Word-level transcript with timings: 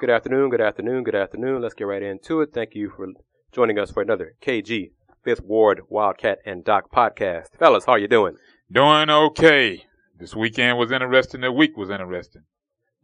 Good 0.00 0.10
afternoon, 0.10 0.50
good 0.50 0.60
afternoon, 0.60 1.04
good 1.04 1.14
afternoon. 1.14 1.62
Let's 1.62 1.74
get 1.74 1.86
right 1.86 2.02
into 2.02 2.40
it. 2.40 2.50
Thank 2.52 2.74
you 2.74 2.90
for 2.90 3.06
joining 3.52 3.78
us 3.78 3.90
for 3.90 4.02
another 4.02 4.34
KG 4.42 4.90
Fifth 5.22 5.44
Ward 5.44 5.82
Wildcat 5.88 6.40
and 6.44 6.64
Doc 6.64 6.90
podcast. 6.92 7.46
Fellas, 7.58 7.84
how 7.84 7.92
are 7.92 7.98
you 7.98 8.08
doing? 8.08 8.36
Doing 8.70 9.08
okay. 9.10 9.84
This 10.18 10.34
weekend 10.34 10.76
was 10.78 10.90
interesting. 10.90 11.42
The 11.42 11.52
week 11.52 11.76
was 11.76 11.90
interesting. 11.90 12.42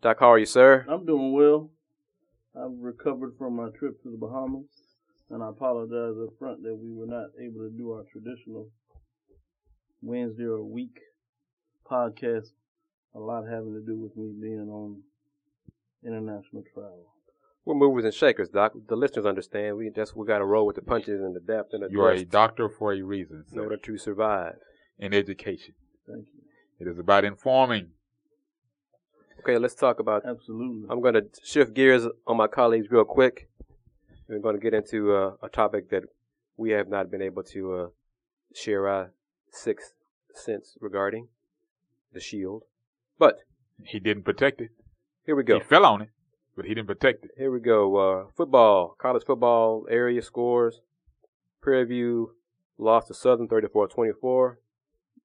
Doc, 0.03 0.19
how 0.21 0.33
are 0.33 0.39
you, 0.39 0.47
sir? 0.47 0.85
I'm 0.89 1.07
doing 1.07 1.33
well. 1.33 1.71
I've 2.57 2.77
recovered 2.81 3.35
from 3.39 3.57
my 3.57 3.69
trip 3.79 4.03
to 4.03 4.11
the 4.11 4.17
Bahamas, 4.17 4.67
and 5.31 5.43
I 5.43 5.51
apologize 5.51 6.17
up 6.21 6.37
front 6.39 6.63
that 6.65 6.77
we 6.77 6.93
were 6.93 7.07
not 7.07 7.27
able 7.41 7.61
to 7.61 7.71
do 7.71 7.93
our 7.93 8.05
traditional 8.11 8.69
Wednesday 10.03 10.45
or 10.45 10.65
week 10.65 10.99
podcast. 11.89 12.49
A 13.15 13.19
lot 13.19 13.45
having 13.47 13.75
to 13.75 13.81
do 13.85 13.99
with 13.99 14.17
me 14.17 14.33
being 14.41 14.69
on 14.69 15.03
international 16.05 16.63
travel. 16.73 17.07
We're 17.65 17.75
movers 17.75 18.05
and 18.05 18.15
shakers, 18.15 18.49
Doc. 18.49 18.73
The 18.89 18.97
listeners 18.97 19.27
understand. 19.27 19.77
We 19.77 19.91
just 19.91 20.17
we 20.17 20.27
got 20.27 20.39
to 20.39 20.45
roll 20.45 20.67
with 20.67 20.77
the 20.77 20.83
punches 20.83 21.21
and 21.21 21.35
the 21.35 21.41
depth 21.41 21.75
and 21.75 21.83
the 21.83 21.89
You 21.91 22.01
are 22.03 22.13
a 22.13 22.25
doctor 22.25 22.69
for 22.69 22.93
a 22.93 23.03
reason, 23.03 23.45
in 23.49 23.55
sir. 23.55 23.63
order 23.63 23.77
to 23.77 23.99
survive. 23.99 24.57
In 24.99 25.13
education. 25.15 25.75
Thank 26.07 26.27
you. 26.35 26.41
It 26.87 26.91
is 26.91 26.99
about 26.99 27.25
informing. 27.25 27.89
Okay, 29.41 29.59
let's 29.59 29.75
talk 29.75 30.01
about. 30.01 30.25
Absolutely. 30.25 30.89
I'm 30.91 31.01
going 31.01 31.15
to 31.15 31.27
shift 31.45 31.75
gears 31.75 32.07
on 32.27 32.37
my 32.37 32.47
colleagues 32.47 32.89
real 32.91 33.05
quick. 33.05 33.49
We're 34.29 34.41
going 34.41 34.57
to 34.57 34.61
get 34.61 34.75
into 34.75 35.15
uh, 35.15 35.33
a 35.43 35.49
topic 35.49 35.91
that 35.91 36.05
we 36.57 36.71
have 36.71 36.89
not 36.89 37.11
been 37.11 37.23
able 37.23 37.43
to 37.45 37.75
uh, 37.75 37.87
share 38.55 38.89
our 38.89 39.13
sixth 39.51 39.93
sense 40.35 40.77
regarding 40.81 41.29
the 42.13 42.21
shield. 42.21 42.65
But 43.19 43.39
He 43.85 43.99
didn't 44.01 44.25
protect 44.25 44.61
it. 44.61 44.71
here 45.25 45.37
we 45.37 45.43
go. 45.45 45.59
He 45.59 45.65
fell 45.65 45.85
on 45.85 46.03
it, 46.03 46.09
but 46.57 46.65
he 46.67 46.75
didn't 46.75 46.87
protect 46.89 47.25
it. 47.25 47.31
Here 47.37 47.51
we 47.51 47.61
go. 47.61 47.97
Uh, 47.97 48.31
football, 48.37 48.95
college 49.01 49.25
football 49.25 49.87
area 49.91 50.23
scores. 50.23 50.81
Prairie 51.61 51.85
View 51.87 52.35
lost 52.79 53.09
to 53.09 53.15
Southern 53.15 53.49
34-24. 53.49 54.57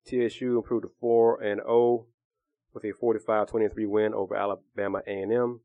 TSU 0.05 0.58
improved 0.58 0.83
to 0.83 0.91
4 1.00 1.41
and 1.41 1.61
0 1.61 2.08
with 2.73 2.83
a 2.83 2.91
45-23 3.02 3.88
win 3.88 4.13
over 4.13 4.35
Alabama 4.35 5.02
A&M. 5.07 5.61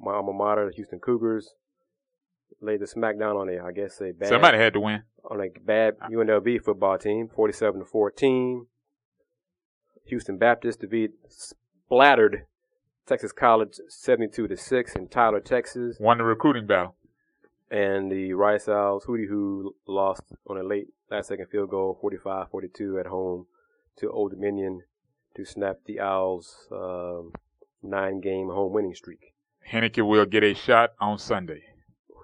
My 0.00 0.12
alma 0.14 0.32
mater, 0.32 0.66
the 0.68 0.74
Houston 0.76 1.00
Cougars, 1.00 1.54
laid 2.60 2.80
the 2.80 2.86
smackdown 2.86 3.34
on 3.36 3.48
a, 3.48 3.58
I 3.62 3.72
guess, 3.72 4.00
a 4.00 4.12
bad 4.12 4.28
Somebody 4.28 4.58
had 4.58 4.72
to 4.74 4.80
win. 4.80 5.02
on 5.28 5.40
a 5.40 5.48
bad 5.60 5.98
UNLV 6.10 6.62
football 6.62 6.96
team, 6.98 7.28
47 7.34 7.80
to 7.80 7.86
14. 7.86 8.66
Houston 10.06 10.38
Baptist 10.38 10.80
defeat 10.80 11.12
splattered 11.28 12.46
Texas 13.06 13.32
College 13.32 13.78
72 13.88 14.48
to 14.48 14.56
6 14.56 14.96
in 14.96 15.08
Tyler, 15.08 15.40
Texas. 15.40 15.96
Won 16.00 16.18
the 16.18 16.24
recruiting 16.24 16.66
battle. 16.66 16.94
And 17.70 18.10
the 18.10 18.32
Rice 18.32 18.68
Owls, 18.68 19.06
Hootie 19.06 19.28
Who 19.28 19.74
lost 19.86 20.22
on 20.46 20.56
a 20.56 20.62
late 20.62 20.88
last 21.10 21.28
second 21.28 21.46
field 21.50 21.70
goal, 21.70 21.98
45 22.00 22.50
42 22.50 22.98
at 22.98 23.06
home 23.06 23.46
to 23.98 24.10
Old 24.10 24.32
Dominion 24.32 24.82
to 25.36 25.44
snap 25.44 25.78
the 25.84 26.00
Owls' 26.00 26.68
um, 26.70 27.32
nine 27.82 28.20
game 28.20 28.48
home 28.48 28.72
winning 28.72 28.94
streak. 28.94 29.34
Heinicke 29.70 30.06
will 30.06 30.26
get 30.26 30.44
a 30.44 30.54
shot 30.54 30.92
on 31.00 31.18
Sunday. 31.18 31.62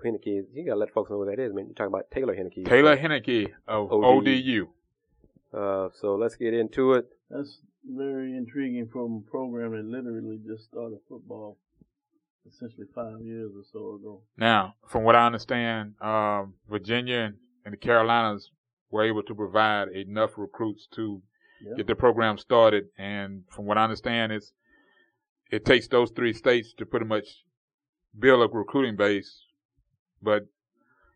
Heinicke, 0.05 0.45
you 0.53 0.65
gotta 0.67 0.79
let 0.79 0.93
folks 0.93 1.11
know 1.11 1.19
what 1.19 1.29
that 1.29 1.41
is, 1.41 1.53
man. 1.53 1.67
You're 1.67 1.75
talking 1.75 1.93
about 1.93 2.11
Taylor 2.11 2.37
Heinicke. 2.37 2.67
Taylor 2.67 2.97
Heinicke 2.97 3.51
of 3.67 3.93
ODU. 3.93 4.07
ODU. 4.07 4.69
Uh, 5.53 5.89
so 6.01 6.15
let's 6.15 6.37
get 6.37 6.55
into 6.55 6.95
it. 6.95 7.09
That's 7.31 7.59
very 7.85 8.37
intriguing 8.37 8.89
from 8.93 9.25
a 9.27 9.31
program 9.31 9.73
that 9.73 9.85
literally 9.85 10.39
just 10.47 10.65
started 10.65 10.99
football 11.09 11.59
essentially 12.47 12.87
five 12.95 13.21
years 13.23 13.53
or 13.57 13.63
so 13.73 13.95
ago. 13.97 14.23
Now, 14.37 14.75
from 14.89 15.05
what 15.05 15.15
I 15.15 15.27
understand, 15.27 15.95
um, 16.01 16.55
Virginia 16.69 17.19
and, 17.19 17.35
and 17.65 17.73
the 17.73 17.79
Carolinas 17.79 18.51
were 18.91 19.05
able 19.05 19.23
to 19.23 19.35
provide 19.35 19.89
enough 19.89 20.33
recruits 20.37 20.87
to 20.95 21.23
get 21.77 21.87
the 21.87 21.95
program 21.95 22.39
started. 22.39 22.85
And 22.99 23.45
from 23.51 23.67
what 23.67 23.79
I 23.79 23.85
understand, 23.85 24.33
it's 24.33 24.53
it 25.51 25.65
takes 25.65 25.87
those 25.89 26.11
three 26.11 26.33
states 26.33 26.73
to 26.79 26.87
pretty 26.87 27.07
much 27.07 27.45
build 28.19 28.43
a 28.43 28.53
recruiting 28.53 28.97
base. 28.97 29.45
But 30.23 30.47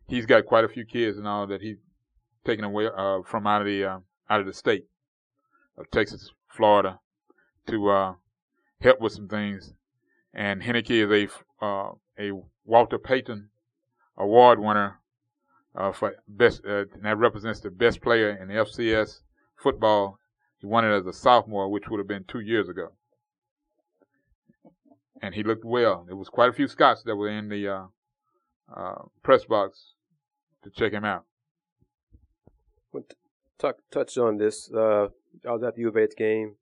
he's 0.07 0.25
got 0.25 0.45
quite 0.45 0.63
a 0.63 0.69
few 0.69 0.85
kids 0.85 1.17
and 1.17 1.27
all 1.27 1.47
that 1.47 1.61
he's 1.61 1.77
taken 2.45 2.65
away 2.65 2.87
uh, 2.87 3.19
from 3.25 3.47
out 3.47 3.61
of 3.61 3.67
the 3.67 3.83
uh, 3.83 3.99
out 4.29 4.39
of 4.39 4.45
the 4.45 4.53
state 4.53 4.85
of 5.77 5.89
Texas, 5.91 6.31
Florida, 6.57 6.99
to 7.67 7.89
uh, 7.89 8.13
help 8.81 8.99
with 8.99 9.13
some 9.13 9.27
things. 9.27 9.73
And 10.33 10.61
Heinicke 10.61 10.89
is 10.89 11.29
a 11.61 11.65
uh, 11.65 11.91
a 12.19 12.31
Walter 12.65 12.97
Payton 12.97 13.49
Award 14.17 14.59
winner 14.59 14.99
uh, 15.75 15.91
for 15.91 16.15
best. 16.27 16.61
Uh, 16.67 16.85
and 16.93 17.03
that 17.03 17.17
represents 17.17 17.59
the 17.59 17.69
best 17.69 18.01
player 18.01 18.31
in 18.31 18.47
the 18.47 18.55
FCS 18.55 19.21
football. 19.55 20.19
He 20.59 20.65
won 20.65 20.85
it 20.85 20.95
as 20.95 21.05
a 21.05 21.13
sophomore, 21.13 21.69
which 21.69 21.87
would 21.87 21.99
have 21.99 22.07
been 22.07 22.25
two 22.27 22.39
years 22.39 22.67
ago. 22.67 22.89
And 25.21 25.33
he 25.33 25.43
looked 25.43 25.65
well. 25.65 26.03
There 26.07 26.15
was 26.15 26.29
quite 26.29 26.49
a 26.49 26.53
few 26.53 26.67
Scots 26.67 27.03
that 27.03 27.15
were 27.15 27.29
in 27.29 27.49
the 27.49 27.67
uh, 27.67 27.85
uh, 28.75 29.03
press 29.23 29.45
box 29.45 29.93
to 30.63 30.69
check 30.71 30.91
him 30.91 31.05
out. 31.05 31.25
Talk, 33.59 33.77
touched 33.91 34.17
on 34.17 34.37
this. 34.37 34.69
I 35.47 35.51
was 35.51 35.63
at 35.63 35.75
the 35.75 35.81
U 35.81 35.89
of 35.89 35.97
H 35.97 36.13
game. 36.17 36.55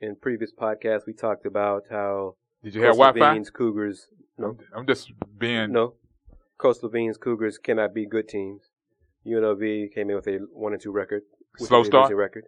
In 0.00 0.16
previous 0.16 0.52
podcasts, 0.52 1.06
we 1.06 1.12
talked 1.12 1.46
about 1.46 1.84
how 1.90 2.34
Did 2.64 2.74
you 2.74 2.82
have 2.82 2.96
Coach 2.96 3.14
Wi-Fi? 3.14 3.44
Cougars. 3.52 4.08
No, 4.36 4.48
I'm, 4.48 4.58
I'm 4.80 4.86
just 4.86 5.12
being. 5.38 5.72
no. 5.72 5.94
Coach 6.58 6.76
Levine's 6.82 7.16
Cougars 7.18 7.58
cannot 7.58 7.92
be 7.92 8.06
good 8.06 8.28
teams. 8.28 8.70
UNLV 9.26 9.92
came 9.92 10.10
in 10.10 10.16
with 10.16 10.26
a 10.28 10.38
one 10.52 10.72
and 10.72 10.80
two 10.82 10.92
record, 10.92 11.22
Slow 11.56 11.82
start? 11.82 12.12
record, 12.14 12.44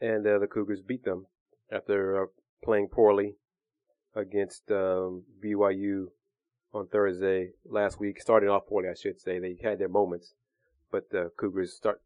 and 0.00 0.26
uh, 0.26 0.38
the 0.38 0.46
Cougars 0.46 0.80
beat 0.80 1.04
them 1.04 1.26
after 1.70 2.22
uh, 2.22 2.26
playing 2.64 2.88
poorly 2.88 3.34
against 4.14 4.70
um, 4.70 5.24
BYU 5.44 6.06
on 6.72 6.86
Thursday 6.88 7.50
last 7.64 8.00
week. 8.00 8.20
Starting 8.20 8.48
off 8.48 8.66
poorly, 8.66 8.88
I 8.88 8.94
should 8.94 9.20
say. 9.20 9.38
They 9.38 9.56
had 9.62 9.78
their 9.78 9.88
moments, 9.88 10.34
but 10.90 11.10
the 11.10 11.30
Cougars 11.36 11.74
start. 11.74 12.00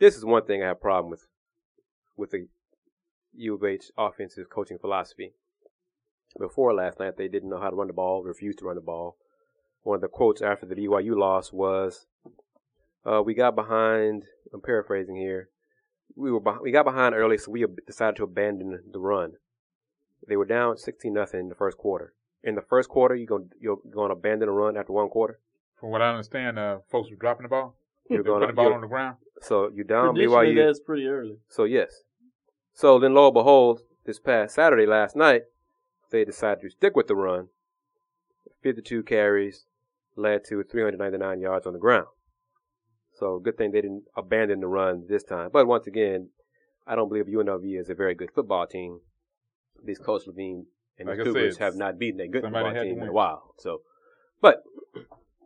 This 0.00 0.16
is 0.16 0.24
one 0.24 0.44
thing 0.44 0.62
I 0.62 0.66
have 0.68 0.76
a 0.76 0.80
problem 0.80 1.10
with 1.10 1.26
with 2.16 2.30
the 2.30 2.48
U 3.34 3.54
of 3.54 3.64
H 3.64 3.90
offensive 3.96 4.50
coaching 4.50 4.78
philosophy. 4.78 5.34
Before 6.38 6.72
last 6.72 6.98
night, 6.98 7.16
they 7.16 7.28
didn't 7.28 7.50
know 7.50 7.60
how 7.60 7.70
to 7.70 7.76
run 7.76 7.88
the 7.88 7.92
ball, 7.92 8.22
refused 8.22 8.58
to 8.60 8.64
run 8.64 8.76
the 8.76 8.80
ball. 8.80 9.16
One 9.82 9.96
of 9.96 10.00
the 10.00 10.08
quotes 10.08 10.40
after 10.40 10.66
the 10.66 10.74
BYU 10.74 11.16
loss 11.16 11.52
was, 11.52 12.06
uh, 13.04 13.22
"We 13.24 13.34
got 13.34 13.54
behind." 13.54 14.24
I'm 14.52 14.60
paraphrasing 14.60 15.16
here. 15.16 15.50
We 16.14 16.30
were 16.30 16.40
we 16.60 16.70
got 16.70 16.84
behind 16.84 17.14
early, 17.14 17.38
so 17.38 17.50
we 17.50 17.66
decided 17.86 18.16
to 18.16 18.24
abandon 18.24 18.82
the 18.90 18.98
run. 18.98 19.34
They 20.26 20.36
were 20.36 20.44
down 20.44 20.76
16 20.76 21.12
nothing 21.12 21.40
in 21.40 21.48
the 21.48 21.54
first 21.54 21.76
quarter. 21.78 22.14
In 22.44 22.54
the 22.54 22.62
first 22.62 22.88
quarter, 22.88 23.14
you 23.14 23.26
going 23.26 23.50
you're 23.60 23.78
going 23.90 24.10
to 24.10 24.14
abandon 24.14 24.46
the 24.46 24.52
run 24.52 24.76
after 24.76 24.92
one 24.92 25.08
quarter. 25.08 25.40
From 25.78 25.90
what 25.90 26.02
I 26.02 26.10
understand, 26.10 26.58
uh, 26.58 26.78
folks 26.90 27.10
were 27.10 27.16
dropping 27.16 27.42
the 27.42 27.48
ball. 27.48 27.76
You're 28.08 28.22
They 28.22 28.30
were 28.30 28.38
going 28.38 28.40
putting 28.40 28.56
the 28.56 28.62
ball 28.62 28.74
on 28.74 28.80
the 28.82 28.86
ground. 28.86 29.16
So 29.42 29.70
you're 29.74 29.84
down 29.84 30.14
Traditionally, 30.14 30.54
BYU. 30.54 30.66
that's 30.66 30.80
pretty 30.80 31.06
early. 31.06 31.38
So 31.48 31.64
yes. 31.64 32.02
So 32.74 32.98
then 32.98 33.14
lo 33.14 33.26
and 33.26 33.34
behold, 33.34 33.80
this 34.04 34.18
past 34.18 34.54
Saturday 34.54 34.86
last 34.86 35.16
night, 35.16 35.42
they 36.10 36.24
decided 36.24 36.62
to 36.62 36.70
stick 36.70 36.96
with 36.96 37.08
the 37.08 37.16
run. 37.16 37.48
52 38.62 39.02
carries 39.02 39.66
led 40.16 40.44
to 40.44 40.62
399 40.62 41.40
yards 41.40 41.66
on 41.66 41.72
the 41.72 41.78
ground. 41.78 42.06
So 43.14 43.38
good 43.38 43.58
thing 43.58 43.72
they 43.72 43.80
didn't 43.80 44.04
abandon 44.16 44.60
the 44.60 44.68
run 44.68 45.06
this 45.08 45.24
time. 45.24 45.50
But 45.52 45.66
once 45.66 45.86
again, 45.86 46.28
I 46.86 46.94
don't 46.94 47.08
believe 47.08 47.26
UNLV 47.26 47.80
is 47.80 47.90
a 47.90 47.94
very 47.94 48.14
good 48.14 48.30
football 48.34 48.66
team. 48.66 49.00
These 49.84 49.98
Coach 49.98 50.26
Levine 50.26 50.66
and 50.98 51.08
Like 51.08 51.18
the 51.18 51.24
Cougars 51.24 51.56
said, 51.56 51.64
have 51.64 51.76
not 51.76 51.98
beaten 51.98 52.20
a 52.20 52.28
good 52.28 52.42
football 52.42 52.72
team 52.72 53.02
in 53.02 53.08
a 53.08 53.12
while. 53.12 53.54
So, 53.58 53.82
but 54.40 54.62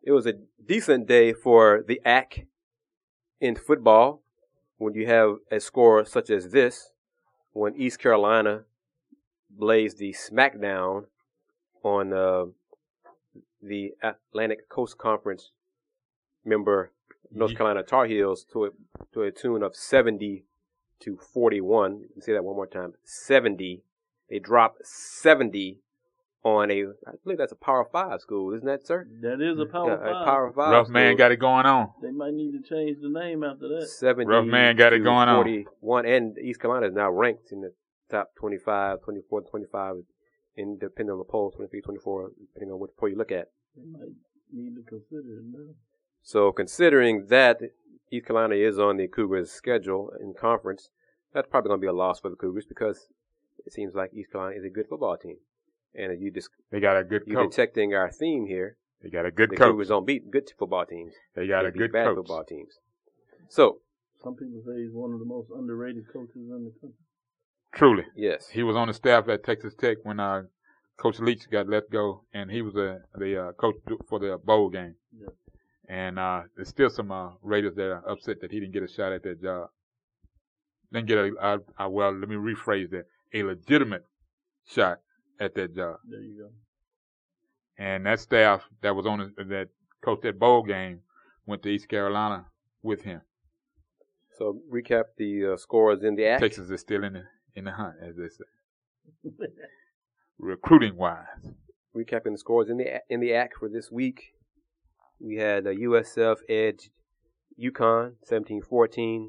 it 0.03 0.13
was 0.13 0.27
a 0.27 0.35
decent 0.65 1.07
day 1.07 1.33
for 1.33 1.83
the 1.87 2.01
ACK 2.05 2.47
in 3.41 3.57
football 3.57 4.23
when 4.79 4.95
you 4.95 5.07
have 5.07 5.37
a 5.51 5.61
score 5.61 6.05
such 6.05 6.31
as 6.31 6.51
this, 6.51 6.93
when 7.53 7.75
East 7.77 7.99
Carolina 7.99 8.65
blazed 9.51 9.99
the 9.99 10.15
smackdown 10.15 11.05
on 11.83 12.13
uh, 12.13 12.45
the 13.63 13.93
Atlantic 14.03 14.69
Coast 14.69 14.99
Conference 14.99 15.51
member 16.45 16.93
North 17.33 17.57
Carolina 17.57 17.83
Tar 17.83 18.07
Heels 18.07 18.45
to 18.53 18.67
a, 18.67 18.69
to 19.13 19.23
a 19.23 19.31
tune 19.31 19.63
of 19.63 19.75
70 19.75 20.45
to 21.01 21.17
41. 21.17 22.01
You 22.01 22.09
can 22.13 22.23
say 22.23 22.33
that 22.33 22.45
one 22.45 22.57
more 22.57 22.67
time. 22.67 22.95
70. 23.05 23.83
They 24.31 24.39
dropped 24.39 24.87
70 24.87 25.81
on 26.47 26.71
a, 26.71 26.85
I 27.09 27.13
believe 27.25 27.39
that's 27.39 27.51
a 27.51 27.57
Power 27.57 27.85
5 27.91 28.21
school, 28.21 28.55
isn't 28.55 28.67
that, 28.67 28.87
sir? 28.87 29.09
That 29.21 29.41
is 29.41 29.59
a 29.59 29.67
power 29.67 29.91
Yeah, 29.91 29.97
five. 29.97 30.23
a 30.23 30.25
Power 30.25 30.53
5 30.55 30.73
Ruffin 30.73 31.17
got 31.17 31.33
it 31.33 31.39
going 31.39 31.67
on. 31.67 31.91
They 32.01 32.13
might 32.13 32.35
need 32.35 32.53
to 32.53 32.63
change 32.63 32.99
the 33.03 33.09
name 33.09 33.43
after 33.43 33.67
that. 33.69 33.89
70 33.89 34.27
Ruffin 34.31 34.77
got 34.77 34.93
it 34.93 34.99
to 34.99 35.03
going 35.05 35.29
on. 35.29 35.43
41, 35.43 36.07
and 36.07 36.39
East 36.39 36.61
Carolina 36.61 36.87
is 36.87 36.95
now 36.95 37.11
ranked 37.11 37.51
in 37.51 37.63
the 37.63 37.73
top 38.13 38.31
25, 38.39 39.03
24, 39.03 39.41
25 39.43 39.97
in 40.57 40.79
depending 40.79 41.11
on 41.13 41.19
the 41.19 41.25
poll, 41.25 41.51
23, 41.51 41.81
24, 41.81 42.31
depending 42.55 42.73
on 42.73 42.79
which 42.79 42.93
poll 42.97 43.09
you 43.09 43.17
look 43.17 43.33
at. 43.33 43.49
They 43.77 43.83
might 43.85 44.15
need 44.53 44.77
to 44.77 44.83
consider 44.83 45.39
it 45.41 45.45
now. 45.51 45.75
So 46.23 46.53
considering 46.53 47.27
that 47.29 47.59
East 48.13 48.27
Carolina 48.27 48.55
is 48.55 48.79
on 48.79 48.99
the 48.99 49.09
Cougars' 49.09 49.51
schedule 49.51 50.13
in 50.21 50.33
conference, 50.33 50.91
that's 51.35 51.49
probably 51.51 51.71
going 51.71 51.81
to 51.81 51.85
be 51.85 51.89
a 51.89 51.93
loss 51.93 52.21
for 52.21 52.31
the 52.31 52.37
Cougars 52.37 52.67
because 52.69 53.09
it 53.67 53.73
seems 53.73 53.97
like 53.97 54.15
East 54.15 54.31
Carolina 54.31 54.57
is 54.57 54.65
a 54.65 54.71
good 54.71 54.87
football 54.89 55.17
team. 55.17 55.39
And 55.99 56.21
you 56.21 56.31
just 56.31 56.51
They 56.71 56.81
got 56.81 56.97
a 56.97 57.05
good 57.05 57.23
you 57.27 57.35
coach. 57.35 57.51
detecting 57.51 57.95
our 57.95 58.11
theme 58.11 58.47
here, 58.47 58.77
They 59.03 59.09
got 59.11 59.25
a 59.27 59.31
good 59.31 59.51
the 59.51 59.57
coach. 59.57 59.71
Cougars 59.71 59.89
don't 59.89 60.07
beat 60.07 60.31
good 60.31 60.51
football 60.59 60.85
teams. 60.87 61.15
They 61.35 61.47
got 61.47 61.63
They 61.63 61.69
a 61.69 61.73
beat 61.73 61.79
good 61.79 61.93
bad 61.93 62.07
coach. 62.07 62.17
football 62.17 62.45
teams. 62.45 62.75
So 63.49 63.81
Some 64.23 64.35
people 64.35 64.63
say 64.67 64.83
he's 64.83 64.93
one 64.93 65.13
of 65.13 65.19
the 65.19 65.25
most 65.25 65.49
underrated 65.57 66.05
coaches 66.13 66.35
in 66.37 66.65
the 66.65 66.73
country. 66.81 66.99
Truly. 67.75 68.05
yes, 68.17 68.49
He 68.49 68.63
was 68.63 68.77
on 68.77 68.89
the 68.89 68.95
staff 68.95 69.29
at 69.29 69.45
Texas 69.45 69.75
Tech 69.75 69.99
when 70.05 70.19
uh, 70.21 70.45
Coach 70.97 71.19
Leach 71.19 71.51
got 71.51 71.69
let 71.69 71.91
go, 71.91 72.23
and 72.33 72.51
he 72.51 72.63
was 72.63 72.75
a, 72.77 73.03
the 73.17 73.49
uh, 73.49 73.53
coach 73.53 73.77
for 74.09 74.19
the 74.19 74.39
bowl 74.43 74.71
game. 74.71 74.95
Yeah. 75.19 75.29
And 75.89 76.19
uh, 76.19 76.43
there's 76.57 76.69
still 76.69 76.89
some 76.91 77.13
uh, 77.13 77.31
Raiders 77.43 77.75
that 77.77 77.91
are 77.91 78.09
upset 78.11 78.41
that 78.41 78.51
he 78.51 78.61
didn't 78.61 78.73
get 78.73 78.83
a 78.83 78.89
shot 78.89 79.13
at 79.13 79.23
that 79.25 79.43
job. 79.43 79.69
Didn't 80.93 81.07
get 81.09 81.19
a, 81.19 81.33
uh, 81.41 81.59
uh, 81.79 81.89
well, 81.89 82.13
let 82.13 82.29
me 82.29 82.37
rephrase 82.37 82.91
that, 82.91 83.05
a 83.35 83.43
legitimate 83.43 84.07
shot 84.67 85.01
at 85.41 85.55
that 85.55 85.75
job. 85.75 85.97
There 86.09 86.21
you 86.21 86.39
go. 86.45 86.51
And 87.79 88.07
that 88.07 88.21
staff 88.21 88.63
that 88.83 88.95
was 88.95 89.07
on 89.07 89.33
the, 89.37 89.45
that 89.45 89.69
coached 90.03 90.23
that 90.23 90.39
bowl 90.39 90.63
game 90.63 91.01
went 91.47 91.63
to 91.63 91.69
East 91.69 91.89
Carolina 91.89 92.47
with 92.83 93.03
him. 93.03 93.21
so 94.39 94.61
recap 94.73 95.05
the 95.19 95.53
uh, 95.53 95.57
scores 95.57 96.03
in 96.03 96.15
the 96.17 96.27
act. 96.27 96.43
Texas 96.43 96.71
is 96.71 96.81
still 96.81 97.05
in 97.05 97.13
the 97.15 97.25
in 97.55 97.65
the 97.65 97.73
hunt, 97.73 97.95
as 98.03 98.17
they 98.17 98.29
say, 98.29 99.47
recruiting 100.39 100.97
wise. 100.97 101.27
recapping 101.97 102.33
the 102.33 102.39
scores 102.39 102.69
in 102.69 102.77
the 102.79 103.01
in 103.09 103.21
the 103.21 103.35
act 103.35 103.55
for 103.59 103.69
this 103.69 103.91
week. 103.91 104.33
We 105.19 105.37
had 105.37 105.67
uh, 105.67 105.71
USF 105.71 106.37
edge 106.49 106.91
UConn 107.63 108.15
17-14. 108.31 109.29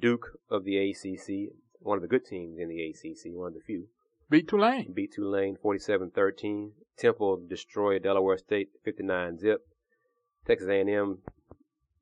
Duke 0.00 0.38
of 0.50 0.64
the 0.64 0.76
ACC, 0.90 1.52
one 1.80 1.98
of 1.98 2.02
the 2.02 2.08
good 2.08 2.24
teams 2.24 2.58
in 2.58 2.68
the 2.68 2.80
ACC, 2.88 3.32
one 3.36 3.48
of 3.48 3.54
the 3.54 3.60
few, 3.60 3.88
Beat 4.32 4.48
Tulane. 4.48 4.90
beat 4.94 5.12
Tulane 5.12 5.58
47-13. 5.62 6.70
Temple 6.96 7.42
destroyed 7.46 8.02
Delaware 8.02 8.38
State 8.38 8.70
59 8.82 9.38
zip. 9.38 9.60
Texas 10.46 10.68
A&M 10.70 11.18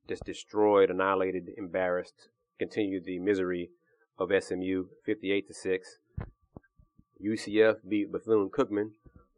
just 0.07 0.23
destroyed, 0.23 0.89
annihilated, 0.89 1.49
embarrassed, 1.57 2.29
continued 2.57 3.03
the 3.03 3.19
misery 3.19 3.71
of 4.17 4.31
SMU 4.31 4.85
58 5.05 5.47
to 5.49 5.53
6. 5.53 5.97
UCF 7.21 7.75
beat 7.85 8.09
Bethune 8.09 8.49
Cookman 8.49 8.91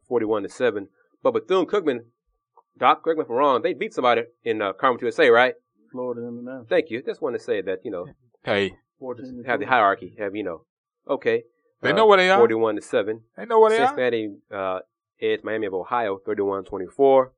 41 0.07 0.43
to 0.43 0.49
7. 0.49 0.87
But 1.23 1.33
Bethune 1.33 1.65
Cookman, 1.65 2.01
Doc, 2.77 3.03
correct 3.03 3.17
me 3.17 3.23
if 3.23 3.29
I'm 3.31 3.35
wrong, 3.37 3.63
they 3.63 3.73
beat 3.73 3.95
somebody 3.95 4.25
in 4.43 4.61
uh, 4.61 4.73
Conference 4.73 5.01
USA, 5.01 5.31
right? 5.31 5.55
Florida 5.91 6.21
International. 6.21 6.67
Thank 6.69 6.91
you. 6.91 7.01
Just 7.01 7.23
want 7.23 7.35
to 7.35 7.43
say 7.43 7.59
that, 7.63 7.79
you 7.83 7.89
know, 7.89 8.05
Hey, 8.43 8.75
14 8.99 9.41
to 9.41 9.49
have 9.49 9.59
the 9.59 9.65
hierarchy, 9.65 10.15
have, 10.19 10.35
you 10.35 10.43
know, 10.43 10.65
okay. 11.09 11.45
They 11.83 11.91
Uh, 11.91 11.95
know 11.95 12.07
where 12.07 12.17
they 12.17 12.29
are. 12.29 12.37
41 12.39 12.75
to 12.75 12.81
7. 12.81 13.21
they 13.37 13.45
know 13.45 13.59
where 13.59 13.69
they 13.71 13.79
are. 13.79 13.87
Cincinnati 13.87 14.35
uh, 14.51 14.79
edged 15.21 15.43
Miami 15.43 15.67
of 15.67 15.73
Ohio 15.73 16.17
31-24. 16.25 17.31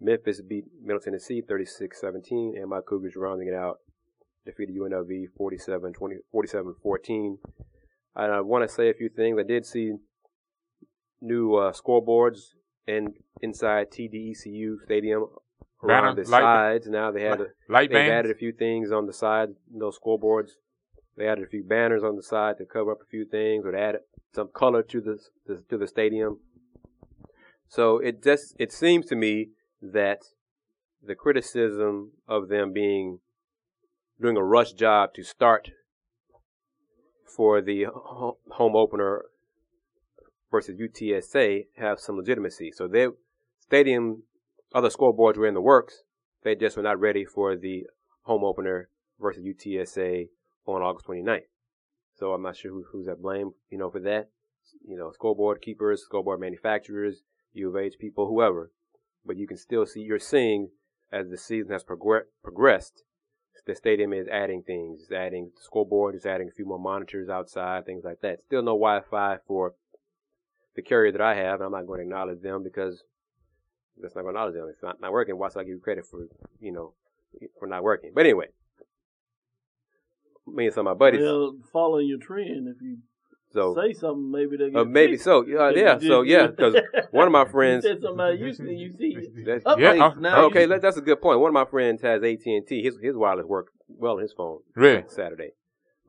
Memphis 0.00 0.40
beat 0.40 0.64
Middle 0.82 1.00
Tennessee 1.00 1.42
36-17, 1.42 2.56
and 2.60 2.68
my 2.68 2.80
Cougars 2.80 3.14
rounding 3.16 3.48
it 3.48 3.54
out 3.54 3.78
defeated 4.44 4.74
UNLV 4.76 5.26
47-20, 5.40 6.16
47-14. 6.34 7.38
I 8.16 8.40
want 8.40 8.68
to 8.68 8.74
say 8.74 8.90
a 8.90 8.94
few 8.94 9.08
things. 9.08 9.38
I 9.38 9.44
did 9.44 9.64
see 9.64 9.92
new 11.20 11.54
uh, 11.54 11.72
scoreboards 11.72 12.54
and 12.86 13.14
inside 13.40 13.90
TDECU 13.92 14.82
Stadium 14.84 15.26
around 15.82 16.16
Banner, 16.16 16.24
the 16.24 16.30
light- 16.30 16.40
sides. 16.42 16.88
Now 16.88 17.10
they 17.12 17.22
had 17.22 17.40
a, 17.40 17.46
Light 17.68 17.88
they've 17.90 17.94
bands. 17.98 18.12
added 18.12 18.30
a 18.32 18.34
few 18.34 18.52
things 18.52 18.90
on 18.92 19.06
the 19.06 19.12
side, 19.12 19.50
those 19.72 19.98
scoreboards. 19.98 20.50
They 21.16 21.28
added 21.28 21.44
a 21.44 21.48
few 21.48 21.62
banners 21.62 22.02
on 22.02 22.16
the 22.16 22.22
side 22.22 22.58
to 22.58 22.64
cover 22.64 22.92
up 22.92 23.02
a 23.02 23.10
few 23.10 23.24
things, 23.24 23.64
or 23.64 23.76
added 23.76 24.02
some 24.34 24.48
color 24.48 24.82
to 24.82 25.00
the, 25.00 25.18
the 25.46 25.62
to 25.68 25.76
the 25.76 25.86
stadium. 25.86 26.40
So 27.68 27.98
it 27.98 28.22
just 28.22 28.54
it 28.58 28.72
seems 28.72 29.06
to 29.06 29.16
me 29.16 29.50
that 29.80 30.22
the 31.02 31.14
criticism 31.14 32.12
of 32.28 32.48
them 32.48 32.72
being 32.72 33.18
doing 34.20 34.36
a 34.36 34.44
rush 34.44 34.72
job 34.72 35.14
to 35.14 35.22
start 35.22 35.70
for 37.26 37.60
the 37.60 37.86
home 37.94 38.76
opener 38.76 39.24
versus 40.50 40.76
UTSA 40.78 41.66
have 41.78 41.98
some 41.98 42.16
legitimacy. 42.16 42.70
So 42.70 42.86
their 42.86 43.12
stadium, 43.58 44.24
other 44.74 44.90
scoreboards 44.90 45.36
were 45.36 45.46
in 45.46 45.54
the 45.54 45.60
works. 45.60 46.02
They 46.44 46.54
just 46.54 46.76
were 46.76 46.82
not 46.82 47.00
ready 47.00 47.24
for 47.24 47.56
the 47.56 47.86
home 48.22 48.44
opener 48.44 48.88
versus 49.20 49.44
UTSA 49.44 50.28
on 50.66 50.82
August 50.82 51.06
29th. 51.06 51.42
So 52.14 52.32
I'm 52.32 52.42
not 52.42 52.56
sure 52.56 52.70
who, 52.70 52.84
who's 52.92 53.08
at 53.08 53.22
blame, 53.22 53.52
you 53.70 53.78
know, 53.78 53.90
for 53.90 54.00
that. 54.00 54.30
You 54.86 54.96
know, 54.96 55.10
scoreboard 55.12 55.60
keepers, 55.60 56.02
scoreboard 56.02 56.40
manufacturers, 56.40 57.22
U 57.52 57.68
of 57.68 57.76
H 57.76 57.94
people, 57.98 58.28
whoever. 58.28 58.70
But 59.24 59.36
you 59.36 59.46
can 59.46 59.56
still 59.56 59.86
see, 59.86 60.00
you're 60.00 60.18
seeing 60.18 60.70
as 61.12 61.28
the 61.28 61.36
season 61.36 61.72
has 61.72 61.84
progr- 61.84 62.26
progressed, 62.42 63.04
the 63.66 63.74
stadium 63.74 64.12
is 64.12 64.26
adding 64.28 64.62
things. 64.62 65.02
It's 65.02 65.12
adding 65.12 65.52
scoreboard, 65.60 66.14
it's 66.14 66.26
adding 66.26 66.48
a 66.48 66.52
few 66.52 66.66
more 66.66 66.78
monitors 66.78 67.28
outside, 67.28 67.86
things 67.86 68.04
like 68.04 68.20
that. 68.22 68.42
Still 68.46 68.62
no 68.62 68.72
Wi-Fi 68.72 69.38
for 69.46 69.74
the 70.74 70.82
carrier 70.82 71.12
that 71.12 71.20
I 71.20 71.34
have, 71.34 71.60
and 71.60 71.66
I'm 71.66 71.72
not 71.72 71.86
going 71.86 71.98
to 71.98 72.04
acknowledge 72.04 72.42
them 72.42 72.62
because 72.64 73.04
that's 74.00 74.16
not 74.16 74.22
going 74.22 74.34
to 74.34 74.40
acknowledge 74.40 74.54
them. 74.54 74.68
It's 74.68 74.82
not, 74.82 75.00
not 75.00 75.12
working, 75.12 75.38
why 75.38 75.48
should 75.48 75.60
I 75.60 75.64
give 75.64 75.74
you 75.74 75.80
credit 75.80 76.06
for, 76.06 76.26
you 76.60 76.72
know, 76.72 76.94
for 77.58 77.68
not 77.68 77.82
working? 77.84 78.12
But 78.14 78.24
anyway, 78.24 78.46
me 80.46 80.66
and 80.66 80.74
some 80.74 80.86
of 80.86 80.96
my 80.96 80.98
buddies, 80.98 81.20
Well, 81.22 81.56
following 81.72 82.08
your 82.08 82.18
trend, 82.18 82.68
if 82.68 82.80
you 82.82 82.98
so 83.50 83.74
say 83.74 83.92
something, 83.92 84.30
maybe 84.30 84.56
they 84.56 84.70
get 84.70 84.80
uh, 84.80 84.84
maybe 84.84 85.16
so. 85.18 85.40
Uh, 85.40 85.68
If 85.68 85.76
yeah, 85.76 85.98
so 85.98 86.22
yeah, 86.22 86.46
because 86.46 86.74
one 87.10 87.26
of 87.26 87.32
my 87.32 87.44
friends. 87.50 87.84
you 87.84 87.90
said 87.92 88.00
something 88.00 88.14
about 88.14 88.36
Houston, 88.38 88.68
you 88.68 88.90
see. 88.90 89.16
That's, 89.44 89.64
Up 89.66 89.78
Yeah, 89.78 89.90
late. 89.90 90.00
uh, 90.00 90.14
now 90.18 90.44
okay, 90.46 90.62
you- 90.62 90.68
that, 90.68 90.82
that's 90.82 90.96
a 90.96 91.02
good 91.02 91.20
point. 91.20 91.40
One 91.40 91.48
of 91.48 91.54
my 91.54 91.66
friends 91.66 92.00
has 92.02 92.22
AT 92.22 92.40
and 92.46 92.66
T. 92.66 92.82
His 92.82 92.98
his 93.02 93.14
wireless 93.16 93.46
worked 93.46 93.72
well 93.88 94.14
on 94.14 94.22
his 94.22 94.32
phone 94.32 94.60
Really? 94.74 95.04
Saturday. 95.08 95.50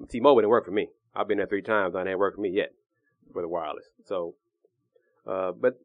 T-Mobile 0.10 0.42
didn't 0.42 0.50
work 0.50 0.66
for 0.66 0.72
me. 0.72 0.88
I've 1.16 1.28
been 1.28 1.38
there 1.38 1.48
three 1.48 1.62
times. 1.62 1.94
and 1.96 2.08
it 2.08 2.12
ain't 2.12 2.20
worked 2.20 2.36
for 2.36 2.42
me 2.42 2.50
yet 2.50 2.74
for 3.32 3.42
the 3.42 3.48
wireless. 3.48 3.86
So, 4.06 4.36
uh, 5.28 5.52
but 5.52 5.80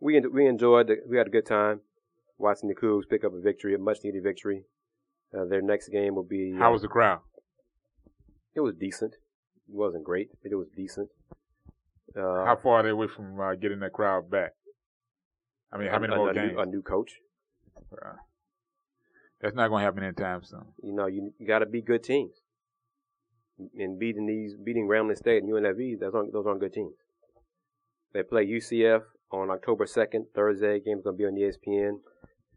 we 0.00 0.20
we 0.20 0.46
enjoyed. 0.46 0.86
The, 0.88 0.96
we 1.08 1.16
had 1.16 1.26
a 1.26 1.30
good 1.30 1.46
time 1.46 1.80
watching 2.36 2.68
the 2.68 2.74
Cougs 2.74 3.08
pick 3.08 3.24
up 3.24 3.32
a 3.34 3.40
victory, 3.40 3.74
a 3.74 3.78
much 3.78 3.98
needed 4.04 4.22
victory. 4.22 4.64
Uh, 5.36 5.44
their 5.46 5.62
next 5.62 5.88
game 5.88 6.14
will 6.14 6.22
be. 6.24 6.54
How 6.58 6.72
was 6.72 6.82
the 6.82 6.88
crowd? 6.88 7.20
It 8.58 8.62
was 8.62 8.74
decent. 8.74 9.12
It 9.68 9.74
wasn't 9.76 10.02
great, 10.02 10.30
but 10.42 10.50
it 10.50 10.56
was 10.56 10.66
decent. 10.76 11.10
Uh, 12.16 12.44
How 12.44 12.56
far 12.60 12.80
are 12.80 12.82
they 12.82 12.88
away 12.88 13.06
from 13.06 13.38
uh, 13.38 13.54
getting 13.54 13.78
that 13.78 13.92
crowd 13.92 14.28
back? 14.28 14.54
I 15.72 15.78
mean, 15.78 15.88
how 15.88 16.00
many 16.00 16.12
a, 16.12 16.16
more 16.16 16.30
a 16.30 16.34
games? 16.34 16.54
New, 16.54 16.58
a 16.58 16.66
new 16.66 16.82
coach. 16.82 17.20
Uh, 17.92 18.14
that's 19.40 19.54
not 19.54 19.68
going 19.68 19.82
to 19.82 19.84
happen 19.84 20.02
anytime 20.02 20.42
soon. 20.42 20.64
You 20.82 20.92
know, 20.92 21.06
you, 21.06 21.32
you 21.38 21.46
got 21.46 21.60
to 21.60 21.66
beat 21.66 21.84
good 21.84 22.02
teams. 22.02 22.32
And 23.78 23.96
beating 23.96 24.26
these, 24.26 24.56
beating 24.56 24.88
Grambling 24.88 25.16
State 25.16 25.44
and 25.44 25.52
UNLV, 25.52 26.00
those 26.00 26.12
aren't, 26.12 26.32
those 26.32 26.46
aren't 26.46 26.58
good 26.58 26.72
teams. 26.72 26.94
They 28.12 28.24
play 28.24 28.44
UCF 28.44 29.02
on 29.30 29.50
October 29.50 29.86
2nd, 29.86 30.30
Thursday. 30.34 30.80
Game's 30.80 31.04
going 31.04 31.16
to 31.16 31.18
be 31.18 31.26
on 31.26 31.36
ESPN. 31.36 32.00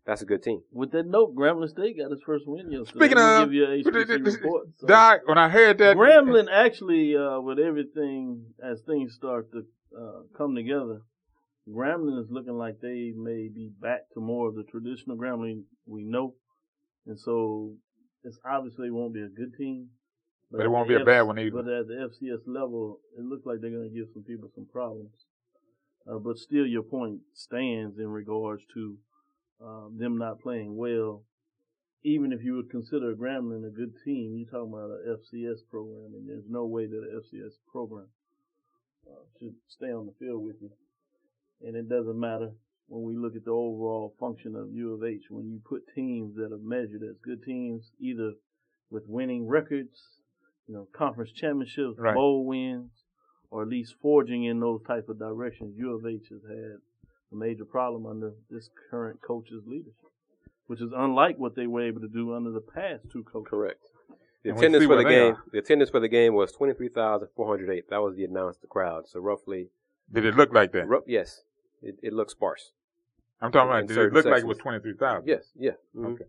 That's 0.06 0.22
a 0.22 0.26
good 0.26 0.42
team. 0.42 0.62
With 0.72 0.92
that 0.94 1.06
note, 1.06 1.36
Grambling 1.36 1.70
State 1.70 1.98
got 1.98 2.10
his 2.10 2.22
first 2.26 2.46
win 2.48 2.72
yesterday. 2.72 3.00
Speaking 3.06 3.18
of- 3.20 3.46
give 3.46 3.54
you 3.54 3.66
a 3.66 3.84
HBC 3.84 4.26
report. 4.26 4.68
So, 4.78 4.88
Doc, 4.88 5.22
when 5.26 5.38
I 5.38 5.48
heard 5.50 5.78
that, 5.78 5.96
Grambling 5.96 6.48
actually, 6.52 7.16
uh, 7.16 7.40
with 7.40 7.60
everything 7.60 8.46
as 8.64 8.82
things 8.82 9.14
start 9.14 9.52
to 9.52 9.64
uh, 9.96 10.22
come 10.36 10.56
together, 10.56 11.02
Grambling 11.70 12.20
is 12.20 12.32
looking 12.32 12.58
like 12.58 12.80
they 12.82 13.14
may 13.16 13.48
be 13.54 13.72
back 13.80 14.02
to 14.14 14.20
more 14.20 14.50
of 14.50 14.56
the 14.56 14.64
traditional 14.64 15.18
Grambling 15.18 15.64
we 15.86 16.04
know, 16.04 16.34
and 17.06 17.20
so 17.20 17.76
it's 18.24 18.40
obviously 18.44 18.90
won't 18.90 19.14
be 19.14 19.22
a 19.22 19.30
good 19.30 19.54
team. 19.56 19.90
But 20.52 20.66
it 20.66 20.70
won't 20.70 20.90
be 20.90 20.96
a 20.96 21.06
bad 21.06 21.22
one 21.22 21.40
either. 21.40 21.62
But 21.62 21.72
at 21.72 21.88
the 21.88 22.10
FCS 22.10 22.42
level, 22.46 23.00
it 23.18 23.24
looks 23.24 23.46
like 23.46 23.62
they're 23.62 23.70
going 23.70 23.90
to 23.90 23.96
give 23.96 24.10
some 24.14 24.24
people 24.24 24.50
some 24.54 24.68
problems. 24.72 25.14
Uh, 26.10 26.18
but 26.18 26.38
still, 26.38 26.66
your 26.66 26.84
point 26.84 27.20
stands 27.34 27.98
in 28.00 28.08
regards 28.08 28.64
to 28.74 28.98
um, 29.64 29.98
them 29.98 30.18
not 30.18 30.42
playing 30.42 30.76
well. 30.76 31.24
Even 32.04 32.32
if 32.34 32.44
you 32.44 32.56
would 32.56 32.72
consider 32.72 33.14
Grambling 33.16 33.66
a 33.68 33.70
good 33.70 33.94
team, 34.04 34.36
you're 34.36 34.50
talking 34.50 34.74
about 34.74 34.90
an 34.90 35.18
FCS 35.22 35.60
program, 35.70 36.14
and 36.16 36.28
there's 36.28 36.50
no 36.50 36.66
way 36.66 36.88
that 36.88 36.98
an 36.98 37.22
FCS 37.22 37.54
program 37.72 38.08
uh, 39.08 39.22
should 39.40 39.54
stay 39.68 39.92
on 39.92 40.08
the 40.08 40.14
field 40.20 40.44
with 40.44 40.56
you. 40.62 40.72
And 41.64 41.76
it 41.76 41.88
doesn't 41.88 42.20
matter 42.20 42.50
when 42.88 43.04
we 43.04 43.16
look 43.16 43.36
at 43.36 43.46
the 43.46 43.52
overall 43.52 44.16
function 44.20 44.56
of 44.56 44.74
U 44.74 44.94
of 44.96 45.04
H. 45.04 45.26
When 45.30 45.48
you 45.52 45.62
put 45.64 45.84
teams 45.94 46.36
that 46.38 46.52
are 46.52 46.58
measured 46.58 47.04
as 47.04 47.18
good 47.24 47.44
teams, 47.44 47.92
either 48.00 48.34
with 48.90 49.04
winning 49.08 49.48
records, 49.48 50.02
you 50.68 50.74
know, 50.74 50.88
conference 50.94 51.32
championships, 51.32 52.00
Right. 52.00 52.16
bowl 52.16 52.46
wins, 52.46 52.90
or 53.52 53.62
at 53.62 53.68
least 53.68 53.94
forging 54.02 54.46
in 54.46 54.60
those 54.60 54.82
type 54.88 55.08
of 55.08 55.20
directions, 55.20 55.78
U 55.78 55.94
of 55.96 56.06
H 56.06 56.30
has 56.30 56.42
had 56.50 56.78
a 57.32 57.36
major 57.36 57.66
problem 57.66 58.06
under 58.06 58.34
this 58.50 58.70
current 58.90 59.20
coach's 59.22 59.64
leadership, 59.66 59.94
which 60.68 60.82
is 60.82 60.92
unlike 60.96 61.38
what 61.38 61.56
they 61.56 61.68
were 61.68 61.82
able 61.86 62.02
to 62.02 62.08
do 62.08 62.34
under 62.36 62.52
the 62.52 62.62
past 62.62 63.04
two 63.12 63.24
coaches. 63.24 63.50
Correct. 63.50 63.80
The 64.44 64.50
And 64.50 64.58
attendance 64.58 64.86
for 64.86 64.96
the 64.96 65.04
game, 65.04 65.34
are. 65.34 65.44
the 65.52 65.60
attendance 65.60 65.90
for 65.92 66.00
the 66.00 66.08
game 66.08 66.34
was 66.34 66.52
twenty 66.52 66.74
three 66.74 66.90
thousand 66.90 67.28
four 67.36 67.48
hundred 67.48 67.72
eight. 67.74 67.90
That 67.90 68.02
was 68.02 68.16
the 68.16 68.24
announced 68.26 68.62
crowd. 68.70 69.08
So 69.08 69.20
roughly, 69.20 69.70
Did 70.12 70.26
it 70.26 70.36
look 70.36 70.52
like 70.54 70.72
that? 70.74 70.88
ru- 70.88 71.04
yes, 71.08 71.42
it, 71.82 71.96
it 72.02 72.12
looks 72.14 72.32
sparse. 72.34 72.72
I'm 73.42 73.52
talking 73.52 73.70
in 73.72 73.78
about. 73.78 73.88
Did 73.88 73.92
it 73.92 73.96
certain 73.96 74.14
look 74.16 74.26
like 74.26 74.42
it 74.44 74.48
was 74.48 74.58
sections. 74.58 74.62
twenty 74.64 74.80
three 74.80 74.94
thousand? 75.00 75.28
Yes, 75.28 75.44
yeah. 75.56 75.72
mhm. 75.96 76.14
Okay. 76.14 76.26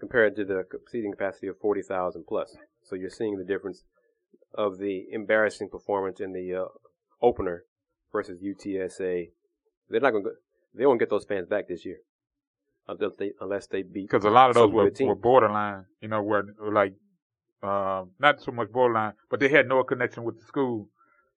Compared 0.00 0.36
to 0.36 0.44
the 0.44 0.64
seating 0.90 1.10
capacity 1.12 1.48
of 1.48 1.58
forty 1.58 1.82
thousand 1.82 2.24
plus, 2.26 2.56
so 2.82 2.94
you're 2.96 3.10
seeing 3.10 3.36
the 3.36 3.44
difference 3.44 3.84
of 4.54 4.78
the 4.78 5.06
embarrassing 5.12 5.68
performance 5.68 6.20
in 6.20 6.32
the 6.32 6.54
uh, 6.54 6.64
opener 7.20 7.64
versus 8.10 8.40
UTSA. 8.42 9.30
They're 9.88 10.00
not 10.00 10.10
going 10.12 10.24
to. 10.24 10.30
They 10.74 10.86
won't 10.86 11.00
get 11.00 11.10
those 11.10 11.24
fans 11.24 11.46
back 11.48 11.68
this 11.68 11.84
year 11.84 11.98
unless 12.86 13.16
they 13.18 13.32
unless 13.40 13.66
they 13.66 13.82
beat. 13.82 14.08
Because 14.08 14.24
a 14.24 14.30
lot 14.30 14.50
of 14.50 14.54
those 14.54 14.70
were, 14.70 14.90
were 15.06 15.14
borderline. 15.14 15.84
You 16.00 16.08
know, 16.08 16.22
where 16.22 16.44
were 16.60 16.72
like 16.72 16.94
uh, 17.62 18.04
not 18.18 18.40
so 18.40 18.52
much 18.52 18.70
borderline, 18.70 19.14
but 19.30 19.40
they 19.40 19.48
had 19.48 19.66
no 19.68 19.82
connection 19.82 20.24
with 20.24 20.38
the 20.38 20.44
school. 20.44 20.88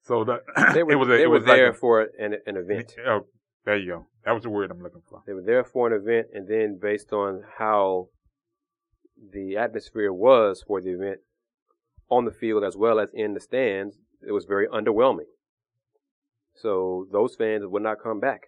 So 0.03 0.23
the, 0.23 0.41
They 0.73 0.83
were 0.83 0.91
it 0.93 0.95
was 0.95 1.07
a, 1.07 1.11
they 1.11 1.23
it 1.23 1.27
were 1.27 1.39
was 1.39 1.47
like 1.47 1.57
there 1.57 1.69
a- 1.69 1.73
for 1.73 2.01
an 2.01 2.35
an 2.45 2.57
event. 2.57 2.95
Oh, 3.05 3.25
there 3.65 3.77
you 3.77 3.87
go. 3.87 4.07
That 4.25 4.33
was 4.33 4.43
the 4.43 4.49
word 4.49 4.69
I'm 4.71 4.81
looking 4.81 5.01
for. 5.09 5.23
They 5.25 5.33
were 5.33 5.41
there 5.41 5.63
for 5.63 5.87
an 5.87 5.93
event, 5.93 6.27
and 6.33 6.47
then 6.47 6.77
based 6.81 7.11
on 7.13 7.43
how 7.57 8.09
the 9.31 9.57
atmosphere 9.57 10.11
was 10.11 10.63
for 10.65 10.81
the 10.81 10.91
event 10.91 11.19
on 12.09 12.25
the 12.25 12.31
field 12.31 12.63
as 12.63 12.75
well 12.75 12.99
as 12.99 13.09
in 13.13 13.33
the 13.33 13.39
stands, 13.39 13.97
it 14.27 14.31
was 14.31 14.45
very 14.45 14.67
underwhelming. 14.67 15.29
So 16.61 17.07
those 17.11 17.35
fans 17.35 17.65
would 17.65 17.81
not 17.81 18.01
come 18.01 18.19
back 18.19 18.47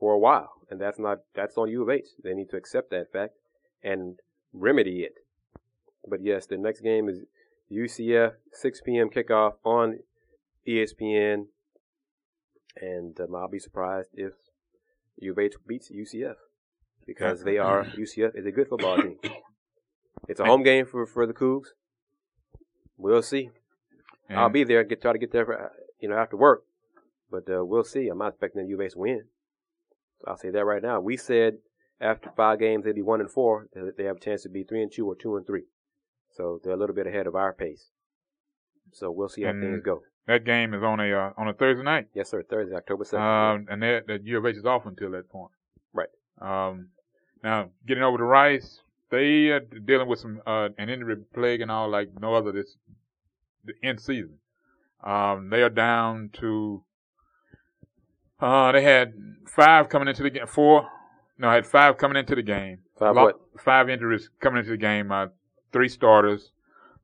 for 0.00 0.12
a 0.12 0.18
while, 0.18 0.52
and 0.70 0.80
that's 0.80 0.98
not 0.98 1.18
that's 1.34 1.56
on 1.56 1.70
U 1.70 1.82
of 1.82 1.90
H. 1.90 2.06
They 2.22 2.34
need 2.34 2.50
to 2.50 2.56
accept 2.56 2.90
that 2.90 3.12
fact 3.12 3.34
and 3.82 4.18
remedy 4.52 5.00
it. 5.00 5.14
But 6.08 6.22
yes, 6.22 6.46
the 6.46 6.56
next 6.56 6.80
game 6.80 7.08
is 7.08 7.20
UCF 7.70 8.32
6 8.52 8.80
p.m. 8.84 9.10
kickoff 9.10 9.54
on 9.64 10.00
ESPN, 10.66 11.46
and 12.80 13.20
um, 13.20 13.34
I'll 13.34 13.48
be 13.48 13.58
surprised 13.58 14.10
if 14.14 14.32
U 15.18 15.32
of 15.32 15.38
H 15.38 15.54
beats 15.66 15.90
UCF 15.90 16.36
because 17.06 17.44
they 17.44 17.58
are 17.58 17.84
UCF 17.98 18.36
is 18.36 18.46
a 18.46 18.52
good 18.52 18.68
football 18.68 18.96
team. 18.96 19.18
It's 20.26 20.40
a 20.40 20.44
home 20.44 20.62
game 20.62 20.84
for 20.84 21.06
for 21.06 21.26
the 21.26 21.32
Cougs. 21.32 21.68
We'll 22.98 23.22
see. 23.22 23.50
I'll 24.28 24.50
be 24.50 24.64
there. 24.64 24.80
And 24.80 24.88
get 24.88 25.00
try 25.00 25.12
to 25.12 25.18
get 25.18 25.32
there, 25.32 25.46
for, 25.46 25.66
uh, 25.66 25.68
you 26.00 26.08
know, 26.08 26.18
after 26.18 26.36
work. 26.36 26.64
But 27.30 27.44
uh, 27.50 27.64
we'll 27.64 27.84
see. 27.84 28.08
I'm 28.08 28.18
not 28.18 28.28
expecting 28.28 28.62
the 28.62 28.68
U 28.68 28.76
of 28.76 28.86
H 28.86 28.92
to 28.92 28.98
win. 28.98 29.24
I'll 30.26 30.36
say 30.36 30.50
that 30.50 30.64
right 30.64 30.82
now. 30.82 31.00
We 31.00 31.16
said 31.16 31.58
after 32.00 32.30
five 32.36 32.58
games 32.58 32.84
they'd 32.84 32.94
be 32.94 33.02
one 33.02 33.20
and 33.20 33.30
four. 33.30 33.68
That 33.74 33.96
they 33.96 34.04
have 34.04 34.16
a 34.16 34.20
chance 34.20 34.42
to 34.42 34.48
be 34.48 34.64
three 34.64 34.82
and 34.82 34.90
two 34.92 35.06
or 35.06 35.14
two 35.14 35.36
and 35.36 35.46
three. 35.46 35.64
So 36.32 36.60
they're 36.62 36.72
a 36.72 36.76
little 36.76 36.94
bit 36.94 37.06
ahead 37.06 37.26
of 37.26 37.34
our 37.34 37.52
pace. 37.52 37.86
So 38.92 39.10
we'll 39.10 39.28
see 39.28 39.42
how 39.42 39.50
And- 39.50 39.62
things 39.62 39.82
go. 39.82 40.02
that 40.26 40.44
game 40.44 40.72
is 40.74 40.82
on 40.82 41.00
a 41.00 41.12
uh, 41.12 41.32
on 41.36 41.48
a 41.48 41.52
Thursday 41.52 41.82
night. 41.84 42.08
Yes, 42.14 42.30
sir. 42.30 42.42
Thursday, 42.42 42.74
October 42.74 43.04
seventh. 43.04 43.24
Um, 43.26 43.66
and 43.70 43.82
that 43.82 44.06
that 44.06 44.24
U 44.24 44.38
of 44.38 44.46
H 44.46 44.56
is 44.56 44.64
off 44.64 44.86
until 44.86 45.10
that 45.12 45.28
point. 45.28 45.52
Right. 45.92 46.08
Um, 46.40 46.88
now 47.42 47.70
getting 47.86 48.02
over 48.02 48.18
to 48.18 48.24
Rice, 48.24 48.80
they 49.10 49.48
are 49.50 49.60
dealing 49.60 50.08
with 50.08 50.18
some 50.18 50.40
uh, 50.46 50.70
an 50.78 50.88
injury 50.88 51.16
plague 51.34 51.60
and 51.60 51.70
all 51.70 51.88
like 51.90 52.08
no 52.20 52.34
other 52.34 52.52
this 52.52 52.76
the 53.64 53.74
end 53.82 54.00
season. 54.00 54.38
Um, 55.04 55.50
they 55.50 55.62
are 55.62 55.70
down 55.70 56.30
to 56.40 56.82
uh, 58.40 58.72
they 58.72 58.82
had 58.82 59.14
five 59.46 59.88
coming 59.88 60.08
into 60.08 60.22
the 60.22 60.30
game. 60.30 60.46
Four, 60.46 60.88
no, 61.38 61.48
I 61.48 61.54
had 61.56 61.66
five 61.66 61.98
coming 61.98 62.16
into 62.16 62.34
the 62.34 62.42
game. 62.42 62.78
Five 62.98 63.16
what? 63.16 63.40
Five 63.58 63.88
injuries 63.88 64.30
coming 64.40 64.58
into 64.60 64.70
the 64.70 64.76
game. 64.76 65.10
Uh, 65.10 65.26
three 65.72 65.88
starters. 65.88 66.52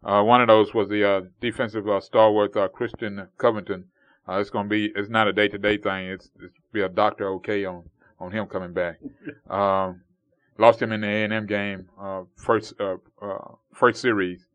Uh, 0.02 0.22
one 0.22 0.40
of 0.40 0.48
those 0.48 0.74
was 0.74 0.88
the 0.88 1.08
uh, 1.08 1.20
defensive 1.40 1.88
uh, 1.88 2.00
stalwart 2.00 2.56
uh, 2.56 2.68
Christian 2.68 3.26
Covington. 3.38 3.84
Uh, 4.28 4.38
it's 4.38 4.50
going 4.50 4.66
to 4.66 4.70
be 4.70 4.92
it's 4.94 5.08
not 5.08 5.28
a 5.28 5.32
day 5.32 5.48
to 5.48 5.58
day 5.58 5.76
thing. 5.76 6.08
It's 6.08 6.30
it's 6.42 6.54
be 6.72 6.82
a 6.82 6.88
doctor 6.88 7.28
okay 7.34 7.64
on 7.64 7.84
on 8.18 8.32
him 8.32 8.46
coming 8.46 8.72
back. 8.72 9.00
um, 9.50 10.02
lost 10.58 10.80
him 10.80 10.92
in 10.92 11.00
the 11.00 11.06
A 11.06 11.24
and 11.24 11.32
M 11.32 11.46
game 11.46 11.88
uh, 12.00 12.22
first 12.36 12.74
uh, 12.80 12.96
uh, 13.20 13.54
first 13.72 14.00
series, 14.00 14.46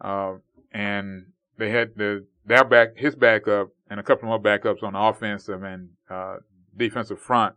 uh, 0.00 0.34
and 0.72 1.26
they 1.58 1.70
had 1.70 1.94
the 1.96 2.24
their 2.44 2.64
back 2.64 2.96
his 2.96 3.14
backup 3.14 3.70
and 3.90 4.00
a 4.00 4.02
couple 4.02 4.28
more 4.28 4.40
backups 4.40 4.82
on 4.82 4.94
the 4.94 4.98
offensive 4.98 5.62
and 5.62 5.90
uh, 6.10 6.36
defensive 6.76 7.20
front. 7.20 7.54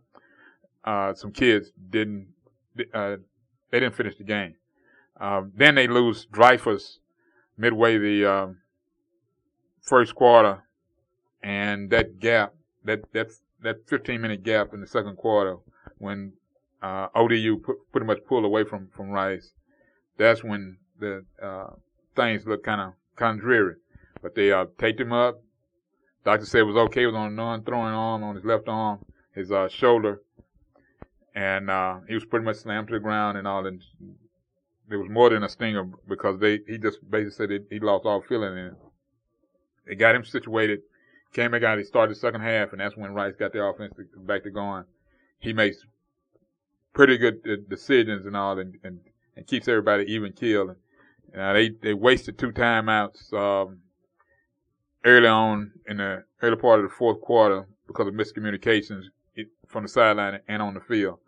Uh, 0.84 1.14
some 1.14 1.32
kids 1.32 1.72
didn't 1.90 2.28
uh, 2.94 3.16
they 3.70 3.80
didn't 3.80 3.94
finish 3.94 4.16
the 4.16 4.24
game. 4.24 4.54
Um, 5.20 5.52
then 5.54 5.74
they 5.74 5.86
lose 5.86 6.26
Driphus 6.26 6.98
midway 7.56 7.98
the 7.98 8.24
um, 8.24 8.58
first 9.82 10.14
quarter, 10.14 10.62
and 11.42 11.90
that 11.90 12.18
gap, 12.18 12.54
that 12.84 13.00
that 13.12 13.28
that 13.62 13.88
15 13.88 14.20
minute 14.20 14.42
gap 14.42 14.72
in 14.72 14.80
the 14.80 14.86
second 14.86 15.16
quarter, 15.16 15.58
when 15.98 16.32
uh, 16.82 17.08
ODU 17.14 17.58
put, 17.58 17.76
pretty 17.92 18.06
much 18.06 18.24
pulled 18.26 18.44
away 18.44 18.64
from 18.64 18.88
from 18.96 19.10
Rice, 19.10 19.52
that's 20.16 20.42
when 20.42 20.78
the 20.98 21.24
uh, 21.42 21.70
things 22.16 22.46
look 22.46 22.64
kind 22.64 22.80
of 22.80 22.92
kind 23.16 23.38
of 23.38 23.42
dreary. 23.42 23.76
But 24.22 24.34
they 24.34 24.52
uh, 24.52 24.66
taped 24.78 25.00
him 25.00 25.12
up. 25.12 25.42
Doctor 26.24 26.46
said 26.46 26.60
it 26.60 26.64
was 26.64 26.76
okay. 26.76 27.04
It 27.04 27.06
was 27.06 27.14
on 27.14 27.28
a 27.28 27.34
non-throwing 27.34 27.94
arm 27.94 28.22
on 28.22 28.34
his 28.34 28.44
left 28.44 28.68
arm, 28.68 29.04
his 29.34 29.50
uh, 29.50 29.68
shoulder, 29.68 30.20
and 31.34 31.70
uh, 31.70 32.00
he 32.06 32.14
was 32.14 32.24
pretty 32.24 32.44
much 32.44 32.56
slammed 32.56 32.88
to 32.88 32.94
the 32.94 33.00
ground 33.00 33.38
and 33.38 33.48
all. 33.48 33.66
And 33.66 33.82
there 34.88 34.98
was 34.98 35.08
more 35.08 35.30
than 35.30 35.42
a 35.42 35.48
stinger 35.48 35.84
because 36.08 36.38
they 36.40 36.60
he 36.66 36.78
just 36.78 36.98
basically 37.08 37.30
said 37.30 37.50
it, 37.50 37.66
he 37.70 37.80
lost 37.80 38.04
all 38.04 38.20
feeling 38.20 38.52
in 38.52 38.66
it. 38.66 38.74
They 39.86 39.94
got 39.94 40.14
him 40.14 40.24
situated, 40.24 40.80
came 41.32 41.52
back 41.52 41.62
out. 41.62 41.78
He 41.78 41.84
started 41.84 42.14
the 42.14 42.20
second 42.20 42.42
half, 42.42 42.72
and 42.72 42.80
that's 42.80 42.96
when 42.96 43.14
Rice 43.14 43.34
got 43.38 43.52
their 43.52 43.68
offense 43.68 43.94
back 44.16 44.42
to 44.42 44.50
going. 44.50 44.84
He 45.38 45.52
makes 45.52 45.78
pretty 46.92 47.16
good 47.16 47.40
uh, 47.48 47.56
decisions 47.68 48.26
and 48.26 48.36
all, 48.36 48.58
and, 48.58 48.76
and 48.84 49.00
and 49.36 49.46
keeps 49.46 49.68
everybody 49.68 50.04
even 50.12 50.32
killed. 50.32 50.76
Uh, 51.36 51.52
they 51.54 51.70
they 51.70 51.94
wasted 51.94 52.36
two 52.36 52.52
timeouts 52.52 53.32
um, 53.32 53.78
early 55.04 55.28
on 55.28 55.72
in 55.86 55.98
the 55.98 56.24
early 56.42 56.56
part 56.56 56.80
of 56.80 56.88
the 56.88 56.94
fourth 56.94 57.20
quarter 57.20 57.66
because 57.86 58.06
of 58.06 58.14
miscommunications 58.14 59.04
from 59.66 59.84
the 59.84 59.88
sideline 59.88 60.40
and 60.48 60.62
on 60.62 60.74
the 60.74 60.80
field. 60.80 61.18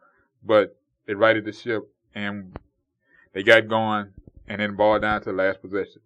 But 0.45 0.76
they 1.07 1.14
righted 1.14 1.45
the 1.45 1.52
ship 1.52 1.83
and 2.14 2.57
they 3.33 3.43
got 3.43 3.69
going 3.69 4.12
and 4.49 4.61
then 4.61 4.76
ball 4.76 4.99
down 4.99 5.23
to 5.23 5.31
the 5.31 5.37
last 5.37 5.62
possession. 5.62 6.02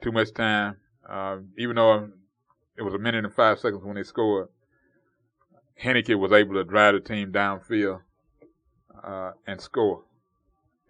Too 0.00 0.12
much 0.12 0.32
time. 0.32 0.76
Uh, 1.08 1.38
even 1.58 1.76
though 1.76 2.10
it 2.76 2.82
was 2.82 2.94
a 2.94 2.98
minute 2.98 3.24
and 3.24 3.34
five 3.34 3.58
seconds 3.58 3.82
when 3.84 3.96
they 3.96 4.02
scored, 4.02 4.48
Heinicke 5.82 6.18
was 6.18 6.32
able 6.32 6.54
to 6.54 6.64
drive 6.64 6.94
the 6.94 7.00
team 7.00 7.32
downfield 7.32 8.00
uh, 9.02 9.32
and 9.46 9.60
score. 9.60 10.04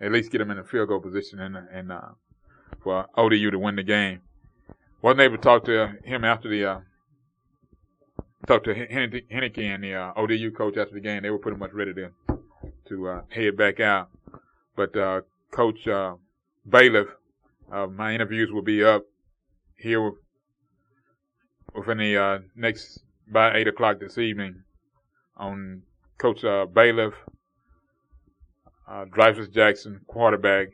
At 0.01 0.13
least 0.13 0.31
get 0.31 0.39
them 0.39 0.51
in 0.51 0.59
a 0.59 0.65
field 0.65 0.89
goal 0.89 1.01
position 1.01 1.41
and, 1.41 1.57
and 1.57 1.93
uh, 1.93 2.09
for 2.83 3.07
ODU 3.17 3.51
to 3.51 3.59
win 3.59 3.77
the 3.77 3.83
game. 3.83 4.21
Wasn't 5.03 5.21
able 5.21 5.37
to 5.37 5.43
talk 5.43 5.65
to 5.65 5.95
him 6.05 6.25
after 6.25 6.49
the 6.49 6.65
uh, 6.65 6.81
talk 8.47 8.63
to 8.65 8.75
Heinicke 8.75 9.59
and 9.59 9.83
the 9.83 9.95
uh, 9.95 10.13
ODU 10.17 10.53
coach 10.53 10.77
after 10.77 10.95
the 10.95 11.01
game. 11.01 11.23
They 11.23 11.31
were 11.31 11.39
pretty 11.39 11.59
much 11.59 11.73
ready 11.73 11.93
to 11.95 12.11
to 12.89 13.09
uh, 13.09 13.23
head 13.29 13.57
back 13.57 13.81
out. 13.81 14.11
But 14.77 14.97
uh, 14.97 15.23
Coach 15.51 15.87
uh, 15.87 16.15
Bailiff, 16.69 17.09
uh, 17.71 17.87
my 17.87 18.15
interviews 18.15 18.51
will 18.53 18.63
be 18.63 18.85
up 18.85 19.05
here 19.77 20.13
within 21.75 21.99
the 21.99 22.17
uh, 22.17 22.39
next 22.55 23.01
by 23.31 23.57
eight 23.57 23.69
o'clock 23.69 23.99
this 24.01 24.19
evening 24.19 24.63
on 25.37 25.83
Coach 26.19 26.45
uh, 26.45 26.67
Bailiff, 26.67 27.15
uh, 28.89 29.05
Driphus 29.07 29.53
Jackson, 29.53 30.01
quarterback, 30.07 30.69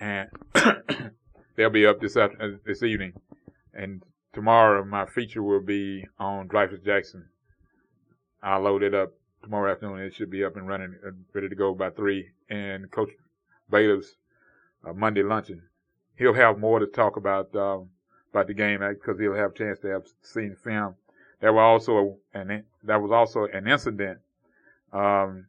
and 0.00 0.28
they'll 1.56 1.70
be 1.70 1.86
up 1.86 2.00
this 2.00 2.16
after, 2.16 2.60
this 2.66 2.82
evening. 2.82 3.12
And 3.74 4.02
tomorrow, 4.32 4.84
my 4.84 5.06
feature 5.06 5.42
will 5.42 5.62
be 5.62 6.06
on 6.18 6.48
Driphus 6.48 6.84
Jackson. 6.84 7.28
I'll 8.42 8.60
load 8.60 8.82
it 8.82 8.94
up 8.94 9.12
tomorrow 9.42 9.72
afternoon. 9.72 10.00
It 10.00 10.14
should 10.14 10.30
be 10.30 10.44
up 10.44 10.56
and 10.56 10.66
running, 10.66 10.96
uh, 11.06 11.10
ready 11.32 11.48
to 11.48 11.54
go 11.54 11.74
by 11.74 11.90
three. 11.90 12.30
And 12.50 12.90
Coach 12.90 13.10
Bailiff's 13.70 14.16
uh, 14.86 14.92
Monday 14.92 15.22
luncheon. 15.22 15.62
He'll 16.16 16.34
have 16.34 16.58
more 16.58 16.78
to 16.78 16.86
talk 16.86 17.16
about 17.16 17.54
um, 17.56 17.90
about 18.32 18.46
the 18.46 18.54
game 18.54 18.80
because 18.80 19.18
he'll 19.18 19.34
have 19.34 19.52
a 19.52 19.54
chance 19.54 19.78
to 19.80 19.88
have 19.88 20.06
seen 20.22 20.56
film. 20.62 20.94
There 21.40 21.58
also 21.58 22.18
an 22.34 22.64
that 22.84 23.00
was 23.00 23.10
also 23.10 23.46
an 23.46 23.66
incident 23.66 24.18
um, 24.92 25.46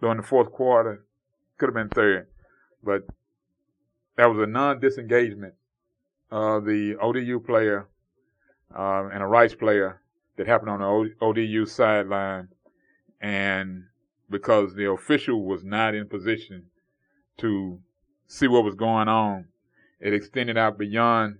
during 0.00 0.16
the 0.16 0.22
fourth 0.22 0.50
quarter. 0.52 1.04
Could 1.58 1.68
have 1.68 1.74
been 1.74 1.88
third, 1.88 2.26
but 2.82 3.02
that 4.16 4.26
was 4.26 4.42
a 4.42 4.46
non-disengagement. 4.46 5.54
Uh, 6.32 6.60
the 6.60 6.96
ODU 6.98 7.38
player 7.40 7.86
uh, 8.74 9.06
and 9.12 9.22
a 9.22 9.26
Rice 9.26 9.54
player 9.54 10.00
that 10.38 10.46
happened 10.46 10.70
on 10.70 10.80
the 10.80 11.14
ODU 11.20 11.66
sideline, 11.66 12.48
and 13.20 13.84
because 14.30 14.74
the 14.74 14.90
official 14.90 15.44
was 15.44 15.62
not 15.62 15.94
in 15.94 16.08
position 16.08 16.64
to 17.36 17.78
see 18.28 18.48
what 18.48 18.64
was 18.64 18.74
going 18.74 19.08
on, 19.08 19.44
it 20.00 20.14
extended 20.14 20.56
out 20.56 20.78
beyond 20.78 21.36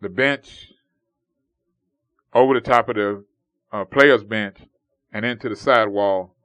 the 0.00 0.08
bench, 0.08 0.68
over 2.32 2.54
the 2.54 2.60
top 2.60 2.88
of 2.88 2.94
the 2.94 3.24
uh, 3.72 3.84
players' 3.86 4.22
bench, 4.22 4.58
and 5.12 5.24
into 5.24 5.48
the 5.48 5.56
sidewall. 5.56 6.36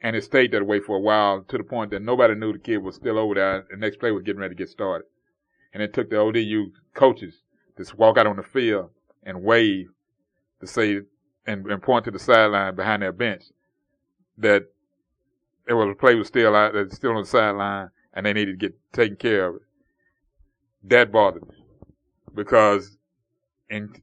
And 0.00 0.16
it 0.16 0.24
stayed 0.24 0.50
that 0.50 0.66
way 0.66 0.80
for 0.80 0.96
a 0.96 1.00
while 1.00 1.44
to 1.44 1.56
the 1.56 1.62
point 1.62 1.92
that 1.92 2.02
nobody 2.02 2.34
knew 2.34 2.52
the 2.52 2.58
kid 2.58 2.78
was 2.78 2.96
still 2.96 3.16
over 3.16 3.34
there. 3.34 3.66
The 3.70 3.76
next 3.76 4.00
play 4.00 4.10
was 4.10 4.24
getting 4.24 4.40
ready 4.40 4.56
to 4.56 4.58
get 4.58 4.70
started. 4.70 5.06
And 5.72 5.82
it 5.82 5.94
took 5.94 6.10
the 6.10 6.16
ODU 6.16 6.72
coaches 6.94 7.34
to 7.76 7.96
walk 7.96 8.18
out 8.18 8.26
on 8.26 8.36
the 8.36 8.42
field 8.42 8.90
and 9.22 9.42
wave 9.42 9.90
to 10.60 10.66
say 10.66 11.00
and, 11.46 11.66
and 11.66 11.82
point 11.82 12.04
to 12.04 12.10
the 12.10 12.18
sideline 12.18 12.74
behind 12.74 13.02
their 13.02 13.12
bench 13.12 13.44
that 14.38 14.64
there 15.66 15.76
was 15.76 15.90
a 15.90 15.94
play 15.94 16.14
was 16.14 16.28
still 16.28 16.54
out, 16.56 16.74
that's 16.74 16.96
still 16.96 17.12
on 17.12 17.22
the 17.22 17.28
sideline, 17.28 17.90
and 18.14 18.26
they 18.26 18.32
needed 18.32 18.58
to 18.58 18.68
get 18.68 18.78
taken 18.92 19.16
care 19.16 19.48
of. 19.48 19.60
That 20.84 21.12
bothered 21.12 21.48
me 21.48 21.64
because 22.34 22.96
in 23.68 23.94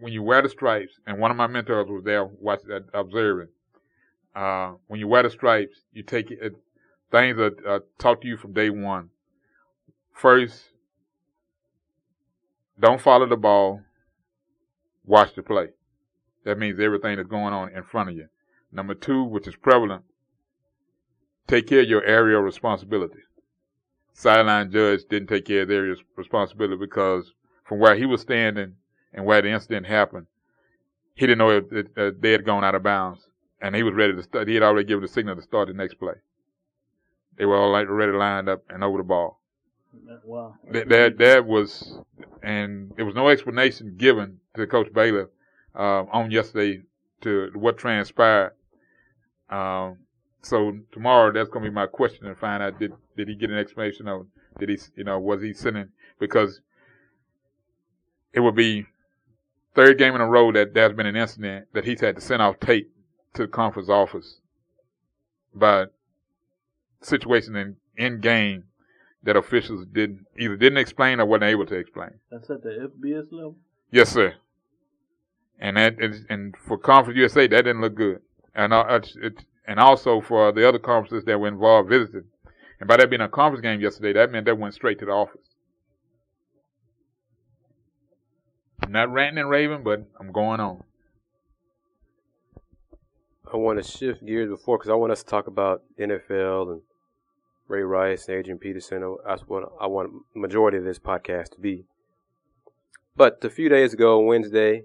when 0.00 0.12
you 0.12 0.22
wear 0.22 0.42
the 0.42 0.48
stripes, 0.48 0.98
and 1.06 1.18
one 1.18 1.30
of 1.30 1.36
my 1.36 1.46
mentors 1.46 1.88
was 1.88 2.02
there 2.04 2.24
watching, 2.24 2.72
uh, 2.72 2.80
observing. 2.92 3.48
Uh, 4.34 4.72
when 4.88 4.98
you 4.98 5.06
wear 5.06 5.22
the 5.22 5.30
stripes, 5.30 5.78
you 5.92 6.02
take 6.02 6.30
it. 6.30 6.54
Things 7.12 7.38
are 7.38 7.52
uh, 7.66 7.78
taught 7.98 8.20
to 8.22 8.28
you 8.28 8.36
from 8.36 8.52
day 8.52 8.70
one. 8.70 9.10
First, 10.12 10.64
don't 12.78 13.00
follow 13.00 13.26
the 13.26 13.36
ball. 13.36 13.80
Watch 15.04 15.34
the 15.34 15.42
play. 15.42 15.68
That 16.44 16.58
means 16.58 16.80
everything 16.80 17.16
that's 17.16 17.28
going 17.28 17.54
on 17.54 17.72
in 17.72 17.82
front 17.82 18.10
of 18.10 18.16
you. 18.16 18.28
Number 18.72 18.94
two, 18.94 19.22
which 19.22 19.46
is 19.46 19.56
prevalent, 19.56 20.04
take 21.46 21.68
care 21.68 21.80
of 21.80 21.88
your 21.88 22.04
area 22.04 22.38
of 22.38 22.44
responsibility. 22.44 23.20
Sideline 24.12 24.70
judge 24.70 25.02
didn't 25.08 25.28
take 25.28 25.46
care 25.46 25.62
of 25.62 25.68
their 25.68 25.96
responsibility 26.16 26.76
because 26.76 27.32
from 27.64 27.78
where 27.78 27.96
he 27.96 28.06
was 28.06 28.20
standing 28.20 28.74
and 29.12 29.24
where 29.24 29.42
the 29.42 29.50
incident 29.50 29.86
happened, 29.86 30.26
he 31.14 31.26
didn't 31.26 31.38
know 31.38 31.50
if, 31.50 31.64
if, 31.72 31.86
if 31.96 32.20
they 32.20 32.32
had 32.32 32.44
gone 32.44 32.64
out 32.64 32.74
of 32.74 32.82
bounds, 32.82 33.28
and 33.60 33.74
he 33.74 33.82
was 33.82 33.94
ready 33.94 34.12
to 34.12 34.22
start. 34.22 34.48
He 34.48 34.54
had 34.54 34.62
already 34.62 34.86
given 34.86 35.02
the 35.02 35.08
signal 35.08 35.36
to 35.36 35.42
start 35.42 35.68
the 35.68 35.74
next 35.74 35.94
play. 35.94 36.14
They 37.38 37.44
were 37.44 37.56
all 37.56 37.70
like 37.70 37.88
ready 37.88 38.12
lined 38.12 38.48
up 38.48 38.62
and 38.68 38.84
over 38.84 38.98
the 38.98 39.04
ball. 39.04 39.40
Wow. 40.24 40.54
That, 40.70 40.88
that 40.88 41.18
that 41.18 41.46
was, 41.46 41.98
and 42.42 42.92
there 42.96 43.04
was 43.04 43.14
no 43.14 43.28
explanation 43.28 43.96
given 43.96 44.40
to 44.56 44.66
Coach 44.66 44.92
Baylor 44.92 45.30
uh, 45.74 46.04
on 46.12 46.30
yesterday 46.30 46.82
to 47.22 47.50
what 47.54 47.78
transpired. 47.78 48.52
Um, 49.50 49.98
so 50.42 50.78
tomorrow, 50.92 51.32
that's 51.32 51.48
going 51.48 51.64
to 51.64 51.70
be 51.70 51.74
my 51.74 51.86
question 51.86 52.26
to 52.26 52.34
find 52.34 52.62
out 52.62 52.78
did 52.78 52.92
did 53.16 53.28
he 53.28 53.34
get 53.34 53.50
an 53.50 53.58
explanation 53.58 54.08
of 54.08 54.26
did 54.58 54.68
he 54.68 54.78
you 54.96 55.04
know 55.04 55.18
was 55.18 55.42
he 55.42 55.52
sending 55.52 55.88
because 56.18 56.60
it 58.32 58.40
would 58.40 58.54
be 58.54 58.86
third 59.74 59.98
game 59.98 60.14
in 60.14 60.20
a 60.20 60.28
row 60.28 60.52
that 60.52 60.74
there's 60.74 60.92
been 60.92 61.06
an 61.06 61.16
incident 61.16 61.66
that 61.72 61.84
he's 61.84 62.00
had 62.00 62.14
to 62.16 62.20
send 62.20 62.42
off 62.42 62.58
tape 62.60 62.90
to 63.34 63.42
the 63.42 63.48
conference 63.48 63.88
office 63.88 64.38
but 65.54 65.92
situation 67.00 67.56
in 67.56 67.76
in 67.96 68.20
game 68.20 68.64
that 69.24 69.36
officials 69.36 69.86
didn't 69.92 70.26
either 70.38 70.56
didn't 70.56 70.78
explain 70.78 71.20
or 71.20 71.26
wasn't 71.26 71.44
able 71.44 71.66
to 71.66 71.74
explain. 71.74 72.10
That's 72.30 72.48
at 72.50 72.62
the 72.62 72.90
FBS 72.90 73.32
level. 73.32 73.56
Yes, 73.90 74.10
sir. 74.10 74.34
And 75.58 75.76
that 75.76 75.96
is, 76.00 76.24
and 76.28 76.54
for 76.66 76.76
Conference 76.76 77.16
USA, 77.16 77.46
that 77.46 77.62
didn't 77.62 77.80
look 77.80 77.94
good. 77.94 78.20
And 78.54 78.72
uh, 78.72 79.00
it, 79.22 79.44
and 79.66 79.80
also 79.80 80.20
for 80.20 80.52
the 80.52 80.68
other 80.68 80.78
conferences 80.78 81.24
that 81.24 81.38
were 81.38 81.48
involved 81.48 81.88
visiting. 81.88 82.24
And 82.80 82.88
by 82.88 82.96
that 82.98 83.08
being 83.08 83.22
a 83.22 83.28
conference 83.28 83.62
game 83.62 83.80
yesterday, 83.80 84.12
that 84.12 84.30
meant 84.30 84.46
that 84.46 84.58
went 84.58 84.74
straight 84.74 84.98
to 84.98 85.06
the 85.06 85.12
office. 85.12 85.40
I'm 88.82 88.92
not 88.92 89.12
ranting 89.12 89.38
and 89.38 89.48
raving, 89.48 89.82
but 89.82 90.06
I'm 90.20 90.32
going 90.32 90.60
on. 90.60 90.82
I 93.50 93.56
want 93.56 93.82
to 93.82 93.88
shift 93.88 94.24
gears 94.26 94.50
before 94.50 94.78
because 94.78 94.90
I 94.90 94.94
want 94.94 95.12
us 95.12 95.22
to 95.22 95.28
talk 95.28 95.46
about 95.46 95.82
NFL 95.98 96.72
and 96.72 96.80
Ray 97.68 97.82
Rice 97.82 98.28
and 98.28 98.38
Adrian 98.38 98.58
Peterson. 98.58 99.16
That's 99.26 99.42
what 99.42 99.72
I 99.80 99.86
want 99.86 100.10
majority 100.34 100.78
of 100.78 100.84
this 100.84 100.98
podcast 100.98 101.50
to 101.52 101.60
be. 101.60 101.84
But 103.16 103.44
a 103.44 103.50
few 103.50 103.68
days 103.68 103.94
ago, 103.94 104.20
Wednesday, 104.20 104.84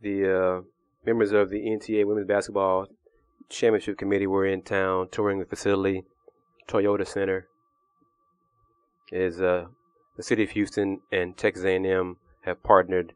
the 0.00 0.38
uh, 0.38 0.60
members 1.04 1.32
of 1.32 1.50
the 1.50 1.60
NCAA 1.60 2.06
Women's 2.06 2.26
Basketball 2.26 2.86
Championship 3.48 3.98
Committee 3.98 4.26
were 4.26 4.46
in 4.46 4.62
town 4.62 5.08
touring 5.10 5.38
the 5.38 5.44
facility, 5.44 6.04
Toyota 6.66 7.06
Center. 7.06 7.48
Is 9.10 9.42
uh, 9.42 9.66
the 10.16 10.22
city 10.22 10.42
of 10.44 10.50
Houston 10.50 11.00
and 11.12 11.36
Texas 11.36 11.64
A&M 11.64 12.16
have 12.44 12.62
partnered 12.62 13.12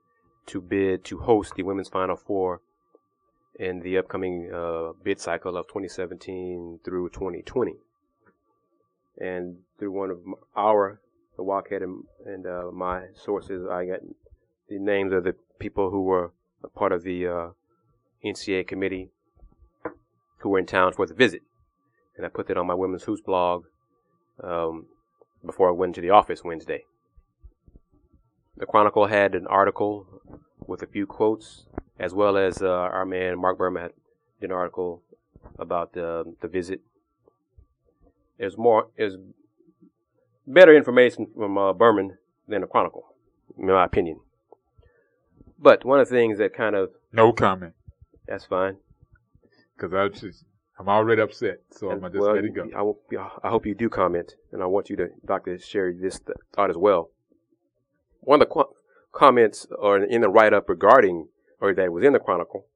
to 0.47 0.61
bid 0.61 1.05
to 1.07 1.19
host 1.19 1.55
the 1.57 1.63
women's 1.63 1.89
Final 1.89 2.17
Four 2.17 2.61
in 3.59 3.81
the 3.81 3.97
upcoming 3.97 4.51
uh, 4.53 4.93
bid 5.03 5.21
cycle 5.21 5.57
of 5.57 5.67
2017 5.69 6.81
through 6.85 7.09
2020. 7.09 7.77
And 9.19 9.59
through 9.79 9.93
one 9.93 10.11
of 10.11 10.19
our, 10.57 11.01
the 11.37 11.43
Wildcat 11.43 11.83
and, 11.83 12.05
and 12.25 12.47
uh, 12.47 12.71
my 12.73 13.07
sources, 13.15 13.67
I 13.71 13.87
got 13.87 14.01
the 14.69 14.79
names 14.79 15.13
of 15.13 15.25
the 15.25 15.35
people 15.59 15.91
who 15.91 16.03
were 16.03 16.33
a 16.63 16.69
part 16.69 16.93
of 16.93 17.03
the 17.03 17.27
uh, 17.27 17.49
NCA 18.25 18.67
committee 18.67 19.11
who 20.39 20.51
were 20.51 20.59
in 20.59 20.67
town 20.67 20.93
for 20.93 21.07
the 21.07 21.15
visit. 21.15 21.43
And 22.17 22.25
I 22.25 22.29
put 22.29 22.49
that 22.49 22.57
on 22.57 22.67
my 22.67 22.75
Women's 22.75 23.05
Hoops 23.05 23.21
blog 23.21 23.65
um, 24.43 24.87
before 25.45 25.69
I 25.69 25.73
went 25.73 25.95
to 25.97 26.01
the 26.01 26.11
office 26.11 26.43
Wednesday. 26.45 26.85
The 28.57 28.67
Chronicle 28.67 29.07
had 29.07 29.35
an 29.35 29.47
article 29.47 30.07
with 30.67 30.83
a 30.83 30.87
few 30.87 31.07
quotes, 31.07 31.67
as 31.99 32.15
well 32.15 32.37
as 32.37 32.63
uh, 32.63 32.69
our 32.69 33.05
man 33.05 33.39
Mark 33.39 33.59
Berman 33.59 33.83
had 33.83 33.93
an 34.41 34.53
article 34.53 35.03
about 35.59 35.93
the 35.93 36.35
the 36.41 36.49
visit. 36.49 36.81
There's 38.39 38.57
more, 38.57 38.89
is 38.97 39.17
better 40.47 40.75
information 40.75 41.29
from 41.37 41.57
uh, 41.59 41.73
Berman 41.73 42.19
than 42.47 42.61
the 42.61 42.67
Chronicle, 42.67 43.05
in 43.59 43.67
my 43.67 43.85
opinion. 43.85 44.21
But 45.59 45.85
one 45.85 46.01
of 46.01 46.09
the 46.09 46.15
things 46.15 46.39
that 46.39 46.55
kind 46.55 46.77
of 46.77 46.91
no 47.13 47.33
comment. 47.33 47.75
That's 48.29 48.45
fine. 48.45 48.77
Because 49.77 49.95
I 49.95 50.09
just 50.09 50.45
I'm 50.79 50.89
already 50.89 51.23
upset, 51.23 51.61
so 51.71 51.91
I'm 51.91 52.01
gonna 52.01 52.13
just 52.13 52.21
well, 52.21 52.35
let 52.35 52.45
it 52.45 52.55
go. 52.55 52.97
I, 53.13 53.47
I 53.47 53.51
hope 53.51 53.65
you 53.65 53.75
do 53.75 53.89
comment, 53.89 54.35
and 54.53 54.63
I 54.63 54.67
want 54.67 54.91
you 54.91 54.97
to, 54.97 55.09
Doctor, 55.25 55.59
share 55.59 55.93
this 55.93 56.21
thought 56.55 56.71
as 56.71 56.77
well. 56.77 57.11
One 58.21 58.43
of 58.43 58.49
the 58.49 58.53
qu- 58.53 58.75
comments, 59.13 59.67
or 59.79 60.03
in 60.03 60.21
the 60.21 60.29
write-up 60.29 60.69
regarding, 60.69 61.29
or 61.61 61.73
that 61.73 61.93
was 61.93 62.05
in 62.05 62.13
the 62.13 62.19
Chronicle, 62.19 62.67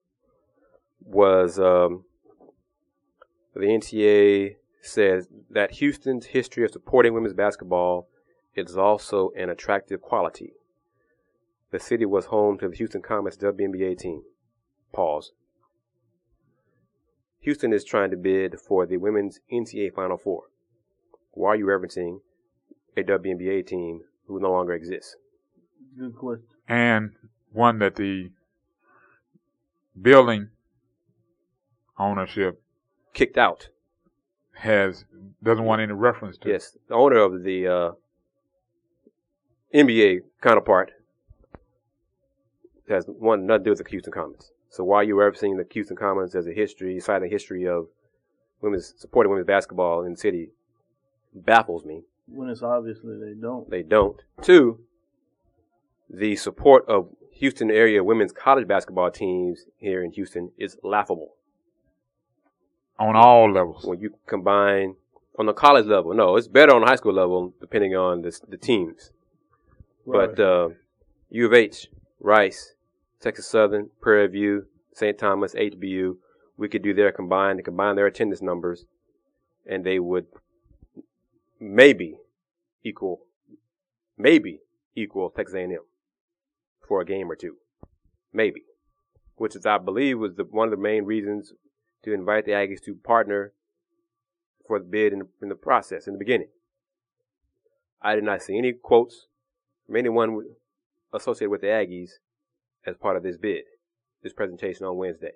was 1.01 1.59
um, 1.59 2.05
the 3.55 3.61
NCAA 3.61 4.57
says 4.83 5.29
that 5.51 5.73
Houston's 5.73 6.27
history 6.27 6.65
of 6.65 6.71
supporting 6.71 7.13
women's 7.13 7.35
basketball 7.35 8.09
is 8.55 8.77
also 8.77 9.31
an 9.37 9.51
attractive 9.51 10.01
quality. 10.01 10.55
The 11.71 11.79
city 11.79 12.05
was 12.05 12.27
home 12.27 12.59
to 12.59 12.69
the 12.69 12.77
Houston 12.77 13.03
Comets 13.03 13.37
WNBA 13.37 13.99
team. 13.99 14.23
Pause. 14.93 15.33
Houston 17.41 17.73
is 17.73 17.85
trying 17.85 18.11
to 18.11 18.17
bid 18.17 18.59
for 18.61 18.87
the 18.87 18.97
women's 18.97 19.41
NCAA 19.53 19.95
Final 19.95 20.19
Four. 20.19 20.45
Why 21.33 21.51
are 21.51 21.57
you 21.57 21.67
referencing 21.67 22.21
a 22.97 23.03
WNBA 23.03 23.67
team 23.67 24.03
who 24.27 24.41
no 24.41 24.51
longer 24.51 24.73
exists? 24.73 25.17
Good 25.99 26.17
question. 26.17 26.47
And 26.69 27.13
one 27.53 27.79
that 27.79 27.97
the 27.97 28.31
building 30.01 30.49
ownership 31.99 32.63
kicked 33.15 33.39
out 33.39 33.69
has 34.61 35.05
doesn't 35.43 35.65
want 35.65 35.81
any 35.81 35.93
reference 35.93 36.37
to. 36.39 36.51
Yes, 36.51 36.77
the 36.89 36.95
owner 36.95 37.17
of 37.17 37.43
the 37.43 37.67
uh, 37.67 37.91
NBA 39.75 40.21
counterpart 40.43 40.93
has 42.89 43.07
one 43.07 43.47
nothing 43.47 43.61
to 43.61 43.65
do 43.65 43.71
with 43.71 43.85
the 43.85 43.91
Houston 43.91 44.13
Comets. 44.13 44.53
So 44.69 44.85
why 44.85 44.99
are 44.99 45.05
you 45.05 45.15
referencing 45.15 45.57
the 45.57 45.67
Houston 45.73 45.97
Comets 45.97 46.35
as 46.35 46.47
a 46.47 46.53
history, 46.53 47.01
citing 47.01 47.29
the 47.29 47.35
history 47.35 47.67
of 47.67 47.87
women's 48.61 48.95
supporting 48.97 49.31
women's 49.31 49.47
basketball 49.47 50.05
in 50.05 50.13
the 50.13 50.19
city 50.19 50.51
baffles 51.35 51.85
me. 51.85 52.03
When 52.27 52.49
it's 52.49 52.63
obviously 52.63 53.17
they 53.19 53.35
don't. 53.41 53.69
They 53.71 53.83
don't. 53.83 54.21
Two, 54.43 54.81
the 56.09 56.37
support 56.37 56.85
of 56.89 57.09
Houston 57.33 57.71
area 57.71 58.05
women's 58.05 58.33
college 58.33 58.69
basketball 58.69 59.11
teams 59.11 59.65
here 59.77 60.05
in 60.05 60.13
Houston 60.13 60.53
is 60.59 60.77
laughable. 60.83 61.37
On 63.01 63.17
all 63.17 63.51
levels. 63.51 63.85
When 63.85 63.99
you 63.99 64.15
combine 64.27 64.95
on 65.39 65.47
the 65.47 65.55
college 65.55 65.87
level, 65.87 66.13
no, 66.13 66.37
it's 66.37 66.49
better 66.49 66.75
on 66.75 66.83
the 66.83 66.87
high 66.87 66.97
school 66.97 67.15
level 67.15 67.55
depending 67.59 67.97
on 67.97 68.23
the, 68.23 68.39
the 68.47 68.59
teams. 68.59 69.11
Right. 70.05 70.37
But 70.37 70.43
uh, 70.43 70.69
U 71.31 71.47
of 71.47 71.55
H, 71.55 71.89
Rice, 72.21 72.75
Texas 73.21 73.47
Southern, 73.47 73.89
Prairie 74.03 74.29
View, 74.29 74.67
St. 74.93 75.19
Thomas, 75.19 75.55
HBU, 75.55 76.17
we 76.59 76.69
could 76.69 76.83
do 76.83 76.93
their 76.93 77.11
combined 77.11 77.59
and 77.59 77.65
combine 77.65 77.97
their 77.97 78.07
attendance 78.07 78.43
numbers, 78.43 78.85
and 79.67 79.83
they 79.83 79.99
would 79.99 80.27
maybe 81.59 82.19
equal, 82.85 83.21
maybe 84.19 84.61
equal 84.95 85.31
Texas 85.31 85.55
A&M 85.55 85.79
for 86.87 87.01
a 87.01 87.07
game 87.07 87.31
or 87.31 87.37
two, 87.37 87.57
maybe, 88.31 88.65
which 89.37 89.57
is 89.57 89.65
I 89.65 89.79
believe 89.79 90.19
was 90.19 90.35
the, 90.35 90.45
one 90.45 90.69
of 90.69 90.71
the 90.71 90.83
main 90.83 91.05
reasons 91.05 91.55
to 92.05 92.13
invite 92.13 92.45
the 92.47 92.53
Aggies 92.53 92.83
to 92.85 92.95
partner 92.95 93.53
for 94.67 94.79
the 94.79 94.85
bid 94.85 95.13
in, 95.13 95.23
in 95.43 95.49
the 95.49 95.55
process 95.55 96.07
in 96.07 96.13
the 96.15 96.19
beginning. 96.19 96.49
I 98.03 98.15
did 98.15 98.25
not 98.25 98.43
see 98.43 98.57
any 98.57 98.73
quotes 98.73 99.27
from 99.87 99.97
anyone 99.97 100.43
associated 101.13 101.51
with 101.51 101.61
the 101.61 101.67
Aggies 101.69 102.11
as 102.87 102.97
part 102.97 103.17
of 103.17 103.23
this 103.23 103.37
bid, 103.37 103.63
this 104.23 104.33
presentation 104.33 104.87
on 104.87 104.97
Wednesday. 104.97 105.33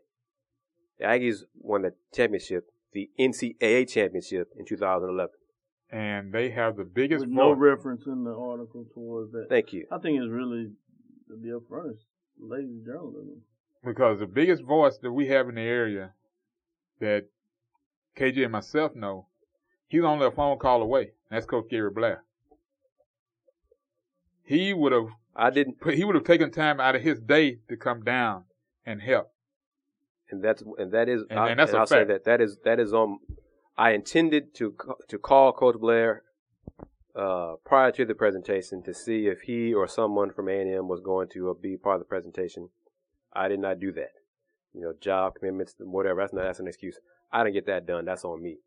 The 0.98 1.04
Aggies 1.06 1.42
won 1.58 1.82
the 1.82 1.92
championship, 2.14 2.66
the 2.92 3.10
NCAA 3.18 3.88
championship 3.88 4.48
in 4.58 4.64
2011. 4.64 5.30
And 5.90 6.32
they 6.32 6.50
have 6.50 6.76
the 6.76 6.84
biggest 6.84 7.20
With 7.26 7.30
no 7.30 7.54
voice. 7.54 7.58
reference 7.60 8.06
in 8.06 8.24
the 8.24 8.34
article 8.34 8.86
towards 8.94 9.32
that. 9.32 9.46
Thank 9.48 9.72
you. 9.72 9.86
I 9.92 9.98
think 9.98 10.18
it's 10.20 10.30
really, 10.30 10.70
to 11.28 11.36
be 11.36 11.48
upfront, 11.50 11.90
it's 11.92 12.04
lazy 12.38 12.80
journalism. 12.84 13.42
because 13.84 14.18
the 14.18 14.26
biggest 14.26 14.62
voice 14.64 14.98
that 15.02 15.12
we 15.12 15.26
have 15.28 15.48
in 15.48 15.56
the 15.56 15.60
area 15.60 16.12
that 17.04 17.26
KJ 18.18 18.44
and 18.44 18.52
myself 18.52 18.94
know, 18.94 19.26
he's 19.86 20.02
only 20.04 20.26
a 20.26 20.30
phone 20.30 20.58
call 20.58 20.80
away. 20.82 21.02
And 21.28 21.36
that's 21.36 21.46
Coach 21.46 21.66
Gary 21.70 21.90
Blair. 21.90 22.24
He 24.42 24.72
would 24.74 24.92
have 24.92 25.08
I 25.36 25.50
didn't, 25.50 25.80
put, 25.80 25.94
he 25.94 26.04
would 26.04 26.14
have 26.14 26.24
taken 26.24 26.50
time 26.50 26.80
out 26.80 26.94
of 26.94 27.02
his 27.02 27.20
day 27.20 27.58
to 27.68 27.76
come 27.76 28.02
down 28.04 28.44
and 28.86 29.00
help. 29.02 29.30
and 30.30 30.42
that's 30.42 30.62
and 30.78 30.92
that 30.92 31.08
is, 31.08 31.22
And- 31.30 31.38
I, 31.38 31.48
and 31.50 31.58
that's 31.60 31.72
a 31.72 31.78
I'll 31.78 31.86
say 31.86 31.96
fact. 32.00 32.08
that 32.08 32.24
that 32.24 32.40
is 32.40 32.58
that 32.64 32.78
is 32.80 32.92
on. 32.92 33.18
I 33.76 33.90
intended 33.90 34.54
to 34.56 34.74
to 35.08 35.18
call 35.18 35.52
Coach 35.52 35.76
Blair 35.80 36.22
uh, 37.16 37.54
prior 37.64 37.90
to 37.92 38.04
the 38.04 38.14
presentation 38.14 38.82
to 38.84 38.94
see 38.94 39.26
if 39.26 39.42
he 39.42 39.74
or 39.74 39.86
someone 39.88 40.30
from 40.32 40.48
A&M 40.48 40.86
was 40.88 41.00
going 41.00 41.28
to 41.34 41.56
be 41.60 41.76
part 41.76 41.96
of 41.96 42.00
the 42.00 42.06
presentation. 42.14 42.68
I 43.32 43.48
did 43.48 43.58
not 43.60 43.80
do 43.80 43.90
that. 43.92 44.12
You 44.74 44.80
know, 44.82 44.94
job 45.00 45.34
commitments, 45.38 45.74
whatever. 45.78 46.20
That's 46.20 46.32
not 46.32 46.42
that's 46.44 46.58
an 46.60 46.68
excuse. 46.68 46.98
I 47.32 47.42
didn't 47.44 47.54
get 47.54 47.66
that 47.66 47.86
done. 47.86 48.04
That's 48.04 48.24
on 48.24 48.42
me 48.42 48.58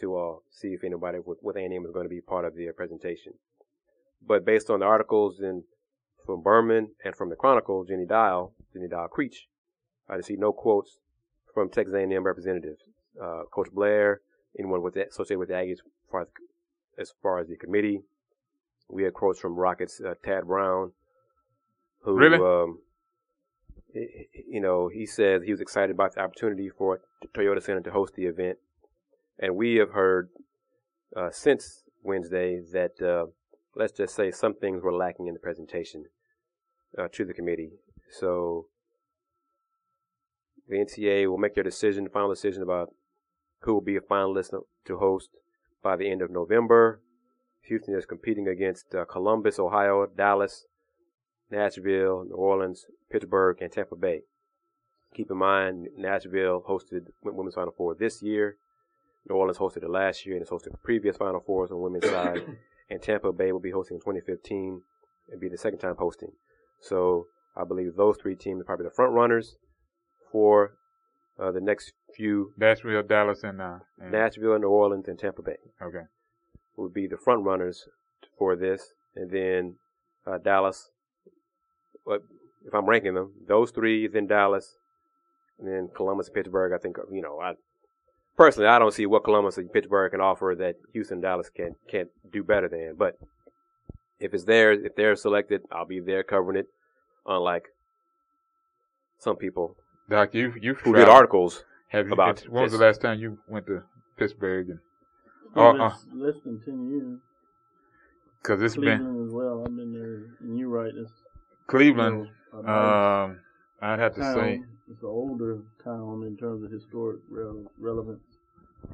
to 0.00 0.16
uh, 0.16 0.34
see 0.50 0.68
if 0.68 0.82
anybody 0.84 1.18
with, 1.24 1.38
with 1.42 1.56
A&M 1.56 1.84
is 1.84 1.92
going 1.92 2.04
to 2.04 2.10
be 2.10 2.20
part 2.20 2.44
of 2.44 2.56
the 2.56 2.68
presentation. 2.76 3.34
But 4.26 4.44
based 4.44 4.70
on 4.70 4.80
the 4.80 4.86
articles 4.86 5.40
in 5.40 5.62
from 6.24 6.42
Berman 6.42 6.88
and 7.04 7.14
from 7.14 7.28
the 7.30 7.36
Chronicle, 7.36 7.84
Jenny 7.84 8.06
Dial, 8.06 8.52
Jenny 8.72 8.88
Dial 8.88 9.08
Creech, 9.08 9.46
I 10.08 10.20
see 10.20 10.36
no 10.36 10.52
quotes 10.52 10.98
from 11.52 11.68
Texas 11.70 11.94
A&M 11.94 12.24
representatives. 12.24 12.82
Uh, 13.22 13.42
Coach 13.52 13.68
Blair, 13.72 14.20
anyone 14.58 14.82
with 14.82 14.94
the, 14.94 15.06
associated 15.06 15.38
with 15.38 15.48
the 15.48 15.54
Aggies, 15.54 15.72
as 15.74 15.80
far 16.10 16.22
as, 16.22 16.28
as 16.98 17.12
far 17.22 17.38
as 17.38 17.48
the 17.48 17.56
committee. 17.56 18.00
We 18.88 19.04
had 19.04 19.14
quotes 19.14 19.38
from 19.38 19.54
Rockets 19.54 20.00
uh, 20.00 20.14
Tad 20.24 20.46
Brown, 20.46 20.92
who, 22.00 22.16
Really? 22.16 22.38
um, 22.38 22.78
you 23.94 24.60
know, 24.60 24.88
he 24.88 25.06
says 25.06 25.42
he 25.44 25.50
was 25.50 25.60
excited 25.60 25.90
about 25.90 26.14
the 26.14 26.20
opportunity 26.20 26.68
for 26.68 27.00
Toyota 27.34 27.62
Center 27.62 27.80
to 27.82 27.90
host 27.90 28.14
the 28.14 28.26
event, 28.26 28.58
and 29.38 29.56
we 29.56 29.76
have 29.76 29.90
heard 29.90 30.30
uh, 31.16 31.30
since 31.30 31.84
Wednesday 32.02 32.60
that 32.72 33.00
uh, 33.00 33.26
let's 33.76 33.92
just 33.92 34.14
say 34.14 34.30
some 34.30 34.54
things 34.54 34.82
were 34.82 34.92
lacking 34.92 35.26
in 35.26 35.34
the 35.34 35.40
presentation 35.40 36.04
uh, 36.98 37.08
to 37.12 37.24
the 37.24 37.34
committee. 37.34 37.72
So 38.10 38.66
the 40.68 40.76
NCAA 40.76 41.28
will 41.28 41.38
make 41.38 41.54
their 41.54 41.64
decision, 41.64 42.08
final 42.08 42.30
decision 42.30 42.62
about 42.62 42.92
who 43.60 43.74
will 43.74 43.80
be 43.80 43.96
a 43.96 44.00
finalist 44.00 44.50
to 44.86 44.98
host 44.98 45.30
by 45.82 45.96
the 45.96 46.10
end 46.10 46.22
of 46.22 46.30
November. 46.30 47.00
Houston 47.62 47.94
is 47.94 48.04
competing 48.06 48.46
against 48.46 48.94
uh, 48.94 49.04
Columbus, 49.06 49.58
Ohio, 49.58 50.06
Dallas, 50.06 50.66
Nashville, 51.50 52.24
New 52.24 52.34
Orleans, 52.34 52.86
Pittsburgh, 53.10 53.58
and 53.60 53.70
Tampa 53.70 53.96
Bay. 53.96 54.22
Keep 55.14 55.30
in 55.30 55.36
mind, 55.36 55.88
Nashville 55.96 56.64
hosted 56.68 57.06
Women's 57.22 57.54
Final 57.54 57.74
Four 57.76 57.94
this 57.94 58.22
year. 58.22 58.56
New 59.28 59.36
Orleans 59.36 59.58
hosted 59.58 59.82
it 59.82 59.90
last 59.90 60.26
year 60.26 60.34
and 60.34 60.42
it's 60.42 60.50
hosted 60.50 60.72
the 60.72 60.78
previous 60.78 61.16
Final 61.16 61.40
Fours 61.40 61.70
on 61.70 61.80
women's 61.80 62.08
side. 62.08 62.42
And 62.90 63.00
Tampa 63.00 63.32
Bay 63.32 63.50
will 63.50 63.60
be 63.60 63.70
hosting 63.70 63.94
in 63.94 64.00
2015 64.02 64.82
and 65.32 65.40
be 65.40 65.48
the 65.48 65.56
second 65.56 65.78
time 65.78 65.94
hosting. 65.98 66.32
So 66.82 67.28
I 67.56 67.64
believe 67.64 67.96
those 67.96 68.18
three 68.18 68.36
teams 68.36 68.60
are 68.60 68.64
probably 68.64 68.84
the 68.84 68.90
front 68.90 69.12
runners 69.12 69.56
for 70.30 70.74
uh, 71.38 71.50
the 71.50 71.60
next 71.60 71.92
few. 72.14 72.52
Nashville, 72.56 73.02
Dallas, 73.02 73.42
and, 73.42 73.60
uh, 73.60 73.78
and 73.98 74.12
Nashville, 74.12 74.58
New 74.58 74.68
Orleans, 74.68 75.08
and 75.08 75.18
Tampa 75.18 75.42
Bay 75.42 75.56
okay. 75.80 76.02
would 76.76 76.92
be 76.92 77.06
the 77.06 77.16
front 77.16 77.44
runners 77.44 77.88
for 78.38 78.56
this, 78.56 78.92
and 79.16 79.30
then 79.30 79.76
uh, 80.26 80.38
Dallas. 80.38 80.90
But 82.06 82.22
if 82.66 82.74
I'm 82.74 82.86
ranking 82.86 83.14
them, 83.14 83.32
those 83.46 83.70
three, 83.70 84.06
then 84.06 84.26
Dallas, 84.26 84.76
and 85.58 85.68
then 85.68 85.88
Columbus, 85.94 86.28
Pittsburgh. 86.28 86.72
I 86.72 86.78
think 86.78 86.96
you 87.10 87.22
know, 87.22 87.40
I 87.40 87.54
personally 88.36 88.68
I 88.68 88.78
don't 88.78 88.92
see 88.94 89.06
what 89.06 89.24
Columbus 89.24 89.58
and 89.58 89.72
Pittsburgh 89.72 90.10
can 90.12 90.20
offer 90.20 90.54
that 90.58 90.76
Houston, 90.92 91.20
Dallas 91.20 91.48
can 91.50 91.76
can't 91.88 92.08
do 92.32 92.42
better 92.42 92.68
than. 92.68 92.94
But 92.96 93.18
if 94.20 94.34
it's 94.34 94.44
theirs, 94.44 94.80
if 94.84 94.94
they're 94.96 95.16
selected, 95.16 95.62
I'll 95.70 95.86
be 95.86 96.00
there 96.00 96.22
covering 96.22 96.58
it. 96.58 96.68
Unlike 97.26 97.68
some 99.18 99.36
people 99.36 99.76
Doc, 100.10 100.34
you 100.34 100.52
you 100.60 100.74
who 100.74 100.92
did 100.94 101.08
articles 101.08 101.64
have 101.88 102.08
you, 102.08 102.12
about 102.12 102.40
When 102.40 102.62
was 102.64 102.72
the 102.72 102.78
last 102.78 103.00
time 103.00 103.18
you 103.18 103.38
went 103.48 103.66
to 103.66 103.82
Pittsburgh? 104.18 104.68
And 104.70 104.78
Oh, 105.56 105.68
Uh, 105.68 105.72
uh. 105.72 105.76
less, 105.88 106.06
less 106.14 106.34
than 106.44 106.60
10 106.64 106.90
years. 106.90 107.18
because 108.42 108.60
it's 108.60 108.74
been 108.76 108.98
Cleveland 108.98 109.26
as 109.28 109.32
well. 109.32 109.60
I've 109.64 109.76
been 109.76 109.92
there. 109.92 110.36
And 110.40 110.58
you're 110.58 110.68
right. 110.68 110.92
It's 110.94 111.12
Cleveland. 111.66 112.16
you 112.16 112.22
know, 112.52 112.58
a 112.58 112.62
nice 112.62 113.30
Um, 113.30 113.40
I'd 113.80 113.98
have 113.98 114.14
to 114.14 114.20
town. 114.20 114.34
say 114.34 114.60
It's 114.90 115.02
an 115.02 115.08
older 115.08 115.62
town 115.82 116.24
in 116.26 116.36
terms 116.36 116.62
of 116.64 116.70
historic 116.70 117.20
rele- 117.30 117.66
relevance, 117.78 118.22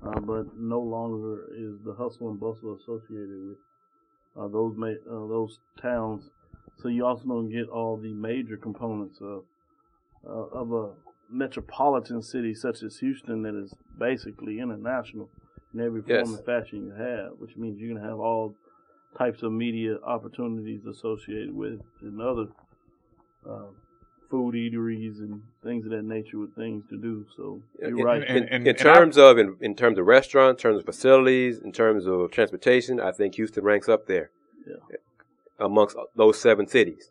uh, 0.02 0.20
but 0.20 0.56
no 0.56 0.80
longer 0.80 1.48
is 1.54 1.74
the 1.84 1.94
hustle 1.94 2.30
and 2.30 2.38
bustle 2.40 2.76
associated 2.76 3.40
with 3.48 3.58
uh, 4.36 4.48
those 4.48 4.76
ma- 4.76 4.86
uh, 4.86 5.26
those 5.28 5.58
towns. 5.80 6.30
So 6.80 6.88
you 6.88 7.04
also 7.04 7.24
don't 7.24 7.50
get 7.50 7.68
all 7.68 7.96
the 7.96 8.14
major 8.14 8.56
components 8.56 9.18
of 9.20 9.44
uh, 10.26 10.30
of 10.30 10.72
a 10.72 10.92
metropolitan 11.28 12.22
city 12.22 12.54
such 12.54 12.82
as 12.82 12.98
Houston 12.98 13.42
that 13.42 13.54
is 13.54 13.74
basically 13.98 14.58
international 14.60 15.28
in 15.74 15.80
every 15.80 16.02
form 16.02 16.18
Yes. 16.18 16.28
and 16.36 16.44
fashion 16.44 16.86
you 16.86 16.92
have, 16.92 17.32
which 17.38 17.56
means 17.56 17.78
you're 17.78 17.94
gonna 17.94 18.08
have 18.08 18.18
all 18.20 18.54
types 19.18 19.42
of 19.42 19.52
media 19.52 19.96
opportunities 20.04 20.86
associated 20.86 21.54
with 21.54 21.80
and 22.02 22.20
other 22.20 22.46
uh, 23.48 23.66
food 24.30 24.54
eateries 24.54 25.18
and 25.18 25.42
things 25.64 25.84
of 25.84 25.90
that 25.90 26.04
nature 26.04 26.38
with 26.38 26.54
things 26.54 26.84
to 26.88 26.96
do. 26.96 27.26
So 27.36 27.60
you're 27.80 27.88
in, 27.98 28.04
right. 28.04 28.22
In, 28.22 28.28
And- 28.36 28.48
and- 28.50 28.62
in 28.62 28.68
and 28.68 28.78
terms 28.78 29.18
of 29.18 29.38
in, 29.38 29.56
in 29.60 29.74
terms 29.74 29.98
of 29.98 30.06
restaurants, 30.06 30.62
in 30.62 30.70
terms 30.70 30.78
of 30.80 30.84
facilities, 30.86 31.58
in 31.58 31.72
terms 31.72 32.06
of 32.06 32.30
transportation, 32.30 33.00
I 33.00 33.10
think 33.12 33.34
Houston 33.34 33.64
ranks 33.64 33.88
up 33.88 34.06
there 34.06 34.30
Yeah. 34.66 34.76
amongst 35.58 35.96
those 36.14 36.40
seven 36.40 36.66
cities. 36.68 37.10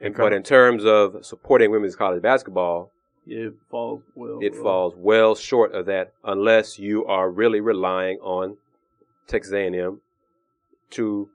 And, 0.00 0.06
And 0.08 0.16
but 0.16 0.32
in 0.32 0.42
terms 0.42 0.84
of 0.84 1.24
supporting 1.24 1.70
women's 1.70 1.94
college 1.94 2.22
basketball, 2.22 2.90
it 3.26 3.52
falls 3.70 4.02
well. 4.16 4.38
it 4.40 4.54
falls 4.56 4.94
well 4.96 5.34
short 5.36 5.72
of 5.72 5.86
that 5.86 6.12
unless 6.24 6.78
you 6.78 7.04
are 7.04 7.30
really 7.30 7.60
relying 7.60 8.18
on 8.20 8.56
Texas 9.28 9.52
A&M 9.52 10.00
to 10.92 11.28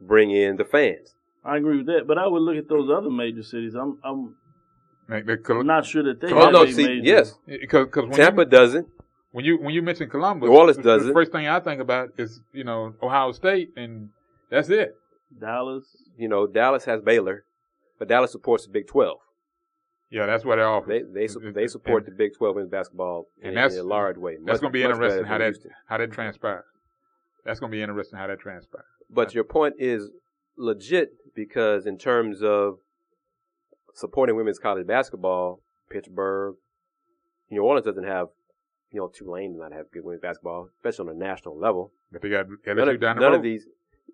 bring 0.00 0.30
in 0.30 0.56
the 0.56 0.64
fans. 0.64 1.14
I 1.44 1.56
agree 1.56 1.78
with 1.78 1.86
that, 1.86 2.06
but 2.06 2.18
I 2.18 2.26
would 2.26 2.42
look 2.42 2.56
at 2.56 2.68
those 2.68 2.90
other 2.90 3.10
major 3.10 3.42
cities. 3.42 3.74
I'm 3.74 3.98
I'm 4.04 4.34
like, 5.08 5.26
the 5.26 5.36
Col- 5.38 5.64
not 5.64 5.86
sure 5.86 6.02
that 6.04 6.20
they 6.20 6.32
Oh 6.32 6.44
have 6.44 6.52
no, 6.52 6.66
see, 6.66 6.86
major. 6.86 7.02
yes, 7.04 7.34
because 7.46 7.86
because 7.86 8.14
Tampa 8.16 8.42
you, 8.42 8.46
doesn't. 8.48 8.88
when 9.32 9.44
you 9.44 9.56
when 9.58 9.72
you 9.74 9.82
mention 9.82 10.08
Columbus, 10.10 10.48
New 10.48 10.54
Orleans 10.56 10.76
the, 10.76 10.82
does 10.82 11.06
the 11.06 11.12
first 11.12 11.32
thing 11.32 11.46
I 11.46 11.60
think 11.60 11.80
about 11.80 12.10
is 12.18 12.40
you 12.52 12.64
know 12.64 12.94
Ohio 13.02 13.32
State, 13.32 13.70
and 13.76 14.10
that's 14.50 14.68
it. 14.68 14.94
Dallas. 15.40 15.84
You 16.18 16.28
know, 16.28 16.46
Dallas 16.46 16.84
has 16.84 17.00
Baylor, 17.00 17.44
but 17.98 18.08
Dallas 18.08 18.32
supports 18.32 18.66
the 18.66 18.72
Big 18.72 18.86
Twelve. 18.86 19.18
Yeah, 20.10 20.26
that's 20.26 20.44
what 20.44 20.56
they 20.56 20.62
offer. 20.62 20.88
They 20.88 21.02
they 21.02 21.26
su- 21.28 21.52
they 21.54 21.68
support 21.68 22.04
the 22.04 22.10
Big 22.10 22.34
Twelve 22.36 22.58
in 22.58 22.68
basketball 22.68 23.28
And 23.40 23.50
in, 23.50 23.54
that's- 23.54 23.74
in 23.74 23.80
a 23.80 23.84
large 23.84 24.18
way. 24.18 24.36
That's 24.44 24.60
going 24.60 24.72
to 24.72 24.78
be 24.78 24.82
interesting 24.82 25.24
how 25.24 25.38
that 25.38 25.44
Houston. 25.44 25.70
how 25.86 25.98
that 25.98 26.12
transpires. 26.12 26.64
That's 27.44 27.60
going 27.60 27.70
to 27.72 27.76
be 27.76 27.82
interesting 27.82 28.18
how 28.18 28.26
that 28.26 28.40
transpires. 28.40 28.84
But 29.08 29.34
your 29.34 29.44
point 29.44 29.74
is 29.78 30.10
legit 30.56 31.12
because 31.34 31.86
in 31.86 31.98
terms 31.98 32.42
of 32.42 32.78
supporting 33.94 34.36
women's 34.36 34.58
college 34.58 34.86
basketball, 34.86 35.60
Pittsburgh, 35.90 36.56
New 37.50 37.62
Orleans 37.62 37.86
doesn't 37.86 38.04
have, 38.04 38.28
you 38.92 39.00
know, 39.00 39.08
Tulane 39.08 39.52
does 39.52 39.60
not 39.60 39.72
have 39.72 39.90
good 39.90 40.04
women's 40.04 40.22
basketball, 40.22 40.68
especially 40.78 41.08
on 41.10 41.16
a 41.16 41.18
national 41.18 41.58
level. 41.58 41.92
But 42.12 42.22
they 42.22 42.28
got 42.28 42.46
None, 42.66 42.88
of, 42.88 43.00
down 43.00 43.16
the 43.16 43.20
none 43.22 43.32
road. 43.32 43.36
of 43.36 43.42
these, 43.42 43.66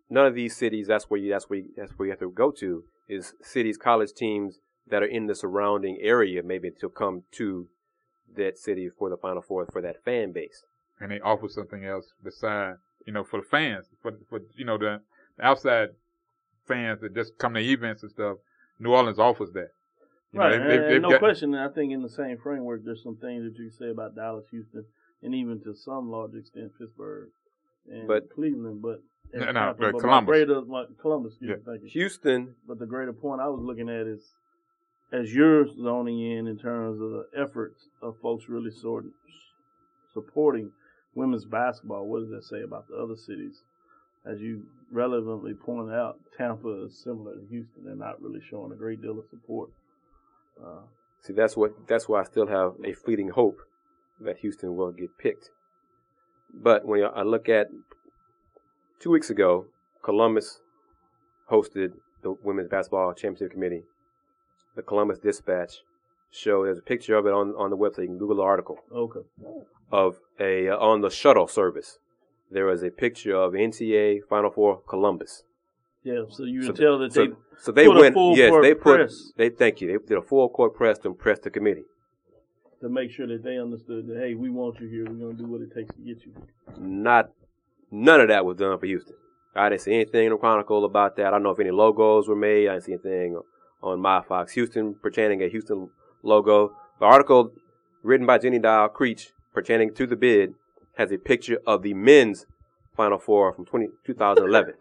none 0.09 0.27
of 0.27 0.35
these 0.35 0.57
cities. 0.57 0.87
That's 0.87 1.05
where 1.11 1.21
you. 1.21 1.31
That's 1.31 1.49
where 1.51 1.59
you, 1.59 1.69
that's 1.77 1.93
where 1.93 2.07
you 2.07 2.13
have 2.13 2.21
to 2.21 2.31
go 2.31 2.51
to. 2.53 2.85
Is 3.09 3.35
cities, 3.43 3.77
college 3.77 4.13
teams 4.15 4.59
that 4.89 5.03
are 5.03 5.07
in 5.07 5.27
the 5.27 5.35
surrounding 5.35 5.99
area, 6.01 6.43
maybe 6.43 6.71
to 6.81 6.89
come 6.89 7.23
to 7.33 7.69
that 8.37 8.59
city 8.59 8.89
for 8.89 9.09
the 9.11 9.17
Final 9.17 9.43
Four 9.43 9.67
for 9.73 9.81
that 9.83 10.03
fan 10.05 10.33
base. 10.33 10.63
And 11.01 11.11
they 11.11 11.21
offer 11.21 11.49
something 11.49 11.85
else 11.85 12.13
beside, 12.23 12.77
you 13.07 13.13
know, 13.13 13.25
for 13.25 13.41
the 13.41 13.47
fans, 13.47 13.87
for 14.03 14.13
for 14.29 14.41
you 14.57 14.65
know 14.65 14.77
the, 14.79 15.01
the 15.39 15.45
outside 15.45 15.91
fans 16.69 17.01
that 17.01 17.15
just 17.15 17.39
come 17.39 17.55
to 17.55 17.61
events 17.61 18.03
and 18.03 18.11
stuff. 18.11 18.39
New 18.79 18.93
Orleans 18.93 19.19
offers 19.19 19.51
that. 19.55 19.69
You 20.33 20.41
right, 20.41 20.51
know, 20.51 20.57
and, 20.63 20.71
they- 20.71 20.77
they- 20.77 20.93
and 20.97 21.03
no 21.03 21.09
they've 21.09 21.21
got- 21.21 21.27
question. 21.27 21.55
I 21.55 21.69
think 21.69 21.93
in 21.93 22.03
the 22.03 22.09
same 22.11 22.37
framework, 22.39 22.85
there's 22.85 23.03
some 23.03 23.17
things 23.17 23.45
that 23.45 23.57
you 23.59 23.71
say 23.71 23.89
about 23.91 24.15
Dallas, 24.15 24.45
Houston, 24.51 24.85
and 25.23 25.35
even 25.35 25.61
to 25.63 25.75
some 25.75 26.11
large 26.11 26.35
extent 26.35 26.73
Pittsburgh 26.79 27.29
and 27.91 28.07
But- 28.07 28.29
Cleveland. 28.35 28.83
But 28.83 29.01
No, 29.33 29.41
no, 29.41 29.49
example, 29.71 29.75
but 29.79 29.93
my 29.95 30.01
Columbus. 30.01 30.27
greater, 30.27 30.61
my, 30.63 30.85
Columbus, 31.01 31.33
excuse 31.33 31.49
Yeah. 31.51 31.57
me, 31.57 31.63
thank 31.65 31.83
you. 31.85 31.89
Houston, 31.89 32.55
But 32.67 32.79
the 32.79 32.87
greater 32.87 33.13
point 33.13 33.41
I 33.41 33.49
was 33.49 33.61
looking 33.63 33.89
at 33.89 34.07
is, 34.07 34.35
as 35.13 35.33
you're 35.35 35.67
zoning 35.69 36.21
in 36.21 36.47
in 36.49 36.59
terms 36.59 37.01
of 37.01 37.11
the 37.11 37.29
efforts 37.35 37.89
of 38.03 38.19
folks 38.19 38.49
really 38.49 38.71
sort 38.73 39.05
of 39.07 39.13
supporting 40.13 40.73
women's 41.17 41.45
basketball. 41.45 42.07
What 42.07 42.21
does 42.21 42.31
that 42.31 42.45
say 42.45 42.63
about 42.63 42.87
the 42.89 42.97
other 42.97 43.17
cities? 43.17 43.63
As 44.25 44.41
you 44.41 44.65
relevantly 44.93 45.55
pointed 45.55 45.95
out, 45.95 46.19
Tampa 46.37 46.85
is 46.85 47.03
similar 47.03 47.35
to 47.35 47.47
Houston. 47.49 47.85
They're 47.85 47.97
not 47.97 48.21
really 48.21 48.41
showing 48.49 48.73
a 48.73 48.77
great 48.77 49.01
deal 49.01 49.19
of 49.19 49.25
support. 49.31 49.71
Uh, 50.63 50.83
see, 51.23 51.33
that's 51.33 51.57
what 51.57 51.89
that's 51.89 52.09
why 52.09 52.21
I 52.21 52.25
still 52.25 52.47
have 52.47 52.75
a 52.85 52.93
fleeting 52.93 53.31
hope 53.31 53.59
that 54.21 54.39
Houston 54.39 54.77
will 54.77 54.93
get 54.93 55.17
picked. 55.19 55.51
But 56.53 56.87
when 56.87 57.05
I 57.05 57.23
look 57.23 57.49
at 57.49 57.69
two 59.01 59.11
weeks 59.11 59.31
ago, 59.31 59.67
Columbus 60.03 60.61
hosted 61.51 61.93
the 62.23 62.35
women's 62.43 62.69
basketball 62.69 63.13
championship 63.15 63.53
committee. 63.53 63.83
The 64.75 64.83
Columbus 64.83 65.19
Dispatch 65.19 65.83
show 66.31 66.65
there's 66.65 66.79
a 66.79 66.83
picture 66.83 67.17
of 67.17 67.27
it 67.27 67.33
on 67.33 67.55
on 67.57 67.71
the 67.71 67.77
website. 67.77 68.03
You 68.03 68.09
can 68.09 68.19
Google 68.19 68.37
the 68.37 68.43
article. 68.43 68.79
okay. 68.93 69.21
Of 69.93 70.19
a 70.41 70.69
uh, 70.69 70.77
on 70.77 71.01
the 71.01 71.11
shuttle 71.11 71.47
service. 71.47 71.99
There 72.51 72.67
was 72.67 72.83
a 72.83 72.91
picture 72.91 73.35
of 73.35 73.53
NCAA 73.55 74.21
Final 74.29 74.51
Four 74.51 74.81
Columbus. 74.89 75.43
Yeah, 76.05 76.23
so 76.31 76.45
you 76.45 76.63
So- 76.63 76.73
tell 76.73 76.99
that 76.99 77.13
So, 77.13 77.27
they 77.27 77.33
so 77.59 77.73
they 77.73 77.87
put 77.87 77.97
a 77.97 78.01
went. 78.01 78.15
full 78.15 78.37
Yes, 78.37 78.53
they 78.63 78.75
put. 78.75 78.83
press. 78.97 79.33
They 79.37 79.49
thank 79.51 79.81
you. 79.81 79.89
They 79.89 80.07
did 80.07 80.19
a 80.19 80.23
full 80.23 80.49
court 80.49 80.75
press 80.75 80.99
to 81.01 81.09
impress 81.09 81.39
the 81.41 81.51
committee. 81.51 81.85
to 82.83 82.91
make 82.91 83.11
sure 83.11 83.27
that 83.27 83.43
they 83.43 83.57
understood 83.59 84.07
that 84.07 84.19
hey, 84.19 84.35
we 84.35 84.51
want 84.51 84.79
you 84.81 84.87
here. 84.89 85.05
We're 85.07 85.15
gonna 85.29 85.33
do 85.33 85.47
what 85.47 85.63
it 85.63 85.73
takes 85.75 85.95
to 85.97 86.01
get 86.03 86.19
you. 86.27 86.33
Not 86.79 87.31
none 87.91 88.21
of 88.21 88.29
that 88.29 88.45
was 88.45 88.59
done 88.59 88.79
for 88.79 88.85
Houston. 88.87 89.17
I 89.55 89.71
didn't 89.71 89.81
see 89.81 89.95
anything 89.95 90.27
in 90.27 90.31
the 90.33 90.37
Chronicle 90.37 90.85
about 90.85 91.17
that. 91.17 91.27
I 91.29 91.31
don't 91.31 91.43
know 91.43 91.51
if 91.51 91.59
any 91.59 91.71
logos 91.71 92.29
were 92.29 92.37
made. 92.37 92.69
I 92.69 92.73
didn't 92.75 92.85
see 92.85 92.93
anything 92.93 93.41
on 93.83 94.01
my 94.01 94.21
Fox 94.23 94.53
Houston 94.53 94.95
pertaining 94.95 95.43
a 95.43 95.49
Houston 95.49 95.89
logo. 96.23 96.77
The 97.01 97.07
article 97.07 97.51
written 98.03 98.27
by 98.27 98.37
Jenny 98.39 98.59
Dial 98.59 98.91
Creech 98.91 99.33
pertaining 99.57 99.95
to 99.95 100.07
the 100.07 100.17
bid 100.17 100.53
has 100.99 101.11
a 101.11 101.17
picture 101.17 101.59
of 101.67 101.83
the 101.83 101.95
men's 101.95 102.45
Final 102.95 103.19
Four 103.19 103.55
from 103.55 103.65
20, 103.65 103.89
2011. 104.05 104.75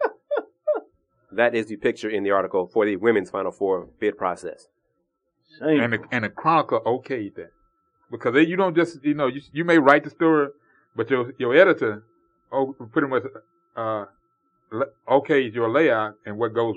that 1.32 1.56
is 1.56 1.68
the 1.68 1.78
picture 1.78 2.10
in 2.10 2.24
the 2.24 2.32
article 2.32 2.68
for 2.68 2.86
the 2.86 2.98
women's 2.98 3.30
Final 3.30 3.52
Four 3.52 3.88
bid 4.00 4.18
process. 4.18 4.68
Shameful. 5.58 5.80
and 5.80 5.94
the 5.94 6.00
and 6.12 6.24
the 6.26 6.30
Chronicle 6.30 6.82
okayed 6.82 7.36
that 7.36 7.52
because 8.12 8.34
they, 8.34 8.46
you 8.46 8.58
don't 8.58 8.76
just 8.76 9.04
you 9.04 9.14
know 9.14 9.28
you 9.28 9.42
you 9.54 9.64
may 9.64 9.78
write 9.78 10.04
the 10.04 10.10
story, 10.10 10.50
but 10.96 11.10
your 11.10 11.32
your 11.38 11.56
editor 11.56 12.04
oh 12.52 12.76
pretty 12.92 13.08
much 13.08 13.24
uh 13.78 14.06
le- 14.72 15.40
your 15.54 15.70
layout 15.70 16.16
and 16.26 16.38
what 16.38 16.54
goes 16.54 16.76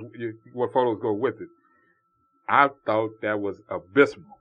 what 0.53 0.73
photos 0.73 0.99
go 1.03 1.13
with 1.13 1.41
it. 1.41 1.49
I 2.49 2.69
thought 2.87 3.21
that 3.23 3.41
was 3.41 3.57
abysmal. 3.69 4.38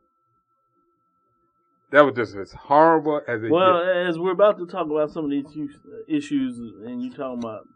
That 1.91 2.01
was 2.01 2.15
just 2.15 2.35
as 2.35 2.51
horrible 2.51 3.21
as 3.27 3.43
it 3.43 3.49
Well, 3.51 3.79
gets. 3.85 4.09
as 4.15 4.19
we're 4.19 4.33
about 4.33 4.57
to 4.57 4.65
talk 4.67 4.87
about 4.87 5.09
some 5.11 5.25
of 5.25 5.31
these 5.31 5.45
issues- 6.07 6.59
and 6.85 7.01
you 7.01 7.11
talking 7.11 7.39
about 7.39 7.67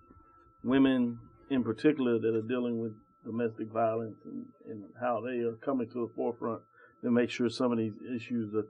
women 0.64 1.20
in 1.50 1.64
particular 1.64 2.20
that 2.20 2.36
are 2.36 2.42
dealing 2.42 2.82
with 2.82 2.94
domestic 3.24 3.68
violence 3.70 4.18
and, 4.26 4.46
and 4.68 4.84
how 5.00 5.22
they 5.22 5.40
are 5.40 5.54
coming 5.54 5.88
to 5.88 6.08
the 6.08 6.14
forefront 6.14 6.62
to 7.02 7.10
make 7.12 7.30
sure 7.30 7.50
some 7.50 7.72
of 7.72 7.78
these 7.78 7.94
issues 8.02 8.54
are 8.54 8.66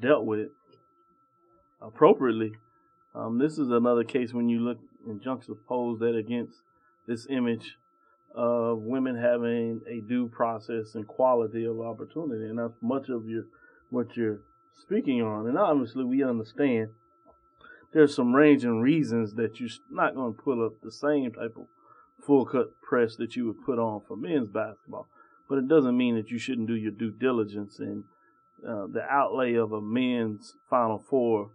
dealt 0.00 0.24
with 0.26 0.50
appropriately. 1.80 2.52
Um, 3.14 3.38
this 3.38 3.58
is 3.58 3.70
another 3.70 4.04
case 4.04 4.34
when 4.34 4.48
you 4.48 4.60
look 4.60 4.78
and 5.06 5.22
juxtapose 5.22 5.98
that 6.00 6.14
against 6.14 6.60
this 7.06 7.26
image 7.30 7.78
of 8.34 8.82
women 8.82 9.16
having 9.16 9.80
a 9.86 10.00
due 10.00 10.28
process 10.28 10.94
and 10.94 11.06
quality 11.06 11.64
of 11.64 11.80
opportunity, 11.80 12.44
and 12.46 12.58
that's 12.58 12.76
much 12.82 13.08
of 13.08 13.26
your 13.26 13.44
what 13.88 14.16
you're 14.16 14.40
speaking 14.80 15.22
on. 15.22 15.46
And 15.46 15.58
obviously, 15.58 16.04
we 16.04 16.22
understand 16.22 16.88
there's 17.92 18.14
some 18.14 18.34
ranging 18.34 18.80
reasons 18.80 19.34
that 19.34 19.58
you're 19.58 19.70
not 19.90 20.14
going 20.14 20.34
to 20.34 20.42
put 20.42 20.64
up 20.64 20.80
the 20.82 20.92
same 20.92 21.32
type 21.32 21.56
of 21.56 21.66
full 22.24 22.44
cut 22.44 22.80
press 22.82 23.16
that 23.16 23.36
you 23.36 23.46
would 23.46 23.64
put 23.64 23.78
on 23.78 24.02
for 24.06 24.16
men's 24.16 24.48
basketball. 24.48 25.06
But 25.48 25.58
it 25.58 25.68
doesn't 25.68 25.96
mean 25.96 26.16
that 26.16 26.30
you 26.30 26.38
shouldn't 26.38 26.66
do 26.66 26.74
your 26.74 26.90
due 26.90 27.12
diligence 27.12 27.78
and 27.78 28.04
uh, 28.66 28.86
the 28.86 29.02
outlay 29.08 29.54
of 29.54 29.72
a 29.72 29.80
men's 29.80 30.54
Final 30.68 30.98
Four 30.98 31.50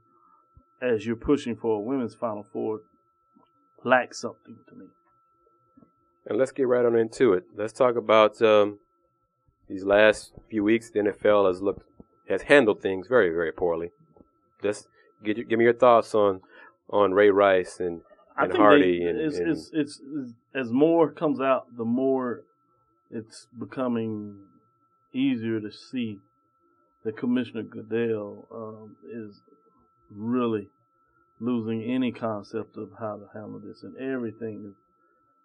as 0.81 1.05
you're 1.05 1.15
pushing 1.15 1.55
for 1.55 1.77
a 1.77 1.81
women's 1.81 2.15
Final 2.15 2.43
Four 2.43 2.81
lacks 3.83 4.21
something 4.21 4.57
to 4.69 4.75
me. 4.75 4.85
And 6.25 6.37
let's 6.37 6.51
get 6.51 6.67
right 6.67 6.85
on 6.85 6.95
into 6.95 7.33
it. 7.33 7.43
Let's 7.55 7.73
talk 7.73 7.95
about 7.95 8.41
um, 8.41 8.79
these 9.67 9.83
last 9.83 10.33
few 10.49 10.63
weeks. 10.63 10.89
The 10.91 10.99
NFL 10.99 11.47
has 11.47 11.61
looked 11.61 11.90
has 12.31 12.43
handled 12.43 12.81
things 12.81 13.07
very 13.07 13.29
very 13.29 13.51
poorly. 13.51 13.91
Just 14.61 14.87
give, 15.23 15.37
give 15.47 15.59
me 15.59 15.65
your 15.65 15.73
thoughts 15.73 16.13
on 16.15 16.41
on 16.89 17.13
Ray 17.13 17.29
Rice 17.29 17.79
and 17.79 18.01
and 18.37 18.53
Hardy 18.55 18.99
they, 18.99 19.05
and, 19.05 19.19
it's, 19.19 19.37
and 19.37 19.51
it's, 19.51 19.69
it's, 19.73 19.99
it's 19.99 20.33
as 20.55 20.71
more 20.71 21.11
comes 21.11 21.39
out, 21.39 21.65
the 21.77 21.85
more 21.85 22.43
it's 23.09 23.47
becoming 23.59 24.37
easier 25.13 25.59
to 25.59 25.71
see 25.71 26.19
that 27.03 27.17
Commissioner 27.17 27.63
Goodell 27.63 28.47
um, 28.53 28.95
is 29.11 29.41
really 30.09 30.69
losing 31.39 31.83
any 31.83 32.11
concept 32.11 32.77
of 32.77 32.89
how 32.99 33.17
to 33.17 33.27
handle 33.33 33.59
this, 33.59 33.83
and 33.83 33.97
everything 33.97 34.65
is 34.69 34.75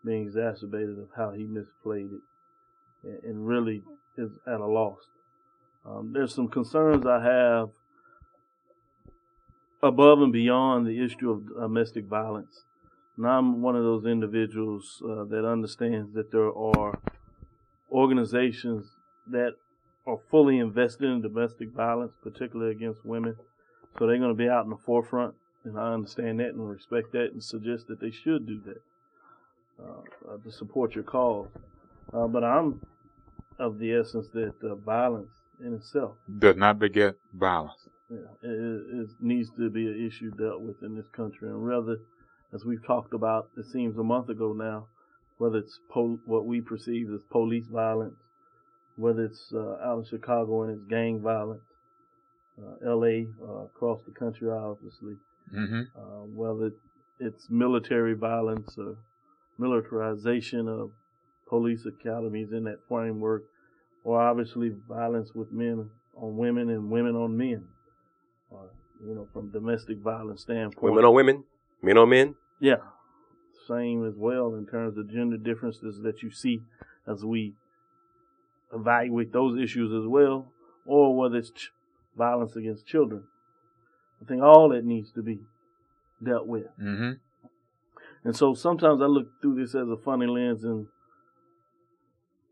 being 0.05 0.22
exacerbated 0.22 0.99
of 0.99 1.09
how 1.16 1.33
he 1.33 1.44
misplayed 1.44 2.12
it, 2.12 2.20
and, 3.03 3.22
and 3.25 3.46
really 3.46 3.83
is 4.16 4.31
at 4.46 4.61
a 4.61 4.66
loss. 4.66 5.01
Um, 5.87 6.12
there's 6.12 6.35
some 6.35 6.49
concerns 6.49 7.07
I 7.07 7.22
have 7.22 7.70
above 9.83 10.20
and 10.20 10.33
beyond 10.33 10.87
the 10.87 11.05
issue 11.05 11.31
of 11.31 11.49
domestic 11.49 12.07
violence. 12.07 12.64
And 13.16 13.27
I'm 13.27 13.62
one 13.62 13.77
of 13.77 13.85
those 13.85 14.05
individuals 14.05 15.01
uh, 15.05 15.25
that 15.25 15.49
understands 15.49 16.12
that 16.14 16.33
there 16.33 16.53
are 16.53 16.99
organizations 17.90 18.87
that 19.29 19.53
are 20.07 20.18
fully 20.31 20.59
invested 20.59 21.05
in 21.05 21.22
domestic 21.22 21.70
violence, 21.70 22.12
particularly 22.22 22.72
against 22.72 23.05
women. 23.05 23.37
So 23.99 24.07
they're 24.07 24.18
going 24.18 24.31
to 24.31 24.35
be 24.35 24.49
out 24.49 24.64
in 24.64 24.70
the 24.70 24.77
forefront, 24.77 25.35
and 25.64 25.79
I 25.79 25.94
understand 25.94 26.40
that 26.40 26.51
and 26.51 26.68
respect 26.68 27.12
that, 27.12 27.33
and 27.33 27.42
suggest 27.42 27.87
that 27.88 28.01
they 28.01 28.11
should 28.11 28.46
do 28.46 28.61
that 28.66 28.83
uh, 29.83 30.33
uh, 30.33 30.37
to 30.44 30.53
support 30.53 30.94
your 30.94 31.05
cause. 31.05 31.49
Uh, 32.12 32.27
but 32.27 32.44
I'm 32.44 32.81
of 33.59 33.79
the 33.79 33.94
essence 33.94 34.29
that 34.35 34.55
uh, 34.62 34.75
violence 34.75 35.31
in 35.64 35.75
itself 35.75 36.16
Does 36.38 36.57
not 36.57 36.79
beget 36.79 37.16
violence. 37.33 37.88
yeah, 38.11 38.19
it, 38.42 38.51
it, 38.51 39.11
needs 39.21 39.51
to 39.57 39.71
be 39.71 39.87
an 39.87 40.07
issue 40.07 40.31
dealt 40.31 40.61
with 40.61 40.83
in 40.83 40.95
this 40.97 41.09
country, 41.09 41.49
and 41.49 41.66
rather, 41.66 41.99
as 42.53 42.64
we've 42.64 42.85
talked 42.87 43.14
about, 43.14 43.49
it 43.57 43.66
seems 43.66 43.97
a 43.99 44.03
month 44.03 44.29
ago 44.29 44.53
now, 44.53 44.87
whether 45.38 45.59
it's 45.59 45.79
po- 45.90 46.21
what 46.25 46.47
we 46.47 46.61
perceive 46.61 47.12
as 47.12 47.23
police 47.31 47.66
violence, 47.66 48.16
whether 48.97 49.25
it's 49.25 49.53
uh, 49.53 49.77
out 49.85 49.99
in 49.99 50.05
Chicago 50.05 50.62
and 50.62 50.73
it's 50.73 50.88
gang 50.88 51.21
violence, 51.21 51.62
uh, 52.59 52.88
L.A. 52.90 53.27
Uh, 53.42 53.64
across 53.64 54.01
the 54.07 54.12
country, 54.12 54.49
obviously, 54.51 55.16
hmm 55.51 55.83
uh, 55.97 56.25
whether 56.35 56.73
it's 57.21 57.49
military 57.51 58.14
violence 58.14 58.77
or 58.79 58.97
militarization 59.59 60.69
of 60.69 60.90
police 61.49 61.87
academies 61.87 62.53
in 62.53 62.64
that 62.64 62.79
framework, 62.88 63.45
or 64.07 64.21
obviously 64.23 64.71
violence 64.88 65.33
with 65.35 65.51
men 65.51 65.90
on 66.16 66.37
women 66.37 66.71
and 66.71 66.88
women 66.90 67.16
on 67.16 67.37
men. 67.37 67.64
Uh, 68.53 68.69
you 69.05 69.14
know, 69.14 69.27
from 69.33 69.51
domestic 69.51 69.99
violence 69.99 70.42
standpoint. 70.42 70.81
women 70.81 71.05
on 71.05 71.12
women, 71.12 71.45
men 71.83 71.99
on 71.99 72.09
men. 72.09 72.37
Yeah, 72.61 72.77
same 73.66 74.07
as 74.07 74.14
well 74.16 74.55
in 74.55 74.64
terms 74.64 74.97
of 74.97 75.11
gender 75.11 75.37
differences 75.37 76.01
that 76.05 76.23
you 76.23 76.31
see 76.31 76.62
as 77.07 77.25
we 77.25 77.55
evaluate 78.73 79.33
those 79.33 79.61
issues 79.61 79.92
as 79.92 80.07
well, 80.09 80.53
or 80.87 81.16
whether 81.16 81.37
it's 81.37 81.51
ch- 81.51 81.73
violence 82.16 82.55
against 82.55 82.87
children. 82.87 83.25
I 84.23 84.25
think 84.27 84.40
all 84.40 84.69
that 84.69 84.85
needs 84.85 85.11
to 85.12 85.23
be 85.23 85.40
dealt 86.23 86.47
with. 86.47 86.66
hmm 86.79 87.12
And 88.23 88.37
so 88.37 88.55
sometimes 88.55 89.03
I 89.03 89.07
look 89.07 89.42
through 89.42 89.57
this 89.57 89.75
as 89.75 89.88
a 89.88 89.97
funny 89.97 90.27
lens 90.27 90.62
and 90.62 90.87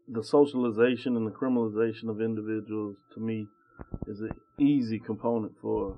the 0.08 0.22
socialization 0.22 1.16
and 1.16 1.26
the 1.26 1.30
criminalization 1.30 2.08
of 2.08 2.20
individuals 2.20 2.96
to 3.14 3.20
me 3.20 3.48
is 4.06 4.20
an 4.20 4.34
easy 4.58 4.98
component 4.98 5.52
for 5.60 5.96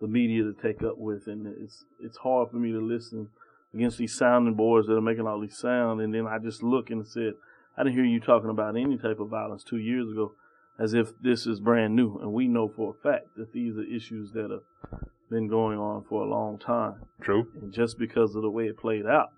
the 0.00 0.06
media 0.06 0.42
to 0.42 0.54
take 0.62 0.82
up 0.82 0.98
with. 0.98 1.26
And 1.26 1.46
it's 1.46 1.84
it's 2.00 2.18
hard 2.18 2.50
for 2.50 2.56
me 2.56 2.72
to 2.72 2.80
listen 2.80 3.28
against 3.72 3.98
these 3.98 4.16
sounding 4.16 4.54
boards 4.54 4.86
that 4.86 4.96
are 4.96 5.00
making 5.00 5.26
all 5.26 5.40
these 5.40 5.58
sound. 5.58 6.00
And 6.00 6.14
then 6.14 6.26
I 6.26 6.38
just 6.38 6.62
look 6.62 6.90
and 6.90 7.06
said, 7.06 7.34
I 7.76 7.82
didn't 7.82 7.96
hear 7.96 8.04
you 8.04 8.20
talking 8.20 8.50
about 8.50 8.76
any 8.76 8.96
type 8.98 9.18
of 9.18 9.28
violence 9.28 9.64
two 9.64 9.78
years 9.78 10.10
ago 10.10 10.32
as 10.78 10.94
if 10.94 11.12
this 11.20 11.46
is 11.46 11.60
brand 11.60 11.96
new. 11.96 12.18
And 12.18 12.32
we 12.32 12.46
know 12.46 12.68
for 12.68 12.94
a 12.94 13.02
fact 13.02 13.36
that 13.36 13.52
these 13.52 13.76
are 13.76 13.84
issues 13.84 14.32
that 14.32 14.50
have 14.50 15.00
been 15.30 15.48
going 15.48 15.78
on 15.78 16.04
for 16.08 16.22
a 16.22 16.28
long 16.28 16.58
time. 16.58 17.02
True. 17.20 17.48
And 17.60 17.72
just 17.72 17.98
because 17.98 18.36
of 18.36 18.42
the 18.42 18.50
way 18.50 18.64
it 18.66 18.78
played 18.78 19.06
out, 19.06 19.30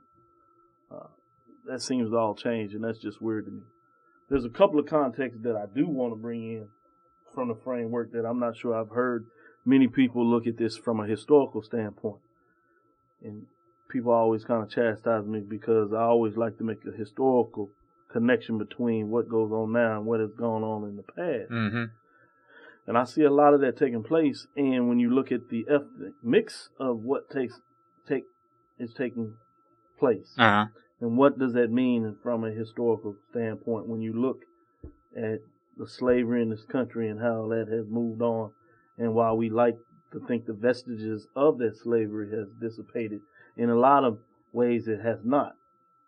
uh, 0.91 1.07
that 1.67 1.81
seems 1.81 2.11
to 2.11 2.17
all 2.17 2.35
change. 2.35 2.75
And 2.75 2.85
that's 2.85 2.99
just 2.99 3.23
weird 3.23 3.47
to 3.47 3.51
me 3.53 3.63
there's 4.29 4.45
a 4.45 4.51
couple 4.51 4.79
of 4.79 4.87
contexts 4.87 5.41
that 5.43 5.57
I 5.57 5.67
do 5.73 5.87
want 5.87 6.13
to 6.13 6.17
bring 6.17 6.43
in 6.43 6.69
from 7.35 7.49
the 7.49 7.55
framework 7.55 8.13
that 8.13 8.25
I'm 8.25 8.41
not 8.41 8.57
sure 8.57 8.75
I've 8.75 8.91
heard 8.91 9.27
many 9.65 9.89
people 9.89 10.27
look 10.27 10.47
at 10.47 10.57
this 10.57 10.77
from 10.77 11.01
a 11.01 11.07
historical 11.07 11.63
standpoint. 11.63 12.21
And 13.23 13.47
people 13.91 14.13
always 14.13 14.45
kind 14.45 14.63
of 14.63 14.71
chastise 14.71 15.27
me 15.27 15.41
because 15.41 15.93
I 15.93 16.03
always 16.03 16.37
like 16.37 16.59
to 16.59 16.65
make 16.65 16.79
a 16.87 16.97
historical 16.97 17.69
connection 18.13 18.59
between 18.59 19.11
what 19.11 19.29
goes 19.29 19.51
on 19.53 19.73
now 19.73 19.99
and 19.99 20.07
what 20.07 20.21
has 20.21 20.31
gone 20.33 20.63
on 20.63 20.89
in 20.89 20.97
the 20.97 21.03
past. 21.03 21.51
Mm-hmm. 21.51 21.85
And 22.87 22.97
I 22.97 23.05
see 23.05 23.23
a 23.23 23.33
lot 23.33 23.53
of 23.53 23.61
that 23.61 23.77
taking 23.77 24.05
place. 24.05 24.47
And 24.57 24.89
when 24.89 25.01
you 25.01 25.11
look 25.13 25.33
at 25.33 25.49
the 25.51 25.67
ethnic 25.69 26.15
mix 26.23 26.69
of 26.79 27.03
what 27.03 27.29
takes 27.31 27.61
take 28.09 28.25
is 28.79 28.95
taking 28.95 29.35
place, 29.99 30.35
Uh-huh. 30.39 30.67
And 31.01 31.19
what 31.19 31.39
does 31.39 31.53
that 31.53 31.71
mean 31.71 32.17
from 32.23 32.45
a 32.45 32.51
historical 32.51 33.15
standpoint 33.31 33.87
when 33.87 34.01
you 34.01 34.13
look 34.15 34.45
at 35.17 35.41
the 35.77 35.87
slavery 35.87 36.41
in 36.41 36.49
this 36.49 36.65
country 36.65 37.09
and 37.09 37.21
how 37.21 37.49
that 37.49 37.69
has 37.69 37.87
moved 37.89 38.23
on? 38.23 38.51
And 38.99 39.15
while 39.15 39.37
we 39.37 39.51
like 39.51 39.77
to 40.13 40.21
think 40.27 40.47
the 40.47 40.55
vestiges 40.55 41.27
of 41.37 41.59
that 41.59 41.77
slavery 41.77 42.31
has 42.31 42.49
dissipated, 42.61 43.21
in 43.59 43.69
a 43.69 43.77
lot 43.77 44.05
of 44.05 44.19
ways 44.53 44.89
it 44.89 45.01
has 45.03 45.19
not. 45.23 45.55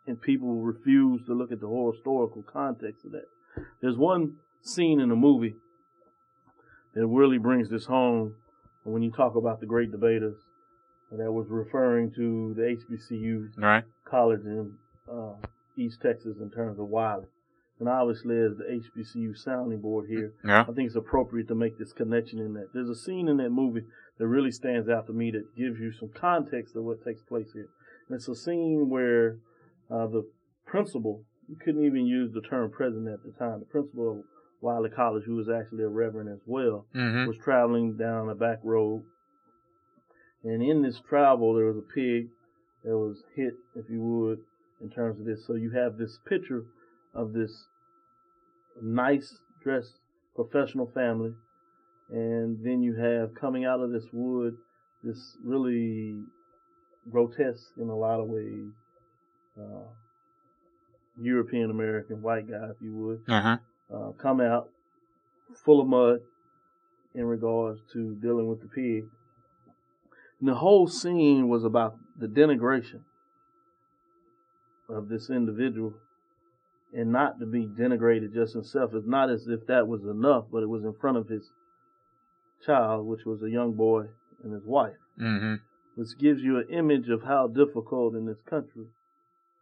And 0.07 0.21
people 0.21 0.55
refuse 0.55 1.21
to 1.27 1.35
look 1.35 1.53
at 1.53 1.61
the 1.61 1.67
whole 1.67 1.93
historical 1.93 2.43
context 2.43 3.05
of 3.05 3.13
that. 3.13 3.27
There's 3.83 3.99
one 3.99 4.37
scene 4.63 5.01
in 5.01 5.11
the 5.11 5.17
movie 5.17 5.57
that 6.95 7.07
really 7.07 7.37
brings 7.37 7.69
this 7.69 7.85
home 7.85 8.37
when 8.85 9.03
you 9.03 9.11
talk 9.11 9.35
about 9.35 9.61
the 9.61 9.67
great 9.67 9.91
debaters 9.91 10.37
that 11.13 11.33
was 11.33 11.47
referring 11.49 12.13
to 12.17 12.55
the 12.57 12.77
HBCU 12.77 13.49
right. 13.57 13.85
college 14.05 14.45
in 14.45 14.75
uh, 15.11 15.35
East 15.77 15.99
Texas 16.03 16.37
in 16.41 16.51
terms 16.51 16.79
of 16.79 16.87
Wiley. 16.89 17.25
And 17.81 17.89
obviously, 17.89 18.37
as 18.37 18.57
the 18.59 18.65
HBCU 18.99 19.37
sounding 19.39 19.81
board 19.81 20.07
here, 20.09 20.33
Yeah. 20.45 20.63
I 20.63 20.73
think 20.73 20.87
it's 20.89 20.97
appropriate 20.97 21.47
to 21.49 21.55
make 21.55 21.79
this 21.79 21.93
connection 21.93 22.41
in 22.41 22.53
that. 22.55 22.69
There's 22.75 22.89
a 22.91 22.97
scene 22.97 23.29
in 23.29 23.37
that 23.39 23.51
movie 23.51 23.83
that 24.19 24.27
really 24.27 24.51
stands 24.51 24.89
out 24.89 25.07
to 25.07 25.13
me 25.13 25.31
that 25.31 25.55
gives 25.57 25.79
you 25.79 25.93
some 25.93 26.11
context 26.13 26.75
of 26.75 26.83
what 26.85 27.05
takes 27.05 27.23
place 27.23 27.53
here. 27.55 27.69
And 28.09 28.17
it's 28.17 28.27
a 28.29 28.35
scene 28.35 28.89
where 28.91 29.37
uh, 29.91 30.09
the 30.09 30.29
principal, 30.67 31.23
you 31.49 31.57
couldn't 31.65 31.85
even 31.85 32.05
use 32.05 32.33
the 32.35 32.41
term 32.43 32.71
president 32.71 33.09
at 33.09 33.23
the 33.23 33.33
time, 33.39 33.61
the 33.61 33.67
principal 33.67 34.11
of 34.11 34.25
Wiley 34.61 34.91
College, 34.91 35.23
who 35.25 35.37
was 35.37 35.49
actually 35.49 35.85
a 35.85 35.89
reverend 35.89 36.29
as 36.29 36.41
well, 36.47 36.87
Mm-hmm. 36.97 37.29
was 37.29 37.37
traveling 37.39 37.97
down 37.97 38.29
a 38.29 38.35
back 38.35 38.59
road. 38.65 39.05
And 40.45 40.63
in 40.63 40.83
this 40.83 41.01
travel, 41.01 41.55
there 41.55 41.67
was 41.67 41.77
a 41.77 41.95
pig 41.95 42.29
that 42.85 42.97
was 42.97 43.25
hit, 43.35 43.55
if 43.75 43.91
you 43.91 44.01
would, 44.01 44.39
in 44.81 44.89
terms 44.91 45.19
of 45.19 45.27
this. 45.27 45.45
So 45.47 45.55
you 45.55 45.71
have 45.71 45.97
this 45.99 46.19
picture 46.29 46.65
of 47.15 47.33
this 47.33 47.67
nice 48.81 49.39
dressed 49.63 49.99
professional 50.37 50.87
family. 50.87 51.33
And 52.11 52.65
then 52.65 52.83
you 52.83 52.95
have 52.97 53.35
coming 53.35 53.65
out 53.65 53.81
of 53.81 53.91
this 53.91 54.07
wood, 54.13 54.57
this 55.03 55.37
really 55.45 56.23
grotesque 57.11 57.73
in 57.77 57.89
a 57.89 57.97
lot 57.97 58.21
of 58.21 58.29
ways, 58.29 58.71
uh, 59.61 59.89
European 61.21 61.71
American 61.71 62.23
white 62.23 62.49
guy, 62.49 62.69
if 62.71 62.81
you 62.81 62.95
would 62.95 63.21
Uh-huh. 63.29 63.59
uh, 63.93 64.13
come 64.13 64.41
out 64.41 64.71
full 65.65 65.81
of 65.81 65.89
mud 65.89 66.21
in 67.15 67.25
regards 67.25 67.81
to 67.93 68.15
dealing 68.23 68.49
with 68.49 68.61
the 68.61 68.69
pig. 68.69 69.05
And 70.41 70.49
the 70.49 70.55
whole 70.55 70.87
scene 70.87 71.49
was 71.49 71.65
about 71.65 71.97
the 72.19 72.27
denigration 72.27 73.01
of 74.89 75.09
this 75.09 75.31
individual 75.31 75.95
and 76.95 77.13
not 77.13 77.39
to 77.41 77.47
be 77.47 77.67
denigrated 77.67 78.33
just 78.33 78.55
himself. 78.55 78.93
It's 78.95 79.07
not 79.07 79.31
as 79.31 79.47
if 79.49 79.67
that 79.67 79.87
was 79.87 80.03
enough, 80.05 80.47
but 80.51 80.63
it 80.63 80.69
was 80.69 80.85
in 80.85 80.95
front 80.95 81.19
of 81.19 81.29
his 81.29 81.51
child, 82.65 83.07
which 83.07 83.25
was 83.27 83.43
a 83.43 83.51
young 83.51 83.73
boy 83.73 84.07
and 84.43 84.53
his 84.53 84.65
wife, 84.65 84.97
Mm-hmm. 85.21 85.55
which 85.97 86.17
gives 86.19 86.41
you 86.43 86.59
an 86.59 86.69
image 86.71 87.09
of 87.09 87.25
how 87.25 87.49
difficult 87.49 88.15
in 88.15 88.27
this 88.27 88.41
country 88.49 88.87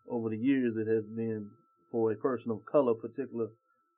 over 0.08 0.28
the 0.28 0.36
years 0.36 0.76
it 0.76 0.86
has 0.86 1.04
been 1.04 1.50
for 1.90 2.12
a 2.12 2.16
person 2.16 2.50
of 2.50 2.64
color, 2.70 2.94
particular 2.94 3.48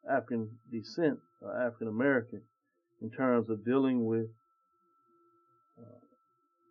African 0.09 0.49
descent 0.73 1.19
or 1.43 1.55
African 1.61 1.89
American, 1.89 2.43
in 3.03 3.11
terms 3.11 3.51
of 3.51 3.65
dealing 3.65 4.07
with 4.07 4.27
uh, 4.27 4.38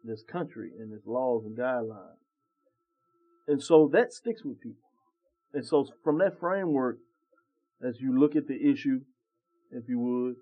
this 0.08 0.24
country 0.24 0.72
and 0.80 0.93
its 0.93 1.06
laws 1.06 1.43
and 1.46 1.58
guidelines. 1.58 2.15
And 3.48 3.62
so 3.62 3.89
that 3.93 4.13
sticks 4.13 4.43
with 4.43 4.60
people. 4.62 4.84
And 5.54 5.65
so 5.65 5.88
from 6.04 6.17
that 6.20 6.39
framework, 6.39 6.98
as 7.86 8.00
you 8.02 8.17
look 8.20 8.36
at 8.36 8.48
the 8.48 8.56
issue, 8.70 9.02
if 9.72 9.88
you 9.88 10.00
would, 10.00 10.36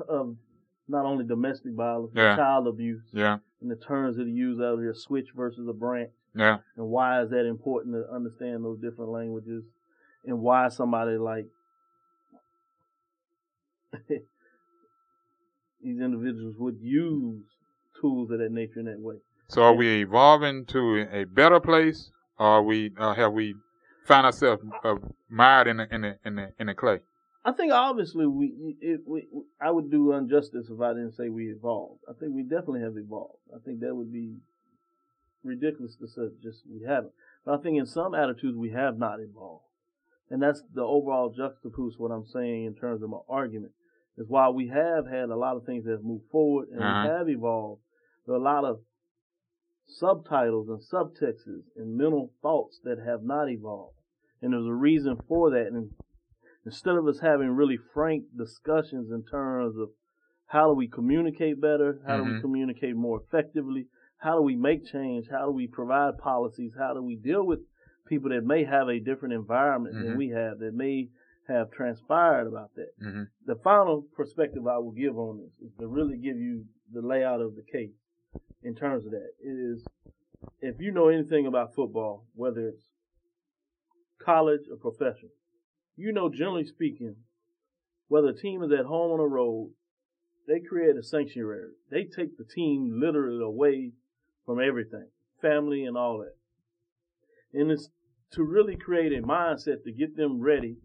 of 0.08 0.36
not 0.88 1.04
only 1.04 1.24
domestic 1.24 1.72
violence, 1.74 2.12
Yeah. 2.14 2.36
but 2.36 2.42
child 2.42 2.66
abuse, 2.66 3.02
Yeah. 3.12 3.38
and 3.60 3.70
the 3.70 3.76
terms 3.76 4.16
that 4.16 4.24
are 4.24 4.28
used 4.28 4.60
out 4.60 4.78
here, 4.78 4.94
switch 4.94 5.28
versus 5.36 5.68
a 5.68 5.72
branch, 5.72 6.10
Yeah. 6.34 6.58
and 6.76 6.88
why 6.88 7.22
is 7.22 7.30
that 7.30 7.46
important 7.46 7.94
to 7.94 8.10
understand 8.12 8.64
those 8.64 8.80
different 8.80 9.10
languages, 9.10 9.64
and 10.24 10.40
why 10.40 10.68
somebody 10.68 11.16
like 11.16 11.46
these 14.08 16.00
individuals 16.00 16.56
would 16.58 16.78
use 16.80 17.44
tools 18.00 18.30
of 18.30 18.38
that 18.38 18.52
nature 18.52 18.80
in 18.80 18.86
that 18.86 18.98
way. 19.00 19.16
So 19.48 19.62
are 19.62 19.74
we 19.74 20.02
evolving 20.02 20.64
to 20.66 21.06
a 21.12 21.24
better 21.24 21.60
place, 21.60 22.10
or 22.38 22.46
are 22.46 22.62
we 22.62 22.92
uh, 22.98 23.14
have 23.14 23.32
we 23.32 23.54
found 24.06 24.26
ourselves 24.26 24.62
uh, 24.84 24.94
mired 25.28 25.66
in 25.66 25.78
the 25.78 25.94
in 25.94 26.00
the 26.02 26.18
in 26.24 26.36
the 26.36 26.52
in 26.58 26.66
the 26.68 26.74
clay? 26.74 27.00
I 27.44 27.52
think 27.52 27.72
obviously 27.72 28.26
we, 28.26 28.76
it, 28.82 29.00
we, 29.06 29.26
I 29.60 29.70
would 29.70 29.90
do 29.90 30.12
injustice 30.12 30.68
if 30.70 30.78
I 30.80 30.90
didn't 30.92 31.12
say 31.16 31.30
we 31.30 31.50
evolved. 31.50 32.00
I 32.08 32.12
think 32.12 32.34
we 32.34 32.42
definitely 32.42 32.82
have 32.82 32.98
evolved. 32.98 33.38
I 33.54 33.58
think 33.64 33.80
that 33.80 33.94
would 33.94 34.12
be 34.12 34.34
ridiculous 35.42 35.96
to 35.96 36.06
say 36.06 36.28
just 36.42 36.62
we 36.70 36.86
haven't. 36.86 37.12
But 37.44 37.58
I 37.58 37.62
think 37.62 37.78
in 37.78 37.86
some 37.86 38.14
attitudes 38.14 38.56
we 38.58 38.70
have 38.72 38.98
not 38.98 39.20
evolved. 39.20 39.64
And 40.28 40.42
that's 40.42 40.62
the 40.74 40.82
overall 40.82 41.34
juxtapose 41.34 41.98
what 41.98 42.10
I'm 42.10 42.26
saying 42.26 42.66
in 42.66 42.74
terms 42.74 43.02
of 43.02 43.08
my 43.10 43.18
argument. 43.28 43.72
Is 44.18 44.28
while 44.28 44.52
we 44.52 44.68
have 44.68 45.06
had 45.06 45.30
a 45.30 45.36
lot 45.36 45.56
of 45.56 45.64
things 45.64 45.84
that 45.86 45.92
have 45.92 46.04
moved 46.04 46.28
forward 46.30 46.68
and 46.68 46.82
Uh-huh. 46.82 47.02
we 47.04 47.08
have 47.08 47.28
evolved, 47.30 47.80
there 48.30 48.36
are 48.36 48.40
a 48.40 48.62
lot 48.62 48.64
of 48.64 48.78
subtitles 49.86 50.68
and 50.68 50.80
subtexts 50.80 51.46
and 51.76 51.96
mental 51.96 52.30
thoughts 52.40 52.80
that 52.84 52.98
have 53.04 53.24
not 53.24 53.50
evolved. 53.50 53.96
And 54.40 54.52
there's 54.52 54.66
a 54.66 54.72
reason 54.72 55.16
for 55.26 55.50
that. 55.50 55.66
And 55.66 55.90
instead 56.64 56.94
of 56.94 57.08
us 57.08 57.18
having 57.20 57.50
really 57.50 57.76
frank 57.92 58.24
discussions 58.36 59.10
in 59.10 59.24
terms 59.24 59.76
of 59.76 59.88
how 60.46 60.68
do 60.68 60.74
we 60.74 60.86
communicate 60.86 61.60
better, 61.60 62.00
how 62.06 62.18
do 62.18 62.24
we 62.24 62.30
Mhm. 62.38 62.40
communicate 62.40 62.94
more 62.94 63.20
effectively, 63.20 63.88
how 64.18 64.36
do 64.36 64.42
we 64.42 64.54
make 64.54 64.84
change, 64.84 65.28
how 65.28 65.46
do 65.46 65.52
we 65.52 65.66
provide 65.66 66.18
policies, 66.18 66.74
how 66.78 66.94
do 66.94 67.02
we 67.02 67.16
deal 67.16 67.44
with 67.44 67.60
people 68.06 68.30
that 68.30 68.44
may 68.44 68.62
have 68.64 68.88
a 68.88 69.00
different 69.00 69.34
environment 69.34 69.94
than 69.94 70.12
Mhm. 70.12 70.16
we 70.16 70.28
have, 70.28 70.58
that 70.60 70.74
may 70.74 71.10
have 71.48 71.70
transpired 71.72 72.46
about 72.46 72.72
that. 72.74 72.92
Mm-hmm. 73.00 73.24
The 73.46 73.56
final 73.56 74.02
perspective 74.14 74.66
I 74.68 74.78
will 74.78 74.92
give 74.92 75.18
on 75.18 75.38
this 75.38 75.58
is 75.60 75.74
to 75.78 75.88
really 75.88 76.16
give 76.16 76.36
you 76.36 76.66
the 76.92 77.02
layout 77.02 77.40
of 77.40 77.56
the 77.56 77.62
case 77.62 77.94
in 78.62 78.74
terms 78.74 79.06
of 79.06 79.12
that. 79.12 79.30
It 79.42 79.48
is, 79.48 79.84
if 80.60 80.80
you 80.80 80.92
know 80.92 81.08
anything 81.08 81.46
about 81.46 81.74
football, 81.74 82.26
whether 82.34 82.68
it's 82.68 82.84
college 84.24 84.62
or 84.70 84.76
professional, 84.76 85.32
you 85.96 86.12
know, 86.12 86.28
generally 86.28 86.64
speaking, 86.64 87.16
whether 88.08 88.28
a 88.28 88.36
team 88.36 88.62
is 88.62 88.72
at 88.72 88.86
home 88.86 89.12
on 89.12 89.20
a 89.20 89.26
road, 89.26 89.70
they 90.48 90.60
create 90.60 90.96
a 90.96 91.02
sanctuary. 91.02 91.70
They 91.90 92.04
take 92.04 92.36
the 92.36 92.44
team 92.44 92.98
literally 93.00 93.42
away 93.42 93.92
from 94.44 94.60
everything, 94.60 95.08
family 95.40 95.84
and 95.84 95.96
all 95.96 96.18
that. 96.18 96.36
And 97.58 97.70
it's 97.70 97.88
to 98.32 98.42
really 98.42 98.76
create 98.76 99.12
a 99.12 99.22
mindset 99.22 99.84
to 99.84 99.92
get 99.92 100.16
them 100.16 100.40
ready 100.40 100.76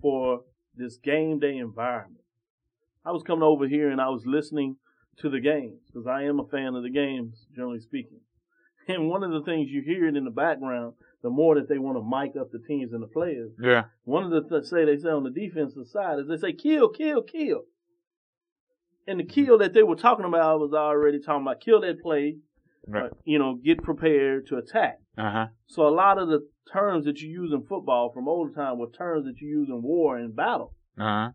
for 0.00 0.40
this 0.74 0.96
game 0.96 1.38
day 1.38 1.56
environment. 1.56 2.24
I 3.04 3.12
was 3.12 3.22
coming 3.22 3.42
over 3.42 3.66
here 3.66 3.90
and 3.90 4.00
I 4.00 4.08
was 4.08 4.24
listening 4.26 4.76
to 5.18 5.28
the 5.30 5.40
games 5.40 5.80
because 5.92 6.06
I 6.06 6.22
am 6.22 6.40
a 6.40 6.46
fan 6.46 6.74
of 6.74 6.82
the 6.82 6.90
games, 6.90 7.46
generally 7.54 7.80
speaking. 7.80 8.20
And 8.88 9.08
one 9.08 9.22
of 9.22 9.30
the 9.30 9.42
things 9.42 9.70
you 9.70 9.80
hear 9.80 10.08
it 10.08 10.16
in 10.16 10.24
the 10.24 10.30
background, 10.32 10.94
the 11.22 11.30
more 11.30 11.54
that 11.54 11.68
they 11.68 11.78
want 11.78 11.96
to 11.98 12.02
mic 12.02 12.34
up 12.40 12.50
the 12.50 12.58
teams 12.66 12.92
and 12.92 13.00
the 13.00 13.06
players. 13.06 13.52
Yeah. 13.62 13.84
One 14.02 14.24
of 14.24 14.30
the 14.32 14.42
th- 14.48 14.64
say 14.68 14.84
they 14.84 14.96
say 14.96 15.08
on 15.10 15.22
the 15.22 15.30
defensive 15.30 15.86
side 15.86 16.18
is 16.18 16.26
they 16.26 16.36
say 16.36 16.52
kill, 16.52 16.88
kill, 16.88 17.22
kill. 17.22 17.62
And 19.06 19.20
the 19.20 19.24
kill 19.24 19.58
that 19.58 19.72
they 19.72 19.84
were 19.84 19.94
talking 19.94 20.24
about 20.24 20.58
was 20.58 20.72
already 20.72 21.20
talking 21.20 21.42
about 21.42 21.60
kill 21.60 21.80
that 21.82 22.02
play, 22.02 22.38
Right. 22.88 23.04
uh, 23.12 23.14
you 23.24 23.38
know, 23.38 23.54
get 23.54 23.82
prepared 23.84 24.48
to 24.48 24.56
attack. 24.56 24.98
Uh 25.16 25.30
huh. 25.30 25.46
So 25.68 25.86
a 25.86 25.94
lot 25.94 26.18
of 26.18 26.26
the 26.28 26.40
terms 26.72 27.04
that 27.04 27.20
you 27.20 27.30
use 27.30 27.52
in 27.52 27.62
football 27.64 28.10
from 28.12 28.26
old 28.26 28.52
time 28.56 28.78
were 28.78 28.90
terms 28.90 29.26
that 29.26 29.40
you 29.40 29.48
use 29.48 29.68
in 29.68 29.80
war 29.82 30.16
and 30.18 30.34
battle. 30.34 30.74
Uh 30.98 31.02
huh. 31.04 31.30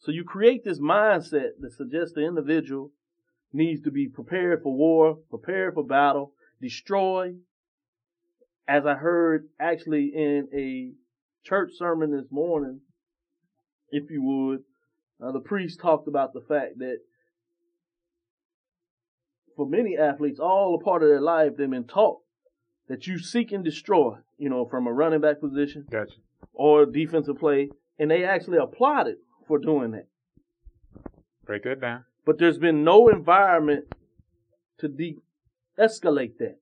So 0.00 0.12
you 0.12 0.24
create 0.24 0.64
this 0.64 0.78
mindset 0.80 1.52
that 1.60 1.72
suggests 1.72 2.12
the 2.14 2.26
individual 2.26 2.90
needs 3.52 3.82
to 3.82 3.90
be 3.90 4.08
prepared 4.08 4.62
for 4.62 4.74
war, 4.74 5.18
prepared 5.28 5.74
for 5.74 5.84
battle, 5.84 6.32
destroy. 6.60 7.34
As 8.68 8.86
I 8.86 8.94
heard 8.94 9.48
actually 9.58 10.12
in 10.14 10.48
a 10.54 10.92
church 11.46 11.72
sermon 11.76 12.12
this 12.12 12.30
morning, 12.30 12.80
if 13.90 14.10
you 14.10 14.22
would, 14.22 14.62
uh, 15.22 15.32
the 15.32 15.40
priest 15.40 15.80
talked 15.80 16.06
about 16.06 16.32
the 16.32 16.40
fact 16.40 16.78
that 16.78 16.98
for 19.56 19.66
many 19.66 19.98
athletes, 19.98 20.38
all 20.38 20.78
a 20.80 20.84
part 20.84 21.02
of 21.02 21.08
their 21.08 21.20
life, 21.20 21.52
they've 21.58 21.68
been 21.68 21.84
taught 21.84 22.20
that 22.88 23.06
you 23.06 23.18
seek 23.18 23.52
and 23.52 23.64
destroy, 23.64 24.16
you 24.38 24.48
know, 24.48 24.66
from 24.66 24.86
a 24.86 24.92
running 24.92 25.20
back 25.20 25.40
position 25.40 25.86
Gotcha. 25.90 26.14
or 26.52 26.86
defensive 26.86 27.38
play, 27.38 27.70
and 27.98 28.10
they 28.10 28.24
actually 28.24 28.58
applaud 28.58 29.08
it 29.08 29.18
for 29.46 29.58
doing 29.58 29.90
that. 29.92 30.06
Break 31.44 31.64
that 31.64 31.80
down. 31.80 32.04
But 32.24 32.38
there's 32.38 32.58
been 32.58 32.84
no 32.84 33.08
environment 33.08 33.86
to 34.78 34.88
de-escalate 34.88 36.38
that. 36.38 36.58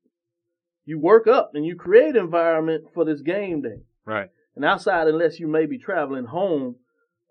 You 0.84 0.98
work 0.98 1.26
up 1.26 1.50
and 1.54 1.66
you 1.66 1.76
create 1.76 2.16
environment 2.16 2.86
for 2.94 3.04
this 3.04 3.20
game 3.20 3.62
day. 3.62 3.82
Right. 4.04 4.30
And 4.56 4.64
outside, 4.64 5.06
unless 5.06 5.38
you 5.38 5.46
may 5.46 5.66
be 5.66 5.78
traveling 5.78 6.24
home, 6.26 6.76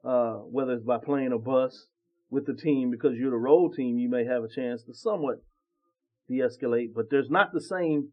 uh, 0.04 0.36
whether 0.36 0.74
it's 0.74 0.84
by 0.84 0.98
plane 0.98 1.34
or 1.34 1.40
bus 1.40 1.88
with 2.30 2.46
the 2.46 2.54
team, 2.54 2.92
because 2.92 3.18
you're 3.18 3.32
the 3.32 3.38
road 3.38 3.74
team, 3.76 3.98
you 3.98 4.10
may 4.10 4.26
have 4.26 4.44
a 4.44 4.50
chance 4.50 4.84
to 4.84 4.94
somewhat 4.94 5.44
de-escalate. 6.30 6.94
But 6.94 7.10
there's 7.10 7.30
not 7.30 7.52
the 7.54 7.62
same 7.62 8.10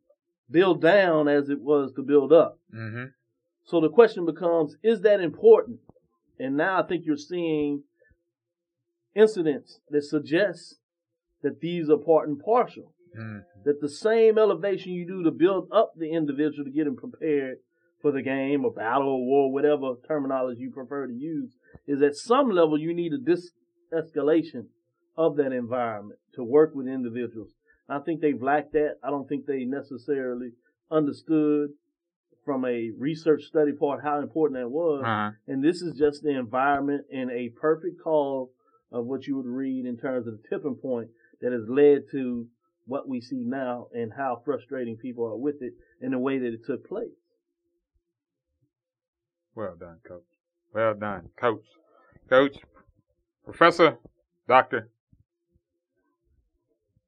build 0.51 0.81
down 0.81 1.29
as 1.29 1.49
it 1.49 1.61
was 1.61 1.93
to 1.97 2.03
build 2.03 2.33
up. 2.33 2.59
Mm-hmm. 2.75 3.07
So 3.65 3.81
the 3.81 3.89
question 3.89 4.25
becomes, 4.25 4.77
is 4.83 5.01
that 5.03 5.21
important? 5.21 5.81
And 6.39 6.57
now 6.57 6.83
I 6.83 6.87
think 6.87 7.05
you're 7.05 7.17
seeing 7.17 7.83
incidents 9.15 9.81
that 9.91 10.03
suggest 10.03 10.77
that 11.43 11.61
these 11.61 11.89
are 11.91 11.97
part 11.97 12.29
and 12.29 12.39
parcel. 12.39 12.95
Mm-hmm. 13.19 13.39
That 13.65 13.81
the 13.81 13.89
same 13.89 14.39
elevation 14.39 14.93
you 14.93 15.07
do 15.07 15.23
to 15.23 15.31
build 15.31 15.69
up 15.73 15.93
the 15.97 16.12
individual 16.12 16.65
to 16.65 16.71
get 16.71 16.87
him 16.87 16.97
prepared 16.97 17.59
for 18.03 18.11
the 18.12 18.23
game 18.23 18.65
or 18.65 18.73
battle 18.73 19.09
or 19.09 19.25
war, 19.25 19.53
whatever 19.53 19.95
terminology 20.07 20.62
you 20.62 20.71
prefer 20.71 21.07
to 21.07 21.12
use, 21.15 21.53
is 21.87 22.03
at 22.03 22.17
some 22.17 22.51
level 22.51 22.79
you 22.79 22.93
need 22.93 23.12
a 23.12 23.19
de-escalation 23.19 24.67
of 25.17 25.37
that 25.37 25.53
environment 25.53 26.19
to 26.35 26.43
work 26.43 26.75
with 26.75 26.87
individuals. 26.89 27.53
I 27.89 28.01
think 28.01 28.21
they've 28.21 28.43
lacked 28.43 28.73
that. 28.73 28.97
I 29.03 29.11
don't 29.11 29.29
think 29.29 29.47
they 29.47 29.65
necessarily 29.65 30.51
understood 30.91 31.71
from 32.45 32.65
a 32.65 32.91
research 32.99 33.45
study 33.45 33.73
part 33.73 34.03
how 34.03 34.21
important 34.21 34.61
that 34.61 34.69
was. 34.69 35.03
Uh-huh. 35.05 35.31
And 35.47 35.65
this 35.65 35.81
is 35.81 35.97
just 35.97 36.23
the 36.23 36.37
environment 36.37 37.05
and 37.12 37.31
a 37.31 37.51
perfect 37.61 38.03
call 38.03 38.51
of 38.95 39.07
what 39.07 39.26
you 39.26 39.36
would 39.36 39.47
read 39.47 39.84
in 39.84 39.99
terms 39.99 40.26
of 40.28 40.34
the 40.34 40.49
tipping 40.49 40.76
point 40.76 41.09
that 41.40 41.53
has 41.53 41.68
led 41.68 42.05
to 42.12 42.47
what 42.86 43.09
we 43.09 43.20
see 43.20 43.42
now 43.45 43.88
and 43.92 44.12
how 44.16 44.40
frustrating 44.45 44.97
people 44.97 45.26
are 45.26 45.36
with 45.36 45.57
it 45.61 45.74
in 46.01 46.12
the 46.12 46.18
way 46.18 46.38
that 46.38 46.55
it 46.55 46.64
took 46.64 46.86
place. 46.88 47.09
Well 49.57 49.74
done, 49.78 49.99
coach. 50.07 50.22
Well 50.72 50.95
done, 50.95 51.28
coach. 51.36 51.64
Coach, 52.28 52.57
professor, 53.45 53.99
doctor, 54.49 54.88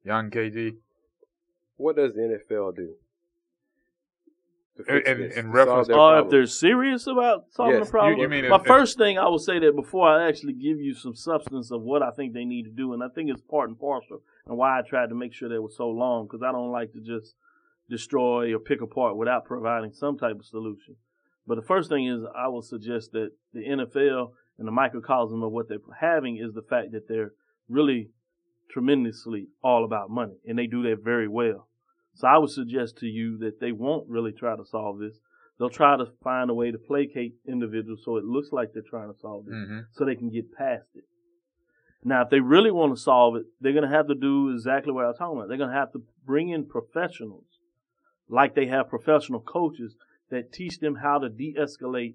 young 0.04 0.30
KG. 0.30 0.76
What 1.76 1.96
does 1.96 2.14
the 2.14 2.38
NFL 2.50 2.76
do? 2.76 2.94
To 4.76 4.96
In- 4.96 5.06
in- 5.06 5.18
this, 5.28 5.36
in 5.36 5.44
to 5.44 5.50
reference 5.50 5.86
solve 5.86 5.86
their 5.88 5.96
to- 5.96 6.00
Or 6.00 6.18
if 6.20 6.30
they're 6.30 6.46
serious 6.46 7.06
about 7.06 7.44
solving 7.50 7.76
Yes. 7.78 7.86
the 7.86 7.90
problem. 7.90 8.16
You- 8.16 8.22
you 8.22 8.28
mean 8.28 8.48
My 8.48 8.56
if- 8.56 8.66
first 8.66 8.98
thing 8.98 9.18
I 9.18 9.28
will 9.28 9.38
say 9.38 9.58
that 9.58 9.74
before 9.74 10.08
I 10.08 10.26
actually 10.28 10.52
give 10.54 10.80
you 10.80 10.94
some 10.94 11.14
substance 11.14 11.70
of 11.70 11.82
what 11.82 12.02
I 12.02 12.10
think 12.10 12.32
they 12.34 12.44
need 12.44 12.64
to 12.64 12.70
do, 12.70 12.92
and 12.92 13.02
I 13.02 13.08
think 13.08 13.30
it's 13.30 13.40
part 13.42 13.68
and 13.68 13.78
parcel, 13.78 14.22
and 14.46 14.56
why 14.58 14.78
I 14.78 14.82
tried 14.82 15.08
to 15.08 15.14
make 15.14 15.32
sure 15.32 15.48
they 15.48 15.58
were 15.58 15.68
so 15.68 15.88
long, 15.88 16.26
because 16.26 16.42
I 16.42 16.52
don't 16.52 16.70
like 16.72 16.92
to 16.92 17.00
just 17.00 17.34
destroy 17.88 18.54
or 18.54 18.58
pick 18.58 18.80
apart 18.82 19.16
without 19.16 19.44
providing 19.44 19.92
some 19.92 20.18
type 20.18 20.36
of 20.38 20.44
solution. 20.44 20.96
But 21.46 21.54
the 21.54 21.62
first 21.62 21.88
thing 21.88 22.06
is 22.06 22.24
I 22.34 22.48
will 22.48 22.62
suggest 22.62 23.12
that 23.12 23.30
the 23.52 23.60
NFL 23.66 24.32
and 24.58 24.66
the 24.66 24.72
microcosm 24.72 25.42
of 25.42 25.52
what 25.52 25.68
they're 25.68 25.78
having 26.00 26.36
is 26.38 26.52
the 26.54 26.62
fact 26.62 26.90
that 26.92 27.06
they're 27.08 27.32
really 27.68 28.10
tremendously 28.68 29.48
all 29.62 29.84
about 29.84 30.10
money, 30.10 30.36
and 30.46 30.58
they 30.58 30.66
do 30.66 30.82
that 30.82 31.02
very 31.02 31.28
well. 31.28 31.65
So 32.16 32.26
I 32.26 32.38
would 32.38 32.50
suggest 32.50 32.96
to 32.98 33.06
you 33.06 33.38
that 33.38 33.60
they 33.60 33.72
won't 33.72 34.08
really 34.08 34.32
try 34.32 34.56
to 34.56 34.64
solve 34.64 34.98
this. 34.98 35.18
They'll 35.58 35.70
try 35.70 35.96
to 35.96 36.06
find 36.22 36.50
a 36.50 36.54
way 36.54 36.70
to 36.70 36.78
placate 36.78 37.34
individuals 37.46 38.00
so 38.04 38.16
it 38.16 38.24
looks 38.24 38.52
like 38.52 38.72
they're 38.72 38.82
trying 38.88 39.12
to 39.12 39.18
solve 39.18 39.46
it, 39.48 39.52
Mm-hmm. 39.54 39.78
so 39.92 40.04
they 40.04 40.14
can 40.16 40.30
get 40.30 40.52
past 40.52 40.88
it. 40.94 41.04
Now, 42.04 42.22
if 42.22 42.30
they 42.30 42.40
really 42.40 42.70
want 42.70 42.94
to 42.94 43.00
solve 43.00 43.36
it, 43.36 43.44
they're 43.60 43.72
going 43.72 43.88
to 43.88 43.94
have 43.96 44.06
to 44.08 44.14
do 44.14 44.50
exactly 44.52 44.92
what 44.92 45.04
I 45.04 45.08
was 45.08 45.18
talking 45.18 45.36
about. 45.38 45.48
They're 45.48 45.56
going 45.58 45.70
to 45.70 45.76
have 45.76 45.92
to 45.92 46.02
bring 46.24 46.50
in 46.50 46.66
professionals, 46.66 47.46
like 48.28 48.54
they 48.54 48.66
have 48.66 48.88
professional 48.88 49.40
coaches 49.40 49.96
that 50.30 50.52
teach 50.52 50.78
them 50.78 50.96
how 50.96 51.18
to 51.18 51.28
de-escalate 51.28 52.14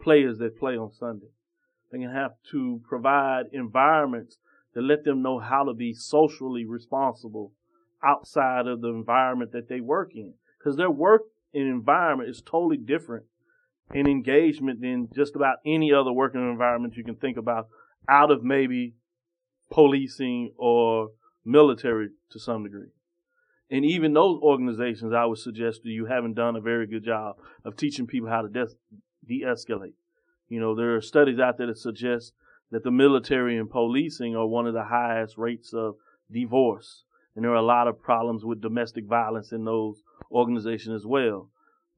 players 0.00 0.38
that 0.38 0.58
play 0.58 0.76
on 0.76 0.92
Sunday. 0.92 1.28
They're 1.90 2.00
going 2.00 2.12
to 2.12 2.16
have 2.20 2.32
to 2.50 2.80
provide 2.88 3.44
environments 3.52 4.38
that 4.74 4.82
let 4.82 5.04
them 5.04 5.22
know 5.22 5.38
how 5.38 5.64
to 5.64 5.74
be 5.74 5.92
socially 5.94 6.64
responsible 6.64 7.52
outside 8.04 8.66
of 8.66 8.80
the 8.80 8.88
environment 8.88 9.52
that 9.52 9.68
they 9.68 9.80
work 9.80 10.12
in. 10.14 10.34
Because 10.58 10.76
their 10.76 10.90
work 10.90 11.22
and 11.54 11.68
environment 11.68 12.30
is 12.30 12.42
totally 12.44 12.76
different 12.76 13.24
in 13.94 14.06
engagement 14.06 14.80
than 14.80 15.08
just 15.14 15.36
about 15.36 15.56
any 15.66 15.92
other 15.92 16.12
working 16.12 16.40
environment 16.40 16.96
you 16.96 17.04
can 17.04 17.16
think 17.16 17.36
about 17.36 17.68
out 18.08 18.30
of 18.30 18.42
maybe 18.42 18.94
policing 19.70 20.52
or 20.56 21.10
military 21.44 22.08
to 22.30 22.38
some 22.38 22.62
degree. 22.62 22.88
And 23.70 23.84
even 23.84 24.12
those 24.12 24.38
organizations, 24.42 25.12
I 25.14 25.24
would 25.24 25.38
suggest 25.38 25.82
to 25.82 25.88
you, 25.88 26.06
haven't 26.06 26.34
done 26.34 26.56
a 26.56 26.60
very 26.60 26.86
good 26.86 27.04
job 27.04 27.36
of 27.64 27.76
teaching 27.76 28.06
people 28.06 28.28
how 28.28 28.42
to 28.42 28.48
de- 28.48 28.66
de-escalate. 29.26 29.94
You 30.48 30.60
know, 30.60 30.74
there 30.74 30.94
are 30.94 31.00
studies 31.00 31.38
out 31.38 31.56
there 31.56 31.68
that 31.68 31.78
suggest 31.78 32.34
that 32.70 32.84
the 32.84 32.90
military 32.90 33.56
and 33.56 33.70
policing 33.70 34.36
are 34.36 34.46
one 34.46 34.66
of 34.66 34.74
the 34.74 34.84
highest 34.84 35.38
rates 35.38 35.72
of 35.72 35.94
divorce. 36.30 37.04
And 37.34 37.44
there 37.44 37.52
are 37.52 37.56
a 37.56 37.62
lot 37.62 37.88
of 37.88 38.02
problems 38.02 38.44
with 38.44 38.60
domestic 38.60 39.06
violence 39.06 39.52
in 39.52 39.64
those 39.64 40.02
organizations 40.30 41.02
as 41.02 41.06
well. 41.06 41.48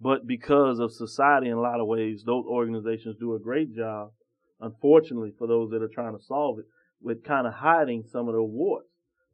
But 0.01 0.26
because 0.26 0.78
of 0.78 0.93
society 0.93 1.49
in 1.49 1.55
a 1.55 1.61
lot 1.61 1.80
of 1.80 1.87
ways, 1.87 2.24
those 2.24 2.45
organizations 2.47 3.16
do 3.18 3.35
a 3.35 3.41
great 3.41 3.74
job, 3.74 4.12
unfortunately, 4.61 5.32
for 5.37 5.47
those 5.47 5.70
that 5.70 5.82
are 5.82 5.89
trying 5.89 6.16
to 6.16 6.22
solve 6.22 6.59
it, 6.59 6.66
with 7.01 7.24
kind 7.24 7.47
of 7.47 7.55
hiding 7.55 8.05
some 8.11 8.28
of 8.28 8.35
the 8.35 8.43
warts. 8.43 8.89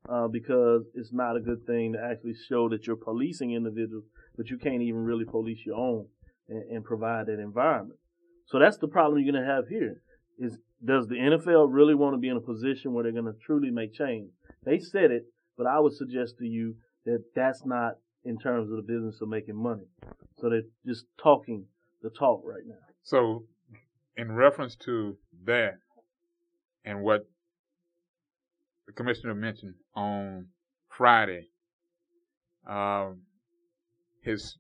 Uh, 0.09 0.27
because 0.27 0.87
it's 0.95 1.13
not 1.13 1.37
a 1.37 1.41
good 1.41 1.67
thing 1.67 1.93
to 1.93 1.99
actually 2.03 2.35
show 2.49 2.71
that 2.71 2.87
you're 2.87 2.97
policing 2.97 3.53
individuals, 3.53 4.05
but 4.35 4.49
you 4.49 4.57
can't 4.57 4.81
even 4.81 5.05
really 5.05 5.27
police 5.27 5.59
your 5.67 5.77
own 5.77 6.07
and, 6.49 6.63
and 6.71 6.85
provide 6.85 7.27
that 7.27 7.39
environment. 7.39 8.01
So 8.47 8.59
that's 8.59 8.79
the 8.79 8.89
problem 8.89 9.23
you're 9.23 9.31
going 9.31 9.45
to 9.45 9.55
have 9.55 9.69
here. 9.69 10.03
Is 10.39 10.57
does 10.83 11.07
the 11.07 11.17
NFL 11.17 11.67
really 11.69 11.95
want 11.95 12.15
to 12.15 12.19
be 12.19 12.29
in 12.29 12.37
a 12.39 12.41
position 12.41 12.93
where 12.93 13.05
they're 13.05 13.13
going 13.13 13.27
to 13.27 13.39
truly 13.45 13.71
make 13.71 13.93
change? 13.93 14.31
They 14.65 14.79
said 14.79 15.11
it, 15.11 15.27
but 15.61 15.67
I 15.67 15.79
would 15.79 15.93
suggest 15.93 16.39
to 16.39 16.47
you 16.47 16.75
that 17.05 17.23
that's 17.35 17.67
not 17.67 17.99
in 18.25 18.39
terms 18.39 18.71
of 18.71 18.77
the 18.77 18.83
business 18.83 19.21
of 19.21 19.29
making 19.29 19.57
money. 19.57 19.85
So 20.39 20.49
they're 20.49 20.63
just 20.87 21.05
talking 21.23 21.67
the 22.03 22.09
talk 22.09 22.41
right 22.47 22.63
now. 22.67 22.79
So, 23.03 23.45
in 24.17 24.33
reference 24.33 24.75
to 24.87 25.19
that 25.45 25.75
and 26.87 27.03
what 27.03 27.29
the 28.87 28.95
commissioner 28.95 29.35
mentioned 29.35 29.75
on 29.95 30.47
Friday, 30.89 31.49
um, 32.67 33.21
his 34.23 34.57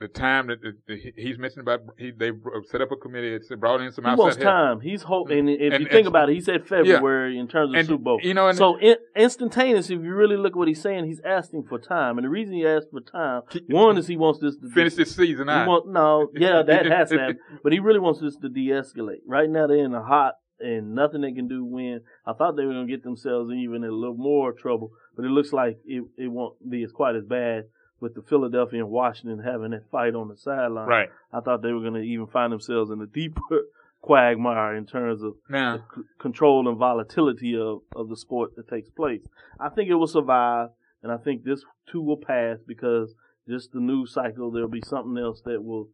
the 0.00 0.08
time 0.08 0.46
that 0.46 0.62
the, 0.62 0.72
the, 0.88 1.12
he's 1.14 1.38
mentioned 1.38 1.60
about 1.60 1.80
he 1.98 2.10
they 2.10 2.30
set 2.70 2.80
up 2.80 2.90
a 2.90 2.96
committee, 2.96 3.34
it's 3.34 3.48
brought 3.56 3.82
in 3.82 3.92
some 3.92 4.04
He 4.04 4.10
outside 4.10 4.22
wants 4.22 4.36
help. 4.38 4.46
time. 4.46 4.80
He's 4.80 5.02
hoping. 5.02 5.46
If 5.48 5.74
And- 5.74 5.82
you 5.82 5.88
think 5.88 6.06
and- 6.06 6.06
about 6.08 6.30
it, 6.30 6.34
he 6.34 6.40
said 6.40 6.66
February 6.66 7.38
in 7.38 7.46
terms 7.48 7.72
of 7.74 7.78
And, 7.78 7.86
Super 7.86 8.02
Bowl. 8.02 8.18
you 8.22 8.32
know, 8.32 8.48
and- 8.48 8.56
so 8.56 8.76
in, 8.78 8.96
instantaneous, 9.14 9.90
if 9.90 10.00
you 10.02 10.14
really 10.14 10.36
look 10.38 10.52
at 10.52 10.56
what 10.56 10.68
he's 10.68 10.80
saying, 10.80 11.04
he's 11.04 11.20
asking 11.24 11.64
for 11.68 11.78
time. 11.78 12.16
And 12.16 12.24
the 12.24 12.30
reason 12.30 12.54
he 12.54 12.66
asked 12.66 12.88
for 12.90 13.00
time, 13.00 13.42
one 13.68 13.98
is 13.98 14.06
he 14.06 14.16
wants 14.16 14.40
this 14.40 14.56
to 14.56 14.70
Finish 14.70 14.94
this 14.94 15.14
season 15.14 15.48
He 15.48 15.52
out. 15.52 15.68
want, 15.68 15.88
no, 15.88 16.28
yeah, 16.34 16.62
that 16.66 16.86
has 16.86 17.10
to 17.10 17.18
happen. 17.18 17.38
But 17.62 17.72
he 17.74 17.78
really 17.78 18.00
wants 18.00 18.20
this 18.20 18.36
to 18.36 18.48
de-escalate. 18.48 19.20
Right 19.26 19.50
now, 19.50 19.66
they're 19.66 19.84
in 19.84 19.94
a 19.94 20.02
hot 20.02 20.34
and 20.60 20.94
nothing 20.94 21.20
they 21.20 21.32
can 21.32 21.46
do 21.48 21.62
win. 21.64 22.00
I 22.26 22.32
thought 22.32 22.56
they 22.56 22.64
were 22.64 22.72
going 22.72 22.86
to 22.86 22.90
get 22.92 23.02
themselves 23.04 23.50
even 23.52 23.76
in 23.84 23.90
a 23.90 23.92
little 23.94 24.16
more 24.16 24.52
trouble, 24.54 24.92
but 25.16 25.24
it 25.26 25.28
looks 25.30 25.52
like 25.52 25.78
it, 25.84 26.04
it 26.16 26.28
won't 26.28 26.54
be 26.70 26.82
as 26.84 26.90
quite 26.92 27.16
as 27.16 27.24
bad 27.24 27.64
with 28.00 28.14
the 28.14 28.22
Philadelphia 28.22 28.80
and 28.80 28.90
Washington 28.90 29.40
having 29.44 29.70
that 29.72 29.90
fight 29.90 30.14
on 30.14 30.28
the 30.28 30.36
sideline. 30.36 30.88
Right. 30.88 31.08
I 31.32 31.40
thought 31.40 31.62
they 31.62 31.72
were 31.72 31.80
going 31.80 31.94
to 31.94 32.00
even 32.00 32.26
find 32.26 32.52
themselves 32.52 32.90
in 32.90 33.00
a 33.00 33.06
deeper 33.06 33.40
quagmire 34.00 34.74
in 34.76 34.86
terms 34.86 35.22
of 35.22 35.34
the 35.76 35.82
c- 35.94 36.02
control 36.18 36.66
and 36.68 36.78
volatility 36.78 37.54
of, 37.56 37.80
of 37.94 38.08
the 38.08 38.16
sport 38.16 38.56
that 38.56 38.68
takes 38.68 38.88
place. 38.90 39.22
I 39.58 39.68
think 39.68 39.90
it 39.90 39.94
will 39.94 40.06
survive, 40.06 40.70
and 41.02 41.12
I 41.12 41.18
think 41.18 41.44
this 41.44 41.62
too 41.90 42.00
will 42.00 42.16
pass 42.16 42.58
because 42.66 43.14
just 43.48 43.72
the 43.72 43.80
news 43.80 44.14
cycle, 44.14 44.50
there'll 44.50 44.68
be 44.68 44.82
something 44.86 45.18
else 45.22 45.42
that 45.44 45.62
will 45.62 45.88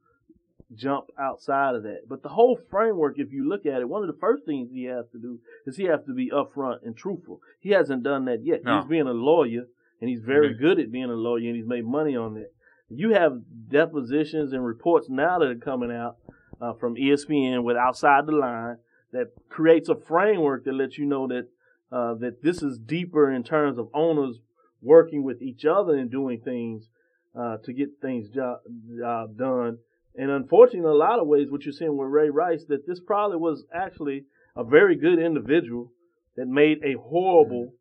jump 0.74 1.06
outside 1.18 1.74
of 1.74 1.82
that. 1.84 2.08
But 2.08 2.22
the 2.22 2.28
whole 2.28 2.58
framework, 2.70 3.18
if 3.18 3.32
you 3.32 3.48
look 3.48 3.66
at 3.66 3.80
it, 3.80 3.88
one 3.88 4.02
of 4.02 4.08
the 4.08 4.20
first 4.20 4.44
things 4.44 4.70
he 4.72 4.84
has 4.84 5.06
to 5.12 5.18
do 5.18 5.38
is 5.64 5.76
he 5.76 5.84
has 5.84 6.00
to 6.06 6.14
be 6.14 6.30
upfront 6.30 6.84
and 6.84 6.96
truthful. 6.96 7.40
He 7.60 7.70
hasn't 7.70 8.02
done 8.02 8.24
that 8.26 8.44
yet. 8.44 8.64
No. 8.64 8.80
He's 8.80 8.88
being 8.88 9.06
a 9.06 9.12
lawyer, 9.12 9.66
and 10.00 10.10
he's 10.10 10.20
very 10.20 10.54
Mhm. 10.54 10.58
good 10.58 10.80
at 10.80 10.90
being 10.92 11.10
a 11.10 11.14
lawyer, 11.14 11.46
and 11.46 11.56
he's 11.56 11.66
made 11.66 11.84
money 11.84 12.16
on 12.16 12.34
that. 12.34 12.52
You 12.88 13.10
have 13.10 13.42
depositions 13.68 14.52
and 14.52 14.64
reports 14.64 15.08
now 15.08 15.38
that 15.38 15.48
are 15.48 15.54
coming 15.56 15.90
out 15.90 16.16
uh, 16.60 16.72
from 16.74 16.96
ESPN 16.96 17.64
with 17.64 17.76
Outside 17.76 18.26
the 18.26 18.32
Line 18.32 18.78
that 19.12 19.28
creates 19.48 19.88
a 19.88 19.94
framework 19.94 20.64
that 20.64 20.72
lets 20.72 20.96
you 20.98 21.04
know 21.06 21.26
that 21.28 21.48
uh, 21.92 22.14
that 22.14 22.42
this 22.42 22.62
is 22.62 22.78
deeper 22.78 23.30
in 23.30 23.44
terms 23.44 23.78
of 23.78 23.88
owners 23.94 24.40
working 24.82 25.22
with 25.22 25.40
each 25.40 25.64
other 25.64 25.94
and 25.94 26.10
doing 26.10 26.40
things 26.40 26.88
uh, 27.34 27.58
to 27.58 27.72
get 27.72 27.88
things 28.00 28.28
job, 28.30 28.58
job 28.98 29.36
done. 29.36 29.78
And 30.16 30.30
unfortunately, 30.30 30.80
in 30.80 30.86
a 30.86 30.94
lot 30.94 31.18
of 31.20 31.26
ways, 31.26 31.50
what 31.50 31.64
you're 31.64 31.72
seeing 31.72 31.96
with 31.96 32.08
Ray 32.08 32.30
Rice, 32.30 32.64
that 32.68 32.86
this 32.86 32.98
probably 33.00 33.36
was 33.36 33.64
actually 33.72 34.24
a 34.56 34.64
very 34.64 34.96
good 34.96 35.18
individual 35.18 35.92
that 36.36 36.46
made 36.48 36.78
a 36.82 36.94
horrible, 36.94 37.74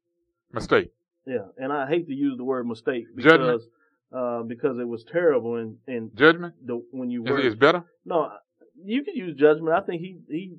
mistake. 0.52 0.92
Yeah, 1.26 1.48
and 1.58 1.72
I 1.72 1.88
hate 1.88 2.08
to 2.08 2.14
use 2.14 2.38
the 2.38 2.44
word 2.44 2.68
mistake 2.68 3.06
because 3.16 3.68
uh, 4.16 4.44
because 4.44 4.78
it 4.80 4.88
was 4.88 5.04
terrible 5.12 5.56
and 5.56 5.78
and 5.88 6.16
Judgment 6.16 6.56
the 6.66 6.82
when 6.92 7.10
you 7.10 7.26
is, 7.26 7.46
is 7.46 7.56
better. 7.56 7.84
no, 8.06 8.30
you 8.84 9.04
can 9.04 9.16
use 9.16 9.36
judgment. 9.38 9.76
I 9.76 9.82
think 9.82 10.02
he 10.02 10.18
he 10.30 10.58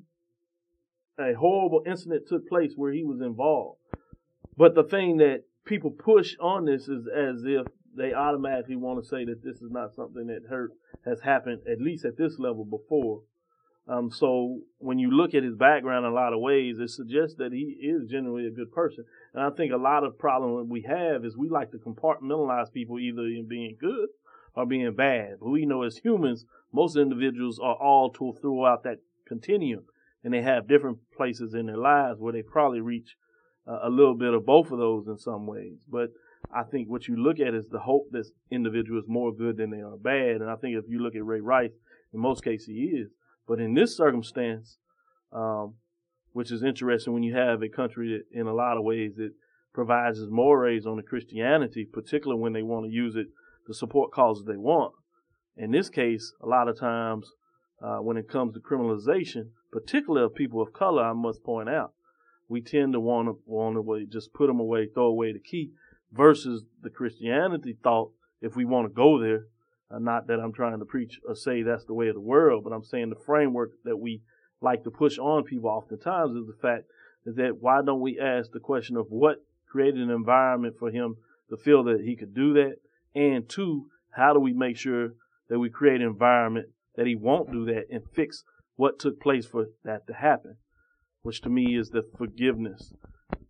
a 1.19 1.33
horrible 1.33 1.81
incident 1.85 2.23
took 2.27 2.47
place 2.47 2.73
where 2.75 2.91
he 2.91 3.03
was 3.03 3.21
involved. 3.21 3.79
But 4.55 4.75
the 4.75 4.83
thing 4.83 5.17
that 5.17 5.43
people 5.65 5.91
push 5.91 6.35
on 6.39 6.65
this 6.65 6.87
is 6.87 7.07
as 7.07 7.43
if 7.45 7.67
they 7.95 8.13
automatically 8.13 8.75
want 8.75 9.03
to 9.03 9.09
say 9.09 9.25
that 9.25 9.43
this 9.43 9.57
is 9.57 9.71
not 9.71 9.95
something 9.95 10.27
that 10.27 10.49
hurt 10.49 10.71
has 11.05 11.21
happened 11.21 11.61
at 11.71 11.81
least 11.81 12.05
at 12.05 12.17
this 12.17 12.37
level 12.37 12.65
before. 12.65 13.21
Um, 13.89 14.11
so 14.11 14.59
when 14.79 14.99
you 14.99 15.11
look 15.11 15.33
at 15.33 15.43
his 15.43 15.55
background 15.55 16.05
in 16.05 16.11
a 16.11 16.15
lot 16.15 16.33
of 16.33 16.41
ways, 16.41 16.77
it 16.79 16.89
suggests 16.89 17.35
that 17.37 17.53
he 17.53 17.77
is 17.81 18.09
generally 18.09 18.45
a 18.45 18.51
good 18.51 18.71
person. 18.71 19.05
And 19.33 19.43
I 19.43 19.49
think 19.49 19.71
a 19.71 19.77
lot 19.77 20.03
of 20.03 20.19
problem 20.19 20.57
that 20.57 20.69
we 20.69 20.81
have 20.81 21.23
is 21.23 21.37
we 21.37 21.49
like 21.49 21.71
to 21.71 21.77
compartmentalize 21.77 22.71
people 22.73 22.99
either 22.99 23.21
in 23.21 23.47
being 23.47 23.77
good 23.79 24.09
or 24.53 24.65
being 24.65 24.93
bad. 24.93 25.35
But 25.39 25.49
we 25.49 25.65
know 25.65 25.83
as 25.83 25.97
humans, 25.97 26.45
most 26.73 26.97
individuals 26.97 27.59
are 27.59 27.75
all 27.75 28.11
to, 28.13 28.33
throughout 28.41 28.83
that 28.83 28.97
continuum, 29.25 29.85
and 30.21 30.33
they 30.33 30.41
have 30.41 30.67
different 30.67 30.97
places 31.15 31.53
in 31.53 31.67
their 31.67 31.77
lives 31.77 32.19
where 32.19 32.33
they 32.33 32.41
probably 32.41 32.81
reach 32.81 33.15
uh, 33.65 33.79
a 33.83 33.89
little 33.89 34.15
bit 34.15 34.33
of 34.33 34.45
both 34.45 34.69
of 34.69 34.79
those 34.79 35.07
in 35.07 35.17
some 35.17 35.47
ways. 35.47 35.77
But 35.89 36.09
I 36.53 36.63
think 36.63 36.89
what 36.89 37.07
you 37.07 37.15
look 37.15 37.39
at 37.39 37.53
is 37.53 37.69
the 37.69 37.79
hope 37.79 38.07
this 38.11 38.31
individual 38.51 38.99
is 38.99 39.07
more 39.07 39.33
good 39.33 39.55
than 39.55 39.69
they 39.69 39.81
are 39.81 39.97
bad. 39.97 40.41
And 40.41 40.49
I 40.49 40.55
think 40.55 40.75
if 40.75 40.85
you 40.89 40.99
look 40.99 41.15
at 41.15 41.25
Ray 41.25 41.39
Rice, 41.39 41.71
in 42.13 42.19
most 42.19 42.43
cases 42.43 42.67
he 42.67 42.91
is. 43.01 43.09
But 43.47 43.59
in 43.59 43.73
this 43.73 43.95
circumstance, 43.95 44.77
um, 45.31 45.75
which 46.33 46.51
is 46.51 46.63
interesting 46.63 47.13
when 47.13 47.23
you 47.23 47.35
have 47.35 47.61
a 47.61 47.69
country 47.69 48.09
that, 48.09 48.39
in 48.39 48.47
a 48.47 48.53
lot 48.53 48.77
of 48.77 48.83
ways, 48.83 49.15
that 49.15 49.31
provides 49.73 50.19
mores 50.29 50.85
on 50.85 50.97
the 50.97 51.03
Christianity, 51.03 51.87
particularly 51.91 52.41
when 52.41 52.53
they 52.53 52.63
want 52.63 52.85
to 52.85 52.91
use 52.91 53.15
it 53.15 53.27
to 53.67 53.73
support 53.73 54.11
causes 54.11 54.45
they 54.45 54.57
want. 54.57 54.93
In 55.55 55.71
this 55.71 55.89
case, 55.89 56.33
a 56.41 56.47
lot 56.47 56.67
of 56.67 56.79
times, 56.79 57.31
uh, 57.81 57.97
when 57.97 58.17
it 58.17 58.29
comes 58.29 58.53
to 58.53 58.59
criminalization, 58.59 59.49
particularly 59.71 60.25
of 60.25 60.35
people 60.35 60.61
of 60.61 60.73
color, 60.73 61.03
I 61.03 61.13
must 61.13 61.43
point 61.43 61.69
out, 61.69 61.93
we 62.47 62.61
tend 62.61 62.93
to 62.93 62.99
want 62.99 63.27
to 63.27 63.39
want 63.45 63.75
to 63.75 64.05
just 64.11 64.33
put 64.33 64.47
them 64.47 64.59
away, 64.59 64.87
throw 64.87 65.07
away 65.07 65.33
the 65.33 65.39
key, 65.39 65.71
versus 66.11 66.63
the 66.81 66.89
Christianity 66.89 67.77
thought. 67.83 68.11
If 68.41 68.55
we 68.55 68.65
want 68.65 68.87
to 68.87 68.93
go 68.93 69.19
there, 69.19 69.45
uh, 69.89 69.99
not 69.99 70.27
that 70.27 70.39
I'm 70.39 70.53
trying 70.53 70.79
to 70.79 70.85
preach 70.85 71.19
or 71.27 71.35
say 71.35 71.61
that's 71.61 71.85
the 71.85 71.93
way 71.93 72.07
of 72.07 72.15
the 72.15 72.21
world, 72.21 72.63
but 72.63 72.73
I'm 72.73 72.83
saying 72.83 73.09
the 73.09 73.25
framework 73.25 73.71
that 73.85 73.97
we 73.97 74.21
like 74.61 74.83
to 74.83 74.91
push 74.91 75.17
on 75.17 75.43
people 75.43 75.69
oftentimes 75.69 76.35
is 76.35 76.47
the 76.47 76.61
fact 76.61 76.85
that 77.25 77.57
why 77.59 77.81
don't 77.81 78.01
we 78.01 78.19
ask 78.19 78.51
the 78.51 78.59
question 78.59 78.97
of 78.97 79.07
what 79.09 79.43
created 79.69 80.01
an 80.01 80.09
environment 80.09 80.75
for 80.79 80.89
him 80.91 81.15
to 81.49 81.57
feel 81.57 81.83
that 81.83 82.01
he 82.01 82.15
could 82.15 82.33
do 82.33 82.53
that, 82.53 82.75
and 83.15 83.47
two, 83.47 83.87
how 84.11 84.33
do 84.33 84.39
we 84.39 84.53
make 84.53 84.77
sure 84.77 85.09
that 85.49 85.59
we 85.59 85.69
create 85.69 86.01
an 86.01 86.07
environment 86.07 86.67
that 86.95 87.07
he 87.07 87.15
won't 87.15 87.51
do 87.51 87.65
that 87.65 87.85
and 87.89 88.03
fix 88.13 88.43
what 88.75 88.99
took 88.99 89.19
place 89.21 89.45
for 89.45 89.67
that 89.83 90.05
to 90.07 90.13
happen, 90.13 90.57
which 91.21 91.41
to 91.41 91.49
me 91.49 91.77
is 91.77 91.89
the 91.89 92.03
forgiveness 92.17 92.93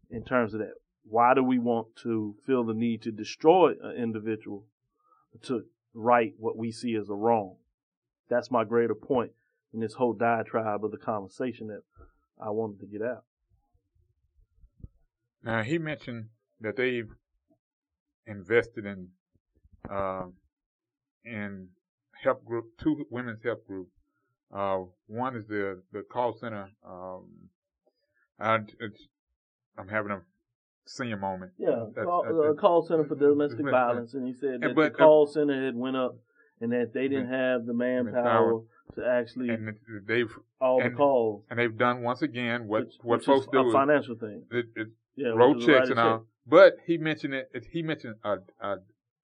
in 0.10 0.24
terms 0.24 0.54
of 0.54 0.60
that. 0.60 0.74
Why 1.04 1.34
do 1.34 1.44
we 1.44 1.58
want 1.60 1.88
to 2.04 2.36
feel 2.46 2.64
the 2.64 2.74
need 2.74 3.02
to 3.04 3.12
destroy 3.12 3.74
an 3.82 3.96
individual 3.96 4.66
to 5.44 5.64
right 5.98 6.34
what 6.38 6.56
we 6.56 6.72
see 6.72 6.96
as 6.96 7.10
a 7.10 7.14
wrong? 7.14 7.56
That's 8.30 8.52
my 8.52 8.64
greater 8.64 8.96
point 8.96 9.32
in 9.74 9.80
this 9.80 9.94
whole 9.94 10.14
diatribe 10.14 10.86
of 10.86 10.92
the 10.92 10.98
conversation 10.98 11.68
that 11.68 11.82
I 12.40 12.52
wanted 12.52 12.80
to 12.82 12.86
get 12.86 13.02
out. 13.02 13.24
Now 15.44 15.64
he 15.64 15.78
mentioned 15.78 16.28
that 16.62 16.76
they've 16.78 17.10
invested 18.26 18.86
in 18.86 19.10
um 19.90 20.34
in 21.26 21.70
help 22.24 22.46
group, 22.46 22.66
two 22.78 23.06
women's 23.10 23.44
help 23.44 23.66
group. 23.68 23.88
Uh, 24.54 24.80
one 25.08 25.36
is 25.36 25.48
the 25.48 25.82
the 25.92 26.04
call 26.04 26.38
center. 26.38 26.70
Um, 26.88 27.50
I, 28.40 28.60
I'm 29.78 29.88
having 29.88 30.12
a 30.12 30.22
senior 30.88 31.18
moment. 31.18 31.52
Yeah, 31.58 31.86
That- 31.96 32.06
call, 32.06 32.50
uh, 32.50 32.54
call 32.54 32.82
center 32.82 33.04
for 33.06 33.16
domestic 33.16 33.66
violence, 33.66 34.14
and 34.14 34.26
he 34.26 34.34
said 34.34 34.62
that 34.62 34.76
but- 34.76 34.94
the 34.94 34.98
call 34.98 35.26
center 35.28 35.66
had 35.66 35.76
went 35.76 35.96
up, 35.98 36.18
and 36.62 36.72
that 36.72 36.94
they 36.94 37.08
didn't 37.08 37.30
have 37.30 37.66
the 37.66 37.74
manpower 37.74 38.64
to 38.96 39.06
actually 39.06 39.50
And 39.50 39.78
they've 40.06 40.32
all 40.60 40.82
the 40.82 40.90
calls. 40.92 41.46
and 41.50 41.60
they've 41.60 41.78
done 41.78 42.02
once 42.02 42.22
again 42.22 42.68
what 42.68 42.86
which, 42.86 42.96
what 43.04 43.18
which 43.20 43.26
folks 43.26 43.48
do. 43.48 43.60
a 43.60 43.68
is- 43.68 43.74
financial 43.74 44.16
thing. 44.16 44.46
it, 44.52 44.66
it, 44.76 44.88
Yeah, 45.16 45.30
road 45.30 45.58
which 45.58 45.64
is 45.64 45.70
a 45.70 45.72
checks 45.74 45.90
and 45.90 46.00
all. 46.00 46.18
check. 46.20 46.28
But 46.48 46.78
he 46.86 46.98
mentioned 46.98 47.34
it. 47.34 47.50
it- 47.54 47.66
He 47.66 47.82
mentioned 47.84 48.16
a 48.24 48.40
a 48.62 48.80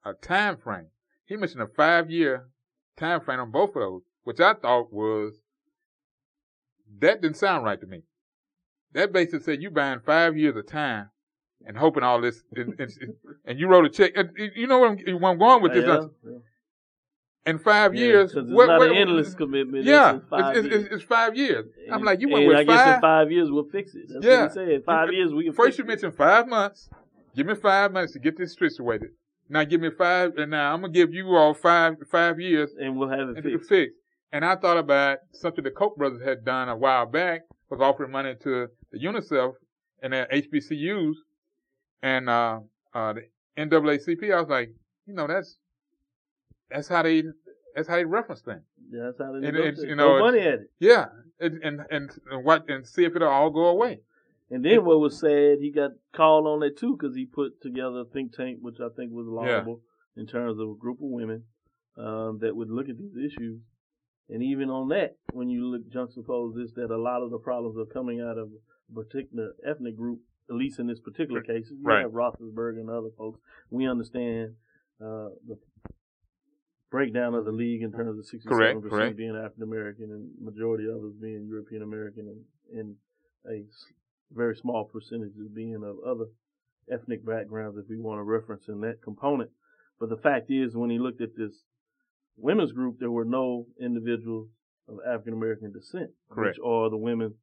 a 0.05 0.13
time 0.15 0.57
frame. 0.57 0.87
He 1.25 1.37
mentioned 1.37 1.61
a 1.63 1.67
five 1.67 2.11
year 2.11 2.49
time 2.97 3.21
frame 3.21 3.39
on 3.39 3.49
both 3.51 3.69
of 3.69 3.75
those, 3.81 4.01
which 4.23 4.39
I 4.41 4.53
thought 4.53 4.91
was 4.91 5.41
that 6.99 7.21
didn't 7.21 7.37
sound 7.37 7.63
right 7.63 7.79
to 7.79 7.87
me. 7.87 8.03
That 8.91 9.11
basically 9.11 9.39
said 9.39 9.61
you 9.61 9.71
buying 9.71 10.01
five 10.01 10.37
years 10.37 10.55
of 10.55 10.67
time 10.67 11.09
and 11.65 11.77
hoping 11.77 12.03
all 12.03 12.19
this, 12.21 12.43
and, 12.55 12.79
and, 12.79 12.91
and 13.45 13.59
you 13.59 13.67
wrote 13.67 13.85
a 13.85 13.89
check. 13.89 14.11
And 14.15 14.29
You 14.55 14.67
know 14.67 14.79
where 14.79 14.89
I'm, 14.91 14.97
where 15.21 15.31
I'm 15.31 15.37
going 15.39 15.61
with 15.63 15.73
this? 15.73 15.85
Yeah, 15.85 16.07
yeah. 16.25 16.37
In 17.45 17.57
five 17.59 17.93
Yeah, 17.93 18.01
years, 18.05 18.33
it's 18.35 18.49
what- 18.49 18.67
not 18.67 18.79
what- 18.79 18.91
an 18.91 18.95
endless 18.97 19.33
commitment. 19.33 19.83
Yeah, 19.83 20.15
it's, 20.17 20.25
five 20.29 20.55
it's, 20.55 20.65
it's, 20.65 20.73
years. 20.73 20.85
it's, 20.85 20.93
it's 20.95 21.03
five 21.03 21.35
years. 21.35 21.65
I'm 21.91 22.03
like, 22.03 22.21
you 22.21 22.29
went 22.29 22.47
with 22.47 22.55
I 22.57 22.63
guess 22.63 22.77
five. 22.81 22.95
in 22.95 23.01
five 23.01 23.31
years 23.31 23.51
we'll 23.51 23.65
fix 23.69 23.93
it. 23.95 24.03
That's 24.09 24.25
Yeah. 24.25 24.43
what 24.43 24.53
said. 24.53 24.83
Five 24.85 25.09
You- 25.11 25.17
years 25.17 25.33
we 25.33 25.43
can 25.45 25.53
First 25.53 25.77
you 25.77 25.83
mentioned 25.83 26.15
five 26.15 26.47
months. 26.47 26.89
Give 27.35 27.45
me 27.45 27.55
five 27.55 27.91
months 27.91 28.13
to 28.13 28.19
get 28.19 28.37
this 28.37 28.53
situated. 28.57 29.09
Now 29.49 29.63
give 29.65 29.81
me 29.81 29.89
five, 29.89 30.37
and 30.37 30.51
now 30.51 30.73
I'm 30.73 30.81
gonna 30.81 30.93
give 30.93 31.13
you 31.13 31.27
all 31.35 31.53
five 31.53 31.95
five 32.09 32.39
years 32.39 32.73
and 32.79 32.95
we'll 32.97 33.09
have 33.09 33.29
it 33.29 33.35
and 33.37 33.43
fixed. 33.43 33.69
fixed. 33.69 33.97
And 34.31 34.45
I 34.45 34.55
thought 34.55 34.77
about 34.77 35.17
something 35.33 35.63
the 35.63 35.71
Koch 35.71 35.95
brothers 35.97 36.21
had 36.23 36.45
done 36.45 36.69
a 36.69 36.77
while 36.77 37.05
back 37.05 37.41
was 37.69 37.81
offering 37.81 38.11
money 38.11 38.35
to 38.43 38.67
the 38.91 38.99
UNCF 38.99 39.53
and 40.01 40.13
their 40.13 40.27
HBCUs 40.31 41.15
and 42.03 42.29
uh, 42.29 42.59
uh, 42.93 43.13
the 43.13 43.21
NAACP. 43.57 44.31
I 44.31 44.39
was 44.39 44.49
like, 44.49 44.69
you 45.07 45.15
know, 45.15 45.25
that's 45.25 45.57
that's 46.69 46.87
how 46.87 47.01
they 47.01 47.23
that's 47.75 47.87
how 47.87 47.95
they 47.95 48.05
reference 48.05 48.41
things. 48.41 48.61
Yeah, 48.91 49.05
that's 49.05 49.17
how 49.19 49.31
they 49.31 49.47
And 49.47 49.57
it's, 49.57 49.81
you 49.81 49.95
know, 49.95 50.19
money 50.19 50.41
at 50.41 50.59
it. 50.59 50.71
Yeah, 50.79 51.05
and 51.39 51.63
and 51.63 51.81
and, 51.89 52.11
and 52.29 52.45
what 52.45 52.69
and 52.69 52.85
see 52.85 53.05
if 53.05 53.15
it'll 53.15 53.29
all 53.29 53.49
go 53.49 53.65
away. 53.65 54.01
And 54.51 54.63
then 54.63 54.85
what 54.85 54.99
was 54.99 55.19
said, 55.19 55.57
he 55.61 55.71
got 55.71 55.91
called 56.15 56.45
on 56.45 56.59
that 56.59 56.77
too 56.77 56.95
because 56.95 57.15
he 57.15 57.25
put 57.25 57.59
together 57.61 58.01
a 58.01 58.05
think 58.05 58.33
tank, 58.33 58.59
which 58.61 58.77
I 58.79 58.89
think 58.95 59.11
was 59.11 59.25
laudable 59.25 59.81
in 60.15 60.27
terms 60.27 60.59
of 60.59 60.69
a 60.69 60.75
group 60.75 60.97
of 60.97 61.09
women 61.09 61.43
um, 61.97 62.37
that 62.41 62.55
would 62.55 62.69
look 62.69 62.87
at 62.87 62.97
these 62.99 63.15
issues. 63.17 63.61
And 64.29 64.43
even 64.43 64.69
on 64.69 64.89
that, 64.89 65.17
when 65.31 65.49
you 65.49 65.65
look 65.65 65.89
juxtapose 65.89 66.55
this, 66.55 66.71
that 66.75 66.91
a 66.91 67.01
lot 67.01 67.23
of 67.23 67.31
the 67.31 67.39
problems 67.39 67.77
are 67.79 67.91
coming 67.91 68.21
out 68.21 68.37
of 68.37 68.49
a 68.49 68.93
particular 68.93 69.53
ethnic 69.67 69.97
group, 69.97 70.19
at 70.49 70.55
least 70.55 70.79
in 70.79 70.87
this 70.87 70.99
particular 70.99 71.41
case. 71.41 71.71
We 71.71 71.77
Right. 71.83 72.01
have 72.01 72.11
Roethlisberger 72.11 72.79
and 72.79 72.89
other 72.89 73.09
folks. 73.17 73.39
We 73.69 73.87
understand 73.87 74.55
uh, 75.01 75.29
the 75.47 75.57
breakdown 76.91 77.33
of 77.33 77.45
the 77.45 77.51
league 77.51 77.81
in 77.81 77.91
terms 77.91 78.19
of 78.19 78.25
67% 78.25 78.47
Correct, 78.47 78.81
correct. 78.89 79.17
being 79.17 79.35
African 79.35 79.63
American 79.63 80.11
and 80.11 80.29
majority 80.39 80.85
of 80.87 80.97
us 81.03 81.13
being 81.19 81.47
European 81.47 81.81
American 81.81 82.27
and, 82.27 82.79
and 82.79 82.95
a 83.49 83.65
very 84.31 84.55
small 84.55 84.85
percentage 84.85 85.33
as 85.41 85.47
being 85.53 85.75
of 85.83 85.97
other 86.07 86.25
ethnic 86.91 87.25
backgrounds, 87.25 87.77
if 87.77 87.85
we 87.89 87.97
want 87.99 88.19
to 88.19 88.23
reference 88.23 88.67
in 88.67 88.81
that 88.81 89.01
component. 89.03 89.49
But 89.99 90.09
the 90.09 90.17
fact 90.17 90.51
is, 90.51 90.75
when 90.75 90.89
he 90.89 90.99
looked 90.99 91.21
at 91.21 91.35
this 91.35 91.53
women's 92.37 92.71
group, 92.71 92.97
there 92.99 93.11
were 93.11 93.25
no 93.25 93.65
individuals 93.79 94.49
of 94.87 94.97
African 95.07 95.33
American 95.33 95.71
descent, 95.71 96.11
Correct. 96.29 96.57
which 96.57 96.65
are 96.65 96.89
the 96.89 96.97
women, 96.97 97.35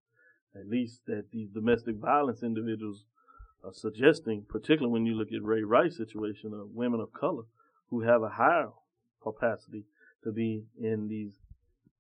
at 0.54 0.68
least 0.68 1.00
that 1.06 1.30
these 1.32 1.48
domestic 1.50 1.96
violence 1.96 2.42
individuals 2.42 3.04
are 3.64 3.72
suggesting, 3.72 4.44
particularly 4.48 4.92
when 4.92 5.06
you 5.06 5.14
look 5.14 5.32
at 5.32 5.42
Ray 5.42 5.62
Rice's 5.62 5.98
situation 5.98 6.52
of 6.54 6.70
women 6.72 7.00
of 7.00 7.12
color 7.12 7.44
who 7.88 8.00
have 8.02 8.22
a 8.22 8.28
higher 8.28 8.70
capacity 9.22 9.84
to 10.24 10.32
be 10.32 10.64
in 10.80 11.08
these 11.08 11.34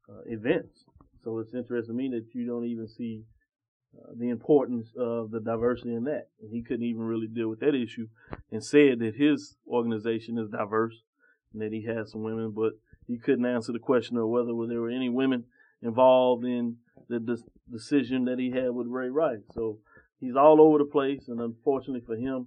uh, 0.08 0.22
events. 0.26 0.84
So 1.22 1.38
it's 1.38 1.54
interesting 1.54 1.96
to 1.96 2.02
me 2.02 2.08
that 2.10 2.34
you 2.34 2.46
don't 2.46 2.64
even 2.64 2.88
see 2.88 3.24
uh, 3.96 4.12
the 4.16 4.30
importance 4.30 4.88
of 4.96 5.30
the 5.30 5.40
diversity 5.40 5.94
in 5.94 6.04
that. 6.04 6.28
And 6.40 6.50
he 6.50 6.62
couldn't 6.62 6.86
even 6.86 7.02
really 7.02 7.26
deal 7.26 7.48
with 7.48 7.60
that 7.60 7.74
issue 7.74 8.08
and 8.50 8.64
said 8.64 9.00
that 9.00 9.16
his 9.16 9.56
organization 9.66 10.38
is 10.38 10.48
diverse 10.48 11.02
and 11.52 11.60
that 11.62 11.72
he 11.72 11.84
has 11.86 12.12
some 12.12 12.22
women, 12.22 12.52
but 12.54 12.72
he 13.06 13.18
couldn't 13.18 13.46
answer 13.46 13.72
the 13.72 13.78
question 13.78 14.16
of 14.16 14.28
whether 14.28 14.52
there 14.68 14.80
were 14.80 14.90
any 14.90 15.08
women 15.08 15.44
involved 15.82 16.44
in 16.44 16.76
the 17.10 17.18
de- 17.18 17.44
decision 17.70 18.24
that 18.26 18.38
he 18.38 18.50
had 18.50 18.70
with 18.70 18.86
Ray 18.86 19.10
Rice. 19.10 19.42
So 19.52 19.78
he's 20.20 20.36
all 20.36 20.60
over 20.60 20.78
the 20.78 20.84
place, 20.84 21.28
and 21.28 21.40
unfortunately 21.40 22.06
for 22.06 22.16
him, 22.16 22.46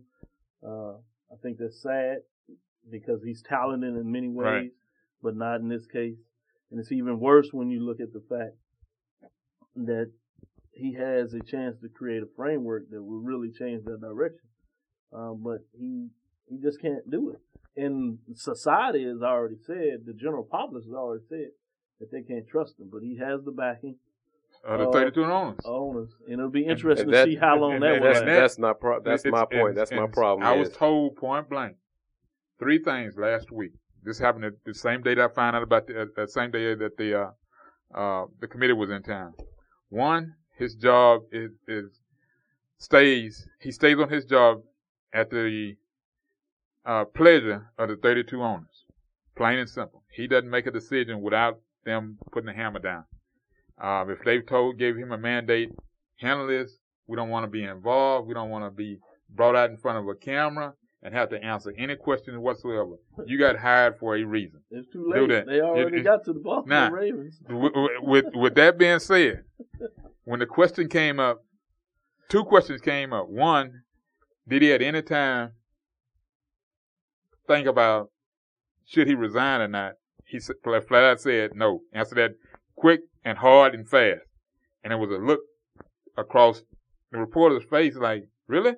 uh, 0.66 0.94
I 1.32 1.36
think 1.42 1.58
that's 1.58 1.82
sad 1.82 2.20
because 2.90 3.22
he's 3.24 3.42
talented 3.44 3.96
in 3.96 4.12
many 4.12 4.30
ways, 4.30 4.46
Right. 4.46 4.72
but 5.22 5.36
not 5.36 5.60
in 5.60 5.68
this 5.68 5.86
case. 5.86 6.18
And 6.72 6.80
it's 6.80 6.92
even 6.92 7.20
worse 7.20 7.50
when 7.52 7.70
you 7.70 7.82
look 7.82 8.00
at 8.00 8.14
the 8.14 8.22
fact 8.22 8.56
that 9.76 10.12
he 10.72 10.94
has 10.94 11.34
a 11.34 11.40
chance 11.42 11.80
to 11.82 11.90
create 11.90 12.24
a 12.24 12.28
framework 12.36 12.90
that 12.90 13.04
will 13.04 13.22
really 13.22 13.52
change 13.52 13.84
that 13.86 14.02
direction. 14.02 14.48
Um, 15.12 15.44
but 15.44 15.60
he 15.78 16.10
he 16.50 16.58
just 16.58 16.82
can't 16.82 17.10
do 17.10 17.30
it. 17.32 17.40
And 17.76 18.20
society 18.34 19.04
has 19.06 19.22
already 19.22 19.58
said, 19.66 20.06
the 20.06 20.14
general 20.14 20.44
populace 20.44 20.86
has 20.86 20.94
already 20.94 21.24
said 21.30 21.50
that 22.00 22.12
they 22.12 22.22
can't 22.22 22.48
trust 22.48 22.80
him. 22.80 22.90
But 22.92 23.02
he 23.04 23.18
has 23.18 23.44
the 23.44 23.52
backing 23.52 23.98
Uh, 24.66 24.78
the 24.78 24.88
Uh, 24.88 24.92
32 24.94 25.26
owners. 25.26 25.60
owners, 25.66 26.16
and 26.26 26.34
it'll 26.36 26.50
be 26.50 26.66
interesting 26.66 27.06
and 27.08 27.12
to 27.12 27.18
that- 27.18 27.26
see 27.26 27.36
how 27.36 27.58
long 27.58 27.74
and- 27.74 27.84
that 27.84 28.02
was. 28.02 28.20
That's, 28.20 28.26
that's 28.26 28.58
not 28.60 28.80
pro- 28.80 29.02
that's 29.02 29.26
It's- 29.26 29.32
my 29.32 29.44
it's- 29.44 29.62
point. 29.62 29.76
That's 29.76 29.92
my 29.92 30.08
problem. 30.08 30.48
I 30.48 30.56
was 30.56 30.72
told 30.72 31.18
point 31.18 31.50
blank 31.50 31.76
three 32.60 32.80
things 32.80 33.18
last 33.18 33.52
week. 33.52 33.74
This 34.04 34.20
happened 34.20 34.46
the- 34.46 34.58
the 34.64 34.74
same 34.74 35.02
day 35.02 35.16
that 35.16 35.32
I 35.32 35.34
found 35.34 35.56
out 35.58 35.64
about 35.64 35.88
the, 35.88 36.04
uh, 36.04 36.06
the 36.16 36.28
same 36.28 36.52
day 36.52 36.74
that 36.76 36.96
the 36.98 37.14
uh, 37.14 37.32
uh, 37.94 38.26
the 38.40 38.48
committee 38.48 38.74
was 38.74 38.90
in 38.90 39.04
town. 39.04 39.34
One, 39.90 40.36
his 40.58 40.76
job 40.76 41.24
is, 41.32 41.52
is 41.68 42.02
stays. 42.78 43.48
He 43.60 43.72
stays 43.72 44.00
on 44.00 44.10
his 44.10 44.26
job 44.26 44.64
at 45.14 45.30
the 45.30 45.76
uh, 46.86 47.06
pleasure 47.06 47.70
of 47.78 47.90
the 47.90 47.96
32 47.98 48.42
owners. 48.42 48.86
Plain 49.36 49.60
and 49.60 49.70
simple. 49.70 50.04
He 50.12 50.28
doesn't 50.28 50.50
make 50.50 50.68
a 50.68 50.72
decision 50.72 51.22
without 51.22 51.60
them 51.86 52.18
putting 52.32 52.48
the 52.48 52.54
hammer 52.54 52.80
down. 52.80 53.06
Um, 53.82 54.10
if 54.10 54.20
they've 54.24 54.46
told, 54.46 54.78
gave 54.78 54.96
him 54.96 55.12
a 55.12 55.18
mandate, 55.18 55.70
handle 56.18 56.48
this. 56.48 56.78
We 57.08 57.16
don't 57.18 57.30
want 57.30 57.44
to 57.46 57.50
be 57.50 57.64
involved. 57.64 58.28
We 58.28 58.34
don't 58.34 58.50
want 58.50 58.66
to 58.66 58.72
be 58.72 59.00
brought 59.30 59.56
out 59.56 59.70
in 59.70 59.78
front 59.78 59.98
of 59.98 60.08
a 60.08 60.16
camera 60.16 60.74
and 61.02 61.14
have 61.14 61.30
to 61.32 61.44
answer 61.44 61.74
any 61.78 61.96
question 61.98 62.40
whatsoever. 62.42 62.96
You 63.26 63.38
got 63.38 63.58
hired 63.58 63.98
for 64.00 64.16
a 64.16 64.24
reason. 64.24 64.62
It's 64.72 64.88
too 64.94 65.12
Do 65.14 65.22
late. 65.22 65.30
that. 65.30 65.48
They 65.48 65.60
already 65.60 65.98
It- 65.98 66.04
got 66.04 66.24
to 66.26 66.34
the 66.34 66.40
Baltimore 66.40 66.90
Nah. 66.90 66.96
Ravens. 66.96 67.42
With, 67.50 67.74
with, 68.02 68.26
with 68.34 68.56
that 68.56 68.78
being 68.78 69.00
said, 69.00 69.44
when 70.24 70.40
the 70.40 70.46
question 70.46 70.88
came 70.88 71.20
up, 71.20 71.44
two 72.30 72.46
questions 72.46 72.80
came 72.80 73.12
up. 73.12 73.28
One, 73.28 73.82
did 74.48 74.62
he 74.62 74.72
at 74.72 74.82
any 74.82 75.02
time 75.02 75.52
think 77.48 77.68
about 77.68 78.12
should 78.86 79.08
he 79.08 79.16
resign 79.16 79.62
or 79.62 79.68
not? 79.68 79.94
He 80.26 80.40
flat 80.40 81.04
out 81.04 81.20
said 81.20 81.52
no. 81.56 81.82
Answer 81.92 82.16
that 82.16 82.32
quick 82.76 83.02
and 83.26 83.38
hard 83.38 83.74
and 83.74 83.88
fast. 83.88 84.22
And 84.84 84.92
it 84.92 84.98
was 84.98 85.10
a 85.12 85.18
look 85.18 85.40
across 86.18 86.62
the 87.12 87.20
reporter's 87.20 87.64
face 87.70 87.96
like, 87.96 88.28
really? 88.48 88.74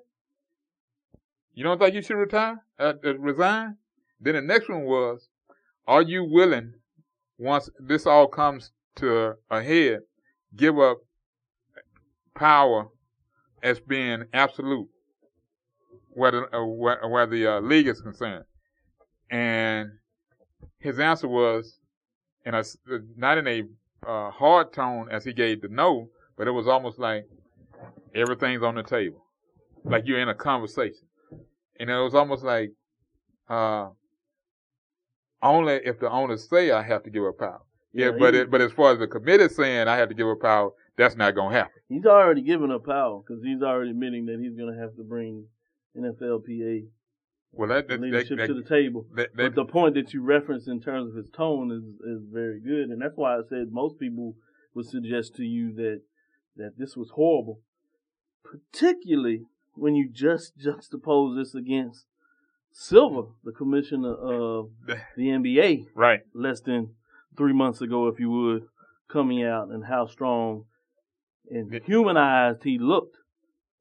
You 1.54 1.64
don't 1.64 1.80
think 1.80 1.96
you 1.96 2.02
should 2.02 2.18
retire, 2.18 2.64
uh, 2.80 2.94
uh, 3.04 3.18
resign? 3.18 3.78
Then 4.20 4.36
the 4.36 4.42
next 4.42 4.70
one 4.70 4.84
was, 4.84 5.30
are 5.88 6.02
you 6.02 6.24
willing, 6.24 6.74
once 7.38 7.70
this 7.80 8.06
all 8.06 8.28
comes 8.28 8.72
to 8.98 9.36
a 9.50 9.64
head, 9.64 10.00
give 10.56 10.78
up 10.78 10.98
power 12.36 12.90
as 13.64 13.80
being 13.80 14.26
absolute, 14.34 14.88
where 16.10 16.32
the, 16.32 16.56
uh, 16.56 16.66
where, 16.66 17.08
where 17.08 17.26
the 17.26 17.48
uh, 17.48 17.60
league 17.62 17.88
is 17.88 18.02
concerned? 18.02 18.46
And 19.30 19.92
his 20.80 21.00
answer 21.00 21.28
was, 21.28 21.80
s- 22.46 22.78
not 23.18 23.38
in 23.38 23.48
a 23.48 23.64
uh, 24.08 24.32
hard 24.32 24.74
tone 24.74 25.08
as 25.12 25.24
he 25.24 25.34
gave 25.34 25.62
the 25.62 25.68
no, 25.68 26.10
but 26.38 26.48
it 26.48 26.52
was 26.52 26.68
almost 26.68 27.00
like 27.00 27.26
everything's 28.14 28.64
on 28.64 28.76
the 28.76 28.84
table, 28.84 29.24
like 29.84 30.04
you're 30.06 30.20
in 30.20 30.30
a 30.30 30.36
conversation, 30.36 31.08
and 31.80 31.90
it 31.90 31.94
was 31.94 32.14
almost 32.16 32.44
like 32.44 32.72
uh, 33.50 33.90
only 35.42 35.74
if 35.86 36.00
the 36.00 36.10
owners 36.10 36.50
say 36.50 36.72
I 36.72 36.82
have 36.82 37.04
to 37.04 37.10
give 37.10 37.24
up 37.24 37.38
power. 37.38 37.62
Yeah, 37.94 38.08
Yeah, 38.08 38.12
but 38.20 38.36
it, 38.36 38.52
but 38.52 38.62
as 38.62 38.72
far 38.72 38.92
as 38.94 39.00
the 39.00 39.08
committee 39.08 39.48
saying 39.50 39.88
I 39.88 39.98
have 39.98 40.10
to 40.10 40.16
give 40.16 40.28
up 40.28 40.42
power, 40.42 40.72
that's 40.98 41.16
not 41.16 41.36
gonna 41.36 41.56
happen. 41.56 41.72
He's 41.88 42.06
already 42.06 42.42
given 42.42 42.72
up 42.72 42.86
power 42.86 43.22
because 43.22 43.44
he's 43.44 43.62
already 43.62 43.92
admitting 43.92 44.26
that 44.26 44.40
he's 44.40 44.56
going 44.58 44.74
to 44.74 44.80
have 44.80 44.96
to 44.96 45.04
bring 45.04 45.46
NFLPA 45.98 46.88
Well, 47.58 47.70
that 47.70 47.88
that, 47.88 48.00
that, 48.00 48.02
leadership 48.02 48.38
that, 48.38 48.48
to 48.48 48.54
the 48.54 48.64
table. 48.68 49.06
that- 49.16 49.36
that- 49.36 49.38
But 49.38 49.56
the 49.56 49.66
point 49.66 49.96
that 49.96 50.14
you 50.14 50.22
referenced 50.22 50.68
in 50.68 50.82
terms 50.82 51.10
of 51.10 51.16
his 51.16 51.30
tone 51.30 51.72
is 51.72 51.84
is 52.06 52.28
very 52.32 52.60
good, 52.60 52.90
and 52.90 53.02
that's 53.02 53.16
why 53.18 53.38
I 53.38 53.42
said 53.48 53.72
most 53.72 54.00
people 54.00 54.36
would 54.74 54.86
suggest 54.86 55.36
to 55.36 55.44
you 55.44 55.74
that 55.76 56.02
that 56.58 56.78
this 56.78 56.96
was 56.96 57.12
horrible, 57.12 57.62
particularly 58.44 59.46
when 59.74 59.96
you 59.96 60.10
just 60.10 60.58
juxtapose 60.66 61.38
this 61.38 61.56
against 61.56 62.06
Silver, 62.72 63.30
the 63.44 63.54
commissioner 63.54 64.14
of 64.14 64.70
the 65.16 65.24
NBA, 65.30 65.86
right. 65.96 66.22
less 66.34 66.60
than 66.60 66.96
three 67.38 67.54
months 67.54 67.80
ago, 67.82 68.08
if 68.10 68.20
you 68.20 68.30
would, 68.30 68.64
coming 69.10 69.44
out 69.44 69.70
and 69.70 69.86
how 69.86 70.06
strong 70.08 70.66
and 71.50 71.74
humanized 71.86 72.64
he 72.64 72.78
looked 72.78 73.16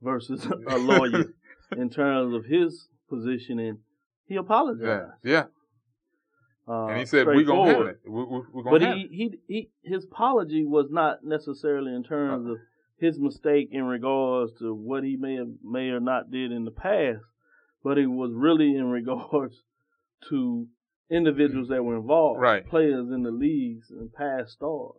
versus 0.01 0.47
a 0.69 0.77
lawyer 0.79 1.25
in 1.77 1.91
terms 1.91 2.35
of 2.35 2.45
his 2.45 2.87
position, 3.09 3.59
and 3.59 3.79
he 4.27 4.37
apologized. 4.37 5.13
yeah. 5.23 5.45
Uh, 6.67 6.87
And 6.87 6.99
he 7.01 7.07
said 7.07 7.27
we're 7.27 7.45
gonna 7.45 7.67
handle 7.71 7.87
it. 7.89 8.01
We, 8.07 8.25
we, 8.25 8.41
we're 8.53 8.63
gonna 8.63 8.79
But 8.79 8.97
he, 8.97 9.07
he 9.11 9.39
he 9.47 9.71
his 9.83 10.05
apology 10.05 10.65
was 10.65 10.87
not 10.91 11.23
necessarily 11.23 11.95
in 11.95 12.03
terms 12.05 12.49
of 12.49 12.57
his 12.97 13.19
mistake 13.19 13.69
in 13.71 13.85
regards 13.85 14.53
to 14.61 14.75
what 14.75 15.05
he 15.05 15.17
may 15.17 15.35
have 15.35 15.49
may 15.63 15.91
or 15.91 16.01
not 16.01 16.31
did 16.31 16.53
in 16.53 16.65
the 16.65 16.71
past, 16.71 17.21
but 17.83 17.99
it 17.99 18.07
was 18.07 18.33
really 18.35 18.75
in 18.77 18.87
regards 18.87 19.57
to 20.31 20.67
individuals 21.11 21.69
that 21.69 21.85
were 21.85 21.97
involved, 21.97 22.41
Right. 22.41 22.67
players 22.67 23.09
in 23.11 23.25
the 23.25 23.31
leagues 23.31 23.91
and 23.91 24.11
past 24.11 24.53
stars. 24.53 24.95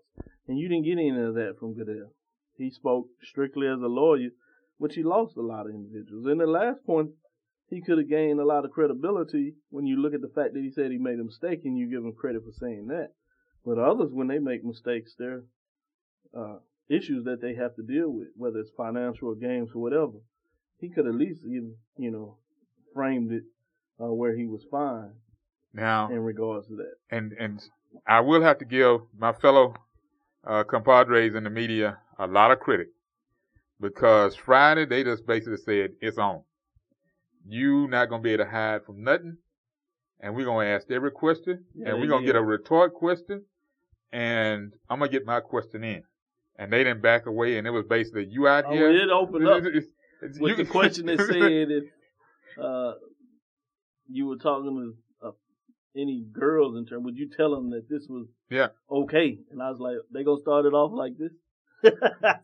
And 0.48 0.60
you 0.60 0.70
didn't 0.70 0.86
get 0.86 0.92
any 1.00 1.10
of 1.10 1.34
that 1.34 1.56
from 1.60 1.74
Goodell. 1.74 2.12
He 2.58 2.70
spoke 2.70 3.08
strictly 3.24 3.66
as 3.68 3.80
a 3.82 3.88
lawyer, 3.88 4.30
which 4.78 4.94
he 4.94 5.02
lost 5.02 5.36
a 5.36 5.42
lot 5.42 5.66
of 5.66 5.74
individuals. 5.74 6.28
And 6.28 6.40
the 6.40 6.46
last 6.46 6.86
point, 6.86 7.10
he 7.68 7.82
could 7.82 7.98
have 7.98 8.10
gained 8.10 8.40
a 8.40 8.46
lot 8.46 8.66
of 8.66 8.72
credibility 8.72 9.56
when 9.70 9.86
you 9.86 9.98
look 9.98 10.14
at 10.14 10.22
the 10.22 10.32
fact 10.36 10.54
that 10.54 10.62
he 10.62 10.72
said 10.72 10.92
he 10.92 10.98
made 10.98 11.20
a 11.20 11.24
mistake 11.24 11.62
and 11.66 11.78
you 11.78 11.90
give 11.90 12.04
him 12.04 12.14
credit 12.14 12.44
for 12.44 12.52
saying 12.60 12.88
that. 12.88 13.12
But 13.66 13.80
others, 13.80 14.12
when 14.12 14.28
they 14.28 14.40
make 14.40 14.64
mistakes, 14.64 15.16
they're 15.18 15.44
uh, 16.38 16.58
issues 16.90 17.26
that 17.26 17.42
they 17.42 17.56
have 17.56 17.76
to 17.76 17.84
deal 17.84 18.10
with, 18.10 18.28
whether 18.36 18.60
it's 18.60 18.70
financial 18.78 19.30
or 19.30 19.36
games 19.36 19.70
or 19.74 19.82
whatever. 19.82 20.20
He 20.80 20.90
could 20.90 21.08
at 21.08 21.16
least, 21.16 21.42
give, 21.42 21.64
you 21.98 22.12
know, 22.12 22.38
framed 22.94 23.32
it 23.32 23.44
uh, 24.00 24.12
where 24.14 24.36
he 24.36 24.46
was 24.46 24.64
fine. 24.70 25.12
Now, 25.74 26.10
in 26.10 26.20
regards 26.20 26.68
to 26.68 26.76
that. 26.78 26.94
and 27.12 27.34
and 27.34 27.62
I 28.08 28.22
will 28.22 28.42
have 28.42 28.60
to 28.60 28.66
give 28.66 29.02
my 29.18 29.34
fellow 29.34 29.74
uh, 30.48 30.64
compadres 30.64 31.36
in 31.36 31.44
the 31.44 31.50
media 31.50 31.98
a 32.18 32.28
lot 32.28 32.52
of 32.52 32.60
credit 32.62 32.88
because 33.82 34.36
Friday 34.36 34.86
they 34.86 35.04
just 35.04 35.26
basically 35.26 35.58
said 35.58 35.92
it's 36.00 36.18
on. 36.18 36.44
You 37.48 37.88
not 37.88 38.10
gonna 38.10 38.22
be 38.24 38.32
able 38.32 38.46
to 38.46 38.50
hide 38.50 38.86
from 38.86 39.04
nothing, 39.04 39.38
and 40.20 40.36
we're 40.36 40.46
gonna 40.46 40.68
ask 40.68 40.90
every 40.90 41.12
question, 41.12 41.66
Yeah, 41.76 41.90
and 41.90 42.00
we're 42.00 42.08
gonna 42.08 42.26
get 42.26 42.36
a 42.36 42.42
retort 42.42 42.94
question, 42.94 43.44
and 44.12 44.74
I'm 44.90 45.00
gonna 45.00 45.12
get 45.12 45.26
my 45.26 45.40
question 45.42 45.84
in. 45.84 46.04
And 46.58 46.72
they 46.72 46.84
didn't 46.84 47.02
back 47.02 47.26
away, 47.26 47.58
and 47.58 47.68
it 47.68 47.72
was 47.72 47.86
basically 47.86 48.26
you 48.30 48.48
out 48.48 48.66
Oh, 48.68 48.72
here. 48.74 48.90
it 48.90 49.10
opened 49.10 49.48
up 49.48 49.64
with 49.64 49.74
you- 50.40 50.56
the 50.56 50.66
question 50.66 51.06
that 51.08 51.20
said 51.28 51.70
if 51.72 51.84
uh, 52.58 52.94
you 54.10 54.28
were 54.28 54.38
talking 54.38 54.96
to 55.22 55.28
uh, 55.28 55.32
any 55.96 56.26
girls 56.32 56.78
in 56.78 56.86
terms, 56.86 57.04
would 57.06 57.18
you 57.18 57.30
tell 57.30 57.54
them 57.54 57.70
that 57.72 57.88
this 57.90 58.08
was 58.10 58.28
Yeah. 58.50 58.70
okay? 58.90 59.38
And 59.52 59.62
I 59.62 59.70
was 59.70 59.80
like, 59.80 59.98
they 60.12 60.24
gonna 60.24 60.42
start 60.42 60.66
it 60.66 60.74
off 60.74 60.92
like 60.94 61.14
this. 61.18 61.34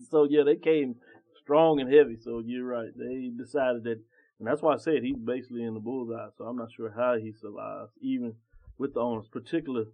so 0.10 0.26
yeah, 0.30 0.44
they 0.44 0.58
came 0.58 0.96
strong 1.42 1.80
and 1.80 1.92
heavy. 1.92 2.18
So 2.22 2.42
you're 2.46 2.66
right. 2.66 2.90
They 2.96 3.32
decided 3.36 3.84
that, 3.86 4.00
and 4.42 4.48
that's 4.48 4.64
why 4.64 4.74
I 4.74 4.78
said 4.78 5.04
he's 5.04 5.20
basically 5.20 5.62
in 5.62 5.76
the 5.76 5.80
bullseye. 5.80 6.30
So 6.36 6.46
I'm 6.46 6.56
not 6.58 6.72
sure 6.76 6.92
how 6.98 7.16
he 7.16 7.32
survives, 7.32 7.92
even 8.02 8.34
with 8.80 8.96
the 8.96 9.00
owners, 9.00 9.28
particularly 9.32 9.86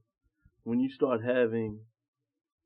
when 0.64 0.80
you 0.80 0.89
start 0.89 1.22
having 1.22 1.80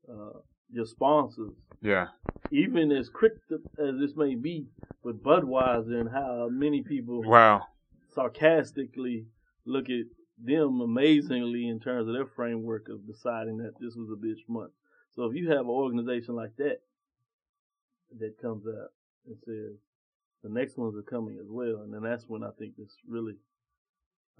uh, 0.08 0.38
your 0.70 0.86
sponsors. 0.86 1.50
Yeah. 1.80 2.06
Even 2.52 2.92
as 2.92 3.08
quick 3.08 3.32
as 3.50 3.98
this 3.98 4.14
may 4.14 4.36
be 4.36 4.68
with 5.02 5.24
Budweiser 5.24 6.00
and 6.00 6.08
how 6.08 6.48
many 6.52 6.84
people 6.84 7.20
Wow. 7.24 7.62
sarcastically 8.14 9.26
look 9.64 9.86
at 9.90 10.04
them 10.38 10.80
amazingly 10.80 11.66
in 11.66 11.80
terms 11.80 12.06
of 12.06 12.14
their 12.14 12.26
framework 12.26 12.88
of 12.90 13.08
deciding 13.08 13.56
that 13.56 13.72
this 13.80 13.96
was 13.96 14.08
a 14.08 14.24
bitch 14.24 14.48
month. 14.48 14.70
So 15.16 15.24
if 15.24 15.34
you 15.34 15.48
have 15.50 15.62
an 15.62 15.66
organization 15.66 16.36
like 16.36 16.54
that 16.58 16.78
that 18.20 18.40
comes 18.40 18.68
out 18.68 18.90
and 19.26 19.36
says 19.44 19.78
the 20.42 20.50
next 20.50 20.76
ones 20.76 20.96
are 20.96 21.02
coming 21.02 21.38
as 21.40 21.46
well, 21.48 21.82
and 21.82 21.92
then 21.92 22.02
that's 22.02 22.24
when 22.28 22.42
I 22.42 22.50
think 22.58 22.76
this 22.76 22.96
really 23.08 23.34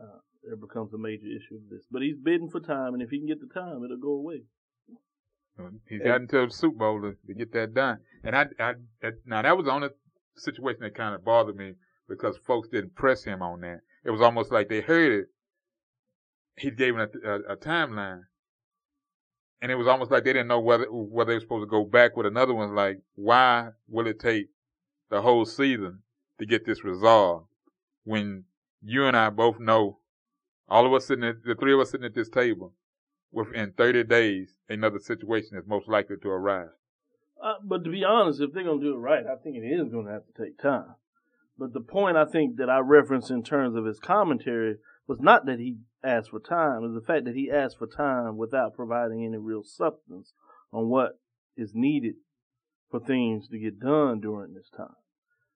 uh, 0.00 0.18
there 0.42 0.56
becomes 0.56 0.92
a 0.92 0.98
major 0.98 1.26
issue 1.26 1.56
of 1.56 1.68
this. 1.70 1.84
But 1.90 2.02
he's 2.02 2.16
bidding 2.16 2.50
for 2.50 2.60
time, 2.60 2.94
and 2.94 3.02
if 3.02 3.10
he 3.10 3.18
can 3.18 3.28
get 3.28 3.40
the 3.40 3.52
time, 3.52 3.84
it'll 3.84 3.96
go 3.96 4.12
away. 4.12 4.42
He's 5.88 6.02
got 6.02 6.20
until 6.20 6.46
the 6.46 6.52
Super 6.52 6.78
Bowl 6.78 7.02
to, 7.02 7.14
to 7.26 7.34
get 7.34 7.52
that 7.52 7.74
done. 7.74 7.98
And 8.24 8.34
I, 8.34 8.46
I, 8.58 8.72
that, 9.02 9.14
now 9.26 9.42
that 9.42 9.56
was 9.56 9.66
the 9.66 9.72
only 9.72 9.88
situation 10.36 10.82
that 10.82 10.94
kind 10.94 11.14
of 11.14 11.24
bothered 11.24 11.56
me 11.56 11.74
because 12.08 12.36
folks 12.46 12.68
didn't 12.68 12.94
press 12.94 13.24
him 13.24 13.42
on 13.42 13.60
that. 13.60 13.80
It 14.04 14.10
was 14.10 14.20
almost 14.20 14.50
like 14.50 14.68
they 14.68 14.80
heard 14.80 15.12
it. 15.12 15.26
He 16.56 16.70
gave 16.70 16.94
him 16.94 17.00
a, 17.00 17.28
a, 17.28 17.34
a 17.52 17.56
timeline, 17.56 18.22
and 19.60 19.70
it 19.70 19.76
was 19.76 19.86
almost 19.86 20.10
like 20.10 20.24
they 20.24 20.32
didn't 20.32 20.48
know 20.48 20.60
whether 20.60 20.86
whether 20.90 21.30
they 21.30 21.36
were 21.36 21.40
supposed 21.40 21.62
to 21.62 21.70
go 21.70 21.84
back 21.84 22.16
with 22.16 22.26
another 22.26 22.54
one. 22.54 22.74
Like, 22.74 22.98
why 23.14 23.68
will 23.88 24.06
it 24.06 24.20
take 24.20 24.48
the 25.12 25.20
whole 25.20 25.44
season 25.44 25.98
to 26.38 26.46
get 26.46 26.64
this 26.64 26.82
resolved 26.82 27.46
when 28.04 28.44
you 28.82 29.04
and 29.04 29.14
I 29.14 29.28
both 29.28 29.60
know, 29.60 29.98
all 30.66 30.86
of 30.86 30.94
us 30.94 31.06
sitting 31.06 31.22
at 31.22 31.44
the 31.44 31.54
three 31.54 31.74
of 31.74 31.80
us 31.80 31.90
sitting 31.90 32.06
at 32.06 32.14
this 32.14 32.30
table, 32.30 32.72
within 33.30 33.74
30 33.76 34.04
days, 34.04 34.56
another 34.70 34.98
situation 34.98 35.58
is 35.58 35.64
most 35.66 35.86
likely 35.86 36.16
to 36.22 36.28
arise. 36.30 36.70
Uh, 37.44 37.56
but 37.62 37.84
to 37.84 37.90
be 37.90 38.04
honest, 38.04 38.40
if 38.40 38.54
they're 38.54 38.64
going 38.64 38.80
to 38.80 38.86
do 38.86 38.94
it 38.94 38.98
right, 38.98 39.24
I 39.26 39.36
think 39.36 39.56
it 39.56 39.66
is 39.66 39.90
going 39.90 40.06
to 40.06 40.12
have 40.12 40.24
to 40.26 40.42
take 40.42 40.58
time. 40.58 40.94
But 41.58 41.74
the 41.74 41.80
point 41.80 42.16
I 42.16 42.24
think 42.24 42.56
that 42.56 42.70
I 42.70 42.78
referenced 42.78 43.30
in 43.30 43.42
terms 43.42 43.76
of 43.76 43.84
his 43.84 44.00
commentary 44.00 44.76
was 45.06 45.20
not 45.20 45.44
that 45.44 45.58
he 45.58 45.76
asked 46.02 46.30
for 46.30 46.40
time, 46.40 46.84
is 46.86 46.94
the 46.94 47.06
fact 47.06 47.26
that 47.26 47.34
he 47.34 47.50
asked 47.50 47.76
for 47.76 47.86
time 47.86 48.38
without 48.38 48.74
providing 48.74 49.26
any 49.26 49.36
real 49.36 49.62
substance 49.62 50.32
on 50.72 50.88
what 50.88 51.18
is 51.54 51.72
needed 51.74 52.14
for 52.90 52.98
things 52.98 53.46
to 53.48 53.58
get 53.58 53.78
done 53.78 54.18
during 54.18 54.54
this 54.54 54.70
time. 54.74 54.96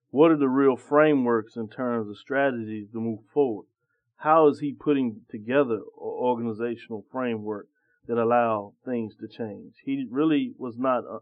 What 0.09 0.31
are 0.31 0.37
the 0.37 0.49
real 0.49 0.77
frameworks 0.77 1.55
in 1.55 1.67
terms 1.69 2.09
of 2.09 2.17
strategies 2.17 2.89
to 2.91 2.99
move 2.99 3.19
forward? 3.33 3.65
How 4.17 4.47
is 4.47 4.59
he 4.59 4.73
putting 4.73 5.21
together 5.29 5.75
an 5.75 5.83
organizational 5.99 7.05
framework 7.11 7.67
that 8.07 8.17
allow 8.17 8.73
things 8.85 9.15
to 9.17 9.27
change? 9.27 9.75
He 9.83 10.07
really 10.09 10.53
was 10.57 10.75
not 10.77 11.03
uh, 11.05 11.19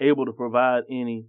able 0.00 0.26
to 0.26 0.32
provide 0.32 0.84
any 0.90 1.26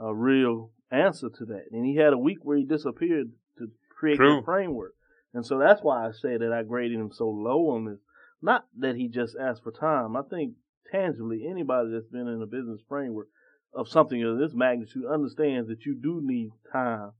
uh, 0.00 0.14
real 0.14 0.70
answer 0.90 1.28
to 1.28 1.44
that. 1.46 1.66
And 1.72 1.84
he 1.84 1.96
had 1.96 2.12
a 2.12 2.18
week 2.18 2.38
where 2.42 2.56
he 2.56 2.64
disappeared 2.64 3.32
to 3.58 3.68
create 3.98 4.16
True. 4.16 4.36
the 4.36 4.44
framework. 4.44 4.94
And 5.34 5.44
so 5.44 5.58
that's 5.58 5.82
why 5.82 6.06
I 6.06 6.12
say 6.12 6.38
that 6.38 6.52
I 6.52 6.62
graded 6.62 6.98
him 6.98 7.10
so 7.12 7.28
low 7.28 7.70
on 7.70 7.84
this. 7.84 7.98
Not 8.40 8.66
that 8.78 8.96
he 8.96 9.08
just 9.08 9.36
asked 9.38 9.64
for 9.64 9.72
time. 9.72 10.16
I 10.16 10.22
think 10.22 10.54
tangibly 10.90 11.46
anybody 11.48 11.90
that's 11.92 12.06
been 12.06 12.28
in 12.28 12.40
a 12.40 12.46
business 12.46 12.80
framework 12.88 13.28
of 13.74 13.88
something 13.88 14.22
of 14.22 14.38
this 14.38 14.54
magnitude 14.54 15.04
understands 15.06 15.68
that 15.68 15.84
you 15.84 15.94
do 15.94 16.20
need 16.22 16.50
time 16.72 17.12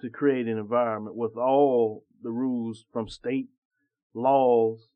to 0.00 0.10
create 0.10 0.46
an 0.46 0.58
environment 0.58 1.16
with 1.16 1.36
all 1.36 2.04
the 2.22 2.30
rules 2.30 2.84
from 2.92 3.08
state 3.08 3.48
laws 4.12 4.88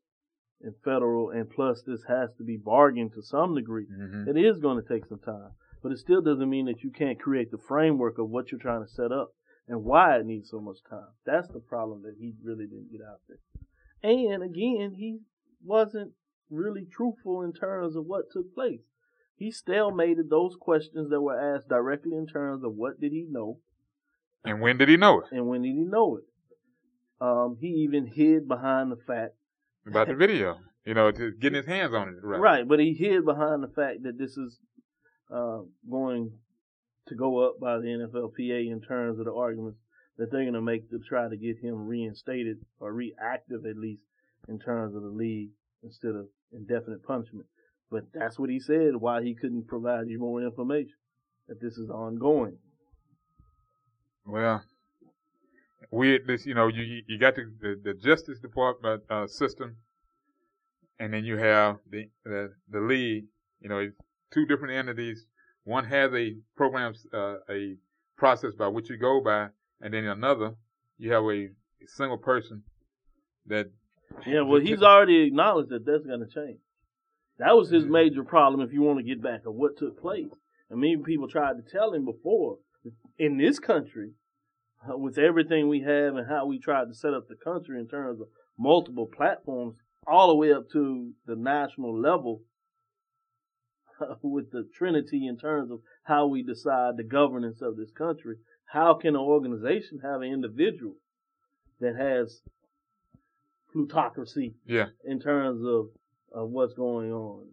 and 0.61 0.73
federal 0.83 1.29
and 1.29 1.49
plus 1.49 1.81
this 1.83 2.03
has 2.07 2.29
to 2.37 2.43
be 2.43 2.57
bargained 2.57 3.13
to 3.13 3.21
some 3.21 3.55
degree. 3.55 3.85
Mm-hmm. 3.85 4.29
It 4.29 4.39
is 4.39 4.59
going 4.59 4.81
to 4.81 4.87
take 4.87 5.05
some 5.05 5.19
time, 5.19 5.51
but 5.81 5.91
it 5.91 5.99
still 5.99 6.21
doesn't 6.21 6.49
mean 6.49 6.65
that 6.65 6.83
you 6.83 6.91
can't 6.91 7.19
create 7.19 7.51
the 7.51 7.57
framework 7.57 8.17
of 8.19 8.29
what 8.29 8.51
you're 8.51 8.59
trying 8.59 8.85
to 8.85 8.91
set 8.91 9.11
up 9.11 9.29
and 9.67 9.83
why 9.83 10.17
it 10.17 10.25
needs 10.25 10.49
so 10.49 10.59
much 10.59 10.77
time. 10.89 11.13
That's 11.25 11.47
the 11.47 11.59
problem 11.59 12.01
that 12.03 12.15
he 12.19 12.33
really 12.43 12.65
didn't 12.65 12.91
get 12.91 13.01
out 13.01 13.21
there. 13.27 13.37
And 14.01 14.43
again, 14.43 14.95
he 14.97 15.19
wasn't 15.63 16.11
really 16.49 16.85
truthful 16.91 17.41
in 17.43 17.53
terms 17.53 17.95
of 17.95 18.05
what 18.05 18.31
took 18.31 18.53
place. 18.53 18.81
He 19.39 19.51
stalemated 19.51 20.29
those 20.29 20.57
questions 20.59 21.09
that 21.09 21.21
were 21.21 21.55
asked 21.55 21.69
directly 21.69 22.15
in 22.15 22.27
terms 22.27 22.61
of 22.63 22.75
what 22.75 22.99
did 22.99 23.13
he 23.13 23.25
know 23.27 23.59
And 24.43 24.59
when 24.61 24.77
did 24.77 24.89
he 24.89 24.97
know 24.97 25.21
it? 25.21 25.27
and 25.31 25.47
when 25.47 25.61
did 25.61 25.73
he 25.73 25.85
know 25.85 26.17
it. 26.17 26.25
Um, 27.21 27.57
he 27.59 27.67
even 27.67 28.05
hid 28.05 28.47
behind 28.49 28.91
the 28.91 28.97
fact 29.07 29.35
About 29.87 30.07
the 30.09 30.15
video. 30.15 30.57
You 30.85 30.93
know, 30.93 31.11
getting 31.11 31.55
his 31.55 31.65
hands 31.65 31.93
on 31.93 32.09
it. 32.09 32.15
Right. 32.21 32.39
Right, 32.39 32.67
but 32.67 32.79
he 32.79 32.93
hid 32.93 33.23
behind 33.25 33.63
the 33.63 33.67
fact 33.67 34.03
that 34.03 34.17
this 34.17 34.37
is 34.37 34.57
uh, 35.33 35.59
going 35.89 36.31
to 37.07 37.15
go 37.15 37.39
up 37.47 37.59
by 37.61 37.77
the 37.77 37.87
NFLPA 37.87 38.71
in 38.71 38.81
terms 38.81 39.19
of 39.19 39.25
the 39.25 39.33
arguments 39.33 39.79
that 40.17 40.31
they're 40.31 40.43
going 40.43 40.53
to 40.53 40.61
make 40.61 40.89
to 40.89 40.99
try 40.99 41.29
to 41.29 41.37
get 41.37 41.57
him 41.59 41.87
reinstated 41.87 42.57
or 42.79 42.91
reactive 42.93 43.65
at 43.65 43.77
least 43.77 44.01
in 44.49 44.59
terms 44.59 44.95
of 44.95 45.01
the 45.01 45.09
league 45.09 45.49
instead 45.83 46.15
of 46.15 46.27
indefinite 46.51 47.03
punishment. 47.03 47.45
But 47.91 48.03
that's 48.13 48.37
what 48.37 48.49
he 48.49 48.59
said, 48.59 48.95
why 48.95 49.23
he 49.23 49.33
couldn't 49.33 49.67
provide 49.67 50.07
you 50.07 50.19
more 50.19 50.41
information, 50.41 50.93
that 51.47 51.59
this 51.59 51.77
is 51.77 51.89
ongoing. 51.89 52.57
Well, 54.25 54.63
we 55.91 56.19
this 56.19 56.45
you 56.45 56.53
know 56.53 56.67
you 56.67 57.01
you- 57.07 57.17
got 57.17 57.35
the 57.35 57.51
the, 57.59 57.81
the 57.83 57.93
Justice 57.95 58.39
Department 58.39 59.01
uh, 59.09 59.25
system, 59.25 59.77
and 60.99 61.11
then 61.13 61.25
you 61.25 61.37
have 61.37 61.77
the, 61.89 62.09
the 62.23 62.53
the 62.69 62.79
league. 62.79 63.25
You 63.59 63.69
know, 63.69 63.79
it's 63.79 63.95
two 64.31 64.45
different 64.45 64.75
entities. 64.75 65.25
One 65.63 65.85
has 65.85 66.13
a 66.13 66.35
program, 66.55 66.93
uh, 67.13 67.37
a 67.49 67.75
process 68.17 68.53
by 68.53 68.67
which 68.67 68.89
you 68.89 68.97
go 68.97 69.19
by, 69.21 69.47
and 69.81 69.93
then 69.93 70.05
another 70.05 70.53
you 70.99 71.11
have 71.11 71.23
a 71.23 71.49
single 71.87 72.17
person 72.17 72.63
that. 73.47 73.67
Yeah, 74.25 74.41
well, 74.41 74.59
he's 74.61 74.81
already 74.81 75.23
acknowledged 75.27 75.69
that 75.69 75.85
that's 75.85 76.05
going 76.05 76.19
to 76.19 76.27
change. 76.27 76.59
That 77.39 77.55
was 77.55 77.69
his 77.69 77.85
major 77.85 78.23
problem, 78.23 78.61
if 78.61 78.73
you 78.73 78.81
want 78.81 78.99
to 78.99 79.03
get 79.03 79.21
back 79.23 79.45
of 79.45 79.55
what 79.55 79.77
took 79.77 79.99
place. 79.99 80.27
I 80.71 80.75
mean, 80.75 81.03
people 81.03 81.27
tried 81.27 81.53
to 81.53 81.63
tell 81.71 81.93
him 81.93 82.05
before, 82.05 82.57
in 83.17 83.37
this 83.37 83.59
country, 83.59 84.11
uh, 84.87 84.97
with 84.97 85.17
everything 85.17 85.67
we 85.67 85.81
have 85.81 86.15
and 86.15 86.27
how 86.27 86.45
we 86.45 86.59
tried 86.59 86.89
to 86.89 86.93
set 86.93 87.13
up 87.13 87.27
the 87.27 87.35
country 87.35 87.79
in 87.79 87.87
terms 87.87 88.21
of 88.21 88.27
multiple 88.57 89.07
platforms, 89.07 89.75
all 90.05 90.27
the 90.27 90.35
way 90.35 90.51
up 90.53 90.69
to 90.73 91.11
the 91.25 91.35
national 91.35 91.97
level, 91.99 92.41
with 94.21 94.51
the 94.51 94.67
trinity 94.73 95.25
in 95.27 95.37
terms 95.37 95.71
of 95.71 95.79
how 96.03 96.25
we 96.27 96.43
decide 96.43 96.97
the 96.97 97.03
governance 97.03 97.61
of 97.61 97.77
this 97.77 97.91
country. 97.91 98.35
How 98.65 98.93
can 98.93 99.09
an 99.15 99.21
organization 99.21 99.99
have 100.03 100.21
an 100.21 100.31
individual 100.31 100.95
that 101.79 101.95
has 101.95 102.41
plutocracy 103.71 104.55
Yeah. 104.65 104.87
in 105.03 105.19
terms 105.19 105.63
of, 105.65 105.87
of 106.33 106.49
what's 106.49 106.73
going 106.73 107.11
on. 107.11 107.47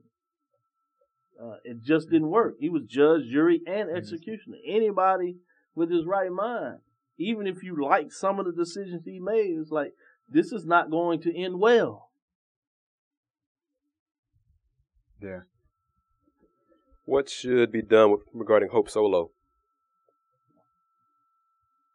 Uh, 1.43 1.57
it 1.65 1.83
just 1.83 2.09
didn't 2.11 2.31
work. 2.31 2.57
He 2.59 2.69
was 2.69 2.83
judge, 2.89 3.29
jury, 3.31 3.61
and 3.67 3.91
executioner. 3.91 4.57
Anybody 4.67 5.37
with 5.75 5.91
his 5.91 6.07
right 6.07 6.33
mind, 6.33 6.79
even 7.19 7.47
if 7.47 7.63
you 7.63 7.83
like 7.83 8.13
some 8.13 8.39
of 8.39 8.47
the 8.47 8.53
decisions 8.53 9.05
he 9.05 9.21
made, 9.21 9.57
it's 9.59 9.71
like 9.71 9.93
this 10.29 10.53
is 10.53 10.65
not 10.65 10.91
going 10.91 11.21
to 11.23 11.37
end 11.37 11.61
well. 11.61 12.11
Yeah. 15.21 15.41
What 17.05 17.29
should 17.29 17.71
be 17.71 17.83
done 17.83 18.11
with, 18.11 18.21
regarding 18.33 18.71
Hope 18.71 18.91
Solo? 18.91 19.31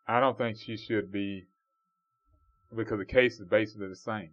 I 0.07 0.19
don't 0.19 0.38
think 0.38 0.57
she 0.57 0.77
should 0.77 1.11
be 1.11 1.45
because 2.75 2.99
the 2.99 3.05
case 3.05 3.39
is 3.39 3.45
basically 3.45 3.88
the 3.88 3.95
same. 3.95 4.32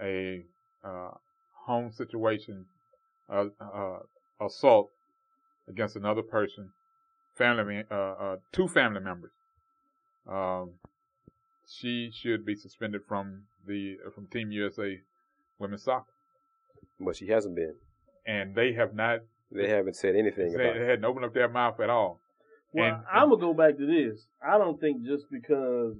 A 0.00 0.44
uh, 0.84 1.12
home 1.66 1.92
situation, 1.92 2.66
uh, 3.30 3.46
uh, 3.60 3.98
assault 4.40 4.88
against 5.68 5.96
another 5.96 6.22
person, 6.22 6.70
family, 7.36 7.84
uh, 7.90 7.94
uh, 7.94 8.36
two 8.52 8.68
family 8.68 9.00
members. 9.00 9.30
Um, 10.28 10.72
she 11.68 12.10
should 12.12 12.44
be 12.44 12.54
suspended 12.54 13.02
from 13.08 13.44
the 13.66 13.96
from 14.14 14.26
Team 14.26 14.50
USA 14.52 14.98
women's 15.58 15.84
soccer, 15.84 16.06
But 17.00 17.16
she 17.16 17.28
hasn't 17.28 17.54
been. 17.56 17.74
and 18.26 18.54
they 18.54 18.72
have 18.72 18.94
not. 18.94 19.20
They 19.50 19.68
haven't 19.68 19.96
said 19.96 20.16
anything 20.16 20.52
They, 20.52 20.64
about 20.64 20.74
they 20.78 20.84
hadn't 20.86 21.04
opened 21.04 21.26
up 21.26 21.34
their 21.34 21.48
mouth 21.48 21.78
at 21.80 21.90
all. 21.90 22.20
Well, 22.72 22.86
And- 22.86 23.04
I'm 23.10 23.28
gonna 23.28 23.40
go 23.40 23.52
back 23.54 23.76
to 23.76 23.86
this. 23.86 24.26
I 24.42 24.56
don't 24.58 24.80
think 24.80 25.04
just 25.04 25.26
because 25.30 25.96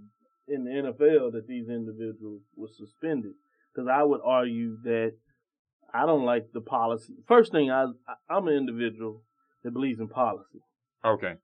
in 0.48 0.64
the 0.64 0.70
NFL 0.70 1.30
that 1.32 1.46
these 1.46 1.68
individuals 1.68 2.42
were 2.56 2.68
suspended, 2.68 3.34
because 3.72 3.88
I 3.88 4.02
would 4.02 4.20
argue 4.24 4.76
that 4.82 5.14
I 5.92 6.06
don't 6.06 6.24
like 6.24 6.52
the 6.52 6.60
policy. 6.60 7.14
First 7.26 7.52
thing, 7.52 7.70
I 7.70 7.86
I'm 8.28 8.48
an 8.48 8.54
individual 8.54 9.22
that 9.62 9.72
believes 9.72 10.00
in 10.00 10.08
policy. 10.08 10.60
Okay. 11.04 11.34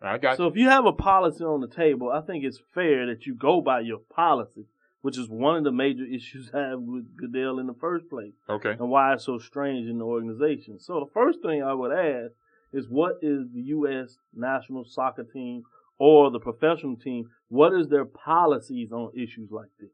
I 0.00 0.18
got 0.18 0.36
So 0.36 0.46
if 0.46 0.56
you 0.56 0.68
have 0.68 0.84
a 0.86 0.92
policy 0.92 1.44
on 1.44 1.60
the 1.60 1.68
table, 1.68 2.10
I 2.10 2.20
think 2.20 2.44
it's 2.44 2.60
fair 2.74 3.06
that 3.06 3.24
you 3.24 3.34
go 3.34 3.60
by 3.60 3.80
your 3.80 4.00
policy, 4.14 4.66
which 5.00 5.16
is 5.16 5.28
one 5.28 5.56
of 5.56 5.64
the 5.64 5.72
major 5.72 6.04
issues 6.12 6.50
I 6.52 6.70
have 6.70 6.80
with 6.80 7.16
Goodell 7.16 7.58
in 7.58 7.66
the 7.66 7.74
first 7.80 8.08
place. 8.10 8.34
Okay. 8.48 8.72
and 8.72 8.90
why 8.90 9.14
it's 9.14 9.24
so 9.24 9.38
strange 9.38 9.88
in 9.88 9.98
the 9.98 10.04
organization. 10.04 10.78
So 10.80 11.00
the 11.00 11.10
first 11.12 11.40
thing 11.42 11.62
I 11.62 11.74
would 11.74 11.92
ask 11.92 12.32
is 12.72 12.88
what 12.88 13.16
is 13.22 13.46
the 13.54 13.62
U.S. 13.76 14.16
national 14.34 14.84
soccer 14.84 15.24
team 15.24 15.62
or 15.98 16.30
the 16.30 16.40
professional 16.40 16.96
team? 16.96 17.26
What 17.48 17.72
is 17.72 17.88
their 17.88 18.06
policies 18.06 18.90
on 18.92 19.12
issues 19.14 19.50
like 19.50 19.68
this? 19.78 19.90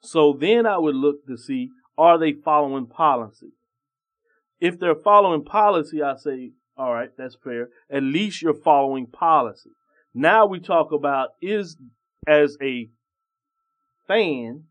So 0.00 0.36
then 0.38 0.66
I 0.66 0.78
would 0.78 0.94
look 0.94 1.26
to 1.26 1.36
see 1.36 1.70
are 1.98 2.18
they 2.18 2.32
following 2.32 2.86
policy? 2.86 3.52
If 4.60 4.78
they're 4.78 4.94
following 4.94 5.44
policy, 5.44 6.02
I 6.02 6.16
say, 6.16 6.52
all 6.76 6.94
right, 6.94 7.10
that's 7.18 7.36
fair. 7.42 7.68
At 7.90 8.02
least 8.02 8.40
you're 8.40 8.54
following 8.54 9.06
policy. 9.06 9.70
Now 10.14 10.46
we 10.46 10.60
talk 10.60 10.92
about 10.92 11.30
is 11.42 11.76
as 12.26 12.56
a 12.62 12.88
fan 14.06 14.64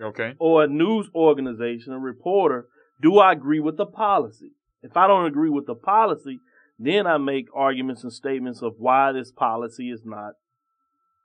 Okay. 0.00 0.34
or 0.38 0.64
a 0.64 0.68
news 0.68 1.08
organization, 1.14 1.92
a 1.92 1.98
reporter, 1.98 2.66
do 3.00 3.18
I 3.18 3.32
agree 3.32 3.60
with 3.60 3.76
the 3.76 3.86
policy? 3.86 4.50
If 4.82 4.96
I 4.96 5.06
don't 5.06 5.26
agree 5.26 5.50
with 5.50 5.66
the 5.66 5.74
policy, 5.74 6.40
then 6.78 7.06
I 7.06 7.18
make 7.18 7.46
arguments 7.54 8.02
and 8.02 8.12
statements 8.12 8.62
of 8.62 8.74
why 8.78 9.12
this 9.12 9.30
policy 9.30 9.90
is 9.90 10.02
not 10.04 10.34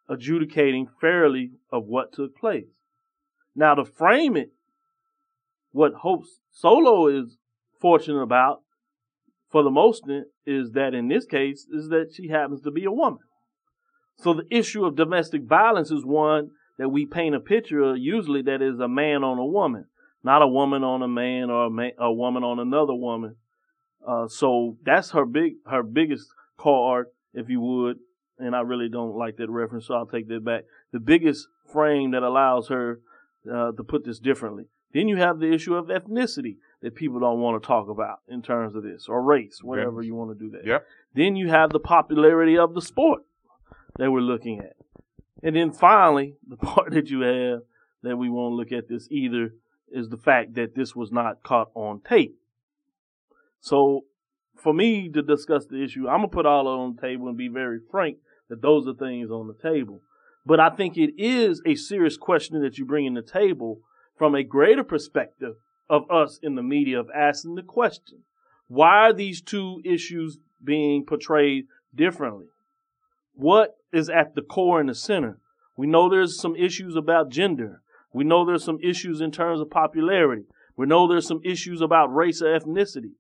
adjudicating 0.08 0.88
fairly 1.02 1.52
of 1.72 1.86
what 1.86 2.14
took 2.14 2.36
place. 2.38 2.68
Now 3.56 3.76
to 3.76 3.86
frame 3.86 4.38
it, 4.38 4.52
what 5.72 5.94
Hope 6.02 6.24
Solo 6.52 7.08
is 7.08 7.38
fortunate 7.80 8.22
about 8.22 8.62
for 9.50 9.64
the 9.64 9.72
most 9.72 10.04
is 10.46 10.72
that 10.72 10.94
in 10.94 11.08
this 11.08 11.26
case 11.26 11.68
is 11.72 11.90
that 11.90 12.12
she 12.14 12.30
happens 12.30 12.62
to 12.62 12.72
be 12.72 12.86
a 12.86 12.92
woman. 12.92 13.20
So 14.18 14.34
the 14.34 14.46
issue 14.52 14.86
of 14.86 14.96
domestic 14.96 15.44
violence 15.44 15.92
is 15.92 16.06
one 16.06 16.50
that 16.78 16.90
we 16.90 17.06
paint 17.06 17.36
a 17.36 17.40
picture 17.40 17.82
of 17.82 17.98
usually 17.98 18.42
that 18.44 18.62
is 18.62 18.80
a 18.80 18.88
man 18.88 19.24
on 19.24 19.38
a 19.38 19.46
woman, 19.46 19.86
not 20.24 20.42
a 20.42 20.48
woman 20.48 20.84
on 20.84 21.02
a 21.02 21.08
man 21.08 21.50
or 21.50 21.66
a, 21.66 21.70
man, 21.70 21.92
a 21.98 22.12
woman 22.12 22.44
on 22.44 22.60
another 22.60 22.94
woman. 22.94 23.36
Uh, 24.06 24.28
so 24.28 24.78
that's 24.84 25.12
her 25.12 25.26
big, 25.26 25.54
her 25.68 25.84
biggest 25.84 26.28
card, 26.58 27.08
if 27.34 27.50
you 27.50 27.62
would. 27.62 27.98
And 28.38 28.56
I 28.56 28.62
really 28.62 28.88
don't 28.88 29.18
like 29.18 29.38
that 29.38 29.50
reference, 29.50 29.88
so 29.88 29.96
I'll 29.96 30.06
take 30.06 30.30
that 30.30 30.46
back. 30.46 30.64
The 30.94 31.00
biggest 31.00 31.48
frame 31.72 32.12
that 32.12 32.24
allows 32.24 32.70
her 32.70 33.02
uh, 33.52 33.72
to 33.74 33.84
put 33.84 34.06
this 34.06 34.20
differently. 34.20 34.66
Then 34.94 35.08
you 35.08 35.18
have 35.18 35.40
the 35.40 35.52
issue 35.52 35.76
of 35.76 35.88
ethnicity 35.88 36.58
that 36.82 36.96
people 36.96 37.20
don't 37.20 37.40
want 37.40 37.62
to 37.62 37.68
talk 37.68 37.90
about 37.90 38.22
in 38.28 38.42
terms 38.42 38.76
of 38.76 38.84
this, 38.84 39.08
or 39.08 39.22
race, 39.22 39.60
whatever 39.62 40.02
you 40.02 40.16
want 40.16 40.38
to 40.38 40.44
do 40.44 40.52
that. 40.52 40.66
Yep. 40.66 40.86
Then 41.14 41.36
you 41.36 41.50
have 41.50 41.72
the 41.72 41.80
popularity 41.80 42.58
of 42.58 42.74
the 42.74 42.82
sport 42.82 43.24
that 43.98 44.12
we're 44.12 44.22
looking 44.22 44.60
at. 44.60 44.76
And 45.44 45.56
then 45.56 45.72
finally, 45.72 46.36
the 46.48 46.58
part 46.58 46.92
that 46.92 47.10
you 47.10 47.22
have 47.22 47.62
that 48.02 48.18
we 48.18 48.30
won't 48.30 48.56
look 48.56 48.72
at 48.72 48.88
this 48.88 49.08
either 49.12 49.54
is 49.92 50.10
the 50.10 50.18
fact 50.18 50.56
that 50.56 50.76
this 50.76 50.96
was 50.96 51.12
not 51.12 51.44
caught 51.44 51.70
on 51.76 52.02
tape. 52.02 52.38
So 53.60 54.06
for 54.56 54.74
me 54.74 55.10
to 55.10 55.22
discuss 55.22 55.66
the 55.66 55.84
issue, 55.84 56.08
I'm 56.08 56.20
gonna 56.20 56.30
put 56.30 56.46
all 56.46 56.68
on 56.68 56.96
the 56.96 57.02
table 57.02 57.28
and 57.28 57.38
be 57.38 57.48
very 57.48 57.80
frank 57.92 58.18
that 58.50 58.62
those 58.62 58.88
are 58.88 58.94
things 58.94 59.30
on 59.30 59.48
the 59.48 59.54
table. 59.54 60.02
But 60.46 60.60
I 60.60 60.70
think 60.70 60.98
it 60.98 61.14
is 61.18 61.62
a 61.66 61.76
serious 61.76 62.18
question 62.18 62.62
that 62.62 62.78
you 62.78 62.86
bring 62.86 63.06
in 63.06 63.14
the 63.14 63.22
table 63.22 63.82
from 64.20 64.36
a 64.36 64.44
greater 64.44 64.84
perspective 64.84 65.56
of 65.90 66.04
us 66.12 66.40
in 66.44 66.56
the 66.56 66.62
media 66.62 67.00
of 67.00 67.10
asking 67.16 67.56
the 67.56 67.64
question, 67.64 68.20
why 68.68 69.08
are 69.08 69.14
these 69.14 69.42
two 69.42 69.82
issues 69.84 70.38
being 70.64 71.06
portrayed 71.06 71.66
differently? 71.96 72.48
What 73.34 73.78
is 73.94 74.10
at 74.10 74.36
the 74.36 74.42
core 74.42 74.82
and 74.82 74.90
the 74.90 74.94
center? 74.94 75.40
We 75.78 75.88
know 75.88 76.10
there's 76.10 76.40
some 76.40 76.56
issues 76.58 76.98
about 76.98 77.30
gender. 77.30 77.82
We 78.12 78.26
know 78.26 78.46
there's 78.46 78.66
some 78.66 78.80
issues 78.84 79.22
in 79.22 79.32
terms 79.32 79.62
of 79.62 79.70
popularity. 79.72 80.44
We 80.76 80.86
know 80.86 81.08
there's 81.08 81.28
some 81.28 81.42
issues 81.44 81.80
about 81.80 82.14
race 82.14 82.42
or 82.42 82.60
ethnicity 82.60 83.14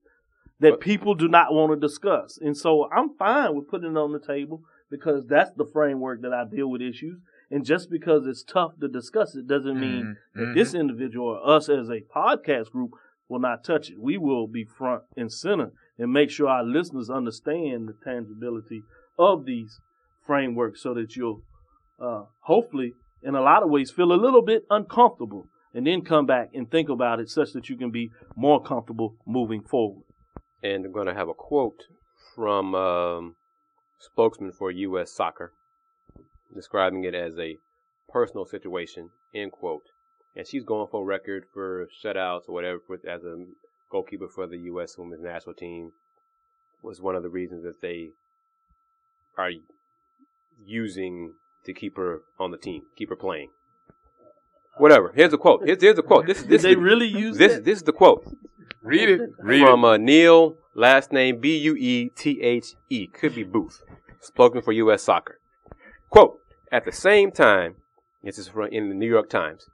that 0.59 0.71
But- 0.71 0.79
people 0.81 1.15
do 1.15 1.29
not 1.29 1.53
want 1.53 1.71
to 1.71 1.79
discuss. 1.79 2.37
And 2.37 2.57
so 2.57 2.89
I'm 2.91 3.11
fine 3.15 3.55
with 3.55 3.69
putting 3.69 3.91
it 3.91 3.97
on 3.97 4.11
the 4.11 4.19
table 4.19 4.63
because 4.89 5.25
that's 5.25 5.51
the 5.51 5.65
framework 5.65 6.21
that 6.21 6.33
I 6.33 6.43
deal 6.43 6.67
with 6.69 6.81
issues. 6.81 7.21
And 7.51 7.65
just 7.65 7.89
because 7.89 8.27
it's 8.27 8.43
tough 8.43 8.73
to 8.79 8.87
discuss 8.87 9.35
it 9.35 9.47
doesn't 9.47 9.79
mean 9.79 10.05
Mhm, 10.05 10.15
that 10.35 10.53
this 10.53 10.73
individual 10.73 11.27
or 11.29 11.55
us 11.55 11.67
as 11.69 11.89
a 11.89 12.01
podcast 12.01 12.71
group 12.71 12.91
will 13.27 13.39
not 13.39 13.63
touch 13.63 13.89
it. 13.89 13.99
We 13.99 14.17
will 14.17 14.47
be 14.47 14.63
front 14.65 15.03
and 15.17 15.31
center 15.31 15.71
and 15.97 16.11
make 16.13 16.29
sure 16.29 16.47
our 16.47 16.63
listeners 16.63 17.09
understand 17.09 17.87
the 17.87 17.93
tangibility 18.03 18.83
of 19.17 19.45
these 19.45 19.79
frameworks 20.25 20.81
so 20.81 20.93
that 20.93 21.15
you'll 21.15 21.41
uh, 21.99 22.23
hopefully, 22.41 22.93
in 23.23 23.35
a 23.35 23.41
lot 23.41 23.61
of 23.63 23.69
ways, 23.69 23.91
feel 23.91 24.13
a 24.13 24.23
little 24.25 24.41
bit 24.41 24.63
uncomfortable 24.69 25.47
and 25.73 25.85
then 25.85 26.01
come 26.01 26.25
back 26.25 26.49
and 26.53 26.69
think 26.71 26.87
about 26.89 27.19
it 27.19 27.29
such 27.29 27.51
that 27.53 27.67
you 27.69 27.75
can 27.77 27.91
be 27.91 28.09
more 28.35 28.61
comfortable 28.61 29.15
moving 29.25 29.61
forward. 29.61 30.03
and 30.63 30.85
I'm 30.85 30.91
going 30.91 31.07
to 31.07 31.13
have 31.13 31.27
a 31.29 31.33
quote 31.33 31.83
from 32.35 32.73
um, 32.75 33.35
spokesman 33.99 34.51
for 34.51 34.71
U.S. 34.71 35.11
Soccer, 35.11 35.51
describing 36.53 37.03
it 37.03 37.15
as 37.15 37.37
a 37.37 37.57
personal 38.11 38.45
situation. 38.45 39.09
End 39.33 39.51
quote. 39.51 39.83
And 40.35 40.47
she's 40.47 40.63
going 40.63 40.87
for 40.89 41.01
a 41.01 41.05
record 41.05 41.45
for 41.53 41.87
shutouts 42.03 42.47
or 42.47 42.53
whatever 42.53 42.79
for, 42.85 42.95
as 43.07 43.23
a 43.23 43.45
goalkeeper 43.91 44.27
for 44.27 44.47
the 44.47 44.57
U.S. 44.57 44.97
Women's 44.97 45.23
National 45.23 45.55
Team. 45.55 45.91
Was 46.81 47.01
one 47.01 47.15
of 47.15 47.23
the 47.23 47.29
reasons 47.29 47.63
that 47.63 47.81
they 47.81 48.11
are 49.37 49.51
using 50.65 51.33
to 51.65 51.73
keep 51.73 51.97
her 51.97 52.21
on 52.39 52.51
the 52.51 52.57
team, 52.57 52.83
keep 52.97 53.09
her 53.09 53.15
playing. 53.15 53.49
Whatever. 54.77 55.11
Here's 55.13 55.33
a 55.33 55.37
quote. 55.37 55.61
Here's, 55.65 55.81
here's 55.81 55.99
a 55.99 56.03
quote. 56.03 56.25
This, 56.25 56.39
Did 56.39 56.49
this, 56.49 56.61
they 56.61 56.75
really 56.75 57.07
use 57.07 57.37
this, 57.37 57.55
that? 57.55 57.65
this 57.65 57.79
is 57.79 57.83
the 57.83 57.91
quote 57.91 58.23
Read 58.81 59.09
it. 59.09 59.21
Read 59.39 59.65
from 59.65 59.83
uh, 59.83 59.97
Neil, 59.97 60.55
last 60.73 61.11
name 61.11 61.41
B 61.41 61.57
U 61.57 61.75
E 61.75 62.09
T 62.15 62.41
H 62.41 62.75
E, 62.89 63.07
could 63.07 63.35
be 63.35 63.43
Booth, 63.43 63.81
spoken 64.21 64.61
for 64.61 64.71
U.S. 64.71 65.03
Soccer. 65.03 65.38
Quote: 66.09 66.39
At 66.71 66.85
the 66.85 66.91
same 66.91 67.31
time, 67.31 67.75
this 68.23 68.37
is 68.37 68.47
from 68.47 68.67
in 68.71 68.89
the 68.89 68.95
New 68.95 69.07
York 69.07 69.29
Times. 69.29 69.69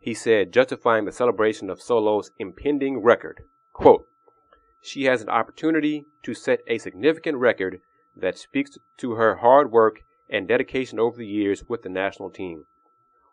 He 0.00 0.14
said, 0.14 0.52
justifying 0.52 1.04
the 1.04 1.12
celebration 1.12 1.68
of 1.70 1.80
Solo's 1.82 2.30
impending 2.38 3.02
record. 3.02 3.42
Quote: 3.72 4.06
She 4.80 5.04
has 5.04 5.22
an 5.22 5.28
opportunity 5.28 6.06
to 6.22 6.34
set 6.34 6.60
a 6.66 6.78
significant 6.78 7.38
record 7.38 7.80
that 8.16 8.38
speaks 8.38 8.78
to 8.98 9.12
her 9.12 9.36
hard 9.36 9.70
work 9.70 10.02
and 10.28 10.48
dedication 10.48 10.98
over 10.98 11.16
the 11.18 11.26
years 11.26 11.64
with 11.68 11.82
the 11.82 11.88
national 11.88 12.30
team. 12.30 12.64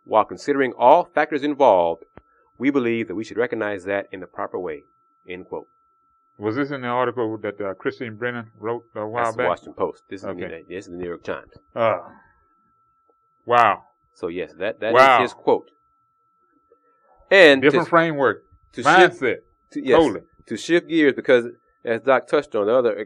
While 0.03 0.25
considering 0.25 0.73
all 0.73 1.05
factors 1.05 1.43
involved, 1.43 2.03
we 2.57 2.69
believe 2.69 3.07
that 3.07 3.15
we 3.15 3.23
should 3.23 3.37
recognize 3.37 3.85
that 3.85 4.07
in 4.11 4.19
the 4.19 4.27
proper 4.27 4.59
way. 4.59 4.83
End 5.27 5.47
quote. 5.47 5.67
Was 6.37 6.55
this 6.55 6.71
in 6.71 6.81
the 6.81 6.87
article 6.87 7.37
that 7.37 7.61
uh, 7.61 7.73
Christine 7.75 8.15
Brennan 8.15 8.51
wrote 8.59 8.85
a 8.95 9.07
while 9.07 9.23
That's 9.25 9.35
the 9.35 9.37
back? 9.43 9.49
Washington 9.49 9.73
Post. 9.73 10.03
This 10.09 10.21
is, 10.21 10.25
Okay. 10.27 10.63
the, 10.67 10.75
this 10.75 10.85
is 10.85 10.91
the 10.91 10.97
New 10.97 11.07
York 11.07 11.23
Times. 11.23 11.51
Uh, 11.75 11.99
wow. 13.45 13.83
So 14.13 14.27
yes, 14.27 14.53
that 14.59 14.79
that 14.79 14.89
is 14.89 14.93
Wow. 14.93 15.21
his 15.21 15.33
quote. 15.33 15.69
And 17.31 17.61
Different 17.61 17.85
to, 17.85 17.89
framework. 17.89 18.43
to 18.73 18.83
shift, 18.83 19.21
Mindset. 19.21 19.37
to, 19.71 19.83
yes, 19.83 19.97
Totally. 19.99 20.21
to 20.47 20.57
shift 20.57 20.87
gears 20.87 21.13
because, 21.13 21.45
as 21.83 22.01
Doc 22.01 22.27
touched 22.27 22.53
on, 22.55 22.67
the 22.67 22.75
other 22.75 22.99
uh, 22.99 23.03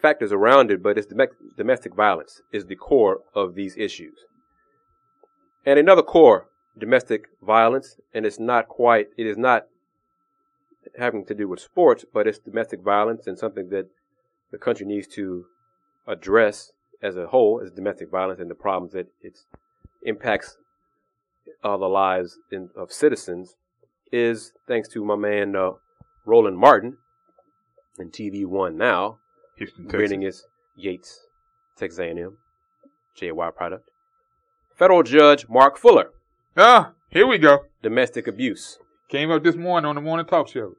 factors 0.00 0.32
around 0.32 0.70
it, 0.70 0.82
but 0.82 0.96
it's 0.96 1.06
domestic, 1.06 1.38
domestic 1.56 1.94
violence 1.94 2.40
is 2.50 2.64
the 2.66 2.76
core 2.76 3.18
of 3.34 3.54
these 3.54 3.76
issues. 3.76 4.20
And 5.66 5.78
another 5.78 6.02
core, 6.02 6.46
domestic 6.78 7.26
violence, 7.42 7.96
and 8.14 8.24
it's 8.24 8.38
not 8.38 8.68
quite, 8.68 9.08
it 9.18 9.26
is 9.26 9.36
not 9.36 9.66
having 10.98 11.26
to 11.26 11.34
do 11.34 11.46
with 11.48 11.60
sports, 11.60 12.06
but 12.10 12.26
it's 12.26 12.38
domestic 12.38 12.80
violence 12.80 13.26
and 13.26 13.38
something 13.38 13.68
that 13.68 13.86
the 14.50 14.56
country 14.58 14.86
needs 14.86 15.06
to 15.08 15.44
address 16.06 16.72
as 17.02 17.16
a 17.18 17.26
whole 17.26 17.60
is 17.60 17.70
domestic 17.70 18.10
violence 18.10 18.40
and 18.40 18.50
the 18.50 18.54
problems 18.54 18.92
that 18.92 19.08
it 19.20 19.38
impacts 20.02 20.56
uh, 21.64 21.76
the 21.76 21.86
lives 21.86 22.38
in, 22.52 22.70
of 22.76 22.92
citizens 22.92 23.56
is 24.12 24.52
thanks 24.66 24.88
to 24.88 25.04
my 25.04 25.16
man 25.16 25.54
uh, 25.56 25.70
Roland 26.24 26.58
Martin 26.58 26.96
in 27.98 28.10
TV 28.10 28.46
One 28.46 28.76
now, 28.76 29.18
Houston, 29.56 29.86
bringing 29.86 30.20
Texas. 30.22 30.44
his 30.76 30.84
Yates, 30.84 31.26
Texas 31.76 31.98
A&M, 31.98 32.38
JY 33.20 33.54
product. 33.54 33.90
Federal 34.76 35.02
Judge 35.02 35.46
Mark 35.48 35.76
Fuller, 35.76 36.10
Ah, 36.56 36.92
here 37.10 37.26
we 37.26 37.38
go. 37.38 37.64
domestic 37.82 38.26
abuse, 38.26 38.78
Came 39.08 39.30
up 39.30 39.42
this 39.42 39.56
morning 39.56 39.88
on 39.88 39.94
the 39.94 40.00
morning 40.02 40.26
talk 40.26 40.48
shows. 40.48 40.76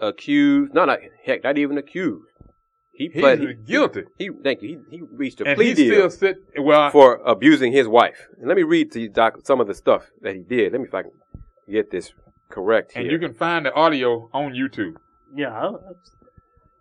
accused, 0.00 0.74
no, 0.74 0.84
not 0.84 0.98
heck, 1.24 1.44
not 1.44 1.56
even 1.56 1.78
accused. 1.78 2.26
He 2.94 3.08
He's 3.08 3.20
pled 3.20 3.40
he, 3.40 3.54
guilty. 3.54 4.04
He, 4.16 4.30
thank 4.42 4.62
you. 4.62 4.84
He, 4.88 4.98
he 4.98 5.02
reached 5.02 5.40
a 5.40 5.46
and 5.46 5.56
plea 5.56 5.74
deal 5.74 6.10
still 6.10 6.10
sit. 6.10 6.36
Well, 6.56 6.90
for 6.90 7.16
abusing 7.26 7.72
his 7.72 7.88
wife. 7.88 8.28
And 8.38 8.46
let 8.46 8.56
me 8.56 8.62
read 8.62 8.92
to 8.92 9.00
you, 9.00 9.08
Doc, 9.08 9.38
some 9.44 9.60
of 9.60 9.66
the 9.66 9.74
stuff 9.74 10.10
that 10.22 10.34
he 10.34 10.42
did. 10.42 10.72
Let 10.72 10.80
me 10.80 10.86
if 10.86 10.94
I 10.94 11.02
can 11.02 11.12
get 11.68 11.90
this 11.90 12.12
correct 12.48 12.92
here. 12.92 13.02
and 13.02 13.10
you 13.10 13.18
can 13.18 13.34
find 13.34 13.66
the 13.66 13.74
audio 13.74 14.30
on 14.32 14.52
YouTube. 14.52 14.94
Yeah, 15.34 15.48
I, 15.48 15.72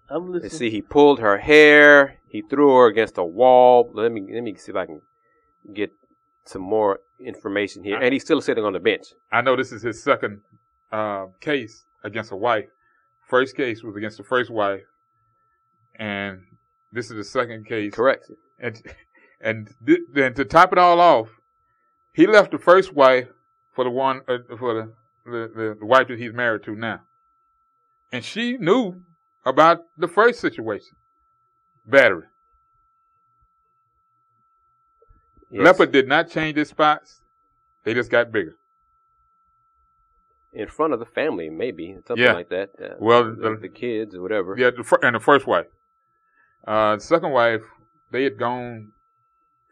I'm 0.09 0.31
Let's 0.31 0.43
listening. 0.43 0.59
see. 0.59 0.69
He 0.69 0.81
pulled 0.81 1.19
her 1.19 1.37
hair. 1.39 2.19
He 2.27 2.43
threw 2.43 2.75
her 2.75 2.87
against 2.87 3.17
a 3.17 3.23
wall. 3.23 3.91
Let 3.93 4.11
me 4.11 4.21
let 4.31 4.43
me 4.43 4.55
see 4.55 4.71
if 4.71 4.75
I 4.75 4.85
can 4.85 5.01
get 5.73 5.91
some 6.45 6.61
more 6.61 6.99
information 7.19 7.83
here. 7.83 7.97
And 7.99 8.13
he's 8.13 8.23
still 8.23 8.41
sitting 8.41 8.63
on 8.63 8.73
the 8.73 8.79
bench. 8.79 9.07
I 9.31 9.41
know 9.41 9.55
this 9.55 9.71
is 9.71 9.81
his 9.81 10.03
second 10.03 10.41
uh, 10.91 11.27
case 11.39 11.85
against 12.03 12.31
a 12.31 12.35
wife. 12.35 12.65
First 13.27 13.55
case 13.55 13.81
was 13.81 13.95
against 13.95 14.17
the 14.17 14.23
first 14.23 14.51
wife, 14.51 14.81
and 15.95 16.41
this 16.91 17.09
is 17.11 17.17
the 17.17 17.23
second 17.23 17.65
case. 17.67 17.93
Correct. 17.93 18.29
And 18.59 18.81
and 19.41 19.73
th- 19.85 19.99
then 20.13 20.33
to 20.35 20.45
top 20.45 20.71
it 20.71 20.77
all 20.77 20.99
off, 20.99 21.29
he 22.13 22.27
left 22.27 22.51
the 22.51 22.57
first 22.57 22.93
wife 22.93 23.27
for 23.73 23.83
the 23.83 23.89
one 23.89 24.21
uh, 24.27 24.37
for 24.57 24.73
the, 24.73 24.91
the 25.25 25.51
the 25.55 25.77
the 25.79 25.85
wife 25.85 26.07
that 26.07 26.19
he's 26.19 26.33
married 26.33 26.63
to 26.63 26.75
now, 26.75 27.01
and 28.11 28.23
she 28.23 28.57
knew 28.57 29.01
about 29.45 29.81
the 29.97 30.07
first 30.07 30.39
situation, 30.39 30.95
battery. 31.85 32.27
Yes. 35.51 35.65
Leopard 35.65 35.91
did 35.91 36.07
not 36.07 36.29
change 36.29 36.57
his 36.57 36.69
spots; 36.69 37.21
they 37.83 37.93
just 37.93 38.09
got 38.09 38.31
bigger. 38.31 38.55
in 40.55 40.67
front 40.67 40.93
of 40.93 40.99
the 40.99 41.05
family, 41.05 41.49
maybe 41.49 41.95
something 42.07 42.23
Yeah. 42.23 42.33
like 42.33 42.49
that. 42.49 42.69
Uh, 42.79 42.93
Well, 42.99 43.23
the, 43.35 43.57
the- 43.59 43.67
kids 43.69 44.13
or 44.13 44.21
whatever. 44.21 44.55
Yeah, 44.57 44.69
and 45.01 45.15
the 45.15 45.19
first 45.19 45.47
wife. 45.47 45.65
Uh, 46.65 46.97
second 46.97 47.31
wife, 47.31 47.61
they 48.11 48.23
had 48.23 48.37
gone 48.37 48.91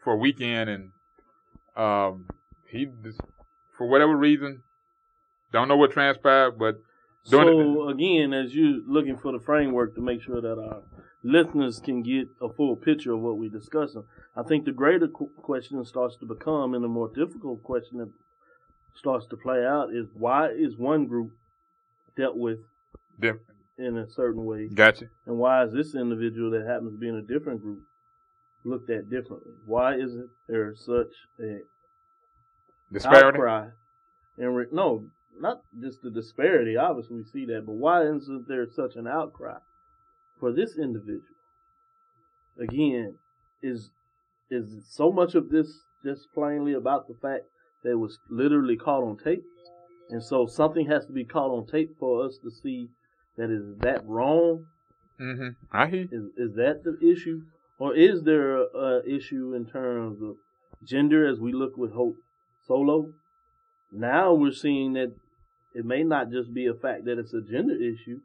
for 0.02 0.12
a 0.12 0.16
weekend, 0.16 0.68
and 0.68 0.90
um, 1.76 2.26
he, 2.68 2.88
just, 3.02 3.20
for 3.76 3.86
whatever 3.88 4.16
reason, 4.16 4.62
don't 5.52 5.68
know 5.68 5.76
what 5.76 5.92
transpired, 5.92 6.58
but 6.58 6.82
doing 7.28 7.46
So 7.46 7.88
again, 7.88 8.32
as 8.32 8.54
you're 8.54 8.80
looking 8.86 9.16
for 9.16 9.32
the 9.32 9.40
framework 9.40 9.94
to 9.94 10.00
make 10.00 10.22
sure 10.22 10.40
that 10.40 10.58
our 10.58 10.82
listeners 11.22 11.78
can 11.78 12.02
get 12.02 12.28
a 12.40 12.48
full 12.48 12.74
picture 12.76 13.12
of 13.12 13.20
what 13.20 13.38
we're 13.38 13.50
discussing, 13.50 14.04
I 14.36 14.42
think 14.42 14.64
the 14.64 14.72
greater 14.72 15.08
qu- 15.08 15.30
question 15.36 15.82
starts 15.84 16.16
to 16.16 16.26
become, 16.26 16.74
and 16.74 16.82
the 16.82 16.88
more 16.88 17.08
difficult 17.08 17.62
question 17.62 17.98
that 17.98 18.10
starts 18.94 19.26
to 19.26 19.36
play 19.36 19.64
out 19.64 19.94
is 19.94 20.08
why 20.14 20.48
is 20.48 20.76
one 20.76 21.06
group 21.06 21.30
dealt 22.16 22.36
with 22.36 22.58
Diff- 23.18 23.36
in 23.78 23.96
a 23.98 24.08
certain 24.08 24.44
way, 24.44 24.68
gotcha. 24.68 25.06
and 25.26 25.38
why 25.38 25.64
is 25.64 25.72
this 25.72 25.94
individual 25.94 26.50
that 26.50 26.66
happens 26.66 26.92
to 26.92 26.98
be 26.98 27.08
in 27.08 27.16
a 27.16 27.22
different 27.22 27.62
group 27.62 27.80
looked 28.64 28.90
at 28.90 29.10
differently? 29.10 29.52
Why 29.66 29.94
isn't 29.96 30.28
there 30.48 30.74
such 30.76 31.12
a 31.40 31.60
Disparity. 32.92 33.38
outcry. 33.38 33.68
And 34.38 34.56
re- 34.56 34.66
no, 34.70 35.06
not 35.38 35.62
just 35.80 36.02
the 36.02 36.10
disparity. 36.10 36.76
Obviously, 36.76 37.16
we 37.16 37.24
see 37.24 37.46
that, 37.46 37.64
but 37.66 37.72
why 37.72 38.02
isn't 38.06 38.46
there 38.48 38.66
such 38.70 38.96
an 38.96 39.06
outcry 39.06 39.58
for 40.38 40.52
this 40.52 40.76
individual? 40.76 41.22
Again, 42.60 43.14
is 43.62 43.90
is 44.50 44.84
so 44.90 45.10
much 45.10 45.34
of 45.34 45.48
this 45.48 45.80
just 46.04 46.32
plainly 46.34 46.74
about 46.74 47.08
the 47.08 47.14
fact 47.14 47.44
that 47.82 47.92
it 47.92 47.98
was 47.98 48.18
literally 48.28 48.76
caught 48.76 49.02
on 49.02 49.16
tape, 49.16 49.44
and 50.10 50.22
so 50.22 50.46
something 50.46 50.86
has 50.86 51.06
to 51.06 51.12
be 51.12 51.24
caught 51.24 51.50
on 51.50 51.66
tape 51.66 51.96
for 51.98 52.24
us 52.26 52.36
to 52.42 52.50
see 52.50 52.88
that 53.36 53.50
is 53.50 53.78
that 53.80 54.06
wrong. 54.06 54.66
Mm-hmm. 55.20 55.48
I 55.72 55.86
hear. 55.88 56.08
Is 56.10 56.24
is 56.36 56.54
that 56.56 56.82
the 56.84 56.98
issue, 57.06 57.42
or 57.78 57.94
is 57.94 58.22
there 58.22 58.56
a, 58.56 58.64
a 58.64 59.02
issue 59.06 59.54
in 59.54 59.66
terms 59.66 60.20
of 60.22 60.36
gender 60.86 61.26
as 61.28 61.38
we 61.38 61.52
look 61.52 61.76
with 61.76 61.92
Hope 61.92 62.16
Solo? 62.66 63.12
Now 63.92 64.32
we're 64.34 64.52
seeing 64.52 64.94
that 64.94 65.12
it 65.74 65.84
may 65.84 66.02
not 66.02 66.30
just 66.30 66.52
be 66.52 66.66
a 66.66 66.74
fact 66.74 67.04
that 67.04 67.18
it's 67.18 67.34
a 67.34 67.40
gender 67.42 67.74
issue. 67.74 68.20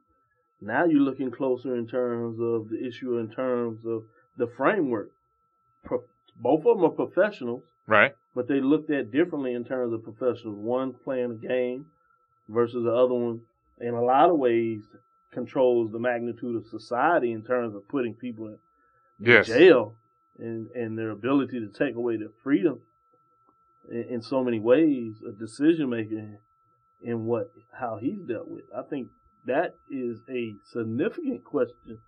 Now 0.62 0.86
you're 0.86 1.02
looking 1.02 1.30
closer 1.32 1.76
in 1.76 1.88
terms 1.88 2.40
of 2.42 2.70
the 2.70 2.86
issue 2.88 3.18
in 3.18 3.30
terms 3.30 3.86
of 3.86 4.04
the 4.38 4.48
framework. 4.58 5.10
Pro- 5.86 6.04
both 6.42 6.66
of 6.66 6.78
them 6.78 6.86
are 6.86 6.90
professionals, 6.90 7.64
Right. 7.86 8.14
but 8.36 8.48
they 8.48 8.60
looked 8.60 8.90
at 8.90 9.12
differently 9.12 9.54
in 9.54 9.64
terms 9.66 9.94
of 9.94 10.04
professionals. 10.04 10.58
One 10.58 10.94
playing 10.94 11.32
a 11.32 11.48
game 11.48 11.86
versus 12.50 12.84
the 12.84 12.92
other 12.94 13.14
one, 13.14 13.42
in 13.80 13.94
a 13.94 14.02
lot 14.02 14.30
of 14.30 14.38
ways, 14.38 14.84
controls 15.32 15.92
the 15.92 16.00
magnitude 16.00 16.56
of 16.56 16.66
society 16.68 17.32
in 17.32 17.44
terms 17.44 17.76
of 17.76 17.88
putting 17.88 18.14
people 18.14 18.48
in 18.48 18.58
Yes. 19.20 19.48
jail 19.48 19.96
and, 20.38 20.68
and 20.72 20.98
their 20.98 21.10
ability 21.10 21.60
to 21.60 21.68
take 21.68 21.96
away 21.96 22.18
their 22.18 22.32
freedom 22.44 22.80
in, 23.90 24.04
in 24.10 24.22
so 24.22 24.44
many 24.44 24.60
ways, 24.60 25.16
a 25.28 25.32
decision 25.32 25.90
maker 25.90 26.40
in 27.02 27.26
what 27.26 27.52
how 27.80 27.98
he's 27.98 28.20
dealt 28.22 28.48
with. 28.48 28.64
I 28.76 28.82
think 28.84 29.10
that 29.46 29.76
is 29.90 30.20
a 30.30 30.56
significant 30.72 31.44
question 31.44 32.00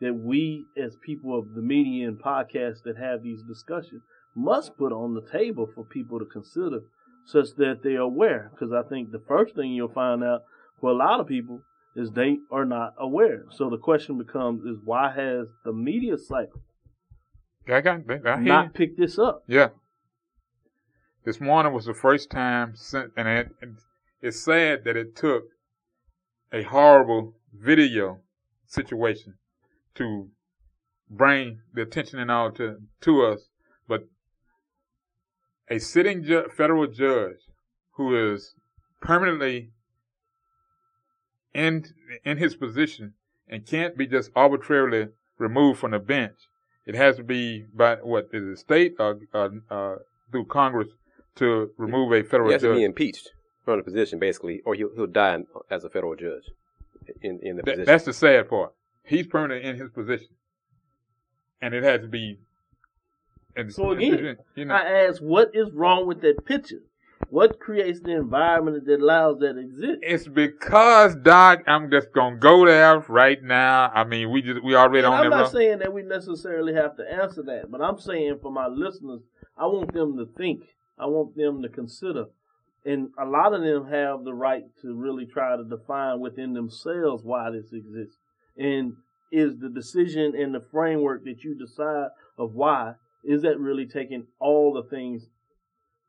that 0.00 0.14
we 0.14 0.66
as 0.76 0.96
people 0.96 1.38
of 1.38 1.54
the 1.54 1.62
media 1.62 2.08
and 2.08 2.18
podcasts 2.18 2.82
that 2.84 2.96
have 2.96 3.22
these 3.22 3.42
discussions 3.42 4.02
must 4.34 4.76
put 4.76 4.92
on 4.92 5.14
the 5.14 5.22
table 5.22 5.70
for 5.74 5.84
people 5.84 6.18
to 6.18 6.24
consider 6.24 6.80
such 7.24 7.54
that 7.56 7.80
they're 7.82 8.00
aware. 8.00 8.50
Because 8.52 8.72
I 8.72 8.82
think 8.88 9.12
the 9.12 9.22
first 9.28 9.54
thing 9.54 9.72
you'll 9.72 9.88
find 9.88 10.24
out 10.24 10.42
for 10.82 10.90
a 10.90 10.94
lot 10.94 11.20
of 11.20 11.28
people 11.28 11.62
is 11.94 12.10
they 12.10 12.38
are 12.50 12.64
not 12.64 12.94
aware. 12.98 13.44
So 13.52 13.70
the 13.70 13.78
question 13.78 14.18
becomes 14.18 14.64
is 14.64 14.78
why 14.84 15.12
has 15.12 15.46
the 15.64 15.72
media 15.72 16.18
cycle 16.18 16.60
I 17.68 17.80
got. 17.80 18.00
I 18.10 18.14
hear. 18.16 18.38
not 18.40 18.74
picked 18.74 18.98
this 18.98 19.16
up? 19.18 19.44
Yeah. 19.46 19.68
This 21.24 21.40
morning 21.40 21.72
was 21.72 21.84
the 21.84 21.94
first 21.94 22.30
time 22.30 22.72
since, 22.74 23.12
and 23.16 23.28
it, 23.28 23.48
it's 24.20 24.40
sad 24.40 24.82
that 24.84 24.96
it 24.96 25.14
took 25.14 25.44
a 26.52 26.64
horrible 26.64 27.34
video 27.54 28.18
situation 28.66 29.34
to 29.94 30.30
bring 31.08 31.60
the 31.72 31.82
attention 31.82 32.18
and 32.18 32.30
all 32.30 32.50
to 32.50 32.78
to 33.02 33.22
us. 33.22 33.42
But 33.86 34.08
a 35.70 35.78
sitting 35.78 36.24
ju- 36.24 36.48
federal 36.48 36.88
judge 36.88 37.36
who 37.92 38.32
is 38.32 38.56
permanently 39.00 39.70
in 41.54 41.84
in 42.24 42.38
his 42.38 42.54
position 42.54 43.14
and 43.48 43.66
can't 43.66 43.96
be 43.96 44.06
just 44.06 44.30
arbitrarily 44.34 45.08
removed 45.38 45.78
from 45.80 45.90
the 45.92 45.98
bench. 45.98 46.36
It 46.86 46.94
has 46.94 47.16
to 47.16 47.22
be 47.24 47.66
by 47.74 47.96
what 47.96 48.28
is 48.32 48.44
the 48.44 48.56
state 48.56 48.94
or 48.98 49.20
uh, 49.34 49.48
uh, 49.70 49.96
through 50.30 50.46
Congress 50.46 50.88
to 51.36 51.70
remove 51.76 52.12
a 52.12 52.22
federal 52.22 52.48
He 52.48 52.52
has 52.54 52.62
to 52.62 52.68
judge. 52.68 52.78
be 52.78 52.84
impeached 52.84 53.30
from 53.64 53.78
the 53.78 53.84
position, 53.84 54.18
basically, 54.18 54.60
or 54.64 54.74
he'll 54.74 54.90
he'll 54.94 55.06
die 55.06 55.34
in- 55.36 55.46
as 55.70 55.84
a 55.84 55.90
federal 55.90 56.16
judge 56.16 56.50
in 57.22 57.38
in 57.42 57.56
the 57.56 57.62
That- 57.62 57.72
position. 57.72 57.84
that's 57.86 58.04
the 58.04 58.12
sad 58.12 58.48
part. 58.48 58.72
He's 59.04 59.26
permanent 59.26 59.64
in 59.64 59.76
his 59.76 59.90
position, 59.90 60.34
and 61.60 61.74
it 61.74 61.82
has 61.82 62.00
to 62.02 62.08
be. 62.08 62.38
And 63.54 63.72
So 63.72 63.90
again, 63.90 64.38
you 64.54 64.64
know, 64.64 64.74
I 64.74 65.06
ask, 65.06 65.20
what 65.20 65.50
is 65.54 65.70
wrong 65.72 66.06
with 66.06 66.22
that 66.22 66.44
picture? 66.46 66.80
What 67.30 67.58
creates 67.58 68.00
the 68.00 68.12
environment 68.12 68.84
that 68.86 69.00
allows 69.00 69.38
that 69.40 69.56
exist? 69.58 70.00
it's 70.02 70.28
because 70.28 71.14
Doc. 71.16 71.62
I'm 71.66 71.90
just 71.90 72.12
gonna 72.12 72.36
go 72.36 72.66
there 72.66 72.98
right 73.08 73.42
now. 73.42 73.90
I 73.94 74.04
mean, 74.04 74.30
we 74.30 74.42
just 74.42 74.62
we 74.62 74.74
already 74.74 74.98
And 75.04 75.14
on 75.14 75.24
I'm 75.24 75.30
not 75.30 75.40
road. 75.44 75.52
saying 75.52 75.78
that 75.78 75.92
we 75.92 76.02
necessarily 76.02 76.74
have 76.74 76.96
to 76.98 77.10
answer 77.10 77.42
that, 77.44 77.70
but 77.70 77.80
I'm 77.80 77.98
saying 77.98 78.38
for 78.42 78.52
my 78.52 78.66
listeners, 78.66 79.20
I 79.56 79.66
want 79.66 79.92
them 79.94 80.16
to 80.18 80.26
think. 80.36 80.60
I 80.98 81.06
want 81.06 81.34
them 81.36 81.62
to 81.62 81.68
consider. 81.68 82.26
And 82.84 83.10
a 83.18 83.24
lot 83.24 83.54
of 83.54 83.62
them 83.62 83.86
have 83.86 84.24
the 84.24 84.34
right 84.34 84.64
to 84.82 84.94
really 84.94 85.24
try 85.24 85.56
to 85.56 85.64
define 85.64 86.20
within 86.20 86.52
themselves 86.52 87.22
why 87.24 87.50
this 87.50 87.72
exists. 87.72 88.16
And 88.58 88.94
is 89.30 89.56
the 89.58 89.70
decision 89.70 90.34
and 90.36 90.54
the 90.54 90.60
framework 90.70 91.24
that 91.24 91.42
you 91.44 91.54
decide 91.54 92.08
of 92.36 92.54
why, 92.54 92.94
is 93.24 93.42
that 93.42 93.58
really 93.58 93.86
taking 93.86 94.26
all 94.40 94.72
the 94.74 94.82
things 94.82 95.28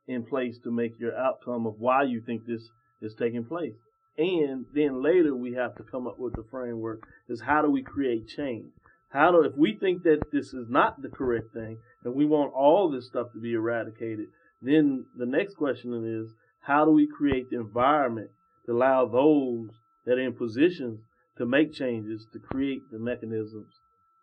in 0.07 0.23
place 0.23 0.57
to 0.63 0.71
make 0.71 0.99
your 0.99 1.17
outcome 1.17 1.65
of 1.65 1.79
why 1.79 2.03
you 2.03 2.21
think 2.21 2.45
this 2.45 2.69
is 3.01 3.13
taking 3.15 3.45
place? 3.45 3.73
And 4.17 4.65
then 4.73 5.01
later 5.01 5.35
we 5.35 5.53
have 5.53 5.75
to 5.75 5.83
come 5.83 6.07
up 6.07 6.19
with 6.19 6.33
the 6.33 6.45
framework 6.51 7.07
is 7.27 7.41
how 7.41 7.61
do 7.61 7.69
we 7.69 7.81
create 7.81 8.27
change? 8.27 8.71
How 9.09 9.31
do 9.31 9.41
if 9.43 9.55
we 9.55 9.75
think 9.75 10.03
that 10.03 10.21
this 10.31 10.53
is 10.53 10.67
not 10.69 11.01
the 11.01 11.09
correct 11.09 11.53
thing 11.53 11.77
and 12.03 12.15
we 12.15 12.25
want 12.25 12.53
all 12.53 12.89
this 12.89 13.07
stuff 13.07 13.31
to 13.33 13.39
be 13.39 13.53
eradicated, 13.53 14.27
then 14.61 15.05
the 15.17 15.25
next 15.25 15.55
question 15.55 15.93
is 16.05 16.33
how 16.61 16.85
do 16.85 16.91
we 16.91 17.07
create 17.07 17.49
the 17.49 17.57
environment 17.57 18.29
to 18.65 18.71
allow 18.71 19.05
those 19.05 19.69
that 20.05 20.13
are 20.13 20.25
in 20.25 20.33
positions 20.33 20.99
to 21.37 21.45
make 21.45 21.73
changes, 21.73 22.25
to 22.33 22.39
create 22.39 22.81
the 22.91 22.99
mechanisms 22.99 23.73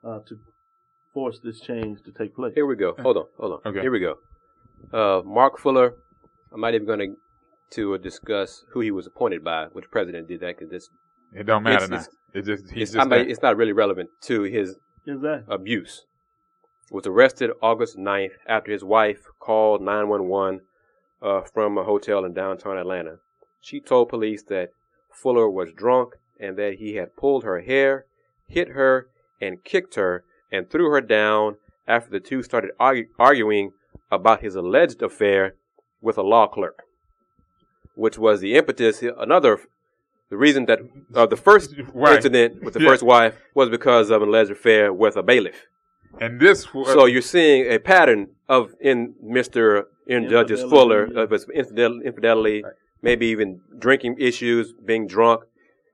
uh, 0.04 0.20
to 0.26 0.36
force 1.12 1.40
this 1.42 1.60
change 1.60 1.98
to 2.04 2.12
take 2.12 2.34
place? 2.34 2.52
Here 2.54 2.66
we 2.66 2.76
go. 2.76 2.94
Hold 3.00 3.16
on, 3.16 3.26
hold 3.38 3.52
on. 3.52 3.70
Okay. 3.70 3.80
Here 3.80 3.92
we 3.92 4.00
go. 4.00 4.16
Uh, 4.92 5.22
Mark 5.24 5.58
Fuller. 5.58 5.94
I'm 6.52 6.60
not 6.60 6.74
even 6.74 6.86
going 6.86 6.98
to 7.00 7.16
to 7.76 7.94
uh, 7.94 7.98
discuss 7.98 8.64
who 8.72 8.80
he 8.80 8.90
was 8.90 9.06
appointed 9.06 9.44
by, 9.44 9.66
which 9.72 9.88
president 9.92 10.26
did 10.26 10.40
that, 10.40 10.56
because 10.58 10.70
this 10.70 10.88
It 11.32 11.44
don't 11.44 11.62
matter 11.62 11.84
It's- 11.84 11.90
now. 11.90 11.96
it's- 11.96 12.16
It 12.32 12.42
just 12.44 12.70
he's 12.72 12.82
it's, 12.82 12.92
just 12.92 13.00
I 13.00 13.08
mean, 13.08 13.24
that. 13.26 13.30
it's 13.30 13.42
not 13.42 13.56
really 13.56 13.72
relevant 13.72 14.10
to 14.22 14.42
his 14.42 14.76
Exactly. 15.06 15.54
abuse. 15.54 16.04
Was 16.90 17.06
arrested 17.06 17.50
August 17.62 17.96
9th 17.96 18.32
after 18.48 18.72
his 18.72 18.82
wife 18.82 19.26
called 19.38 19.80
911 19.82 20.62
uh, 21.22 21.42
from 21.42 21.78
a 21.78 21.84
hotel 21.84 22.24
in 22.24 22.32
downtown 22.32 22.76
Atlanta. 22.76 23.18
She 23.60 23.80
told 23.80 24.08
police 24.08 24.42
that 24.44 24.70
Fuller 25.12 25.48
was 25.48 25.72
drunk 25.72 26.14
and 26.40 26.56
that 26.56 26.74
he 26.74 26.94
had 26.96 27.14
pulled 27.16 27.44
her 27.44 27.60
hair, 27.60 28.06
hit 28.48 28.68
her 28.70 29.08
and 29.40 29.62
kicked 29.62 29.94
her 29.94 30.24
and 30.50 30.68
threw 30.70 30.90
her 30.90 31.00
down 31.00 31.56
after 31.86 32.10
the 32.10 32.20
two 32.20 32.42
started 32.42 32.70
argue, 32.80 33.06
arguing 33.18 33.72
about 34.10 34.40
his 34.42 34.54
alleged 34.56 35.02
affair 35.02 35.54
with 36.00 36.18
a 36.18 36.22
law 36.22 36.46
clerk, 36.46 36.82
which 37.94 38.18
was 38.18 38.40
the 38.40 38.54
impetus. 38.54 39.02
Another, 39.02 39.58
the 40.30 40.36
reason 40.36 40.66
that 40.66 40.80
uh, 41.14 41.26
the 41.26 41.36
first 41.36 41.74
Right. 41.92 42.16
incident 42.16 42.62
with 42.62 42.74
the 42.74 42.80
Yeah. 42.80 42.88
first 42.88 43.02
wife 43.02 43.34
was 43.54 43.68
because 43.68 44.10
of 44.10 44.22
an 44.22 44.28
alleged 44.28 44.50
affair 44.50 44.92
with 44.92 45.16
a 45.16 45.22
bailiff. 45.22 45.66
And 46.20 46.40
this 46.40 46.74
was 46.74 46.88
So 46.88 47.06
you're 47.06 47.22
seeing 47.22 47.70
a 47.70 47.78
pattern 47.78 48.30
of 48.48 48.74
in 48.80 49.14
Mr. 49.24 49.84
in 50.06 50.28
Judges 50.28 50.62
Fuller 50.64 51.08
yeah. 51.12 51.20
of 51.22 51.30
his 51.30 51.48
infidel- 51.54 52.00
infidelity, 52.02 52.62
Right. 52.64 52.72
maybe 53.00 53.26
even 53.26 53.60
drinking 53.78 54.16
issues, 54.18 54.72
being 54.72 55.06
drunk, 55.06 55.44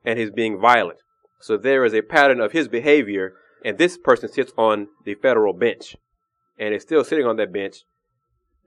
and 0.04 0.18
his 0.18 0.30
being 0.30 0.58
violent. 0.58 0.98
So 1.40 1.58
there 1.58 1.84
is 1.84 1.92
a 1.94 2.00
pattern 2.00 2.40
of 2.40 2.52
his 2.52 2.66
behavior, 2.66 3.34
and 3.62 3.76
this 3.76 3.98
person 3.98 4.28
sits 4.30 4.52
on 4.56 4.88
the 5.04 5.14
federal 5.16 5.52
bench, 5.52 5.96
and 6.58 6.72
is 6.74 6.82
still 6.82 7.04
sitting 7.04 7.26
on 7.26 7.36
that 7.36 7.52
bench 7.52 7.84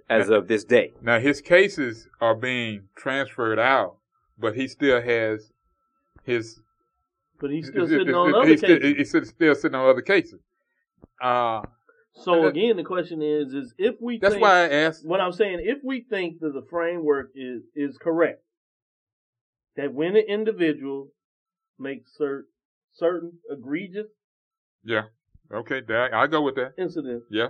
as 0.10 0.30
of 0.30 0.47
this 0.47 0.64
day. 0.64 0.93
now 1.01 1.20
his 1.20 1.41
cases 1.41 2.07
are 2.20 2.36
being 2.36 2.84
transferred 2.95 3.60
out, 3.60 3.97
but 4.38 4.55
he 4.55 4.68
still 4.68 5.01
has 5.01 5.51
his 6.24 6.62
But 7.39 7.51
he's 7.51 7.68
still 7.68 7.88
sitting 7.88 8.14
on 8.14 8.34
other 8.36 8.47
he's 8.47 8.60
still, 8.60 8.78
cases. 8.80 8.97
he's 8.97 9.10
still- 9.10 9.26
still 9.26 9.55
sitting 9.55 9.76
on 9.76 9.89
other 9.89 10.01
cases. 10.01 10.39
Uh, 11.22 11.62
So 12.14 12.47
again, 12.47 12.76
the 12.76 12.84
question 12.84 13.22
is, 13.22 13.53
is 13.53 13.74
if 13.78 13.95
we 14.01 14.18
that's 14.20 14.34
think, 14.34 14.41
why 14.41 14.64
I 14.66 14.70
asked. 14.70 15.05
what 15.05 15.22
I'm 15.22 15.32
saying, 15.32 15.60
if 15.64 15.78
we 15.84 16.01
think 16.01 16.39
that 16.41 16.53
the 16.53 16.64
framework 16.70 17.32
is 17.36 17.64
is 17.76 17.97
correct, 17.97 18.43
that 19.76 19.93
when 19.93 20.16
an 20.18 20.26
individual 20.28 21.12
makes 21.78 22.18
cer- 22.18 22.47
certain 22.93 23.39
egregious 23.49 24.07
Yeah. 24.84 25.03
Okay, 25.51 25.82
there, 25.82 26.14
I 26.14 26.28
go 26.28 26.41
with 26.41 26.55
that. 26.55 26.74
incidents, 26.78 27.28
Yeah. 27.32 27.49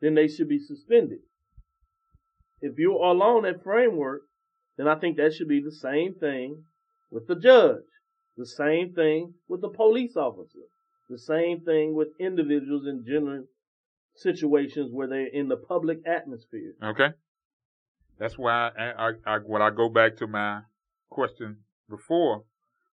then 0.00 0.14
they 0.14 0.28
should 0.28 0.48
be 0.48 0.58
suspended. 0.58 1.20
If 2.60 2.78
you 2.78 2.98
are 2.98 3.10
along 3.10 3.42
that 3.42 3.62
framework, 3.62 4.22
then 4.76 4.88
I 4.88 4.94
think 4.96 5.16
that 5.16 5.34
should 5.34 5.48
be 5.48 5.62
the 5.62 5.72
same 5.72 6.14
thing 6.14 6.64
with 7.10 7.26
the 7.26 7.36
judge, 7.36 7.84
the 8.36 8.46
same 8.46 8.92
thing 8.92 9.34
with 9.48 9.60
the 9.60 9.68
police 9.68 10.16
officer, 10.16 10.66
the 11.08 11.18
same 11.18 11.60
thing 11.60 11.94
with 11.94 12.08
individuals 12.18 12.86
in 12.86 13.04
general 13.06 13.44
situations 14.16 14.90
where 14.92 15.06
they're 15.06 15.26
in 15.26 15.48
the 15.48 15.56
public 15.56 15.98
atmosphere. 16.06 16.72
Okay. 16.82 17.10
That's 18.18 18.38
why 18.38 18.70
I, 18.78 19.08
I, 19.08 19.12
I 19.26 19.38
when 19.38 19.62
I 19.62 19.70
go 19.70 19.88
back 19.88 20.16
to 20.18 20.26
my 20.26 20.62
question 21.10 21.58
before 21.88 22.44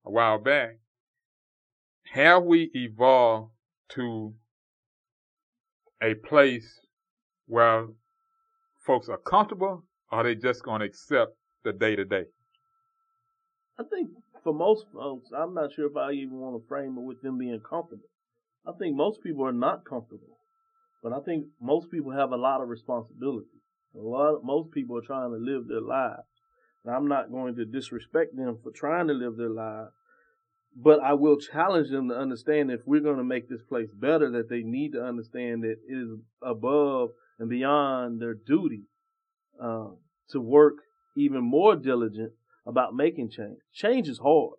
a 0.05 0.11
while 0.11 0.39
back, 0.39 0.79
have 2.13 2.43
we 2.45 2.71
evolved 2.75 3.53
to 3.91 4.35
a 6.03 6.15
place 6.15 6.81
where 7.47 7.89
folks 8.91 9.09
are 9.09 9.19
comfortable, 9.19 9.85
or 10.11 10.19
are 10.19 10.25
they 10.25 10.35
just 10.35 10.65
going 10.65 10.81
to 10.81 10.85
accept 10.85 11.37
the 11.63 11.73
day 11.73 11.95
to 11.95 12.05
day? 12.05 12.25
I 13.79 13.85
think 13.85 14.11
for 14.43 14.53
most 14.53 14.85
folks, 14.93 15.29
I'm 15.33 15.55
not 15.55 15.73
sure 15.73 15.87
if 15.87 15.97
I 15.97 16.11
even 16.11 16.41
want 16.41 16.61
to 16.61 16.67
frame 16.67 16.99
it 16.99 17.03
with 17.03 17.23
them 17.23 17.39
being 17.39 17.61
comfortable. 17.61 18.09
I 18.67 18.73
think 18.73 18.97
most 18.97 19.23
people 19.23 19.47
are 19.47 19.53
not 19.53 19.85
comfortable, 19.85 20.37
but 21.05 21.13
I 21.13 21.21
think 21.21 21.47
most 21.61 21.89
people 21.93 22.11
have 22.11 22.33
a 22.33 22.37
lot 22.37 22.63
of 22.63 22.69
responsibility. 22.69 23.47
A 23.95 23.99
lot, 23.99 24.35
of, 24.35 24.45
most 24.45 24.73
people 24.73 24.99
are 24.99 25.07
trying 25.07 25.31
to 25.31 25.37
live 25.37 25.69
their 25.69 25.81
lives. 25.81 26.27
And 26.85 26.93
I'm 26.93 27.07
not 27.07 27.31
going 27.31 27.55
to 27.57 27.65
disrespect 27.65 28.37
them 28.37 28.59
for 28.61 28.73
trying 28.73 29.07
to 29.07 29.15
live 29.15 29.37
their 29.37 29.51
lives, 29.51 29.93
but 30.75 30.99
I 30.99 31.13
will 31.13 31.39
challenge 31.39 31.91
them 31.91 32.09
to 32.09 32.17
understand 32.17 32.73
if 32.73 32.81
we're 32.87 33.01
going 33.03 33.19
to 33.19 33.25
make 33.25 33.49
this 33.49 33.63
place 33.69 33.91
better, 33.95 34.33
that 34.33 34.49
they 34.49 34.63
need 34.63 34.95
to 34.95 35.05
understand 35.05 35.63
that 35.63 35.77
it 35.89 35.95
is 35.95 36.19
above 36.43 37.11
and 37.41 37.49
beyond 37.49 38.21
their 38.21 38.35
duty 38.35 38.83
uh, 39.61 39.89
to 40.29 40.41
work 40.41 40.75
even 41.17 41.43
more 41.43 41.75
diligent 41.75 42.33
about 42.67 42.95
making 42.95 43.31
change. 43.31 43.59
Change 43.73 44.09
is 44.09 44.19
hard. 44.19 44.59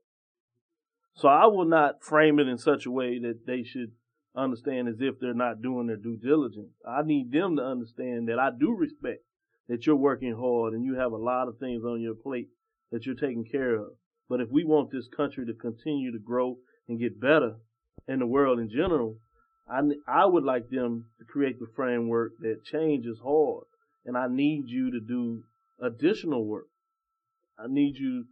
So 1.15 1.27
I 1.27 1.45
will 1.45 1.65
not 1.65 2.03
frame 2.03 2.39
it 2.39 2.47
in 2.47 2.57
such 2.57 2.85
a 2.85 2.91
way 2.91 3.19
that 3.19 3.45
they 3.45 3.63
should 3.63 3.91
understand 4.35 4.87
as 4.87 4.95
if 4.99 5.19
they're 5.19 5.33
not 5.33 5.61
doing 5.61 5.87
their 5.87 5.97
due 5.97 6.17
diligence. 6.17 6.71
I 6.87 7.03
need 7.03 7.31
them 7.31 7.55
to 7.57 7.63
understand 7.63 8.27
that 8.27 8.39
I 8.39 8.49
do 8.57 8.75
respect 8.75 9.23
that 9.67 9.85
you're 9.85 9.95
working 9.95 10.35
hard 10.35 10.73
and 10.73 10.83
you 10.83 10.95
have 10.95 11.11
a 11.11 11.17
lot 11.17 11.47
of 11.47 11.59
things 11.59 11.83
on 11.83 12.01
your 12.01 12.15
plate 12.15 12.49
that 12.91 13.05
you're 13.05 13.15
taking 13.15 13.45
care 13.45 13.75
of. 13.75 13.91
But 14.27 14.41
if 14.41 14.49
we 14.49 14.63
want 14.63 14.91
this 14.91 15.07
country 15.15 15.45
to 15.45 15.53
continue 15.53 16.11
to 16.11 16.19
grow 16.19 16.57
and 16.87 16.99
get 16.99 17.21
better 17.21 17.55
in 18.07 18.19
the 18.19 18.25
world 18.25 18.59
in 18.59 18.69
general, 18.69 19.17
I, 19.71 19.79
I 20.05 20.25
would 20.25 20.43
like 20.43 20.69
them 20.69 21.05
to 21.19 21.25
create 21.25 21.57
the 21.59 21.71
framework 21.75 22.33
that 22.39 22.65
change 22.65 23.05
is 23.05 23.19
hard. 23.23 23.63
And 24.05 24.17
I 24.17 24.27
need 24.27 24.63
you 24.67 24.91
to 24.91 24.99
do 24.99 25.43
additional 25.81 26.45
work. 26.45 26.67
I 27.57 27.67
need 27.69 27.95
you 27.97 28.25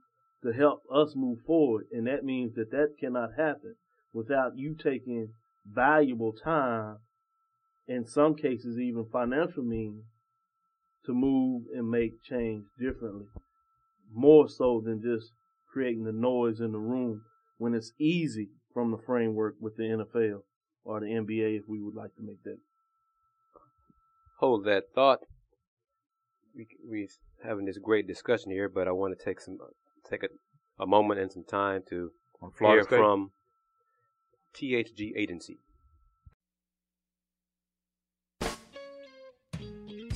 to 0.43 0.51
help 0.51 0.81
us 0.93 1.13
move 1.15 1.39
forward. 1.45 1.85
And 1.93 2.07
that 2.07 2.25
means 2.25 2.55
that 2.55 2.71
that 2.71 2.95
cannot 2.99 3.29
happen 3.37 3.75
without 4.13 4.57
you 4.57 4.75
taking 4.75 5.29
valuable 5.65 6.33
time, 6.33 6.97
in 7.87 8.05
some 8.05 8.35
cases, 8.35 8.77
even 8.77 9.05
financial 9.11 9.63
means, 9.63 10.03
to 11.05 11.13
move 11.13 11.63
and 11.73 11.89
make 11.89 12.21
change 12.23 12.65
differently. 12.77 13.27
More 14.13 14.49
so 14.49 14.81
than 14.83 15.01
just 15.01 15.31
creating 15.71 16.03
the 16.03 16.11
noise 16.11 16.59
in 16.59 16.71
the 16.71 16.79
room 16.79 17.21
when 17.57 17.73
it's 17.73 17.93
easy 17.99 18.49
from 18.73 18.91
the 18.91 18.97
framework 18.97 19.55
with 19.59 19.77
the 19.77 19.83
NFL 19.83 20.41
or 20.89 20.99
the 20.99 21.05
NBA, 21.05 21.59
if 21.59 21.63
we 21.67 21.79
would 21.79 21.93
like 21.93 22.15
to 22.15 22.23
make 22.23 22.41
that. 22.43 22.57
Hold 24.39 24.65
that 24.65 24.85
thought. 24.95 25.19
We 26.55 26.65
we 26.89 27.07
having 27.43 27.65
this 27.65 27.77
great 27.77 28.07
discussion 28.07 28.51
here, 28.51 28.67
but 28.67 28.87
I 28.87 28.91
want 28.91 29.17
to 29.17 29.23
take 29.23 29.39
some 29.39 29.59
take 30.09 30.23
a, 30.23 30.29
a 30.81 30.87
moment 30.87 31.19
and 31.19 31.31
some 31.31 31.43
time 31.43 31.83
to 31.89 32.09
On 32.41 32.51
hear 32.59 32.81
State? 32.81 32.97
from 32.97 33.31
THG 34.55 35.15
Agency. 35.15 35.57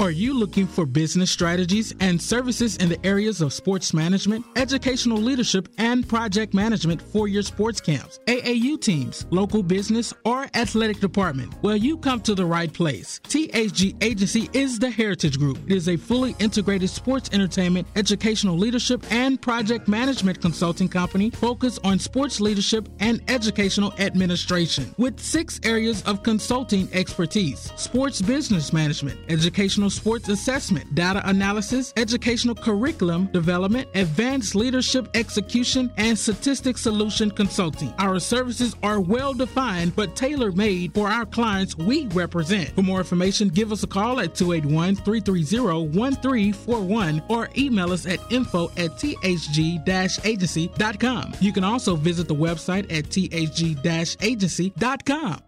Are 0.03 0.11
you 0.11 0.37
looking 0.37 0.67
for 0.67 0.85
business 0.85 1.31
strategies 1.31 1.95
and 2.01 2.21
services 2.21 2.75
in 2.75 2.89
the 2.89 2.99
areas 3.05 3.39
of 3.39 3.53
sports 3.53 3.93
management, 3.93 4.45
educational 4.57 5.17
leadership, 5.17 5.69
and 5.77 6.05
project 6.05 6.53
management 6.53 7.01
for 7.01 7.29
your 7.29 7.41
sports 7.41 7.79
camps, 7.79 8.19
AAU 8.27 8.81
teams, 8.81 9.25
local 9.29 9.63
business, 9.63 10.13
or 10.25 10.45
athletic 10.55 10.99
department? 10.99 11.53
Well, 11.61 11.77
you 11.77 11.95
come 11.95 12.19
to 12.23 12.35
the 12.35 12.45
right 12.45 12.71
place. 12.73 13.21
THG 13.29 14.03
Agency 14.03 14.49
is 14.51 14.77
the 14.77 14.89
Heritage 14.89 15.39
Group. 15.39 15.57
It 15.67 15.77
is 15.77 15.87
a 15.87 15.95
fully 15.95 16.35
integrated 16.37 16.89
sports 16.89 17.29
entertainment, 17.31 17.87
educational 17.95 18.57
leadership, 18.57 19.05
and 19.09 19.41
project 19.41 19.87
management 19.87 20.41
consulting 20.41 20.89
company 20.89 21.29
focused 21.29 21.79
on 21.85 21.97
sports 21.97 22.41
leadership 22.41 22.89
and 22.99 23.21
educational 23.29 23.93
administration 23.99 24.93
with 24.97 25.17
six 25.17 25.61
areas 25.63 26.03
of 26.03 26.23
consulting 26.23 26.89
expertise 26.91 27.71
sports 27.77 28.21
business 28.21 28.73
management, 28.73 29.17
educational 29.29 29.92
sports 29.93 30.29
assessment, 30.29 30.93
data 30.95 31.21
analysis, 31.29 31.93
educational 31.97 32.55
curriculum 32.55 33.27
development, 33.27 33.87
advanced 33.95 34.55
leadership 34.55 35.07
execution, 35.13 35.91
and 35.97 36.17
statistic 36.17 36.77
solution 36.77 37.31
consulting. 37.31 37.93
Our 37.99 38.19
services 38.19 38.75
are 38.83 38.99
well 38.99 39.33
defined 39.33 39.95
but 39.95 40.15
tailor 40.15 40.51
made 40.51 40.93
for 40.93 41.07
our 41.07 41.25
clients 41.25 41.77
we 41.77 42.07
represent. 42.07 42.69
For 42.75 42.81
more 42.81 42.99
information, 42.99 43.49
give 43.49 43.71
us 43.71 43.83
a 43.83 43.87
call 43.87 44.19
at 44.19 44.35
281 44.35 44.95
330 44.97 45.97
1341 45.97 47.23
or 47.29 47.49
email 47.57 47.91
us 47.91 48.05
at 48.05 48.19
info 48.31 48.69
at 48.77 48.91
thg 48.91 50.25
agency.com. 50.25 51.33
You 51.39 51.53
can 51.53 51.63
also 51.63 51.95
visit 51.95 52.27
the 52.27 52.35
website 52.35 52.91
at 52.91 53.05
thg 53.05 54.17
agency.com. 54.21 55.39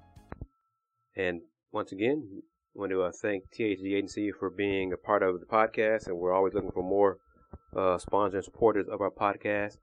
And 1.15 1.41
once 1.71 1.91
again, 1.91 2.41
I 2.75 2.79
want 2.79 2.91
to 2.91 3.03
uh, 3.03 3.11
thank 3.13 3.45
THG 3.51 3.95
Agency 3.95 4.31
for 4.33 4.49
being 4.49 4.91
a 4.91 4.97
part 4.97 5.23
of 5.23 5.39
the 5.39 5.45
podcast, 5.45 6.07
and 6.07 6.17
we're 6.17 6.33
always 6.33 6.53
looking 6.53 6.71
for 6.71 6.83
more 6.83 7.19
uh, 7.73 7.97
sponsors 7.97 8.33
and 8.35 8.43
supporters 8.43 8.87
of 8.91 8.99
our 8.99 9.09
podcast. 9.09 9.77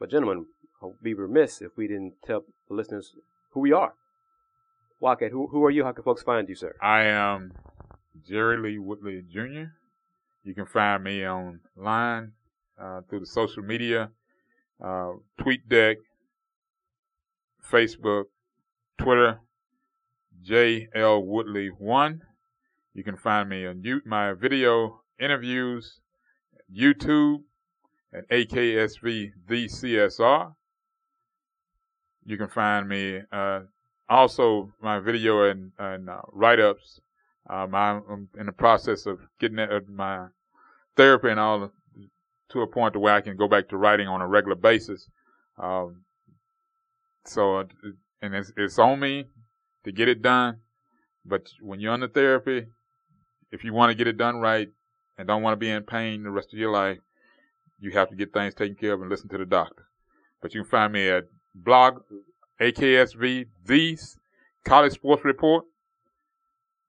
But 0.00 0.10
gentlemen, 0.10 0.46
I'll 0.82 0.96
be 1.00 1.14
remiss 1.14 1.62
if 1.62 1.76
we 1.76 1.86
didn't 1.86 2.14
tell 2.26 2.42
the 2.68 2.74
listeners 2.74 3.14
who 3.52 3.60
we 3.60 3.72
are. 3.72 3.94
Wildcat, 4.98 5.30
who, 5.30 5.46
who 5.46 5.64
are 5.64 5.70
you? 5.70 5.84
How 5.84 5.92
can 5.92 6.02
folks 6.02 6.22
find 6.22 6.48
you, 6.48 6.56
sir? 6.56 6.74
I 6.82 7.02
am 7.02 7.52
Jerry 8.26 8.56
Lee 8.56 8.78
Woodley 8.80 9.22
Jr. 9.22 9.70
You 10.42 10.54
can 10.54 10.66
find 10.66 11.04
me 11.04 11.24
online 11.24 12.32
uh, 12.76 13.02
through 13.08 13.20
the 13.20 13.26
social 13.26 13.62
media, 13.62 14.10
uh, 14.82 15.12
TweetDeck, 15.40 15.96
Facebook, 17.70 18.24
Twitter, 18.98 19.38
JL 20.44 21.24
Woodley 21.24 21.68
One. 21.68 22.22
You 22.94 23.04
can 23.04 23.16
find 23.16 23.48
me 23.48 23.66
on 23.66 23.82
you, 23.82 24.00
my 24.04 24.32
video 24.32 25.00
interviews, 25.20 26.00
YouTube, 26.74 27.42
at 28.12 28.28
AKSV 28.30 29.32
The 29.46 29.66
CSR. 29.66 30.54
you 32.24 32.36
can 32.36 32.48
find 32.48 32.88
me. 32.88 33.20
Uh, 33.30 33.60
also, 34.08 34.72
my 34.80 34.98
video 34.98 35.50
and, 35.50 35.72
and 35.78 36.08
uh, 36.08 36.22
write 36.32 36.60
ups. 36.60 37.00
Um, 37.50 37.74
I'm 37.74 38.28
in 38.38 38.46
the 38.46 38.52
process 38.52 39.06
of 39.06 39.20
getting 39.38 39.58
uh, 39.58 39.80
my 39.88 40.26
therapy 40.96 41.30
and 41.30 41.40
all 41.40 41.70
to 42.50 42.62
a 42.62 42.66
point 42.66 42.94
to 42.94 42.98
where 42.98 43.14
I 43.14 43.20
can 43.20 43.36
go 43.36 43.48
back 43.48 43.68
to 43.68 43.76
writing 43.76 44.08
on 44.08 44.22
a 44.22 44.26
regular 44.26 44.56
basis. 44.56 45.08
Um, 45.58 46.04
so, 47.24 47.58
uh, 47.58 47.64
and 48.22 48.34
it's, 48.34 48.52
it's 48.56 48.78
on 48.78 49.00
me 49.00 49.26
to 49.88 49.92
get 49.92 50.08
it 50.08 50.22
done. 50.22 50.58
But 51.24 51.48
when 51.60 51.80
you're 51.80 51.92
under 51.92 52.08
therapy, 52.08 52.66
if 53.50 53.64
you 53.64 53.72
want 53.72 53.90
to 53.90 53.94
get 53.94 54.06
it 54.06 54.16
done 54.16 54.36
right 54.36 54.68
and 55.16 55.26
don't 55.26 55.42
want 55.42 55.52
to 55.52 55.56
be 55.56 55.70
in 55.70 55.82
pain 55.82 56.22
the 56.22 56.30
rest 56.30 56.52
of 56.52 56.58
your 56.58 56.70
life, 56.70 56.98
you 57.80 57.90
have 57.92 58.10
to 58.10 58.16
get 58.16 58.32
things 58.32 58.54
taken 58.54 58.76
care 58.76 58.92
of 58.92 59.00
and 59.00 59.10
listen 59.10 59.28
to 59.30 59.38
the 59.38 59.46
doctor. 59.46 59.86
But 60.40 60.54
you 60.54 60.62
can 60.62 60.70
find 60.70 60.92
me 60.92 61.08
at 61.08 61.24
blog 61.54 62.02
AKSV, 62.60 63.46
the 63.66 63.98
College 64.64 64.92
Sports 64.92 65.24
Report, 65.24 65.64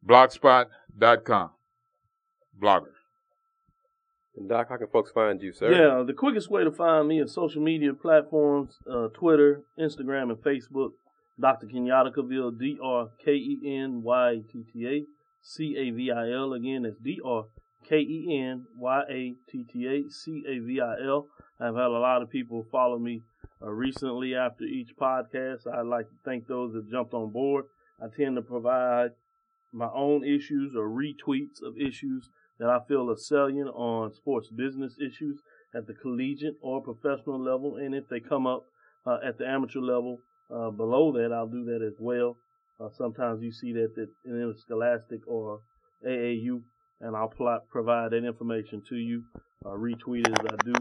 blogspot.com. 0.05 1.51
Blogger. 2.61 2.91
And 4.35 4.49
Doc, 4.49 4.69
how 4.69 4.77
can 4.77 4.87
folks 4.87 5.11
find 5.11 5.41
you, 5.41 5.53
sir? 5.53 5.71
Yeah, 5.71 6.03
the 6.03 6.13
quickest 6.13 6.49
way 6.49 6.63
to 6.63 6.71
find 6.71 7.07
me 7.07 7.21
is 7.21 7.33
social 7.33 7.61
media 7.61 7.93
platforms, 7.93 8.77
uh, 8.89 9.07
Twitter, 9.09 9.63
Instagram, 9.79 10.31
and 10.31 10.37
Facebook. 10.37 10.91
Dr. 11.39 11.67
Kenyatta 11.67 12.13
Cavil, 12.13 12.51
D 12.51 12.77
R 12.83 13.09
K 13.23 13.31
E 13.31 13.61
N 13.65 14.03
Y 14.03 14.41
T 14.51 14.63
T 14.73 14.87
A 14.87 15.05
C 15.41 15.75
A 15.77 15.91
V 15.91 16.11
I 16.11 16.31
L. 16.31 16.53
Again, 16.53 16.83
that's 16.83 16.99
D 16.99 17.19
R 17.23 17.45
K 17.87 17.97
E 17.97 18.41
N 18.41 18.65
Y 18.77 19.01
A 19.09 19.35
T 19.49 19.63
T 19.71 19.87
A 19.87 20.09
C 20.09 20.43
A 20.47 20.59
V 20.59 20.81
I 20.81 21.05
L. 21.07 21.27
I've 21.59 21.75
had 21.75 21.85
a 21.85 21.89
lot 21.89 22.21
of 22.21 22.29
people 22.29 22.65
follow 22.71 22.99
me 22.99 23.21
uh, 23.61 23.69
recently 23.69 24.35
after 24.35 24.65
each 24.65 24.95
podcast. 24.99 25.67
I'd 25.67 25.85
like 25.85 26.07
to 26.07 26.15
thank 26.25 26.47
those 26.47 26.73
that 26.73 26.89
jumped 26.89 27.13
on 27.13 27.31
board. 27.31 27.65
I 28.01 28.07
tend 28.15 28.35
to 28.35 28.41
provide 28.41 29.11
my 29.71 29.89
own 29.93 30.23
issues 30.23 30.73
or 30.75 30.89
retweets 30.89 31.61
of 31.63 31.77
issues 31.77 32.29
that 32.59 32.69
I 32.69 32.79
feel 32.87 33.09
are 33.09 33.17
salient 33.17 33.69
on 33.73 34.13
sports 34.13 34.49
business 34.49 34.97
issues 34.99 35.39
at 35.73 35.87
the 35.87 35.93
collegiate 35.93 36.57
or 36.61 36.81
professional 36.81 37.41
level. 37.41 37.77
And 37.77 37.95
if 37.95 38.09
they 38.09 38.19
come 38.19 38.47
up 38.47 38.65
uh, 39.05 39.17
at 39.25 39.37
the 39.37 39.47
amateur 39.47 39.79
level 39.79 40.19
uh, 40.53 40.69
below 40.71 41.11
that, 41.13 41.31
I'll 41.33 41.47
do 41.47 41.65
that 41.65 41.81
as 41.85 41.95
well. 41.99 42.37
Uh, 42.79 42.89
sometimes 42.97 43.41
you 43.41 43.51
see 43.51 43.73
that, 43.73 43.93
that 43.95 44.09
in 44.25 44.53
Scholastic 44.57 45.21
or 45.27 45.61
AAU, 46.07 46.61
and 47.01 47.15
I'll 47.15 47.29
pl- 47.29 47.59
provide 47.69 48.11
that 48.11 48.25
information 48.25 48.81
to 48.89 48.95
you, 48.95 49.23
uh, 49.65 49.69
retweet 49.69 50.27
as 50.27 50.45
I 50.45 50.55
do. 50.63 50.73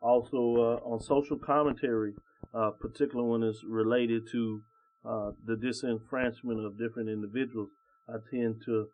Also 0.00 0.36
uh, 0.36 0.88
on 0.88 1.00
social 1.00 1.38
commentary, 1.38 2.14
uh, 2.54 2.70
particularly 2.80 3.30
when 3.30 3.42
it's 3.42 3.62
related 3.68 4.22
to 4.32 4.62
the 5.04 5.56
disenfranchisement 5.56 6.64
of 6.64 6.78
different 6.78 7.08
individuals, 7.08 7.68
I 8.08 8.14
tend 8.30 8.62
to 8.66 8.86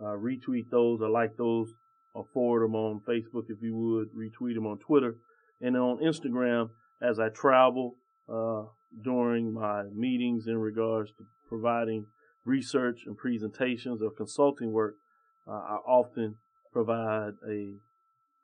uh, 0.00 0.16
retweet 0.16 0.70
those. 0.70 1.00
Or 1.00 1.08
like 1.08 1.36
those. 1.36 1.72
Or 2.14 2.24
forward 2.32 2.64
them 2.64 2.74
on 2.74 3.02
Facebook 3.06 3.44
if 3.50 3.58
you 3.60 3.76
would, 3.76 4.08
retweet 4.14 4.54
them 4.54 4.66
on 4.66 4.78
Twitter, 4.78 5.16
and 5.60 5.76
on 5.76 5.98
Instagram 5.98 6.70
as 7.02 7.18
I 7.18 7.28
travel 7.28 7.96
uh, 8.26 8.62
during 9.04 9.52
my 9.52 9.84
meetings 9.94 10.46
in 10.46 10.58
regards 10.58 11.10
to 11.18 11.24
providing 11.48 12.06
research 12.44 13.00
and 13.06 13.16
presentations 13.16 14.00
or 14.02 14.10
consulting 14.10 14.72
work. 14.72 14.94
Uh, 15.48 15.52
I 15.52 15.76
often 15.86 16.36
provide 16.72 17.32
a 17.48 17.74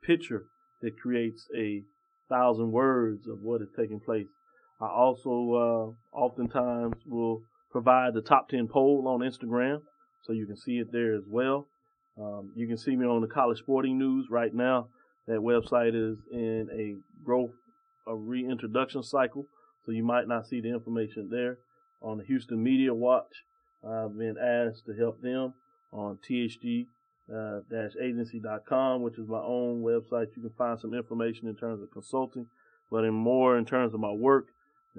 picture 0.05 0.45
that 0.81 0.99
creates 1.01 1.47
a 1.57 1.83
thousand 2.29 2.73
words 2.73 3.27
of 3.27 3.39
what 3.41 3.63
is 3.63 3.69
taking 3.77 4.01
place. 4.01 4.27
I 4.81 4.87
also 4.87 5.95
uh, 6.15 6.17
oftentimes 6.17 6.97
will 7.07 7.43
provide 7.71 8.15
the 8.15 8.23
top 8.23 8.49
10 8.49 8.69
poll 8.69 9.05
on 9.07 9.21
Instagram 9.21 9.79
so 10.25 10.33
you 10.33 10.47
can 10.47 10.57
see 10.57 10.79
it 10.79 10.93
there 10.93 11.15
as 11.15 11.25
well. 11.29 11.67
Um, 12.21 12.53
you 12.55 12.67
can 12.67 12.77
see 12.77 12.95
me 12.97 13.07
on 13.07 13.23
the 13.23 13.27
College 13.27 13.59
Sporting 13.59 13.99
News 13.99 14.27
right 14.31 14.53
now. 14.53 14.89
That 15.27 15.39
website 15.39 15.95
is 15.95 16.19
in 16.31 16.69
a 16.73 17.25
growth, 17.25 17.53
a 18.07 18.15
reintroduction 18.15 19.03
cycle, 19.03 19.47
so 19.85 19.93
you 19.93 20.05
might 20.05 20.29
not 20.29 20.47
see 20.47 20.61
the 20.61 20.69
information 20.69 21.31
there. 21.31 21.59
On 22.01 22.19
the 22.19 22.25
Houston 22.25 22.63
Media 22.63 22.93
Watch, 22.93 23.45
I've 23.87 24.17
been 24.17 24.37
asked 24.39 24.87
to 24.87 24.95
help 24.95 25.23
them 25.23 25.55
on 25.93 26.19
THG-agency.com, 26.29 28.93
uh, 28.93 28.99
which 28.99 29.19
is 29.19 29.29
my 29.29 29.41
own 29.41 29.83
website. 29.83 30.35
You 30.37 30.43
can 30.43 30.53
find 30.59 30.81
some 30.81 30.95
information 30.95 31.49
in 31.49 31.55
terms 31.55 31.83
of 31.83 31.91
consulting, 31.93 32.47
but 32.91 33.05
in 33.05 33.15
more 33.15 33.57
in 33.57 33.65
terms 33.65 33.95
of 33.95 34.01
my 34.01 34.13
work, 34.13 34.49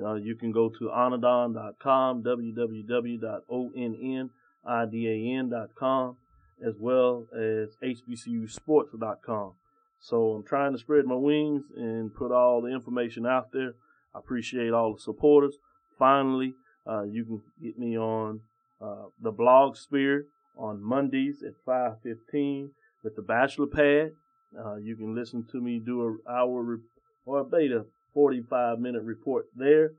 uh, 0.01 0.15
you 0.15 0.35
can 0.35 0.51
go 0.51 0.69
to 0.69 0.85
onadon.com, 0.85 2.23
www.onn.com 2.23 4.29
idan.com, 4.67 6.17
as 6.65 6.75
well 6.79 7.27
as 7.33 7.69
hbcusports.com. 7.83 9.53
So 9.99 10.31
I'm 10.31 10.43
trying 10.43 10.73
to 10.73 10.77
spread 10.77 11.05
my 11.05 11.15
wings 11.15 11.63
and 11.75 12.13
put 12.13 12.31
all 12.31 12.61
the 12.61 12.69
information 12.69 13.25
out 13.25 13.51
there. 13.51 13.75
I 14.13 14.19
appreciate 14.19 14.71
all 14.71 14.93
the 14.93 15.01
supporters. 15.01 15.57
Finally, 15.97 16.53
uh, 16.87 17.03
you 17.03 17.25
can 17.25 17.41
get 17.61 17.77
me 17.79 17.97
on 17.97 18.41
uh, 18.81 19.05
the 19.21 19.31
blog 19.31 19.75
sphere 19.75 20.25
on 20.57 20.83
Mondays 20.83 21.43
at 21.43 21.53
5:15 21.65 22.71
with 23.03 23.15
the 23.15 23.21
Bachelor 23.21 23.67
Pad. 23.67 24.11
Uh, 24.57 24.75
you 24.75 24.95
can 24.95 25.15
listen 25.15 25.45
to 25.51 25.59
me 25.61 25.79
do 25.79 26.05
an 26.07 26.19
hour 26.29 26.61
re- 26.61 26.83
or 27.25 27.39
a 27.39 27.43
beta 27.43 27.85
45 28.13 28.79
minute 28.79 29.03
report 29.03 29.45
there, 29.55 29.93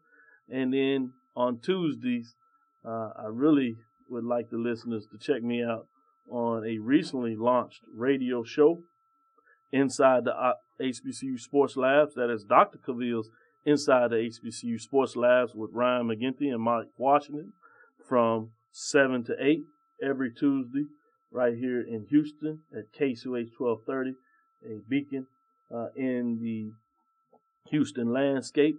and 0.49 0.73
then 0.73 1.13
on 1.37 1.59
Tuesdays, 1.59 2.35
uh, 2.85 3.11
I 3.17 3.27
really 3.27 3.77
would 4.09 4.25
like 4.25 4.51
the 4.51 4.59
listeners 4.59 5.07
to 5.11 5.19
check 5.19 5.43
me 5.43 5.65
out 5.65 5.87
on 6.31 6.65
a 6.65 6.79
recently 6.79 7.37
launched 7.37 7.83
radio 7.93 8.45
show 8.45 8.83
inside 9.73 10.25
the 10.25 10.55
HBCU 10.81 11.35
uh, 11.35 11.39
Sports 11.39 11.77
Labs. 11.77 12.15
That 12.15 12.31
is 12.31 12.45
Dr. 12.45 12.79
Cavil's 12.79 13.31
Inside 13.67 14.11
the 14.11 14.17
HBCU 14.17 14.81
Sports 14.81 15.17
Labs 15.17 15.55
with 15.55 15.71
Ryan 15.73 16.09
McGinty 16.09 16.53
and 16.53 16.61
Mike 16.61 16.89
Washington 16.99 17.53
from 18.07 18.51
7 18.73 19.25
to 19.25 19.35
8 19.41 19.61
every 20.03 20.33
Tuesday 20.33 20.85
right 21.35 21.55
here 21.57 21.81
in 21.81 22.07
Houston 22.11 22.61
at 22.73 22.93
KCOH 22.93 23.51
1230, 23.59 24.15
a 24.67 24.79
beacon 24.89 25.27
uh, 25.75 25.89
in 25.97 26.39
the 26.41 26.71
Houston 27.71 28.13
landscape. 28.13 28.77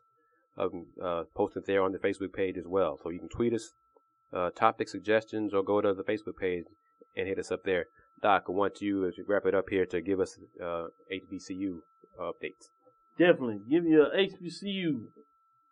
Um, 0.58 0.86
uh, 1.02 1.24
post 1.34 1.56
it 1.56 1.64
there 1.66 1.82
on 1.82 1.92
the 1.92 1.98
Facebook 1.98 2.32
page 2.32 2.58
as 2.58 2.66
well. 2.66 2.98
So 3.02 3.10
you 3.10 3.18
can 3.18 3.28
tweet 3.28 3.54
us 3.54 3.72
uh, 4.32 4.50
topic 4.50 4.88
suggestions 4.88 5.54
or 5.54 5.62
go 5.62 5.80
to 5.80 5.94
the 5.94 6.02
Facebook 6.02 6.36
page 6.38 6.64
and 7.16 7.26
hit 7.26 7.38
us 7.38 7.50
up 7.50 7.64
there. 7.64 7.86
Doc, 8.22 8.44
I 8.48 8.52
want 8.52 8.80
you 8.80 9.06
as 9.06 9.14
we 9.16 9.24
wrap 9.26 9.46
it 9.46 9.54
up 9.54 9.70
here 9.70 9.86
to 9.86 10.00
give 10.00 10.20
us 10.20 10.38
uh, 10.62 10.86
HBCU 11.10 11.78
updates. 12.20 12.68
Definitely. 13.20 13.60
Give 13.68 13.84
you 13.84 14.02
a 14.02 14.16
HBCU 14.16 15.02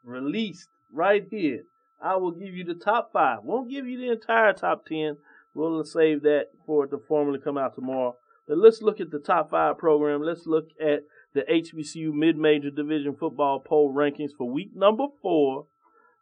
released 0.04 0.68
right 0.92 1.24
here. 1.30 1.62
I 2.00 2.16
will 2.16 2.32
give 2.32 2.54
you 2.54 2.62
the 2.62 2.74
top 2.74 3.10
five. 3.10 3.38
Won't 3.42 3.70
give 3.70 3.86
you 3.86 3.98
the 3.98 4.12
entire 4.12 4.52
top 4.52 4.84
ten. 4.84 5.16
We'll 5.54 5.82
save 5.84 6.22
that 6.22 6.48
for 6.66 6.84
it 6.84 6.90
to 6.90 6.98
formally 7.08 7.40
come 7.42 7.56
out 7.56 7.74
tomorrow. 7.74 8.16
But 8.46 8.58
let's 8.58 8.82
look 8.82 9.00
at 9.00 9.10
the 9.10 9.18
top 9.18 9.50
five 9.50 9.78
program. 9.78 10.22
Let's 10.22 10.46
look 10.46 10.66
at 10.78 11.04
the 11.32 11.40
HBCU 11.50 12.12
mid-major 12.12 12.70
division 12.70 13.16
football 13.16 13.60
poll 13.60 13.94
rankings 13.94 14.32
for 14.36 14.50
week 14.50 14.76
number 14.76 15.06
four, 15.22 15.66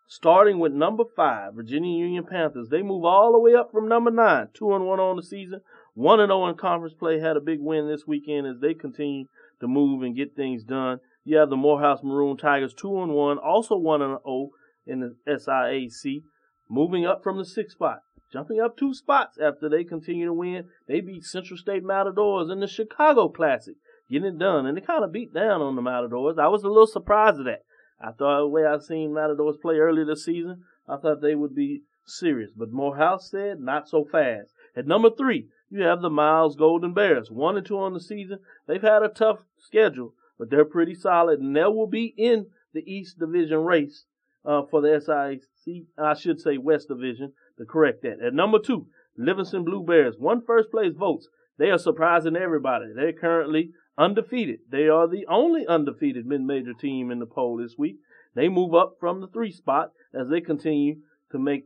starting 0.07 0.61
with 0.61 0.73
number 0.73 1.05
five, 1.17 1.55
Virginia 1.55 1.99
Union 1.99 2.25
Panthers. 2.25 2.69
They 2.69 2.83
move 2.83 3.05
all 3.05 3.33
the 3.33 3.41
way 3.41 3.55
up 3.57 3.73
from 3.73 3.89
number 3.89 4.13
nine, 4.13 4.49
two 4.55 4.73
and 4.73 4.87
one 4.87 5.01
on 5.01 5.17
the 5.17 5.25
season, 5.25 5.61
one 5.95 6.21
and 6.21 6.31
zero 6.31 6.47
in 6.47 6.55
conference 6.55 6.95
play. 6.95 7.19
Had 7.19 7.37
a 7.37 7.41
big 7.41 7.59
win 7.61 7.89
this 7.89 8.07
weekend 8.07 8.47
as 8.47 8.61
they 8.61 8.75
continue 8.75 9.27
to 9.61 9.67
move 9.67 10.03
and 10.03 10.17
get 10.17 10.37
things 10.37 10.63
done. 10.63 11.01
You 11.27 11.39
have 11.39 11.51
the 11.51 11.57
Morehouse 11.57 12.05
Maroon 12.05 12.37
Tigers, 12.37 12.73
two 12.73 13.03
and 13.03 13.13
one, 13.13 13.37
also 13.37 13.77
one 13.77 14.01
and 14.01 14.17
zero 14.25 14.51
in 14.87 15.01
the 15.01 15.17
SIAC, 15.27 16.23
moving 16.71 17.05
up 17.05 17.25
from 17.25 17.37
the 17.37 17.45
sixth 17.45 17.75
spot, 17.75 17.99
jumping 18.33 18.61
up 18.61 18.77
two 18.77 18.95
spots 18.95 19.37
after 19.37 19.69
they 19.69 19.83
continue 19.83 20.27
to 20.27 20.33
win. 20.33 20.69
They 20.87 21.01
beat 21.01 21.25
Central 21.25 21.59
State 21.59 21.83
Matadors 21.83 22.49
in 22.49 22.61
the 22.61 22.69
Chicago 22.69 23.29
Classic, 23.29 23.75
getting 24.09 24.29
it 24.29 24.39
done, 24.39 24.67
and 24.67 24.77
they 24.77 24.81
kind 24.81 25.03
of 25.03 25.11
beat 25.11 25.35
down 25.35 25.61
on 25.63 25.75
the 25.75 25.83
Matadors. 25.83 26.39
I 26.39 26.47
was 26.47 26.63
a 26.63 26.69
little 26.69 26.87
surprised 26.87 27.41
at 27.41 27.47
that. 27.47 27.63
I 28.01 28.13
thought 28.13 28.43
the 28.43 28.47
way 28.47 28.65
I 28.65 28.79
seen 28.79 29.13
Matadors 29.13 29.57
play 29.61 29.79
earlier 29.79 30.05
this 30.05 30.25
season, 30.25 30.63
I 30.89 30.97
thought 30.97 31.23
they 31.23 31.35
would 31.35 31.57
be 31.57 31.83
serious. 32.07 32.53
But 32.57 32.71
Morehouse 32.71 33.33
said, 33.33 33.59
not 33.59 33.89
so 33.89 34.05
fast. 34.05 34.53
At 34.77 34.87
number 34.87 35.11
three, 35.11 35.49
you 35.71 35.83
have 35.83 36.03
the 36.03 36.11
Miles 36.11 36.55
Golden 36.55 36.95
Bears, 36.95 37.33
one 37.33 37.57
and 37.57 37.67
two 37.67 37.79
on 37.79 37.95
the 37.95 38.01
season. 38.01 38.39
They've 38.69 38.81
had 38.81 39.03
a 39.03 39.09
tough 39.09 39.39
schedule, 39.59 40.13
but 40.39 40.51
they're 40.51 40.65
pretty 40.65 40.95
solid, 40.95 41.41
and 41.41 41.57
they 41.57 41.65
will 41.65 41.87
be 41.87 42.15
in 42.17 42.47
the 42.73 42.85
East 42.91 43.19
Division 43.19 43.59
race 43.65 44.05
uh, 44.45 44.63
for 44.71 44.81
the 44.81 45.01
SIC. 45.01 45.85
I 45.99 46.15
should 46.15 46.41
say 46.41 46.59
West 46.59 46.89
Division 46.89 47.33
to 47.59 47.65
correct 47.65 48.03
that. 48.03 48.21
At 48.25 48.35
number 48.35 48.59
two, 48.59 48.87
Livingstone 49.17 49.65
Blue 49.65 49.83
Bears, 49.83 50.17
one 50.19 50.43
first 50.45 50.71
place 50.71 50.93
votes. 50.95 51.29
They 51.59 51.71
are 51.71 51.79
surprising 51.79 52.37
everybody. 52.37 52.93
They're 52.95 53.13
currently 53.13 53.71
undefeated. 53.97 54.61
They 54.71 54.89
are 54.89 55.09
the 55.09 55.27
only 55.27 55.67
undefeated 55.67 56.27
mid-major 56.27 56.75
team 56.75 57.11
in 57.11 57.19
the 57.19 57.27
poll 57.27 57.57
this 57.57 57.77
week. 57.79 57.97
They 58.35 58.49
move 58.49 58.75
up 58.75 58.97
from 59.01 59.21
the 59.21 59.29
three 59.29 59.53
spot 59.53 59.93
as 60.15 60.29
they 60.29 60.43
continue 60.43 60.97
to 61.33 61.39
make 61.39 61.65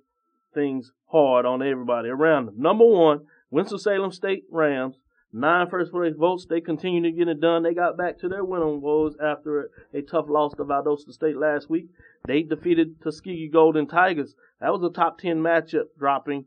things 0.54 0.92
hard 1.06 1.44
on 1.44 1.62
everybody 1.62 2.08
around 2.08 2.46
them. 2.46 2.54
Number 2.58 2.84
one, 2.84 3.26
Winston-Salem 3.50 4.12
State 4.12 4.44
Rams, 4.50 4.94
nine 5.32 5.68
first 5.68 5.92
place 5.92 6.14
votes. 6.16 6.46
They 6.48 6.60
continue 6.60 7.02
to 7.02 7.10
get 7.10 7.28
it 7.28 7.40
done. 7.40 7.62
They 7.62 7.74
got 7.74 7.96
back 7.96 8.18
to 8.20 8.28
their 8.28 8.44
winning 8.44 8.80
woes 8.80 9.14
after 9.22 9.70
a 9.94 10.02
tough 10.02 10.26
loss 10.28 10.54
to 10.54 10.64
Valdosta 10.64 11.12
State 11.12 11.36
last 11.36 11.70
week. 11.70 11.88
They 12.26 12.42
defeated 12.42 13.00
Tuskegee 13.02 13.48
Golden 13.48 13.86
Tigers. 13.86 14.34
That 14.60 14.72
was 14.72 14.82
a 14.82 14.92
top 14.92 15.18
10 15.18 15.38
matchup, 15.38 15.86
dropping 15.98 16.46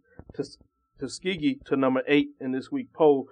Tuskegee 0.99 1.59
to 1.65 1.75
number 1.75 2.03
eight 2.07 2.29
in 2.39 2.51
this 2.51 2.71
week 2.71 2.93
poll 2.93 3.27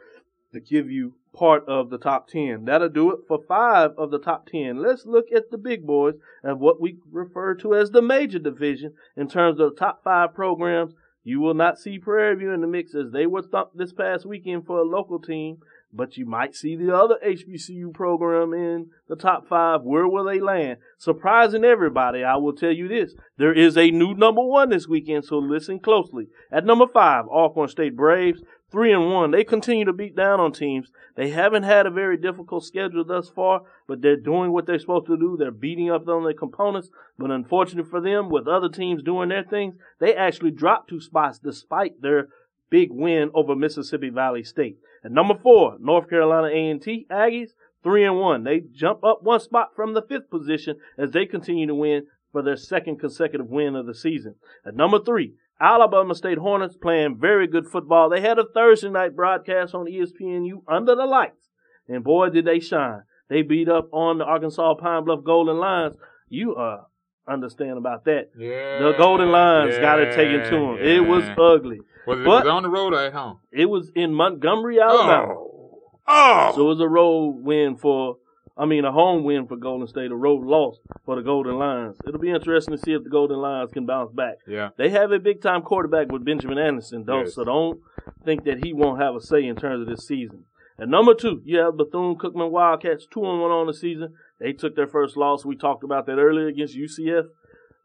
to 0.54 0.60
give 0.60 0.90
you 0.90 1.16
part 1.34 1.64
of 1.68 1.90
the 1.90 1.98
top 1.98 2.28
10. 2.28 2.66
That'll 2.66 2.90
do 2.90 3.12
it 3.12 3.20
for 3.28 3.40
five 3.48 3.92
of 3.98 4.12
the 4.12 4.20
top 4.20 4.48
10. 4.48 4.82
Let's 4.82 5.06
look 5.06 5.28
at 5.34 5.50
the 5.50 5.58
big 5.58 5.86
boys 5.86 6.16
of 6.44 6.60
what 6.60 6.82
we 6.82 6.98
refer 7.10 7.56
to 7.56 7.76
as 7.76 7.92
the 7.92 8.02
major 8.02 8.40
division 8.40 8.94
in 9.16 9.30
terms 9.30 9.60
of 9.60 9.72
the 9.72 9.80
top 9.80 10.04
five 10.04 10.34
programs. 10.34 10.94
You 11.24 11.40
will 11.40 11.54
not 11.54 11.78
see 11.78 12.00
Prairie 12.00 12.36
View 12.36 12.52
in 12.52 12.62
the 12.62 12.68
mix 12.68 12.96
as 12.96 13.12
they 13.12 13.28
were 13.28 13.44
thumped 13.44 13.78
this 13.78 13.94
past 13.94 14.26
weekend 14.26 14.66
for 14.66 14.80
a 14.80 14.84
local 14.84 15.20
team, 15.20 15.58
but 15.94 16.18
you 16.18 16.26
might 16.26 16.56
see 16.56 16.76
the 16.76 16.96
other 16.96 17.18
HBCU 17.24 17.94
program 17.94 18.54
in 18.54 18.90
the 19.08 19.16
top 19.16 19.48
five. 19.48 19.84
Where 19.84 20.08
will 20.08 20.24
they 20.24 20.40
land? 20.40 20.80
Surprising 20.98 21.64
everybody, 21.64 22.24
I 22.24 22.38
will 22.38 22.54
tell 22.54 22.72
you 22.72 22.88
this. 22.88 23.14
There 23.38 23.54
is 23.54 23.78
a 23.78 23.92
new 23.92 24.16
number 24.16 24.42
one 24.42 24.70
this 24.70 24.88
weekend, 24.88 25.26
so 25.26 25.38
listen 25.38 25.80
closely. 25.80 26.28
At 26.52 26.66
number 26.66 26.88
five, 26.88 27.26
Alcorn 27.28 27.70
State 27.70 27.96
Braves 27.96 28.42
three 28.72 28.94
and 28.94 29.12
one. 29.12 29.32
They 29.32 29.44
continue 29.44 29.86
to 29.86 29.94
beat 29.94 30.16
down 30.16 30.40
on 30.40 30.52
teams. 30.54 30.92
They 31.16 31.30
haven't 31.30 31.64
had 31.64 31.86
a 31.86 31.92
very 31.92 32.18
difficult 32.18 32.64
schedule 32.64 33.04
thus 33.04 33.30
far, 33.30 33.64
but 33.88 34.02
they're 34.02 34.16
doing 34.16 34.52
what 34.52 34.66
they're 34.66 34.80
supposed 34.80 35.08
to 35.08 35.18
do. 35.18 35.36
They're 35.38 35.52
beating 35.52 35.92
up 35.92 36.08
on 36.08 36.24
their 36.24 36.34
components. 36.34 36.90
But 37.18 37.32
unfortunately 37.32 37.90
for 37.90 38.02
them, 38.02 38.30
with 38.30 38.48
other 38.48 38.70
teams 38.70 39.04
doing 39.04 39.30
their 39.30 39.44
things, 39.44 39.76
they 40.00 40.16
actually 40.16 40.52
dropped 40.52 40.90
two 40.90 41.02
spots 41.02 41.40
despite 41.40 42.02
their 42.02 42.30
big 42.70 42.90
win 42.92 43.30
over 43.34 43.56
Mississippi 43.56 44.10
Valley 44.10 44.44
State. 44.44 44.78
And 45.04 45.14
number 45.14 45.36
four, 45.36 45.78
North 45.80 46.10
Carolina 46.10 46.48
A&T 46.48 47.08
Aggies, 47.12 47.50
three 47.84 48.06
and 48.06 48.18
one. 48.18 48.44
They 48.44 48.62
jump 48.62 49.04
up 49.04 49.20
one 49.24 49.40
spot 49.40 49.72
from 49.76 49.94
the 49.94 50.02
fifth 50.02 50.30
position 50.30 50.78
as 50.98 51.12
they 51.12 51.26
continue 51.26 51.68
to 51.68 51.76
win 51.76 52.08
for 52.32 52.42
their 52.42 52.56
second 52.56 53.00
consecutive 53.00 53.48
win 53.48 53.76
of 53.76 53.86
the 53.86 53.94
season. 53.94 54.36
At 54.66 54.76
number 54.76 55.00
three, 55.04 55.34
Alabama 55.62 56.16
State 56.16 56.40
Hornets 56.40 56.76
playing 56.76 57.18
very 57.20 57.46
good 57.48 57.68
football. 57.68 58.10
They 58.10 58.22
had 58.22 58.40
a 58.40 58.46
Thursday 58.54 58.90
night 58.90 59.16
broadcast 59.16 59.76
on 59.76 59.86
ESPNU 59.86 60.64
under 60.68 60.96
the 60.96 61.06
lights, 61.06 61.50
and 61.88 62.04
boy, 62.04 62.30
did 62.30 62.46
they 62.46 62.60
shine. 62.60 63.02
They 63.30 63.44
beat 63.44 63.70
up 63.70 63.90
on 63.94 64.18
the 64.18 64.26
Arkansas 64.26 64.74
Pine 64.76 65.06
Bluff 65.06 65.24
Golden 65.24 65.58
Lions. 65.58 65.96
You 66.28 66.56
uh, 66.56 66.82
understand 67.28 67.78
about 67.78 68.04
that. 68.06 68.30
Yeah. 68.38 68.80
The 68.80 68.94
Golden 68.98 69.32
Lions 69.32 69.78
got 69.78 70.00
it 70.00 70.16
taken 70.16 70.44
to 70.46 70.50
them. 70.50 70.76
yeah. 70.78 70.96
It 70.96 71.00
was 71.02 71.24
ugly. 71.38 71.80
Was 72.08 72.20
it, 72.20 72.26
But- 72.26 72.46
was 72.46 72.48
on 72.48 72.64
the 72.64 72.70
road 72.70 72.94
or 72.94 73.00
at 73.06 73.14
home? 73.14 73.40
It 73.52 73.66
was 73.68 73.92
in 73.96 74.14
Montgomery, 74.14 74.80
Alabama. 74.82 75.34
Oh. 75.34 75.80
Oh. 76.08 76.52
So 76.56 76.62
it 76.62 76.70
was 76.70 76.80
a 76.82 76.88
road 76.90 77.38
win 77.44 77.78
for, 77.78 78.18
I 78.62 78.66
mean, 78.66 78.86
a 78.86 78.92
home 78.92 79.24
win 79.24 79.48
for 79.48 79.58
Golden 79.58 79.88
State, 79.88 80.12
a 80.12 80.16
road 80.16 80.46
loss 80.46 80.78
for 81.06 81.16
the 81.16 81.24
Golden 81.24 81.58
Lions. 81.58 81.98
It'll 82.08 82.20
be 82.20 82.30
interesting 82.30 82.76
to 82.76 82.82
see 82.82 82.94
if 82.94 83.04
the 83.04 83.10
Golden 83.10 83.40
Lions 83.40 83.72
can 83.72 83.88
bounce 83.88 84.12
back. 84.12 84.36
yeah. 84.48 84.70
They 84.78 84.90
have 84.90 85.12
a 85.12 85.18
big 85.20 85.42
time 85.42 85.64
quarterback 85.64 86.12
with 86.12 86.24
Benjamin 86.24 86.60
Anderson, 86.60 87.04
Yes. 87.08 87.34
so 87.34 87.44
don't 87.44 87.80
think 88.24 88.44
that 88.44 88.64
he 88.64 88.72
won't 88.72 89.02
have 89.02 89.16
a 89.16 89.20
say 89.20 89.44
in 89.46 89.56
terms 89.56 89.82
of 89.82 89.88
this 89.88 90.06
season. 90.06 90.46
And 90.78 90.92
number 90.92 91.14
two, 91.16 91.42
you 91.44 91.58
have 91.58 91.76
Bethune 91.78 92.16
Cookman 92.18 92.52
Wildcats, 92.52 93.08
two 93.12 93.26
and 93.26 93.42
one 93.42 93.52
on 93.52 93.66
the 93.68 93.74
season. 93.74 94.14
They 94.40 94.54
took 94.54 94.76
their 94.76 94.88
first 94.88 95.18
loss. 95.18 95.44
We 95.44 95.56
talked 95.56 95.84
about 95.84 96.06
that 96.06 96.18
earlier 96.20 96.48
against 96.48 96.76
UCF, 96.78 97.26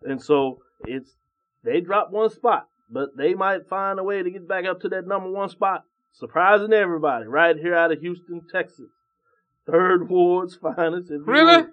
and 0.02 0.22
so 0.22 0.58
it's 0.84 1.16
they 1.64 1.80
dropped 1.80 2.12
one 2.12 2.30
spot, 2.30 2.68
but 2.90 3.16
they 3.16 3.34
might 3.34 3.66
find 3.68 3.98
a 3.98 4.04
way 4.04 4.22
to 4.22 4.30
get 4.30 4.46
back 4.46 4.66
up 4.66 4.80
to 4.82 4.88
that 4.90 5.06
number 5.06 5.30
one 5.30 5.48
spot, 5.48 5.84
surprising 6.12 6.72
everybody 6.72 7.26
right 7.26 7.56
here 7.56 7.74
out 7.74 7.92
of 7.92 8.00
Houston, 8.00 8.42
Texas. 8.52 8.90
Third 9.70 10.08
Ward's 10.08 10.56
finest. 10.56 11.10
Really? 11.10 11.62
will. 11.62 11.68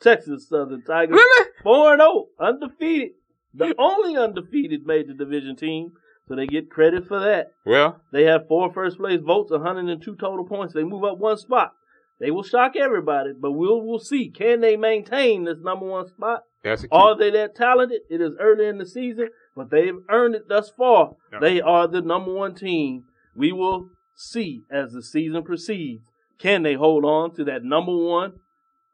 Texas 0.00 0.48
Southern 0.48 0.82
Tigers. 0.82 1.14
Really? 1.14 1.50
4 1.62 1.96
0, 1.96 2.26
undefeated. 2.38 3.10
The 3.52 3.74
only 3.78 4.16
undefeated 4.16 4.86
major 4.86 5.12
division 5.12 5.56
team, 5.56 5.92
so 6.28 6.36
they 6.36 6.46
get 6.46 6.70
credit 6.70 7.06
for 7.08 7.18
that. 7.20 7.48
Well, 7.66 8.00
They 8.12 8.24
have 8.24 8.46
four 8.48 8.72
first 8.72 8.98
place 8.98 9.20
votes, 9.20 9.50
102 9.50 10.16
total 10.16 10.46
points. 10.46 10.72
They 10.72 10.84
move 10.84 11.04
up 11.04 11.18
one 11.18 11.36
spot. 11.36 11.72
They 12.20 12.30
will 12.30 12.42
shock 12.42 12.76
everybody, 12.76 13.30
but 13.38 13.52
we'll 13.52 13.80
we'll 13.82 13.98
see. 13.98 14.28
Can 14.30 14.60
they 14.60 14.76
maintain 14.76 15.44
this 15.44 15.58
number 15.60 15.86
one 15.86 16.06
spot? 16.06 16.44
that's. 16.62 16.84
Are 16.92 17.16
they 17.16 17.30
that 17.30 17.56
talented? 17.56 18.02
It 18.10 18.20
is 18.20 18.34
early 18.38 18.66
in 18.66 18.78
the 18.78 18.86
season, 18.86 19.30
but 19.56 19.70
they've 19.70 19.96
earned 20.10 20.34
it 20.34 20.48
thus 20.48 20.70
far. 20.70 21.16
Yeah. 21.32 21.38
They 21.40 21.60
are 21.60 21.88
the 21.88 22.02
number 22.02 22.32
one 22.32 22.54
team. 22.54 23.04
We 23.34 23.52
will 23.52 23.88
see 24.14 24.62
as 24.70 24.92
the 24.92 25.02
season 25.02 25.42
proceeds. 25.42 26.02
Can 26.40 26.62
they 26.62 26.74
hold 26.74 27.04
on 27.04 27.34
to 27.36 27.44
that 27.44 27.62
number 27.64 27.94
one 27.96 28.34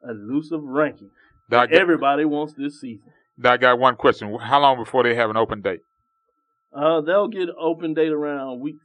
elusive 0.07 0.63
ranking? 0.63 1.11
Got- 1.51 1.73
Everybody 1.73 2.25
wants 2.25 2.55
this 2.55 2.81
season. 2.81 3.13
Doc 3.41 3.61
got 3.61 3.79
one 3.79 3.97
question. 3.97 4.35
How 4.39 4.61
long 4.61 4.79
before 4.79 5.03
they 5.05 5.15
have 5.15 5.31
an 5.31 5.37
open 5.37 5.61
date? 5.61 5.81
Uh, 6.73 7.01
they'll 7.03 7.29
get 7.29 7.49
open 7.59 7.95
date 7.95 8.11
around 8.13 8.61
week 8.61 8.77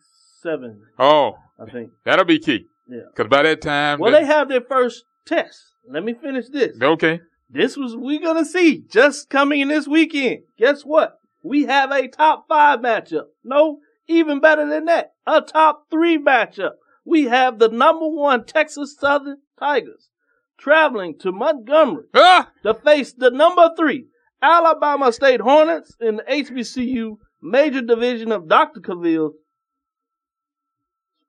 seven, 0.42 0.82
Oh, 1.00 1.36
I 1.60 1.70
think. 1.70 1.92
that'll 2.06 2.26
be 2.26 2.40
key. 2.40 2.68
Yeah. 2.88 3.02
Because 3.16 3.30
by 3.30 3.44
that 3.44 3.62
time, 3.62 4.00
Well, 4.00 4.12
they 4.12 4.26
have 4.26 4.50
their 4.50 4.62
first 4.62 5.06
test. 5.26 5.62
Let 5.90 6.04
me 6.04 6.14
finish 6.14 6.48
this. 6.50 6.78
okay. 6.82 7.22
This 7.50 7.76
was 7.76 7.96
we're 7.98 8.22
gonna 8.22 8.46
see 8.46 8.84
just 8.90 9.30
coming 9.30 9.60
in 9.62 9.68
this 9.68 9.88
weekend. 9.88 10.44
Guess 10.58 10.84
what? 10.84 11.20
We 11.44 11.66
have 11.66 11.92
a 11.92 12.08
top 12.08 12.48
five 12.48 12.80
matchup. 12.80 13.26
No, 13.44 13.80
even 14.08 14.40
better 14.40 14.66
than 14.70 14.86
that, 14.86 15.14
a 15.28 15.42
top 15.42 15.88
three 15.92 16.18
matchup. 16.18 16.74
We 17.06 17.26
have 17.26 17.60
the 17.60 17.70
number 17.70 18.08
one 18.08 18.46
Texas 18.46 18.96
Southern 19.00 19.38
Tigers 19.60 20.10
traveling 20.58 21.18
to 21.20 21.32
Montgomery 21.32 22.06
Ah, 22.14 22.52
to 22.64 22.74
face 22.74 23.14
the 23.14 23.32
number 23.32 23.72
three 23.76 24.08
Alabama 24.42 25.12
State 25.12 25.42
Hornets 25.42 25.96
in 26.00 26.18
the 26.18 26.24
HBCU 26.24 27.18
major 27.42 27.82
division 27.82 28.32
of 28.32 28.48
Dr. 28.48 28.80
Cavil's 28.80 29.36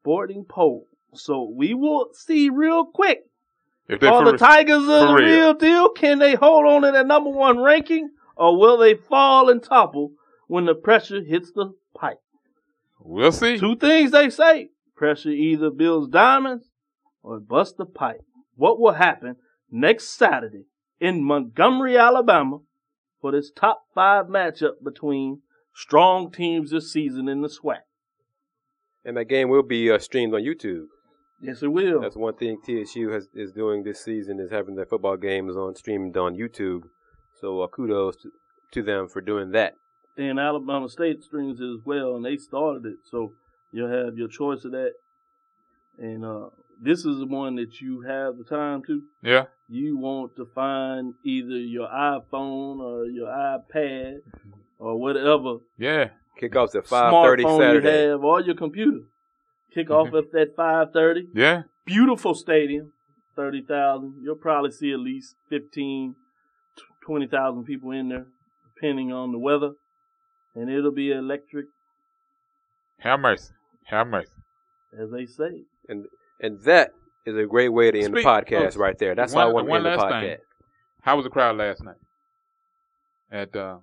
sporting 0.01 0.45
poll. 0.45 0.87
So 1.15 1.51
we 1.55 1.75
will 1.75 2.11
see 2.13 2.49
real 2.49 2.85
quick 2.85 3.21
if 3.89 4.01
they 4.01 4.07
are 4.07 4.25
the 4.25 4.39
Tigers 4.39 4.89
are 4.89 5.07
the 5.09 5.15
real. 5.15 5.27
real 5.27 5.55
deal? 5.55 5.89
Can 5.91 6.19
they 6.19 6.35
hold 6.35 6.67
on 6.67 6.83
to 6.83 6.93
that 6.93 7.07
number 7.07 7.31
one 7.31 7.59
ranking, 7.61 8.11
or 8.37 8.59
will 8.59 8.79
they 8.79 8.95
fall 8.95 9.51
and 9.51 9.63
topple 9.63 10.13
when 10.47 10.65
the 10.65 10.75
pressure 10.75 11.23
hits 11.23 11.53
the 11.53 11.75
pipe? 11.95 12.19
we'll 13.01 13.33
see. 13.33 13.59
Two 13.59 13.77
things 13.77 14.11
they 14.13 14.31
say: 14.31 14.71
pressure 14.95 15.31
either 15.31 15.71
builds 15.71 16.09
diamonds 16.09 16.71
or 17.23 17.41
busts 17.41 17.75
the 17.77 17.87
pipe. 17.87 18.25
What 18.57 18.79
will 18.79 18.93
happen 18.93 19.37
next 19.71 20.11
Saturday 20.11 20.67
in 21.01 21.25
Montgomery, 21.25 21.97
Alabama, 21.97 22.61
for 23.21 23.33
this 23.33 23.51
top 23.51 23.85
five 23.95 24.27
matchup 24.27 24.83
between 24.85 25.43
strong 25.75 26.31
teams 26.31 26.71
this 26.71 26.93
season 26.93 27.29
in 27.29 27.43
the 27.43 27.49
SWAC? 27.49 27.81
And 29.05 29.17
that 29.17 29.25
game 29.25 29.49
will 29.49 29.63
be 29.63 29.91
uh, 29.91 29.99
streamed 29.99 30.35
on 30.35 30.43
YouTube. 30.43 30.87
Yes, 31.41 31.63
it 31.63 31.73
will. 31.73 32.01
That's 32.01 32.15
one 32.17 32.37
thing 32.37 32.59
TSU 32.65 33.09
has 33.11 33.27
is 33.35 33.53
doing 33.53 33.83
this 33.83 34.05
season 34.05 34.39
is 34.39 34.51
having 34.53 34.77
their 34.77 34.87
football 34.87 35.17
games 35.17 35.57
on 35.57 35.75
streamed 35.75 36.17
on 36.17 36.37
YouTube. 36.37 36.83
So 37.41 37.63
uh, 37.63 37.67
kudos 37.67 38.17
to, 38.23 38.31
to 38.73 38.83
them 38.83 39.09
for 39.09 39.21
doing 39.21 39.51
that. 39.51 39.75
And 40.17 40.39
Alabama 40.39 40.89
State 40.89 41.25
streams 41.25 41.61
it 41.61 41.65
as 41.65 41.81
well, 41.85 42.15
and 42.15 42.25
they 42.25 42.37
started 42.37 42.87
it. 42.87 42.99
So 43.11 43.33
you'll 43.73 43.91
have 43.91 44.17
your 44.19 44.29
choice 44.29 44.65
of 44.65 44.73
that. 44.73 44.93
And 45.99 46.25
uh, 46.25 46.49
this 46.81 47.01
is 47.01 47.19
the 47.19 47.27
one 47.27 47.57
that 47.57 47.81
you 47.81 48.03
have 48.03 48.39
the 48.39 48.45
time 48.45 48.83
to. 48.87 49.03
Yeah. 49.23 49.45
You 49.69 49.97
want 49.99 50.37
to 50.37 50.47
find 50.55 51.15
either 51.25 51.57
your 51.57 51.89
iPhone 51.89 52.81
or 52.81 53.07
your 53.07 53.29
iPad 53.29 54.19
or 54.79 54.99
whatever 54.99 55.59
Yeah. 55.79 56.11
Kickoffs 56.41 56.75
at 56.75 56.85
5:30 56.87 57.43
smartphone 57.45 57.59
Saturday. 57.59 58.03
you 58.05 58.11
have 58.11 58.25
or 58.25 58.41
your 58.41 58.55
computer. 58.55 59.01
Kick 59.75 59.91
off 59.91 60.09
Mm-hmm. 60.09 60.17
at 60.17 60.33
that 60.33 60.57
5:30. 60.57 61.29
Yeah. 61.35 61.63
Beautiful 61.85 62.35
stadium, 62.35 62.93
thirty 63.37 63.63
thousand. 63.63 64.15
You'll 64.23 64.37
probably 64.37 64.71
see 64.71 64.93
at 64.93 64.99
least 65.01 65.35
15, 65.51 66.15
20,000 67.05 67.65
people 67.65 67.91
in 67.91 68.09
there, 68.09 68.27
depending 68.75 69.13
on 69.13 69.33
the 69.33 69.39
weather, 69.39 69.73
and 70.55 70.71
it'll 70.71 70.93
be 70.93 71.11
electric, 71.11 71.67
Have 72.99 73.21
mercy. 73.21 73.53
Have 73.85 74.07
mercy. 74.07 74.31
as 74.99 75.11
they 75.11 75.27
say. 75.27 75.63
And 75.89 76.07
and 76.41 76.61
that 76.65 76.93
is 77.27 77.37
a 77.37 77.47
great 77.47 77.69
way 77.71 77.91
to 77.91 77.99
end 77.99 78.15
Speak- 78.15 78.25
the 78.25 78.31
podcast 78.31 78.77
oh, 78.77 78.81
right 78.81 78.99
there. 78.99 79.15
That's 79.15 79.33
one- 79.35 79.43
how 79.45 79.51
I 79.51 79.53
want 79.53 79.67
to 79.67 79.71
one 79.71 79.87
end 79.87 79.99
the 79.99 80.03
podcast. 80.03 80.21
thing. 80.23 80.37
How 81.03 81.17
was 81.17 81.25
the 81.25 81.31
crowd 81.31 81.57
last 81.57 81.83
night? 81.83 81.97
At 83.31 83.55
uh, 83.57 83.79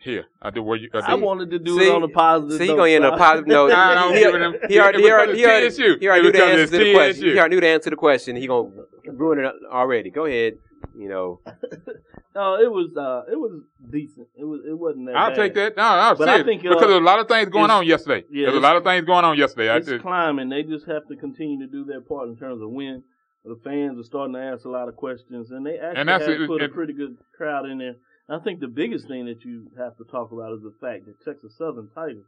here, 0.00 0.26
I 0.40 0.50
did. 0.50 0.60
Where 0.60 0.76
you? 0.76 0.88
I, 0.92 1.00
did, 1.00 1.10
I 1.10 1.14
wanted 1.14 1.50
to 1.50 1.58
do 1.58 1.78
See- 1.78 1.86
it 1.88 1.92
on 1.94 2.02
a 2.02 2.08
positive. 2.08 2.58
See, 2.58 2.64
he 2.64 2.70
note, 2.70 2.76
gonna 2.76 2.90
end 2.90 3.02
so 3.04 3.08
on 3.08 3.12
a 3.12 3.16
I- 3.16 3.18
positive 3.18 3.46
note. 3.48 3.68
Nah, 3.70 3.94
don't 3.94 4.14
he, 4.14 4.20
give 4.20 4.34
him- 4.34 4.54
he 4.68 4.78
already, 4.78 5.02
he 5.02 5.10
already, 5.10 5.36
he 5.36 5.44
already, 5.46 5.98
he 6.00 6.08
already 6.08 6.22
knew 6.22 6.32
the 6.32 6.44
answer 6.44 6.66
to 6.66 6.84
the 6.84 6.94
question. 6.94 7.24
He 7.24 7.38
already 7.38 7.54
knew 7.56 7.60
the 7.60 7.68
answer 7.68 7.84
to 7.84 7.90
the 7.90 7.96
question. 7.96 8.36
He 8.36 8.46
gonna 8.46 8.68
ruin 9.06 9.38
it 9.44 9.52
already. 9.70 10.10
Go 10.10 10.26
ahead. 10.26 10.54
You 10.98 11.08
know, 11.08 11.40
No, 12.34 12.54
it 12.56 12.70
was 12.70 12.96
uh, 12.96 13.30
it 13.30 13.36
was 13.36 13.60
decent. 13.90 14.28
It 14.36 14.44
was 14.44 14.60
it 14.66 14.78
wasn't 14.78 15.06
that. 15.06 15.16
I'll 15.16 15.30
bad. 15.30 15.36
take 15.36 15.54
that. 15.54 15.76
No, 15.76 15.82
I'll 15.82 16.16
But 16.16 16.24
see 16.26 16.30
I 16.30 16.38
it. 16.40 16.46
think, 16.46 16.60
uh, 16.60 16.68
because 16.70 16.80
there 16.80 16.88
was 16.88 16.96
a 16.98 17.04
lot 17.04 17.18
of 17.18 17.28
things 17.28 17.48
going 17.50 17.70
on 17.70 17.86
yesterday. 17.86 18.24
yeah, 18.30 18.46
There's 18.46 18.56
a 18.56 18.60
lot 18.60 18.76
of 18.76 18.84
things 18.84 19.04
going 19.04 19.24
on 19.24 19.36
yesterday. 19.36 19.68
I 19.70 19.76
It's 19.76 19.86
did- 19.88 20.02
climbing. 20.02 20.48
They 20.48 20.62
just 20.62 20.86
have 20.86 21.06
to 21.08 21.16
continue 21.16 21.58
to 21.66 21.70
do 21.70 21.84
their 21.84 22.00
part 22.00 22.28
in 22.28 22.36
terms 22.36 22.62
of 22.62 22.70
win. 22.70 23.02
The 23.44 23.58
fans 23.64 23.98
are 23.98 24.04
starting 24.04 24.34
to 24.34 24.40
ask 24.40 24.64
a 24.64 24.68
lot 24.70 24.88
of 24.88 24.96
questions, 24.96 25.50
and 25.50 25.66
they 25.66 25.76
actually 25.78 26.00
And 26.00 26.08
that's 26.08 26.24
have 26.26 26.40
it. 26.40 26.46
put 26.46 26.62
a 26.62 26.68
pretty 26.68 26.92
good 26.92 27.16
crowd 27.36 27.66
in 27.68 27.78
there. 27.78 27.96
I 28.28 28.38
think 28.38 28.60
the 28.60 28.68
biggest 28.68 29.08
thing 29.08 29.26
that 29.26 29.44
you 29.44 29.66
have 29.76 29.96
to 29.98 30.04
talk 30.04 30.30
about 30.32 30.52
is 30.52 30.62
the 30.62 30.72
fact 30.80 31.06
that 31.06 31.20
Texas 31.24 31.56
Southern 31.58 31.88
Tigers 31.94 32.24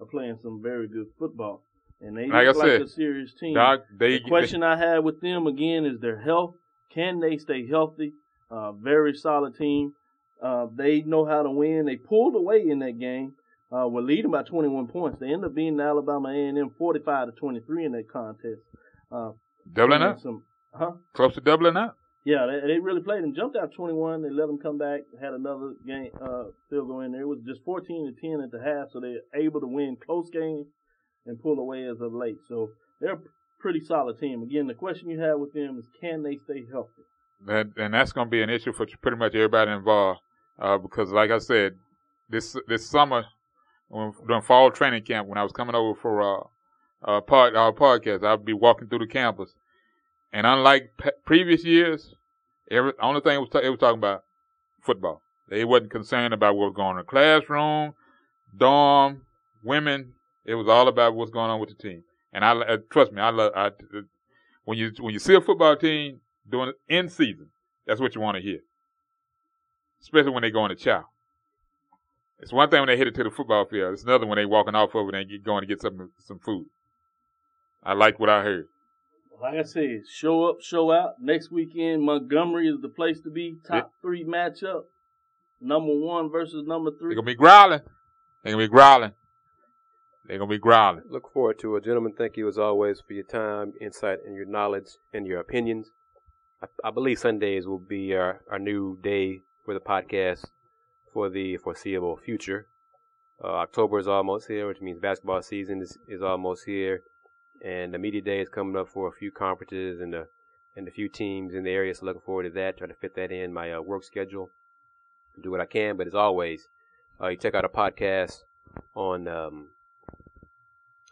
are 0.00 0.06
playing 0.06 0.38
some 0.42 0.60
very 0.62 0.86
good 0.86 1.06
football, 1.18 1.62
and 2.00 2.16
they 2.16 2.26
Like 2.28 2.46
look 2.46 2.56
I 2.56 2.58
like 2.58 2.68
said, 2.68 2.82
a 2.82 2.88
serious 2.88 3.32
team. 3.34 3.54
Doc, 3.54 3.80
they, 3.98 4.18
the 4.18 4.28
question 4.28 4.62
I 4.62 4.76
have 4.76 5.02
with 5.04 5.20
them 5.22 5.46
again 5.46 5.84
is 5.86 6.00
their 6.00 6.20
health. 6.20 6.54
Can 6.92 7.20
they 7.20 7.36
stay 7.36 7.66
healthy? 7.66 8.12
Uh, 8.50 8.72
very 8.72 9.14
solid 9.14 9.56
team. 9.56 9.92
Uh, 10.42 10.66
they 10.74 11.02
know 11.02 11.24
how 11.24 11.42
to 11.42 11.50
win. 11.50 11.84
They 11.86 11.96
pulled 11.96 12.34
away 12.34 12.68
in 12.68 12.78
that 12.80 12.98
game. 12.98 13.34
Uh, 13.70 13.86
were 13.86 14.00
leading 14.00 14.30
by 14.30 14.42
21 14.42 14.86
points. 14.86 15.18
They 15.20 15.30
end 15.30 15.44
up 15.44 15.54
beating 15.54 15.78
Alabama 15.78 16.30
A&M 16.30 16.70
45 16.78 17.26
to 17.26 17.32
23 17.32 17.84
in 17.84 17.92
that 17.92 18.10
contest. 18.10 18.62
Uh, 19.12 19.32
doubling 19.74 20.00
up, 20.00 20.20
Some, 20.20 20.42
huh? 20.72 20.92
close 21.12 21.34
to 21.34 21.42
doubling 21.42 21.76
up. 21.76 21.96
Yeah, 22.24 22.46
they, 22.46 22.66
they 22.66 22.78
really 22.78 23.02
played 23.02 23.22
them. 23.22 23.34
Jumped 23.34 23.56
out 23.56 23.74
21. 23.74 24.22
They 24.22 24.30
let 24.30 24.46
them 24.46 24.58
come 24.58 24.78
back. 24.78 25.00
Had 25.20 25.34
another 25.34 25.74
game, 25.86 26.10
uh, 26.20 26.44
field 26.70 26.88
goal 26.88 27.00
in 27.00 27.12
there. 27.12 27.22
It 27.22 27.28
was 27.28 27.40
just 27.46 27.62
14 27.64 28.14
to 28.14 28.20
10 28.20 28.40
at 28.40 28.50
the 28.50 28.62
half, 28.62 28.88
so 28.90 29.00
they're 29.00 29.20
able 29.34 29.60
to 29.60 29.66
win 29.66 29.96
close 30.04 30.30
games 30.30 30.66
and 31.26 31.40
pull 31.40 31.58
away 31.58 31.84
as 31.84 32.00
of 32.00 32.14
late. 32.14 32.38
So 32.48 32.70
they're 33.00 33.20
pretty 33.58 33.80
solid 33.80 34.18
team. 34.18 34.42
Again, 34.42 34.66
the 34.66 34.74
question 34.74 35.10
you 35.10 35.20
have 35.20 35.38
with 35.38 35.52
them 35.52 35.78
is 35.78 35.86
can 36.00 36.22
they 36.22 36.36
stay 36.36 36.64
healthy? 36.70 37.02
And, 37.46 37.72
and 37.76 37.94
that's 37.94 38.12
going 38.12 38.26
to 38.26 38.30
be 38.30 38.42
an 38.42 38.50
issue 38.50 38.72
for 38.72 38.86
pretty 39.00 39.16
much 39.16 39.34
everybody 39.34 39.70
involved. 39.70 40.20
Uh, 40.58 40.78
because 40.78 41.10
like 41.10 41.30
I 41.30 41.38
said, 41.38 41.74
this 42.28 42.56
this 42.66 42.88
summer, 42.88 43.24
when, 43.88 44.12
during 44.26 44.42
fall 44.42 44.70
training 44.70 45.04
camp, 45.04 45.28
when 45.28 45.38
I 45.38 45.42
was 45.42 45.52
coming 45.52 45.74
over 45.74 45.98
for 45.98 46.20
uh, 46.20 46.40
uh, 47.04 47.20
our 47.20 47.72
podcast, 47.72 48.24
I'd 48.24 48.44
be 48.44 48.52
walking 48.52 48.88
through 48.88 49.00
the 49.00 49.06
campus, 49.06 49.54
and 50.32 50.46
unlike 50.46 50.90
pe- 50.98 51.10
previous 51.24 51.64
years, 51.64 52.14
every 52.70 52.92
only 53.00 53.20
thing 53.20 53.36
it 53.36 53.38
was, 53.38 53.48
it 53.62 53.70
was 53.70 53.78
talking 53.78 53.98
about 53.98 54.24
football. 54.82 55.22
They 55.48 55.64
wasn't 55.64 55.92
concerned 55.92 56.34
about 56.34 56.56
what 56.56 56.66
was 56.66 56.74
going 56.74 56.88
on 56.88 56.98
in 56.98 56.98
the 56.98 57.04
classroom, 57.04 57.94
dorm, 58.56 59.22
women. 59.62 60.14
It 60.44 60.54
was 60.54 60.68
all 60.68 60.88
about 60.88 61.14
what's 61.14 61.30
going 61.30 61.50
on 61.50 61.60
with 61.60 61.70
the 61.70 61.76
team. 61.76 62.02
And 62.32 62.44
I 62.44 62.52
uh, 62.52 62.76
trust 62.90 63.12
me, 63.12 63.20
I 63.20 63.30
love 63.30 63.52
I, 63.56 63.70
when 64.64 64.78
you 64.78 64.92
when 65.00 65.12
you 65.12 65.18
see 65.18 65.34
a 65.34 65.40
football 65.40 65.76
team 65.76 66.20
doing 66.48 66.70
it 66.70 66.76
in 66.88 67.08
season, 67.08 67.48
that's 67.86 68.00
what 68.00 68.14
you 68.14 68.20
want 68.20 68.36
to 68.36 68.42
hear. 68.42 68.60
Especially 70.00 70.30
when 70.30 70.42
they 70.42 70.50
go 70.50 70.60
on 70.60 70.70
a 70.70 70.76
chow. 70.76 71.04
It's 72.40 72.52
one 72.52 72.70
thing 72.70 72.80
when 72.80 72.86
they 72.88 72.96
hit 72.96 73.08
it 73.08 73.14
to 73.16 73.24
the 73.24 73.30
football 73.30 73.64
field. 73.64 73.94
It's 73.94 74.04
another 74.04 74.26
when 74.26 74.36
they 74.36 74.46
walking 74.46 74.74
off 74.74 74.94
of 74.94 75.08
it 75.08 75.14
and 75.14 75.28
get 75.28 75.42
going 75.42 75.62
to 75.62 75.66
get 75.66 75.80
some 75.80 76.10
some 76.18 76.38
food. 76.38 76.66
I 77.82 77.94
like 77.94 78.20
what 78.20 78.28
I 78.28 78.42
heard. 78.42 78.66
Like 79.40 79.54
I 79.54 79.62
said, 79.62 80.02
show 80.12 80.44
up, 80.44 80.60
show 80.60 80.90
out. 80.90 81.14
Next 81.20 81.50
weekend, 81.50 82.02
Montgomery 82.02 82.68
is 82.68 82.80
the 82.80 82.88
place 82.88 83.20
to 83.20 83.30
be. 83.30 83.56
Top 83.66 83.92
three 84.02 84.24
matchup. 84.24 84.82
Number 85.60 85.94
one 85.94 86.30
versus 86.30 86.64
number 86.66 86.90
three. 86.90 87.10
They're 87.10 87.16
gonna 87.16 87.26
be 87.26 87.34
growling. 87.34 87.80
They're 88.42 88.52
gonna 88.52 88.64
be 88.64 88.68
growling. 88.68 89.12
They're 90.28 90.36
gonna 90.36 90.50
be 90.50 90.58
growling. 90.58 91.04
look 91.08 91.32
forward 91.32 91.58
to 91.60 91.76
it, 91.76 91.84
gentlemen. 91.84 92.12
Thank 92.12 92.36
you 92.36 92.46
as 92.48 92.58
always 92.58 93.00
for 93.00 93.14
your 93.14 93.24
time, 93.24 93.72
insight, 93.80 94.18
and 94.26 94.36
your 94.36 94.44
knowledge 94.44 94.98
and 95.10 95.26
your 95.26 95.40
opinions. 95.40 95.90
I, 96.62 96.66
I 96.84 96.90
believe 96.90 97.18
Sundays 97.18 97.66
will 97.66 97.78
be 97.78 98.14
our, 98.14 98.42
our 98.50 98.58
new 98.58 98.98
day 99.00 99.44
for 99.64 99.72
the 99.72 99.80
podcast 99.80 100.44
for 101.14 101.30
the 101.30 101.56
foreseeable 101.56 102.18
future. 102.18 102.66
Uh, 103.42 103.54
October 103.54 103.98
is 103.98 104.06
almost 104.06 104.48
here, 104.48 104.68
which 104.68 104.82
means 104.82 105.00
basketball 105.00 105.40
season 105.40 105.80
is, 105.80 105.96
is 106.06 106.20
almost 106.20 106.66
here, 106.66 107.04
and 107.64 107.94
the 107.94 107.98
media 107.98 108.20
day 108.20 108.40
is 108.40 108.50
coming 108.50 108.76
up 108.76 108.90
for 108.90 109.08
a 109.08 109.12
few 109.12 109.32
conferences 109.32 109.98
and 109.98 110.14
a 110.14 110.26
and 110.76 110.86
a 110.86 110.90
few 110.90 111.08
teams 111.08 111.54
in 111.54 111.64
the 111.64 111.70
area. 111.70 111.94
So 111.94 112.04
looking 112.04 112.20
forward 112.20 112.42
to 112.42 112.50
that. 112.50 112.76
Trying 112.76 112.90
to 112.90 112.96
fit 112.96 113.14
that 113.14 113.32
in 113.32 113.54
my 113.54 113.72
uh, 113.72 113.80
work 113.80 114.04
schedule. 114.04 114.50
Do 115.40 115.50
what 115.50 115.62
I 115.62 115.66
can, 115.66 115.96
but 115.96 116.06
as 116.06 116.14
always, 116.14 116.68
uh, 117.18 117.28
you 117.28 117.38
check 117.38 117.54
out 117.54 117.64
our 117.64 117.70
podcast 117.70 118.42
on 118.94 119.26
um, 119.26 119.68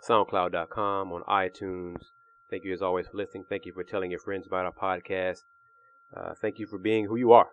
SoundCloud.com, 0.08 1.12
on 1.12 1.22
iTunes. 1.22 2.10
Thank 2.50 2.64
you 2.64 2.72
as 2.72 2.82
always 2.82 3.08
for 3.08 3.16
listening. 3.16 3.44
Thank 3.48 3.66
you 3.66 3.72
for 3.72 3.82
telling 3.82 4.10
your 4.10 4.20
friends 4.20 4.46
about 4.46 4.64
our 4.64 4.72
podcast. 4.72 5.42
Uh, 6.16 6.34
thank 6.40 6.58
you 6.58 6.66
for 6.66 6.78
being 6.78 7.06
who 7.06 7.16
you 7.16 7.32
are. 7.32 7.48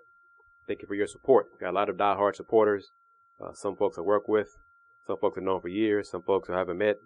Thank 0.67 0.81
you 0.81 0.87
for 0.87 0.93
your 0.95 1.07
support. 1.07 1.47
We've 1.51 1.59
got 1.61 1.71
a 1.71 1.75
lot 1.75 1.89
of 1.89 1.97
diehard 1.97 2.35
supporters. 2.35 2.91
Uh, 3.43 3.53
some 3.53 3.75
folks 3.75 3.97
I 3.97 4.01
work 4.01 4.27
with. 4.27 4.57
Some 5.07 5.17
folks 5.17 5.37
I've 5.37 5.43
known 5.43 5.61
for 5.61 5.67
years. 5.67 6.09
Some 6.09 6.21
folks 6.21 6.49
I 6.49 6.57
haven't 6.57 6.77
met. 6.77 6.97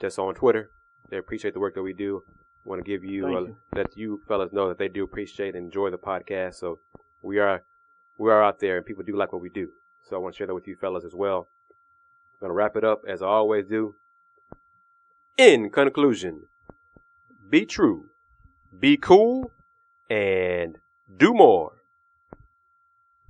Just 0.00 0.18
on 0.18 0.34
Twitter. 0.34 0.70
They 1.08 1.16
appreciate 1.16 1.54
the 1.54 1.60
work 1.60 1.74
that 1.74 1.82
we 1.82 1.92
do. 1.94 2.22
want 2.64 2.84
to 2.84 2.88
give 2.88 3.02
you, 3.04 3.22
Thank 3.24 3.36
uh, 3.36 3.40
you. 3.40 3.56
let 3.74 3.96
you 3.96 4.20
fellas 4.28 4.52
know 4.52 4.68
that 4.68 4.78
they 4.78 4.88
do 4.88 5.04
appreciate 5.04 5.54
and 5.54 5.64
enjoy 5.64 5.90
the 5.90 5.98
podcast. 5.98 6.56
So 6.56 6.78
we 7.22 7.38
are 7.38 7.62
we 8.18 8.30
are 8.30 8.42
out 8.42 8.60
there 8.60 8.76
and 8.76 8.86
people 8.86 9.02
do 9.04 9.16
like 9.16 9.32
what 9.32 9.42
we 9.42 9.48
do. 9.48 9.68
So 10.08 10.16
I 10.16 10.18
want 10.18 10.34
to 10.34 10.38
share 10.38 10.46
that 10.46 10.54
with 10.54 10.68
you 10.68 10.76
fellas 10.76 11.04
as 11.04 11.14
well. 11.14 11.48
I'm 12.34 12.48
going 12.48 12.50
to 12.50 12.54
wrap 12.54 12.76
it 12.76 12.84
up 12.84 13.02
as 13.08 13.22
I 13.22 13.26
always 13.26 13.66
do. 13.66 13.94
In 15.38 15.68
conclusion, 15.68 16.44
be 17.50 17.66
true, 17.66 18.06
be 18.78 18.96
cool, 18.96 19.52
and 20.08 20.78
do 21.14 21.34
more. 21.34 21.82